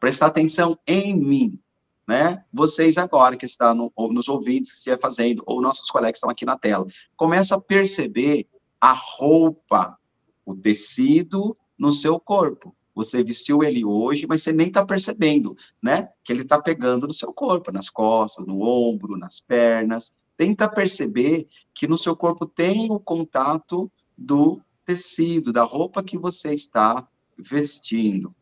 prestar 0.00 0.26
atenção 0.26 0.76
em 0.86 1.16
mim, 1.16 1.58
né? 2.04 2.42
Vocês 2.52 2.98
agora 2.98 3.36
que 3.36 3.46
estão 3.46 3.74
no, 3.74 3.92
nos 4.08 4.28
ouvindo, 4.28 4.66
se 4.66 4.90
é 4.90 4.98
fazendo, 4.98 5.44
ou 5.46 5.60
nossos 5.60 5.88
colegas 5.88 6.16
estão 6.16 6.30
aqui 6.30 6.44
na 6.44 6.58
tela, 6.58 6.84
começa 7.16 7.54
a 7.54 7.60
perceber 7.60 8.48
a 8.80 8.92
roupa, 8.92 9.96
o 10.44 10.56
tecido 10.56 11.54
no 11.78 11.92
seu 11.92 12.18
corpo, 12.18 12.74
Você 12.98 13.22
vestiu 13.22 13.62
ele 13.62 13.84
hoje, 13.84 14.26
mas 14.28 14.42
você 14.42 14.52
nem 14.52 14.66
está 14.66 14.84
percebendo, 14.84 15.56
né? 15.80 16.08
Que 16.24 16.32
ele 16.32 16.42
está 16.42 16.60
pegando 16.60 17.06
no 17.06 17.14
seu 17.14 17.32
corpo, 17.32 17.70
nas 17.70 17.88
costas, 17.88 18.44
no 18.44 18.60
ombro, 18.60 19.16
nas 19.16 19.38
pernas. 19.38 20.10
Tenta 20.36 20.68
perceber 20.68 21.46
que 21.72 21.86
no 21.86 21.96
seu 21.96 22.16
corpo 22.16 22.44
tem 22.44 22.90
o 22.90 22.98
contato 22.98 23.88
do 24.16 24.60
tecido, 24.84 25.52
da 25.52 25.62
roupa 25.62 26.02
que 26.02 26.18
você 26.18 26.52
está 26.52 27.06
vestindo. 27.38 28.34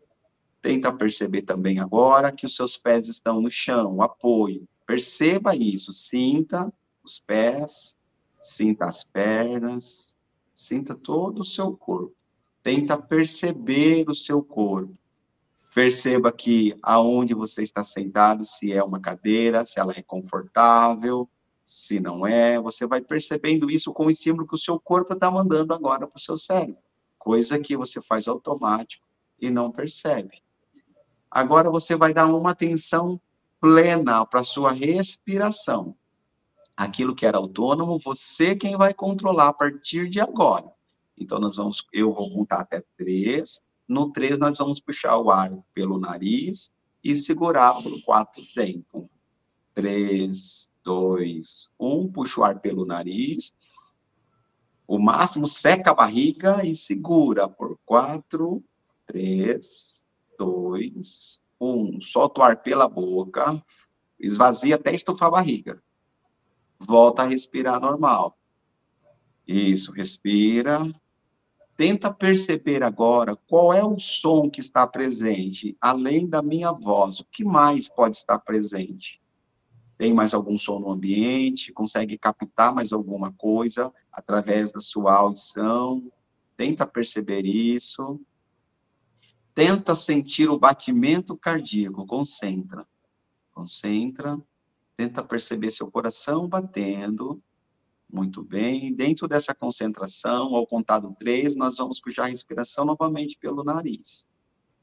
Tenta 0.63 0.91
perceber 0.91 1.43
também 1.43 1.79
agora 1.79 2.33
que 2.33 2.47
os 2.47 2.57
seus 2.57 2.79
pés 2.79 3.09
estão 3.09 3.43
no 3.43 3.51
chão, 3.51 3.97
o 3.97 4.03
apoio. 4.03 4.67
Perceba 4.87 5.55
isso, 5.55 5.93
sinta 5.93 6.73
os 7.05 7.19
pés, 7.19 7.99
sinta 8.27 8.87
as 8.87 9.05
pernas, 9.05 10.17
sinta 10.55 10.95
todo 10.95 11.41
o 11.41 11.45
seu 11.45 11.77
corpo. 11.77 12.17
Tenta 12.67 13.01
perceber 13.01 14.11
o 14.11 14.15
seu 14.17 14.43
corpo. 14.43 14.93
Perceba 15.73 16.33
que 16.33 16.77
aonde 16.83 17.33
você 17.33 17.63
está 17.63 17.85
sentado, 17.85 18.45
se 18.45 18.73
é 18.73 18.83
uma 18.83 18.99
cadeira, 18.99 19.65
se 19.65 19.79
ela 19.79 19.93
é 19.97 20.03
confortável, 20.03 21.31
se 21.65 22.01
não 22.01 22.27
é, 22.27 22.59
você 22.59 22.85
vai 22.85 23.01
percebendo 23.01 23.71
isso 23.71 23.93
com 23.93 24.07
o 24.07 24.11
estímulo 24.11 24.49
que 24.49 24.57
o 24.57 24.59
seu 24.59 24.81
corpo 24.81 25.13
está 25.13 25.31
mandando 25.31 25.73
agora 25.73 26.09
para 26.09 26.17
o 26.17 26.21
seu 26.21 26.37
cérebro, 26.37 26.83
coisa 27.17 27.57
que 27.57 27.77
você 27.77 28.01
faz 28.01 28.27
automático 28.27 29.07
e 29.41 29.49
não 29.49 29.71
percebe. 29.71 30.43
Agora 31.31 31.71
você 31.71 31.95
vai 31.95 32.13
dar 32.13 32.27
uma 32.27 32.51
atenção 32.51 33.21
plena 33.61 34.27
para 34.27 34.41
a 34.41 34.45
sua 34.45 34.73
respiração. 34.73 35.95
Aquilo 36.77 37.15
que 37.15 37.27
era 37.27 37.39
autônomo, 37.39 37.97
você 37.97 38.57
quem 38.57 38.77
vai 38.77 38.93
controlar 38.93 39.51
a 39.51 39.55
partir 39.55 40.11
de 40.11 40.21
agora. 40.21 40.76
Então, 41.19 41.39
nós 41.39 41.57
vamos, 41.57 41.85
eu 41.93 42.13
vou 42.13 42.31
contar 42.31 42.61
até 42.61 42.83
três. 42.97 43.63
No 43.89 44.13
três, 44.13 44.39
nós 44.39 44.59
vamos 44.59 44.81
puxar 44.81 45.17
o 45.19 45.31
ar 45.31 45.53
pelo 45.73 45.99
nariz 45.99 46.73
e 47.03 47.15
segurar 47.15 47.83
por 47.83 48.03
quatro 48.03 48.45
tempos. 48.55 49.07
Três, 49.73 50.71
dois, 50.85 51.71
um. 51.79 52.11
Puxa 52.11 52.41
o 52.41 52.45
ar 52.45 52.61
pelo 52.61 52.85
nariz. 52.85 53.55
O 54.87 54.99
máximo 54.99 55.47
seca 55.47 55.91
a 55.91 55.95
barriga 55.95 56.65
e 56.65 56.75
segura 56.75 57.49
por 57.49 57.79
quatro, 57.85 58.63
três, 59.05 60.07
dois, 60.39 61.43
um. 61.61 62.01
Solta 62.01 62.41
o 62.41 62.45
ar 62.45 62.63
pela 62.63 62.89
boca. 62.89 63.63
Esvazia 64.19 64.77
até 64.77 64.95
estufar 64.95 65.29
a 65.29 65.33
barriga. 65.33 65.83
Volta 66.79 67.23
a 67.23 67.27
respirar 67.27 67.81
normal. 67.81 68.39
Isso, 69.47 69.93
respira. 69.93 70.81
Tenta 71.77 72.11
perceber 72.11 72.83
agora 72.83 73.37
qual 73.37 73.73
é 73.73 73.85
o 73.85 73.99
som 73.99 74.49
que 74.49 74.61
está 74.61 74.87
presente, 74.87 75.77
além 75.79 76.27
da 76.27 76.41
minha 76.41 76.73
voz. 76.73 77.21
O 77.21 77.25
que 77.25 77.45
mais 77.45 77.89
pode 77.89 78.17
estar 78.17 78.39
presente? 78.39 79.21
Tem 79.99 80.13
mais 80.13 80.33
algum 80.33 80.57
som 80.57 80.79
no 80.79 80.91
ambiente? 80.91 81.73
Consegue 81.73 82.17
captar 82.17 82.75
mais 82.75 82.93
alguma 82.93 83.31
coisa 83.33 83.93
através 84.11 84.73
da 84.73 84.81
sua 84.81 85.15
audição? 85.15 86.11
Tenta 86.57 86.87
perceber 86.87 87.45
isso. 87.45 88.19
Tenta 89.55 89.95
sentir 89.95 90.49
o 90.49 90.59
batimento 90.59 91.37
cardíaco. 91.37 92.07
Concentra. 92.07 92.87
Concentra. 93.53 94.39
Tenta 94.97 95.23
perceber 95.23 95.71
seu 95.71 95.91
coração 95.91 96.49
batendo. 96.49 97.43
Muito 98.11 98.43
bem. 98.43 98.95
Dentro 98.95 99.27
dessa 99.27 99.55
concentração, 99.55 100.55
ao 100.55 100.67
contado 100.67 101.15
três, 101.19 101.57
nós 101.57 101.77
vamos 101.77 102.01
puxar 102.01 102.25
a 102.25 102.29
respiração 102.29 102.85
novamente 102.85 103.37
pelo 103.39 103.65
nariz. 103.65 104.29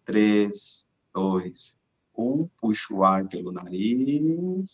Três, 0.06 0.88
dois, 1.14 1.78
um. 2.18 2.48
Puxa 2.60 2.94
o 2.94 3.04
ar 3.04 3.28
pelo 3.28 3.52
nariz. 3.52 4.70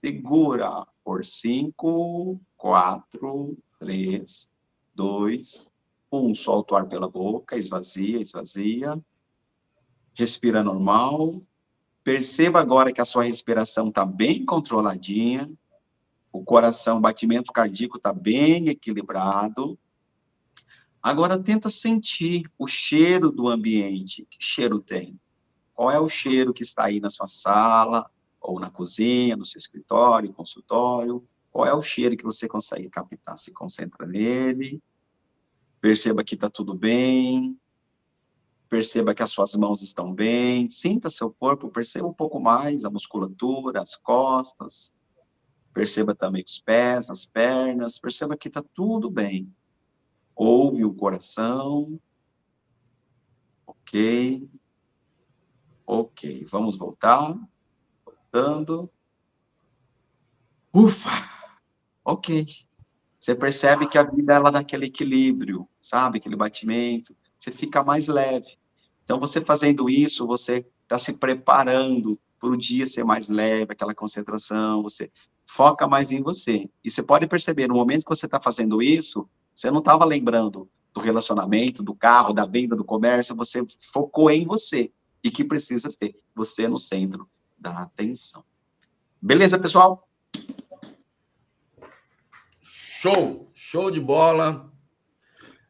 Segura 0.00 0.86
por 1.04 1.24
cinco, 1.24 2.40
quatro, 2.56 3.56
três, 3.78 4.50
dois, 4.94 5.68
um. 6.10 6.34
Solta 6.34 6.74
o 6.74 6.76
ar 6.78 6.88
pela 6.88 7.08
boca, 7.08 7.56
esvazia, 7.56 8.20
esvazia. 8.20 8.98
Respira 10.14 10.64
normal. 10.64 11.40
Perceba 12.02 12.60
agora 12.60 12.92
que 12.92 13.00
a 13.02 13.04
sua 13.04 13.24
respiração 13.24 13.88
está 13.88 14.06
bem 14.06 14.44
controladinha 14.46 15.50
o 16.32 16.44
coração, 16.44 16.98
o 16.98 17.00
batimento 17.00 17.52
cardíaco 17.52 17.96
está 17.96 18.12
bem 18.12 18.68
equilibrado. 18.68 19.78
Agora 21.02 21.42
tenta 21.42 21.70
sentir 21.70 22.50
o 22.58 22.66
cheiro 22.66 23.30
do 23.30 23.48
ambiente. 23.48 24.26
Que 24.30 24.38
cheiro 24.40 24.80
tem? 24.80 25.18
Qual 25.74 25.90
é 25.90 25.98
o 25.98 26.08
cheiro 26.08 26.52
que 26.52 26.62
está 26.62 26.86
aí 26.86 27.00
na 27.00 27.08
sua 27.08 27.26
sala, 27.26 28.10
ou 28.40 28.58
na 28.60 28.70
cozinha, 28.70 29.36
no 29.36 29.44
seu 29.44 29.58
escritório, 29.58 30.32
consultório? 30.32 31.22
Qual 31.50 31.66
é 31.66 31.72
o 31.72 31.82
cheiro 31.82 32.16
que 32.16 32.24
você 32.24 32.46
consegue 32.46 32.90
captar? 32.90 33.38
Se 33.38 33.50
concentra 33.52 34.06
nele. 34.06 34.82
Perceba 35.80 36.24
que 36.24 36.34
está 36.34 36.50
tudo 36.50 36.74
bem. 36.74 37.58
Perceba 38.68 39.14
que 39.14 39.22
as 39.22 39.30
suas 39.30 39.54
mãos 39.54 39.82
estão 39.82 40.12
bem. 40.12 40.68
Sinta 40.68 41.08
seu 41.08 41.30
corpo, 41.30 41.70
perceba 41.70 42.06
um 42.06 42.12
pouco 42.12 42.38
mais 42.38 42.84
a 42.84 42.90
musculatura, 42.90 43.80
as 43.80 43.96
costas, 43.96 44.92
Perceba 45.78 46.12
também 46.12 46.42
os 46.44 46.58
pés, 46.58 47.08
as 47.08 47.24
pernas, 47.24 48.00
perceba 48.00 48.36
que 48.36 48.48
está 48.48 48.60
tudo 48.74 49.08
bem. 49.08 49.48
Ouve 50.34 50.84
o 50.84 50.92
coração. 50.92 52.00
Ok. 53.64 54.50
Ok, 55.86 56.44
vamos 56.50 56.76
voltar. 56.76 57.38
Voltando. 58.04 58.90
Ufa! 60.74 61.10
Ok. 62.04 62.44
Você 63.16 63.36
percebe 63.36 63.88
que 63.88 63.98
a 63.98 64.02
vida 64.02 64.34
ela 64.34 64.50
dá 64.50 64.58
aquele 64.58 64.86
equilíbrio, 64.86 65.68
sabe? 65.80 66.18
Aquele 66.18 66.34
batimento. 66.34 67.16
Você 67.38 67.52
fica 67.52 67.84
mais 67.84 68.08
leve. 68.08 68.58
Então, 69.04 69.20
você 69.20 69.40
fazendo 69.40 69.88
isso, 69.88 70.26
você 70.26 70.66
está 70.82 70.98
se 70.98 71.12
preparando 71.12 72.18
para 72.40 72.48
o 72.48 72.56
dia 72.56 72.84
ser 72.84 73.04
mais 73.04 73.28
leve, 73.28 73.70
aquela 73.70 73.94
concentração, 73.94 74.82
você 74.82 75.08
foca 75.48 75.88
mais 75.88 76.12
em 76.12 76.22
você. 76.22 76.68
E 76.84 76.90
você 76.90 77.02
pode 77.02 77.26
perceber, 77.26 77.66
no 77.66 77.74
momento 77.74 78.04
que 78.04 78.14
você 78.14 78.26
está 78.26 78.40
fazendo 78.40 78.82
isso, 78.82 79.28
você 79.54 79.70
não 79.70 79.78
estava 79.78 80.04
lembrando 80.04 80.68
do 80.92 81.00
relacionamento, 81.00 81.82
do 81.82 81.94
carro, 81.94 82.34
da 82.34 82.44
venda, 82.44 82.76
do 82.76 82.84
comércio, 82.84 83.34
você 83.34 83.64
focou 83.92 84.30
em 84.30 84.44
você. 84.44 84.92
E 85.24 85.30
que 85.30 85.42
precisa 85.42 85.88
ter 85.88 86.14
você 86.34 86.68
no 86.68 86.78
centro 86.78 87.28
da 87.58 87.82
atenção. 87.82 88.44
Beleza, 89.20 89.58
pessoal? 89.58 90.06
Show! 92.60 93.50
Show 93.54 93.90
de 93.90 94.00
bola! 94.00 94.70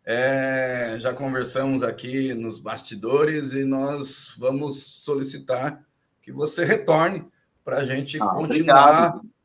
É, 0.04 0.98
já 1.00 1.14
conversamos 1.14 1.82
aqui 1.82 2.34
nos 2.34 2.58
bastidores 2.58 3.52
e 3.52 3.64
nós 3.64 4.34
vamos 4.38 5.02
solicitar 5.04 5.86
que 6.20 6.32
você 6.32 6.64
retorne 6.64 7.26
para 7.62 7.78
a 7.78 7.84
gente 7.84 8.20
ah, 8.20 8.26
continuar 8.26 9.08
obrigado 9.14 9.37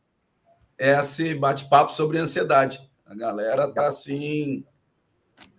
esse 0.83 1.33
bate-papo 1.33 1.93
sobre 1.93 2.17
ansiedade. 2.17 2.91
A 3.05 3.15
galera 3.15 3.71
tá 3.71 3.87
assim, 3.87 4.65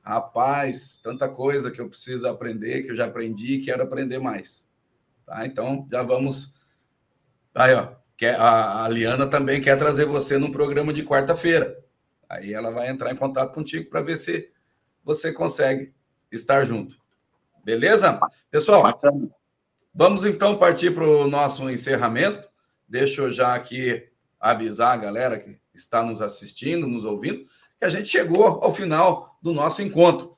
rapaz, 0.03 1.01
tanta 1.03 1.29
coisa 1.31 1.71
que 1.71 1.81
eu 1.81 1.89
preciso 1.89 2.29
aprender, 2.29 2.83
que 2.83 2.91
eu 2.91 2.97
já 2.97 3.07
aprendi, 3.07 3.61
quero 3.61 3.83
aprender 3.83 4.19
mais. 4.19 4.69
Tá? 5.25 5.47
Então, 5.47 5.89
já 5.91 6.03
vamos. 6.03 6.53
Aí, 7.55 7.73
ó, 7.75 7.95
a, 8.39 8.85
a 8.85 8.89
Liana 8.89 9.27
também 9.27 9.63
quer 9.63 9.79
trazer 9.79 10.05
você 10.05 10.37
num 10.37 10.53
programa 10.53 10.93
de 10.93 11.03
quarta-feira. 11.03 11.75
Aí 12.29 12.53
ela 12.53 12.71
vai 12.71 12.91
entrar 12.91 13.11
em 13.11 13.17
contato 13.17 13.55
contigo 13.55 13.89
para 13.89 14.03
ver 14.03 14.19
se 14.19 14.51
você 15.03 15.33
consegue 15.33 15.95
estar 16.31 16.65
junto. 16.65 16.99
Beleza? 17.65 18.21
Pessoal, 18.51 19.01
vamos 19.95 20.27
então 20.27 20.59
partir 20.59 20.93
para 20.93 21.07
o 21.07 21.27
nosso 21.27 21.71
encerramento. 21.71 22.47
Deixa 22.87 23.23
eu 23.23 23.33
já 23.33 23.55
aqui 23.55 24.13
avisar 24.45 24.93
a 24.93 24.97
galera 24.99 25.39
que 25.39 25.59
está 25.73 26.03
nos 26.03 26.21
assistindo, 26.21 26.87
nos 26.87 27.07
ouvindo, 27.07 27.47
que 27.79 27.85
a 27.85 27.89
gente 27.89 28.11
chegou 28.11 28.45
ao 28.45 28.75
final 28.75 29.39
do 29.41 29.55
nosso 29.55 29.81
encontro. 29.81 30.37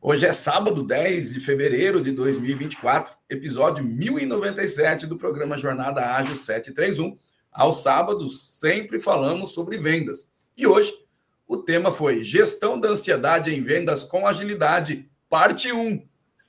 Hoje 0.00 0.24
é 0.24 0.32
sábado, 0.32 0.82
10 0.82 1.34
de 1.34 1.40
fevereiro 1.40 2.00
de 2.00 2.10
2024, 2.10 3.14
episódio 3.28 3.84
1097 3.84 5.06
do 5.06 5.18
programa 5.18 5.58
Jornada 5.58 6.00
Ágil 6.16 6.36
731. 6.36 7.18
Aos 7.52 7.82
sábados, 7.82 8.58
sempre 8.58 8.98
falamos 8.98 9.52
sobre 9.52 9.76
vendas. 9.76 10.30
E 10.56 10.66
hoje, 10.66 10.94
o 11.46 11.58
tema 11.58 11.92
foi 11.92 12.24
Gestão 12.24 12.80
da 12.80 12.88
Ansiedade 12.88 13.54
em 13.54 13.62
Vendas 13.62 14.04
com 14.04 14.26
Agilidade, 14.26 15.06
parte 15.28 15.70
1. 15.70 16.02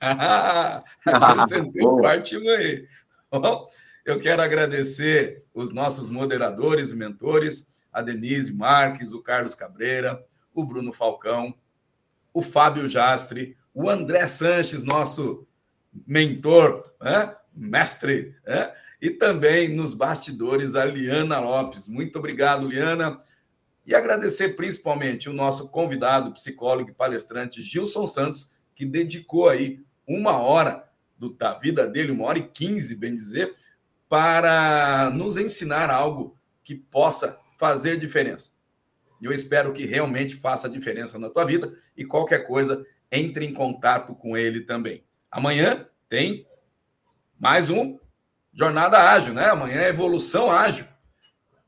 Acrescentei 1.04 1.82
parte 2.00 2.38
1 2.38 2.48
aí. 2.48 2.88
Bom, 3.30 3.68
eu 4.04 4.18
quero 4.18 4.42
agradecer 4.42 5.44
os 5.52 5.72
nossos 5.72 6.10
moderadores 6.10 6.90
e 6.90 6.96
mentores, 6.96 7.68
a 7.92 8.02
Denise 8.02 8.52
Marques, 8.52 9.12
o 9.12 9.22
Carlos 9.22 9.54
Cabreira, 9.54 10.24
o 10.54 10.64
Bruno 10.64 10.92
Falcão, 10.92 11.54
o 12.32 12.42
Fábio 12.42 12.88
Jastre, 12.88 13.56
o 13.74 13.88
André 13.88 14.26
Sanches, 14.26 14.82
nosso 14.82 15.46
mentor, 16.06 16.92
né? 17.00 17.36
mestre, 17.54 18.34
né? 18.46 18.72
e 19.00 19.10
também 19.10 19.68
nos 19.74 19.94
bastidores 19.94 20.76
a 20.76 20.84
Liana 20.84 21.40
Lopes. 21.40 21.88
Muito 21.88 22.18
obrigado, 22.18 22.68
Liana. 22.68 23.20
E 23.86 23.94
agradecer 23.94 24.50
principalmente 24.50 25.28
o 25.28 25.32
nosso 25.32 25.68
convidado, 25.68 26.32
psicólogo 26.32 26.90
e 26.90 26.94
palestrante 26.94 27.62
Gilson 27.62 28.06
Santos, 28.06 28.50
que 28.74 28.84
dedicou 28.84 29.48
aí 29.48 29.82
uma 30.06 30.38
hora 30.38 30.88
do, 31.18 31.30
da 31.30 31.54
vida 31.54 31.86
dele, 31.86 32.12
uma 32.12 32.26
hora 32.26 32.38
e 32.38 32.48
quinze, 32.48 32.94
bem 32.94 33.14
dizer, 33.14 33.54
para 34.10 35.08
nos 35.10 35.36
ensinar 35.36 35.88
algo 35.88 36.36
que 36.64 36.74
possa 36.74 37.38
fazer 37.56 37.96
diferença. 37.96 38.50
Eu 39.22 39.32
espero 39.32 39.72
que 39.72 39.86
realmente 39.86 40.34
faça 40.34 40.68
diferença 40.68 41.16
na 41.16 41.30
tua 41.30 41.44
vida 41.44 41.72
e 41.96 42.04
qualquer 42.04 42.40
coisa, 42.40 42.84
entre 43.12 43.46
em 43.46 43.54
contato 43.54 44.12
com 44.16 44.36
ele 44.36 44.62
também. 44.62 45.04
Amanhã 45.30 45.86
tem 46.08 46.44
mais 47.38 47.70
um 47.70 48.00
Jornada 48.52 48.98
Ágil, 48.98 49.32
né? 49.32 49.48
Amanhã 49.48 49.80
é 49.80 49.90
Evolução 49.90 50.50
Ágil. 50.50 50.86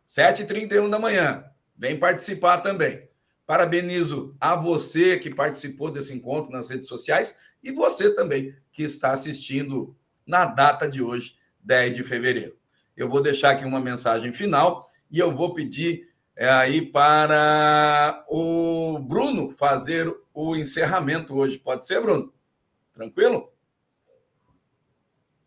7h31 0.09 0.91
da 0.91 0.99
manhã. 0.99 1.45
Vem 1.77 1.97
participar 1.97 2.59
também. 2.59 3.09
Parabenizo 3.47 4.35
a 4.41 4.57
você 4.57 5.17
que 5.17 5.33
participou 5.33 5.93
desse 5.93 6.13
encontro 6.13 6.51
nas 6.51 6.69
redes 6.69 6.89
sociais 6.89 7.37
e 7.63 7.71
você 7.71 8.13
também 8.13 8.53
que 8.73 8.83
está 8.83 9.13
assistindo 9.13 9.97
na 10.27 10.45
data 10.45 10.89
de 10.89 11.01
hoje, 11.01 11.37
10 11.63 11.97
de 11.97 12.05
fevereiro. 12.05 12.57
Eu 12.97 13.09
vou 13.09 13.23
deixar 13.23 13.51
aqui 13.51 13.65
uma 13.65 13.81
mensagem 13.81 14.33
final 14.33 14.89
e 15.11 15.19
eu 15.19 15.35
vou 15.35 15.55
pedir 15.55 16.09
é, 16.37 16.49
aí 16.49 16.83
para 16.83 18.25
o 18.29 18.99
Bruno 18.99 19.51
fazer 19.51 20.13
o 20.33 20.57
encerramento 20.57 21.35
hoje. 21.35 21.59
Pode 21.59 21.87
ser, 21.87 22.01
Bruno? 22.01 22.33
Tranquilo? 22.95 23.53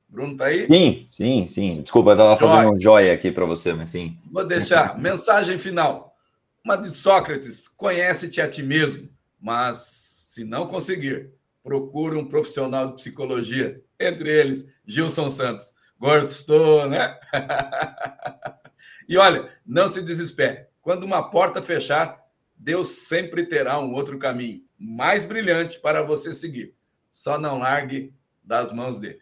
Bruno 0.07 0.37
tá 0.37 0.45
aí? 0.45 0.65
Sim, 0.67 1.07
sim, 1.11 1.47
sim. 1.47 1.81
Desculpa, 1.81 2.11
eu 2.11 2.13
estava 2.13 2.37
fazendo 2.37 2.71
um 2.71 2.79
joia 2.79 3.13
aqui 3.13 3.31
para 3.31 3.45
você, 3.45 3.73
mas 3.73 3.89
sim. 3.89 4.17
Vou 4.31 4.45
deixar. 4.45 4.97
Mensagem 4.97 5.57
final. 5.57 6.15
Uma 6.63 6.77
de 6.77 6.89
Sócrates: 6.89 7.67
conhece-te 7.67 8.39
a 8.39 8.49
ti 8.49 8.63
mesmo, 8.63 9.09
mas 9.39 9.77
se 9.77 10.43
não 10.43 10.67
conseguir, 10.67 11.31
procure 11.63 12.15
um 12.15 12.25
profissional 12.25 12.87
de 12.87 12.95
psicologia. 12.95 13.81
Entre 13.99 14.29
eles, 14.29 14.65
Gilson 14.85 15.29
Santos. 15.29 15.73
Gostou, 15.99 16.87
né? 16.89 17.17
e 19.07 19.17
olha, 19.17 19.49
não 19.65 19.87
se 19.87 20.01
desespere. 20.01 20.67
Quando 20.81 21.03
uma 21.03 21.29
porta 21.29 21.61
fechar, 21.61 22.23
Deus 22.55 22.89
sempre 22.89 23.45
terá 23.45 23.79
um 23.79 23.93
outro 23.93 24.17
caminho 24.17 24.63
mais 24.77 25.25
brilhante 25.25 25.79
para 25.79 26.03
você 26.03 26.33
seguir. 26.33 26.75
Só 27.11 27.39
não 27.39 27.59
largue 27.59 28.13
das 28.43 28.71
mãos 28.71 28.99
dele. 28.99 29.21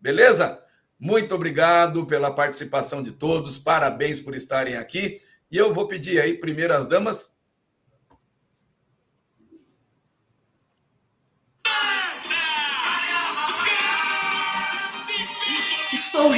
Beleza? 0.00 0.62
Muito 0.98 1.34
obrigado 1.34 2.06
pela 2.06 2.30
participação 2.30 3.02
de 3.02 3.12
todos. 3.12 3.58
Parabéns 3.58 4.20
por 4.20 4.34
estarem 4.34 4.76
aqui. 4.76 5.20
E 5.50 5.56
eu 5.56 5.72
vou 5.74 5.88
pedir 5.88 6.20
aí, 6.20 6.34
primeiras 6.34 6.86
damas, 6.86 7.34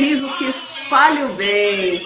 sorriso 0.02 0.36
que 0.36 0.44
espalha 0.44 1.26
o 1.26 1.34
bem. 1.34 2.02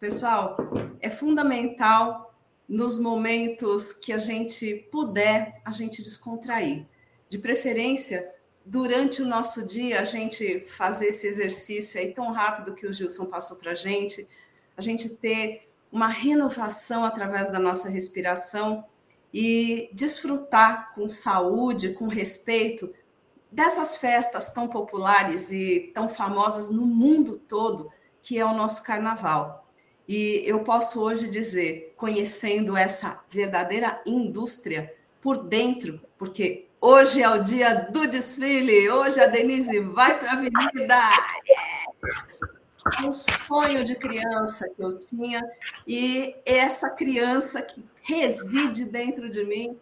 Pessoal, 0.00 0.56
é 1.00 1.10
fundamental 1.10 2.34
nos 2.66 2.98
momentos 2.98 3.92
que 3.92 4.12
a 4.14 4.18
gente 4.18 4.88
puder, 4.90 5.60
a 5.62 5.70
gente 5.70 6.02
descontrair. 6.02 6.86
De 7.28 7.36
preferência, 7.36 8.32
durante 8.64 9.20
o 9.20 9.26
nosso 9.26 9.66
dia, 9.66 10.00
a 10.00 10.04
gente 10.04 10.60
fazer 10.66 11.08
esse 11.08 11.26
exercício 11.26 12.00
aí 12.00 12.12
tão 12.12 12.32
rápido 12.32 12.74
que 12.74 12.86
o 12.86 12.92
Gilson 12.92 13.26
passou 13.26 13.58
para 13.58 13.72
a 13.72 13.74
gente, 13.74 14.26
a 14.74 14.80
gente 14.80 15.10
ter 15.10 15.68
uma 15.94 16.08
renovação 16.08 17.04
através 17.04 17.52
da 17.52 17.58
nossa 17.60 17.88
respiração 17.88 18.84
e 19.32 19.88
desfrutar 19.92 20.92
com 20.92 21.08
saúde, 21.08 21.90
com 21.90 22.08
respeito 22.08 22.92
dessas 23.48 23.96
festas 23.96 24.52
tão 24.52 24.66
populares 24.66 25.52
e 25.52 25.92
tão 25.94 26.08
famosas 26.08 26.68
no 26.68 26.84
mundo 26.84 27.36
todo, 27.36 27.92
que 28.20 28.36
é 28.36 28.44
o 28.44 28.56
nosso 28.56 28.82
carnaval. 28.82 29.68
E 30.08 30.42
eu 30.44 30.64
posso 30.64 31.00
hoje 31.00 31.28
dizer, 31.28 31.94
conhecendo 31.96 32.76
essa 32.76 33.22
verdadeira 33.30 34.02
indústria 34.04 34.92
por 35.20 35.44
dentro, 35.44 36.00
porque 36.18 36.66
hoje 36.80 37.22
é 37.22 37.30
o 37.30 37.40
dia 37.40 37.72
do 37.72 38.08
desfile, 38.08 38.90
hoje 38.90 39.20
a 39.20 39.28
Denise 39.28 39.78
vai 39.78 40.18
para 40.18 40.30
a 40.30 40.32
avenida. 40.32 41.00
É 42.98 43.06
um 43.06 43.12
sonho 43.12 43.82
de 43.84 43.94
criança 43.94 44.68
que 44.68 44.82
eu 44.82 44.98
tinha, 44.98 45.42
e 45.86 46.36
essa 46.44 46.90
criança 46.90 47.62
que 47.62 47.82
reside 48.02 48.84
dentro 48.84 49.28
de 49.28 49.44
mim 49.44 49.76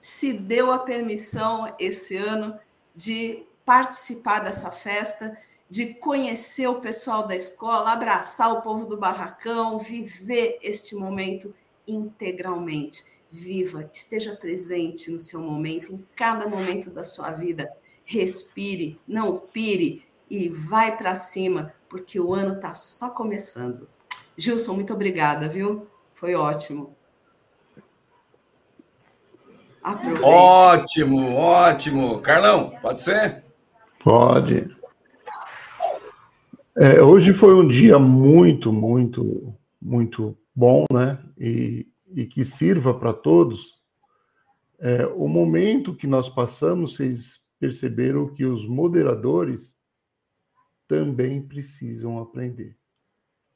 se 0.00 0.32
deu 0.32 0.72
a 0.72 0.78
permissão 0.78 1.72
esse 1.78 2.16
ano 2.16 2.58
de 2.94 3.44
participar 3.64 4.40
dessa 4.40 4.70
festa 4.70 5.36
de 5.70 5.94
conhecer 5.94 6.66
o 6.66 6.80
pessoal 6.80 7.26
da 7.26 7.36
escola, 7.36 7.92
abraçar 7.92 8.52
o 8.52 8.62
povo 8.62 8.86
do 8.86 8.96
barracão, 8.96 9.78
viver 9.78 10.58
este 10.62 10.94
momento 10.94 11.54
integralmente. 11.86 13.04
Viva, 13.30 13.88
esteja 13.92 14.34
presente 14.34 15.10
no 15.10 15.20
seu 15.20 15.40
momento, 15.40 15.92
em 15.92 16.06
cada 16.16 16.48
momento 16.48 16.90
da 16.90 17.04
sua 17.04 17.30
vida. 17.30 17.70
Respire, 18.06 18.98
não 19.06 19.38
pire 19.38 20.02
e 20.30 20.48
vai 20.48 20.96
para 20.96 21.14
cima, 21.14 21.74
porque 21.88 22.20
o 22.20 22.34
ano 22.34 22.54
está 22.54 22.74
só 22.74 23.10
começando. 23.10 23.88
Gilson, 24.36 24.74
muito 24.74 24.92
obrigada, 24.92 25.48
viu? 25.48 25.86
Foi 26.14 26.34
ótimo. 26.34 26.96
Aproveita. 29.82 30.26
Ótimo, 30.26 31.34
ótimo. 31.34 32.20
Carlão, 32.20 32.72
pode 32.82 33.00
ser? 33.00 33.44
Pode. 34.02 34.76
É, 36.76 37.02
hoje 37.02 37.32
foi 37.34 37.54
um 37.54 37.66
dia 37.66 37.98
muito, 37.98 38.72
muito, 38.72 39.54
muito 39.80 40.36
bom, 40.54 40.84
né? 40.92 41.18
E, 41.36 41.86
e 42.14 42.26
que 42.26 42.44
sirva 42.44 42.94
para 42.94 43.12
todos. 43.12 43.78
É, 44.78 45.06
o 45.06 45.26
momento 45.26 45.94
que 45.94 46.06
nós 46.06 46.28
passamos, 46.28 46.94
vocês 46.94 47.40
perceberam 47.58 48.28
que 48.28 48.44
os 48.44 48.66
moderadores 48.68 49.74
também 50.88 51.40
precisam 51.40 52.18
aprender. 52.18 52.76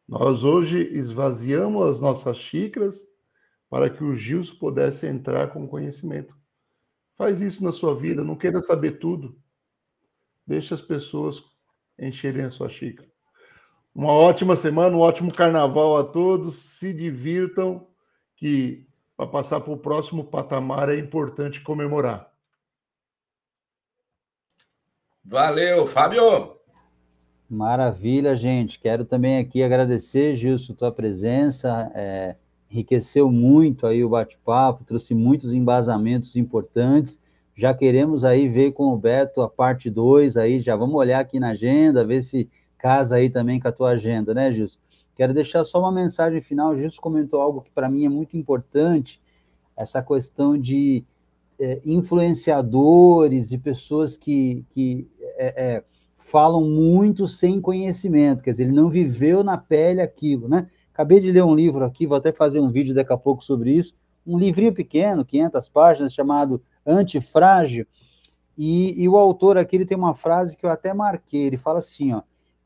Nós 0.06 0.44
hoje 0.44 0.78
esvaziamos 0.92 1.86
as 1.88 1.98
nossas 1.98 2.36
xícaras 2.36 3.04
para 3.70 3.88
que 3.88 4.04
o 4.04 4.14
Gilson 4.14 4.56
pudesse 4.56 5.06
entrar 5.06 5.48
com 5.50 5.66
conhecimento. 5.66 6.36
Faz 7.16 7.40
isso 7.40 7.64
na 7.64 7.72
sua 7.72 7.94
vida, 7.94 8.22
não 8.22 8.36
queira 8.36 8.60
saber 8.60 8.98
tudo. 8.98 9.40
Deixa 10.46 10.74
as 10.74 10.80
pessoas 10.82 11.42
encherem 11.98 12.44
a 12.44 12.50
sua 12.50 12.68
xícara. 12.68 13.10
Uma 13.94 14.12
ótima 14.12 14.56
semana, 14.56 14.96
um 14.96 15.00
ótimo 15.00 15.32
carnaval 15.32 15.96
a 15.96 16.04
todos. 16.04 16.56
Se 16.56 16.92
divirtam, 16.92 17.86
que 18.36 18.86
para 19.16 19.26
passar 19.26 19.60
para 19.60 19.72
o 19.72 19.78
próximo 19.78 20.24
patamar 20.24 20.88
é 20.88 20.98
importante 20.98 21.60
comemorar. 21.60 22.30
Valeu, 25.24 25.86
Fábio! 25.86 26.61
Maravilha, 27.48 28.34
gente. 28.34 28.78
Quero 28.78 29.04
também 29.04 29.38
aqui 29.38 29.62
agradecer, 29.62 30.34
Gilson, 30.34 30.74
tua 30.74 30.90
presença. 30.90 31.90
É, 31.94 32.36
enriqueceu 32.70 33.30
muito 33.30 33.86
aí 33.86 34.02
o 34.02 34.08
bate-papo, 34.08 34.84
trouxe 34.84 35.14
muitos 35.14 35.52
embasamentos 35.52 36.36
importantes. 36.36 37.18
Já 37.54 37.74
queremos 37.74 38.24
aí 38.24 38.48
ver 38.48 38.72
com 38.72 38.84
o 38.92 38.96
Beto 38.96 39.42
a 39.42 39.48
parte 39.48 39.90
2 39.90 40.38
aí, 40.38 40.60
já 40.60 40.74
vamos 40.74 40.94
olhar 40.94 41.20
aqui 41.20 41.38
na 41.38 41.50
agenda, 41.50 42.04
ver 42.04 42.22
se 42.22 42.48
casa 42.78 43.16
aí 43.16 43.28
também 43.28 43.60
com 43.60 43.68
a 43.68 43.72
tua 43.72 43.90
agenda, 43.90 44.32
né, 44.32 44.50
Gilson? 44.50 44.78
Quero 45.14 45.34
deixar 45.34 45.62
só 45.64 45.78
uma 45.78 45.92
mensagem 45.92 46.40
final. 46.40 46.72
O 46.72 46.76
Gilson 46.76 47.00
comentou 47.00 47.40
algo 47.40 47.60
que 47.60 47.70
para 47.70 47.90
mim 47.90 48.06
é 48.06 48.08
muito 48.08 48.36
importante, 48.36 49.20
essa 49.76 50.02
questão 50.02 50.58
de 50.58 51.04
é, 51.60 51.80
influenciadores, 51.84 53.50
de 53.50 53.58
pessoas 53.58 54.16
que, 54.16 54.64
que 54.70 55.06
é, 55.36 55.74
é, 55.74 55.84
falam 56.32 56.64
muito 56.64 57.28
sem 57.28 57.60
conhecimento, 57.60 58.42
quer 58.42 58.52
dizer, 58.52 58.62
ele 58.64 58.72
não 58.72 58.88
viveu 58.88 59.44
na 59.44 59.58
pele 59.58 60.00
aquilo, 60.00 60.48
né? 60.48 60.66
Acabei 60.90 61.20
de 61.20 61.30
ler 61.30 61.44
um 61.44 61.54
livro 61.54 61.84
aqui, 61.84 62.06
vou 62.06 62.16
até 62.16 62.32
fazer 62.32 62.58
um 62.58 62.70
vídeo 62.70 62.94
daqui 62.94 63.12
a 63.12 63.18
pouco 63.18 63.44
sobre 63.44 63.70
isso, 63.70 63.94
um 64.26 64.38
livrinho 64.38 64.72
pequeno, 64.72 65.26
500 65.26 65.68
páginas, 65.68 66.14
chamado 66.14 66.62
Antifrágil, 66.86 67.86
e, 68.56 69.00
e 69.02 69.06
o 69.06 69.16
autor 69.18 69.58
aqui 69.58 69.76
ele 69.76 69.84
tem 69.84 69.96
uma 69.96 70.14
frase 70.14 70.56
que 70.56 70.64
eu 70.64 70.70
até 70.70 70.94
marquei, 70.94 71.42
ele 71.42 71.58
fala 71.58 71.80
assim, 71.80 72.14
ó, 72.14 72.22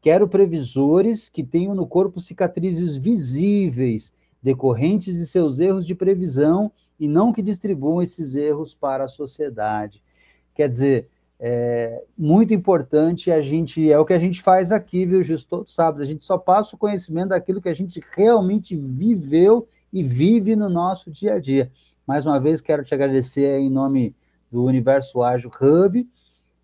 Quero 0.07 0.29
previsores 0.29 1.29
que 1.29 1.43
tenham 1.43 1.75
no 1.75 1.85
corpo 1.85 2.21
cicatrizes 2.21 2.97
visíveis, 2.97 4.13
decorrentes 4.41 5.15
de 5.15 5.27
seus 5.27 5.59
erros 5.59 5.85
de 5.85 5.97
previsão 5.97 6.71
e 6.97 7.09
não 7.09 7.33
que 7.33 7.43
distribuam 7.43 8.01
esses 8.01 8.37
erros 8.37 8.73
para 8.73 9.07
a 9.07 9.09
sociedade. 9.09 10.01
Quer 10.55 10.69
dizer, 10.69 11.09
é 11.39 12.03
muito 12.17 12.55
importante 12.55 13.31
a 13.31 13.43
gente, 13.43 13.91
é 13.91 13.99
o 13.99 14.05
que 14.05 14.15
a 14.15 14.19
gente 14.19 14.41
faz 14.43 14.73
aqui, 14.73 15.05
viu, 15.05 15.23
Justo? 15.23 15.49
Todos 15.49 15.75
sabem, 15.75 16.03
a 16.03 16.07
gente 16.07 16.25
só 16.25 16.39
passa 16.39 16.75
o 16.75 16.79
conhecimento 16.79 17.29
daquilo 17.29 17.61
que 17.61 17.69
a 17.69 17.75
gente 17.75 18.03
realmente 18.17 18.75
viveu 18.75 19.69
e 19.93 20.03
vive 20.03 20.57
no 20.57 20.69
nosso 20.69 21.11
dia 21.11 21.35
a 21.35 21.39
dia. 21.39 21.71
Mais 22.07 22.25
uma 22.25 22.41
vez, 22.41 22.61
quero 22.61 22.85
te 22.85 22.95
agradecer 22.95 23.59
em 23.59 23.71
nome 23.71 24.15
do 24.51 24.65
Universo 24.65 25.23
Ágil 25.23 25.51
Hub 25.61 26.09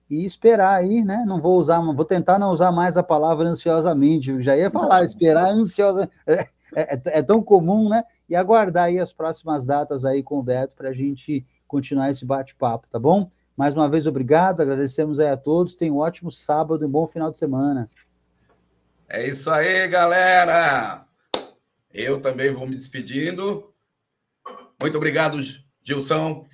e 0.09 0.25
esperar 0.25 0.81
aí, 0.81 1.05
né? 1.05 1.25
Não 1.27 1.41
vou 1.41 1.59
usar, 1.59 1.81
vou 1.81 2.05
tentar 2.05 2.39
não 2.39 2.51
usar 2.51 2.73
mais 2.73 2.97
a 2.97 3.03
palavra 3.03 3.49
ansiosamente, 3.49 4.31
eu 4.31 4.43
já 4.43 4.57
ia 4.57 4.71
falar, 4.71 5.03
esperar 5.03 5.51
ansiosamente, 5.51 6.13
é, 6.27 6.49
é, 6.75 7.01
é, 7.19 7.23
tão 7.23 7.43
comum, 7.43 7.89
né? 7.89 8.05
E 8.29 8.35
aguardar 8.35 8.85
aí 8.85 8.99
as 8.99 9.13
próximas 9.13 9.67
datas 9.67 10.05
aí 10.05 10.23
com 10.23 10.39
o 10.39 10.43
Beto 10.43 10.75
para 10.77 10.91
a 10.91 10.93
gente 10.93 11.45
continuar 11.67 12.11
esse 12.11 12.25
bate-papo, 12.25 12.87
tá 12.91 12.99
bom? 12.99 13.31
Mais 13.57 13.75
uma 13.75 13.89
vez, 13.89 14.07
obrigado, 14.07 14.61
agradecemos 14.61 15.19
aí 15.19 15.29
a 15.29 15.37
todos, 15.37 15.75
tenham 15.75 15.97
um 15.97 16.01
ótimo 16.01 16.31
sábado 16.33 16.85
e 16.85 16.87
um 16.87 16.91
bom 16.91 17.07
final 17.07 17.31
de 17.31 17.39
semana. 17.39 17.91
É 19.09 19.27
isso 19.29 19.51
aí, 19.51 19.87
galera! 19.89 21.07
Eu 21.93 22.21
também 22.21 22.51
vou 22.53 22.67
me 22.67 22.75
despedindo. 22.75 23.73
Muito 24.81 24.97
obrigado, 24.97 25.39
Gilson, 25.83 26.47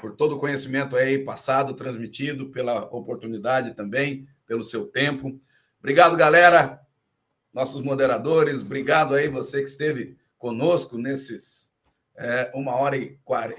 por 0.00 0.14
todo 0.14 0.36
o 0.36 0.38
conhecimento 0.38 0.94
aí 0.94 1.18
passado, 1.18 1.72
transmitido, 1.72 2.50
pela 2.50 2.84
oportunidade 2.94 3.74
também, 3.74 4.28
pelo 4.46 4.62
seu 4.62 4.86
tempo. 4.86 5.40
Obrigado, 5.78 6.16
galera, 6.16 6.80
nossos 7.52 7.80
moderadores. 7.80 8.60
Obrigado 8.60 9.14
aí 9.14 9.28
você 9.28 9.62
que 9.62 9.68
esteve 9.68 10.18
conosco 10.36 10.98
nesses 10.98 11.67
é, 12.18 12.50
uma, 12.54 12.74
hora 12.74 12.96
e, 12.96 13.16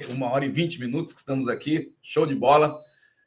uma 0.09 0.29
hora 0.29 0.45
e 0.45 0.49
vinte 0.49 0.79
minutos 0.79 1.13
que 1.13 1.19
estamos 1.19 1.47
aqui. 1.47 1.95
Show 2.01 2.25
de 2.25 2.35
bola. 2.35 2.77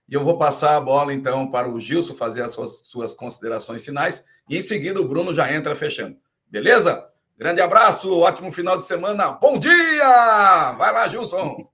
E 0.09 0.15
eu 0.15 0.23
vou 0.23 0.37
passar 0.37 0.77
a 0.77 0.81
bola, 0.81 1.15
então, 1.15 1.51
para 1.51 1.71
o 1.71 1.81
Gilson 1.81 2.15
fazer 2.15 2.43
as 2.43 2.53
suas, 2.53 2.83
suas 2.85 3.15
considerações 3.15 3.85
finais. 3.85 4.25
E 4.49 4.57
em 4.57 4.63
seguida 4.63 5.01
o 5.01 5.09
Bruno 5.09 5.33
já 5.33 5.53
entra 5.53 5.75
fechando. 5.75 6.17
Beleza? 6.47 7.09
Grande 7.39 7.61
abraço, 7.61 8.15
ótimo 8.19 8.53
final 8.53 8.77
de 8.77 8.83
semana. 8.83 9.33
Bom 9.33 9.59
dia! 9.59 10.73
Vai 10.73 10.93
lá, 10.93 11.09
Gilson. 11.09 11.69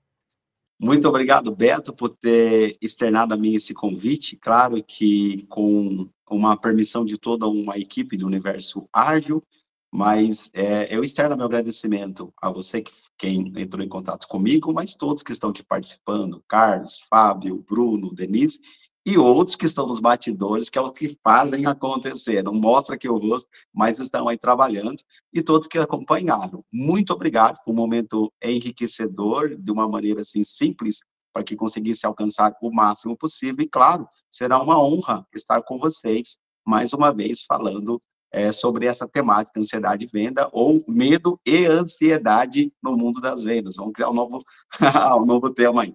Muito 0.79 1.09
obrigado, 1.09 1.53
Beto, 1.53 1.93
por 1.93 2.09
ter 2.09 2.77
externado 2.81 3.33
a 3.33 3.37
mim 3.37 3.55
esse 3.55 3.73
convite. 3.73 4.37
Claro 4.37 4.81
que 4.81 5.45
com 5.49 6.07
uma 6.29 6.55
permissão 6.55 7.03
de 7.03 7.17
toda 7.17 7.47
uma 7.47 7.77
equipe 7.77 8.15
do 8.15 8.25
Universo 8.25 8.87
Ágil, 8.93 9.43
mas 9.91 10.49
é, 10.53 10.95
eu 10.95 11.03
externo 11.03 11.35
meu 11.35 11.47
agradecimento 11.47 12.33
a 12.41 12.49
você, 12.49 12.81
que, 12.81 12.93
quem 13.19 13.51
entrou 13.57 13.83
em 13.83 13.89
contato 13.89 14.27
comigo, 14.29 14.73
mas 14.73 14.95
todos 14.95 15.21
que 15.21 15.33
estão 15.33 15.49
aqui 15.49 15.61
participando, 15.61 16.41
Carlos, 16.47 16.97
Fábio, 17.09 17.63
Bruno, 17.67 18.15
Denise, 18.15 18.61
e 19.05 19.17
outros 19.17 19.55
que 19.57 19.65
estão 19.65 19.85
nos 19.85 19.99
batidores, 19.99 20.69
que 20.69 20.77
é 20.77 20.81
o 20.81 20.91
que 20.91 21.17
fazem 21.23 21.65
acontecer. 21.65 22.43
Não 22.43 22.53
mostra 22.53 22.95
aqui 22.95 23.09
o 23.09 23.17
rosto, 23.17 23.49
mas 23.73 23.99
estão 23.99 24.27
aí 24.27 24.37
trabalhando, 24.37 25.01
e 25.33 25.41
todos 25.41 25.67
que 25.67 25.77
acompanharam. 25.77 26.63
Muito 26.71 27.11
obrigado, 27.11 27.57
foi 27.63 27.73
um 27.73 27.77
momento 27.77 28.31
enriquecedor, 28.41 29.55
de 29.55 29.71
uma 29.71 29.87
maneira 29.87 30.21
assim 30.21 30.43
simples, 30.43 30.99
para 31.33 31.43
que 31.43 31.55
conseguisse 31.55 32.05
alcançar 32.05 32.55
o 32.61 32.73
máximo 32.73 33.17
possível, 33.17 33.63
e 33.63 33.67
claro, 33.67 34.07
será 34.31 34.61
uma 34.61 34.81
honra 34.81 35.27
estar 35.33 35.61
com 35.63 35.77
vocês, 35.77 36.37
mais 36.65 36.93
uma 36.93 37.11
vez, 37.11 37.43
falando 37.43 37.99
é, 38.31 38.51
sobre 38.51 38.85
essa 38.85 39.07
temática, 39.07 39.59
ansiedade 39.59 40.05
e 40.05 40.09
venda, 40.11 40.49
ou 40.51 40.83
medo 40.87 41.39
e 41.45 41.65
ansiedade 41.65 42.71
no 42.81 42.95
mundo 42.95 43.19
das 43.19 43.43
vendas. 43.43 43.75
Vamos 43.75 43.93
criar 43.93 44.09
um 44.09 44.13
novo, 44.13 44.39
um 45.21 45.25
novo 45.25 45.49
tema 45.51 45.83
aí. 45.83 45.93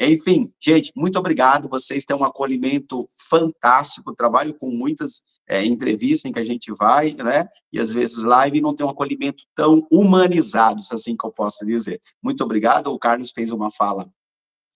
Enfim, 0.00 0.52
gente, 0.60 0.92
muito 0.96 1.18
obrigado. 1.18 1.68
Vocês 1.68 2.04
têm 2.04 2.16
um 2.16 2.24
acolhimento 2.24 3.08
fantástico. 3.28 4.14
Trabalho 4.14 4.54
com 4.54 4.68
muitas 4.68 5.22
é, 5.48 5.64
entrevistas 5.64 6.24
em 6.28 6.32
que 6.32 6.40
a 6.40 6.44
gente 6.44 6.72
vai, 6.72 7.12
né? 7.12 7.46
E 7.72 7.78
às 7.78 7.92
vezes 7.92 8.22
live 8.22 8.60
não 8.60 8.74
tem 8.74 8.84
um 8.84 8.90
acolhimento 8.90 9.44
tão 9.54 9.86
humanizado, 9.90 10.82
se 10.82 10.94
assim 10.94 11.16
que 11.16 11.24
eu 11.24 11.30
posso 11.30 11.64
dizer. 11.64 12.00
Muito 12.22 12.42
obrigado. 12.42 12.88
O 12.88 12.98
Carlos 12.98 13.30
fez 13.30 13.52
uma 13.52 13.70
fala 13.70 14.08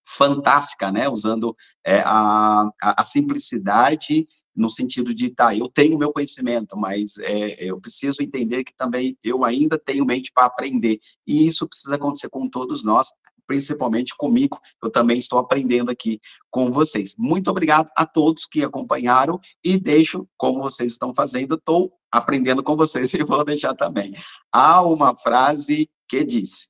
fantástica, 0.06 0.92
né? 0.92 1.08
Usando 1.08 1.54
é, 1.84 2.00
a, 2.04 2.70
a, 2.80 3.04
simplicidade 3.04 4.26
no 4.54 4.70
sentido 4.70 5.12
de, 5.12 5.30
tá, 5.30 5.54
eu 5.54 5.68
tenho 5.68 5.98
meu 5.98 6.12
conhecimento, 6.12 6.76
mas 6.76 7.18
é, 7.18 7.64
eu 7.64 7.80
preciso 7.80 8.22
entender 8.22 8.64
que 8.64 8.74
também 8.74 9.18
eu 9.22 9.44
ainda 9.44 9.78
tenho 9.78 10.06
mente 10.06 10.30
para 10.32 10.46
aprender. 10.46 11.00
E 11.26 11.46
isso 11.46 11.66
precisa 11.66 11.96
acontecer 11.96 12.28
com 12.28 12.48
todos 12.48 12.84
nós 12.84 13.08
principalmente 13.46 14.14
comigo. 14.16 14.58
Eu 14.82 14.90
também 14.90 15.18
estou 15.18 15.38
aprendendo 15.38 15.90
aqui 15.90 16.20
com 16.50 16.72
vocês. 16.72 17.14
Muito 17.16 17.48
obrigado 17.48 17.88
a 17.96 18.04
todos 18.04 18.44
que 18.44 18.64
acompanharam 18.64 19.38
e 19.62 19.78
deixo, 19.78 20.26
como 20.36 20.60
vocês 20.60 20.92
estão 20.92 21.14
fazendo, 21.14 21.54
estou 21.54 21.92
aprendendo 22.10 22.62
com 22.62 22.76
vocês 22.76 23.12
e 23.14 23.22
vou 23.22 23.44
deixar 23.44 23.74
também. 23.74 24.14
Há 24.52 24.82
uma 24.82 25.14
frase 25.14 25.88
que 26.08 26.24
diz: 26.24 26.68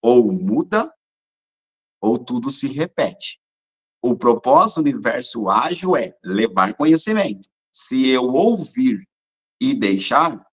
ou 0.00 0.32
muda 0.32 0.92
ou 2.02 2.18
tudo 2.18 2.50
se 2.50 2.66
repete. 2.66 3.40
O 4.02 4.16
propósito 4.16 4.82
do 4.82 4.90
universo 4.90 5.48
ágil 5.48 5.96
é 5.96 6.12
levar 6.24 6.74
conhecimento. 6.74 7.48
Se 7.72 8.08
eu 8.08 8.24
ouvir 8.24 9.08
e 9.60 9.72
deixar, 9.72 10.44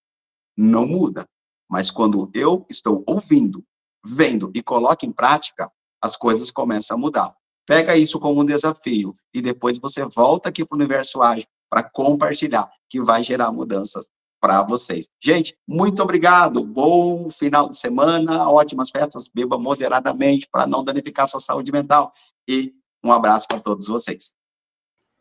não 0.56 0.86
muda. 0.86 1.28
Mas 1.68 1.90
quando 1.90 2.30
eu 2.32 2.64
estou 2.70 3.02
ouvindo 3.06 3.64
vendo 4.06 4.50
e 4.54 4.62
coloca 4.62 5.04
em 5.04 5.12
prática, 5.12 5.70
as 6.00 6.16
coisas 6.16 6.50
começam 6.50 6.96
a 6.96 7.00
mudar. 7.00 7.34
Pega 7.66 7.96
isso 7.96 8.18
como 8.18 8.40
um 8.40 8.44
desafio 8.44 9.12
e 9.34 9.42
depois 9.42 9.78
você 9.78 10.04
volta 10.06 10.48
aqui 10.48 10.64
para 10.64 10.76
o 10.76 10.78
universo 10.78 11.20
ágil 11.20 11.46
para 11.68 11.88
compartilhar, 11.88 12.70
que 12.88 13.00
vai 13.00 13.22
gerar 13.22 13.52
mudanças 13.52 14.08
para 14.40 14.62
vocês. 14.62 15.08
Gente, 15.20 15.56
muito 15.66 16.02
obrigado. 16.02 16.64
Bom 16.64 17.30
final 17.30 17.68
de 17.68 17.78
semana, 17.78 18.48
ótimas 18.50 18.90
festas. 18.90 19.28
Beba 19.28 19.58
moderadamente 19.58 20.48
para 20.50 20.66
não 20.66 20.82
danificar 20.82 21.28
sua 21.28 21.40
saúde 21.40 21.70
mental. 21.70 22.10
E 22.48 22.72
um 23.04 23.12
abraço 23.12 23.46
para 23.46 23.60
todos 23.60 23.86
vocês. 23.86 24.34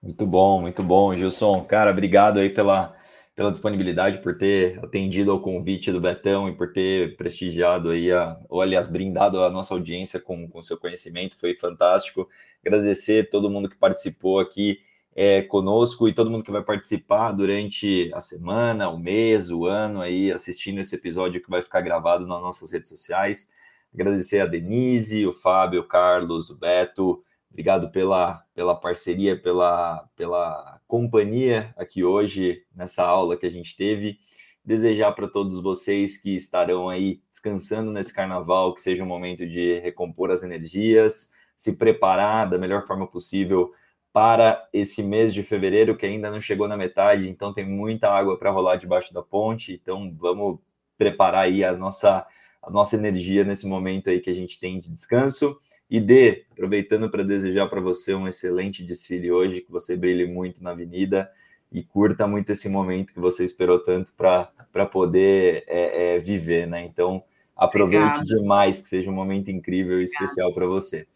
Muito 0.01 0.25
bom, 0.25 0.61
muito 0.61 0.81
bom, 0.81 1.15
Gilson. 1.15 1.63
Cara, 1.65 1.91
obrigado 1.91 2.39
aí 2.39 2.49
pela 2.49 2.95
pela 3.39 3.53
disponibilidade, 3.53 4.17
por 4.17 4.37
ter 4.37 4.83
atendido 4.83 5.31
ao 5.31 5.39
convite 5.39 5.93
do 5.93 6.01
Betão 6.01 6.49
e 6.49 6.51
por 6.53 6.73
ter 6.73 7.15
prestigiado 7.15 7.89
aí, 7.89 8.11
a, 8.11 8.37
ou 8.49 8.61
aliás, 8.61 8.89
brindado 8.89 9.41
a 9.41 9.49
nossa 9.49 9.73
audiência 9.73 10.19
com 10.19 10.49
o 10.53 10.61
seu 10.61 10.77
conhecimento, 10.77 11.37
foi 11.39 11.55
fantástico. 11.55 12.27
Agradecer 12.61 13.29
todo 13.29 13.49
mundo 13.49 13.69
que 13.69 13.77
participou 13.77 14.41
aqui 14.41 14.81
é, 15.15 15.41
conosco 15.41 16.07
e 16.07 16.13
todo 16.13 16.29
mundo 16.29 16.43
que 16.43 16.51
vai 16.51 16.63
participar 16.63 17.31
durante 17.31 18.11
a 18.13 18.21
semana, 18.21 18.89
o 18.89 18.97
mês, 18.97 19.49
o 19.49 19.65
ano 19.65 20.01
aí, 20.01 20.31
assistindo 20.31 20.79
esse 20.79 20.95
episódio 20.95 21.41
que 21.41 21.49
vai 21.49 21.61
ficar 21.61 21.81
gravado 21.81 22.25
nas 22.25 22.41
nossas 22.41 22.71
redes 22.71 22.89
sociais. 22.89 23.49
Agradecer 23.93 24.39
a 24.39 24.45
Denise, 24.45 25.25
o 25.25 25.33
Fábio, 25.33 25.81
o 25.81 25.87
Carlos, 25.87 26.49
o 26.49 26.57
Beto, 26.57 27.23
Obrigado 27.51 27.89
pela, 27.91 28.43
pela 28.53 28.75
parceria, 28.75 29.39
pela, 29.39 30.07
pela 30.15 30.79
companhia 30.87 31.73
aqui 31.75 32.03
hoje 32.03 32.63
nessa 32.75 33.03
aula 33.03 33.35
que 33.35 33.45
a 33.45 33.49
gente 33.49 33.75
teve. 33.75 34.19
Desejar 34.63 35.13
para 35.13 35.27
todos 35.27 35.59
vocês 35.61 36.15
que 36.15 36.35
estarão 36.35 36.89
aí 36.89 37.21
descansando 37.29 37.91
nesse 37.91 38.13
carnaval, 38.13 38.73
que 38.73 38.81
seja 38.81 39.03
um 39.03 39.07
momento 39.07 39.47
de 39.47 39.79
recompor 39.79 40.29
as 40.29 40.43
energias, 40.43 41.31
se 41.57 41.75
preparar 41.75 42.47
da 42.47 42.57
melhor 42.57 42.85
forma 42.85 43.07
possível 43.07 43.71
para 44.11 44.67
esse 44.73 45.03
mês 45.03 45.33
de 45.33 45.43
fevereiro 45.43 45.95
que 45.95 46.05
ainda 46.05 46.31
não 46.31 46.41
chegou 46.41 46.67
na 46.67 46.75
metade, 46.75 47.29
então 47.29 47.53
tem 47.53 47.67
muita 47.67 48.09
água 48.09 48.37
para 48.37 48.51
rolar 48.51 48.77
debaixo 48.77 49.13
da 49.13 49.21
ponte, 49.21 49.73
então 49.73 50.13
vamos 50.17 50.59
preparar 50.97 51.45
aí 51.45 51.63
a 51.63 51.75
nossa 51.75 52.25
a 52.61 52.69
nossa 52.69 52.95
energia 52.95 53.43
nesse 53.43 53.65
momento 53.65 54.09
aí 54.09 54.19
que 54.19 54.29
a 54.29 54.33
gente 54.33 54.59
tem 54.59 54.79
de 54.79 54.91
descanso. 54.91 55.57
E 55.89 55.99
D, 55.99 56.45
aproveitando 56.51 57.09
para 57.09 57.23
desejar 57.23 57.67
para 57.67 57.81
você 57.81 58.13
um 58.13 58.27
excelente 58.27 58.83
desfile 58.83 59.31
hoje, 59.31 59.61
que 59.61 59.71
você 59.71 59.95
brilhe 59.95 60.27
muito 60.27 60.63
na 60.63 60.71
avenida 60.71 61.31
e 61.71 61.81
curta 61.83 62.27
muito 62.27 62.51
esse 62.51 62.69
momento 62.69 63.13
que 63.13 63.19
você 63.19 63.43
esperou 63.43 63.81
tanto 63.81 64.13
para 64.13 64.85
poder 64.91 65.63
é, 65.67 66.15
é, 66.15 66.19
viver, 66.19 66.67
né? 66.67 66.83
Então, 66.85 67.23
aproveite 67.55 68.19
Obrigada. 68.19 68.25
demais, 68.25 68.81
que 68.81 68.89
seja 68.89 69.09
um 69.09 69.13
momento 69.13 69.49
incrível 69.49 69.99
e 69.99 70.03
especial 70.03 70.53
para 70.53 70.67
você. 70.67 71.07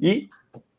E 0.00 0.28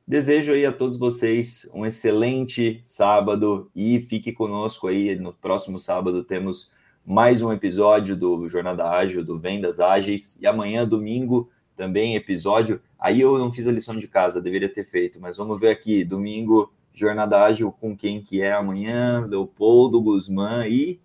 desejo 0.07 0.51
aí 0.51 0.65
a 0.65 0.71
todos 0.71 0.97
vocês 0.97 1.69
um 1.73 1.85
excelente 1.85 2.81
sábado 2.83 3.71
e 3.75 4.01
fique 4.01 4.33
conosco 4.33 4.87
aí 4.87 5.15
no 5.15 5.33
próximo 5.33 5.79
sábado 5.79 6.23
temos 6.23 6.71
mais 7.05 7.41
um 7.41 7.51
episódio 7.51 8.15
do 8.15 8.47
Jornada 8.47 8.89
Ágil, 8.89 9.25
do 9.25 9.37
Vendas 9.37 9.79
Ágeis, 9.79 10.39
e 10.41 10.47
amanhã, 10.47 10.87
domingo, 10.87 11.49
também 11.75 12.15
episódio. 12.15 12.81
Aí 12.97 13.19
eu 13.19 13.37
não 13.37 13.51
fiz 13.51 13.67
a 13.67 13.71
lição 13.71 13.97
de 13.97 14.07
casa, 14.07 14.41
deveria 14.41 14.71
ter 14.71 14.85
feito, 14.85 15.19
mas 15.19 15.35
vamos 15.35 15.59
ver 15.59 15.69
aqui, 15.69 16.05
domingo, 16.05 16.71
Jornada 16.93 17.41
Ágil 17.43 17.71
com 17.73 17.95
quem 17.95 18.21
que 18.21 18.41
é 18.41 18.53
amanhã, 18.53 19.25
Leopoldo 19.27 20.01
Guzmán 20.01 20.67
e... 20.67 21.01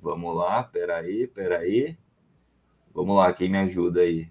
Vamos 0.00 0.36
lá, 0.36 0.62
peraí, 0.62 1.26
peraí. 1.26 1.96
Vamos 2.94 3.16
lá, 3.16 3.32
quem 3.32 3.48
me 3.48 3.58
ajuda 3.58 4.00
aí? 4.00 4.28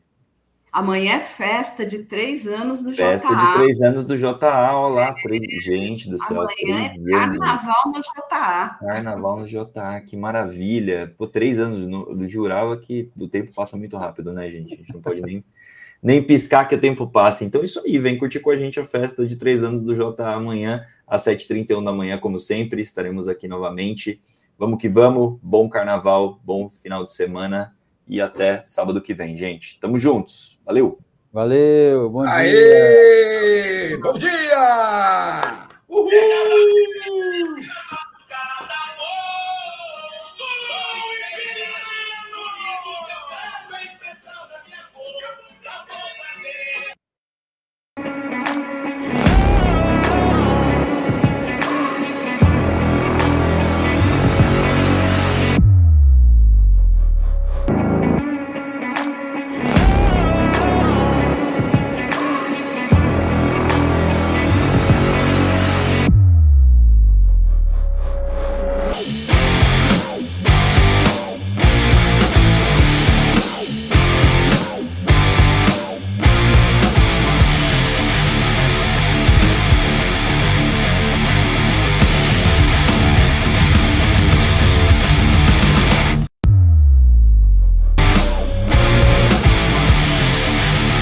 Amanhã 0.72 1.14
é 1.14 1.19
festa 1.19 1.85
de 1.85 1.99
três 1.99 2.45
anos 2.45 2.81
do 2.81 2.94
festa 2.94 3.30
JA. 3.30 3.35
Festa 3.35 3.48
de 3.48 3.53
três 3.53 3.81
anos 3.81 4.06
do 4.06 4.18
JA, 4.18 4.76
olá, 4.76 5.14
três... 5.23 5.64
gente 5.64 6.10
do 6.10 6.19
céu, 6.19 6.41
Amanhã 6.41 6.85
é 6.85 7.10
carnaval 7.10 7.76
no 7.85 8.02
JA. 8.02 8.77
Carnaval 8.80 9.39
no 9.39 9.48
JA, 9.48 10.02
que 10.06 10.18
maravilha. 10.18 11.14
Por 11.18 11.30
três 11.30 11.57
anos, 11.57 11.81
eu 11.81 12.30
jurava 12.30 12.77
que 12.77 13.10
o 13.18 13.27
tempo 13.27 13.53
passa 13.53 13.77
muito 13.77 13.95
rápido, 13.98 14.34
né, 14.34 14.49
gente? 14.52 14.73
A 14.73 14.77
gente 14.77 14.94
não 14.94 15.02
pode 15.02 15.22
nem, 15.22 15.44
nem 16.03 16.22
piscar 16.22 16.65
que 16.65 16.76
o 16.76 16.80
tempo 16.80 17.07
passa. 17.07 17.45
Então, 17.45 17.64
isso 17.64 17.81
aí, 17.85 17.98
vem 17.98 18.18
curtir 18.18 18.41
com 18.41 18.52
a 18.52 18.57
gente 18.57 18.80
a 18.80 18.85
festa 18.85 19.26
de 19.26 19.38
três 19.38 19.64
anos 19.64 19.81
do 19.81 19.95
JA 19.95 20.34
amanhã, 20.34 20.85
às 21.07 21.23
7h31 21.23 21.84
da 21.84 21.94
manhã, 21.94 22.18
como 22.18 22.39
sempre, 22.39 22.81
estaremos 22.81 23.30
aqui 23.30 23.48
novamente. 23.48 24.22
Vamos 24.60 24.81
que 24.81 24.89
vamos, 24.89 25.39
bom 25.41 25.69
carnaval, 25.69 26.39
bom 26.44 26.69
final 26.69 27.06
de 27.06 27.14
semana 27.14 27.72
e 28.07 28.21
até 28.21 28.63
sábado 28.65 29.01
que 29.01 29.13
vem, 29.13 29.38
gente. 29.38 29.79
Tamo 29.79 29.97
juntos. 29.97 30.59
Valeu. 30.65 30.99
Valeu. 31.31 32.09
Bom 32.09 32.21
Aê! 32.25 33.89
dia. 33.89 33.97
Bom 33.99 34.13
dia. 34.13 35.67
Uhul! 35.89 36.97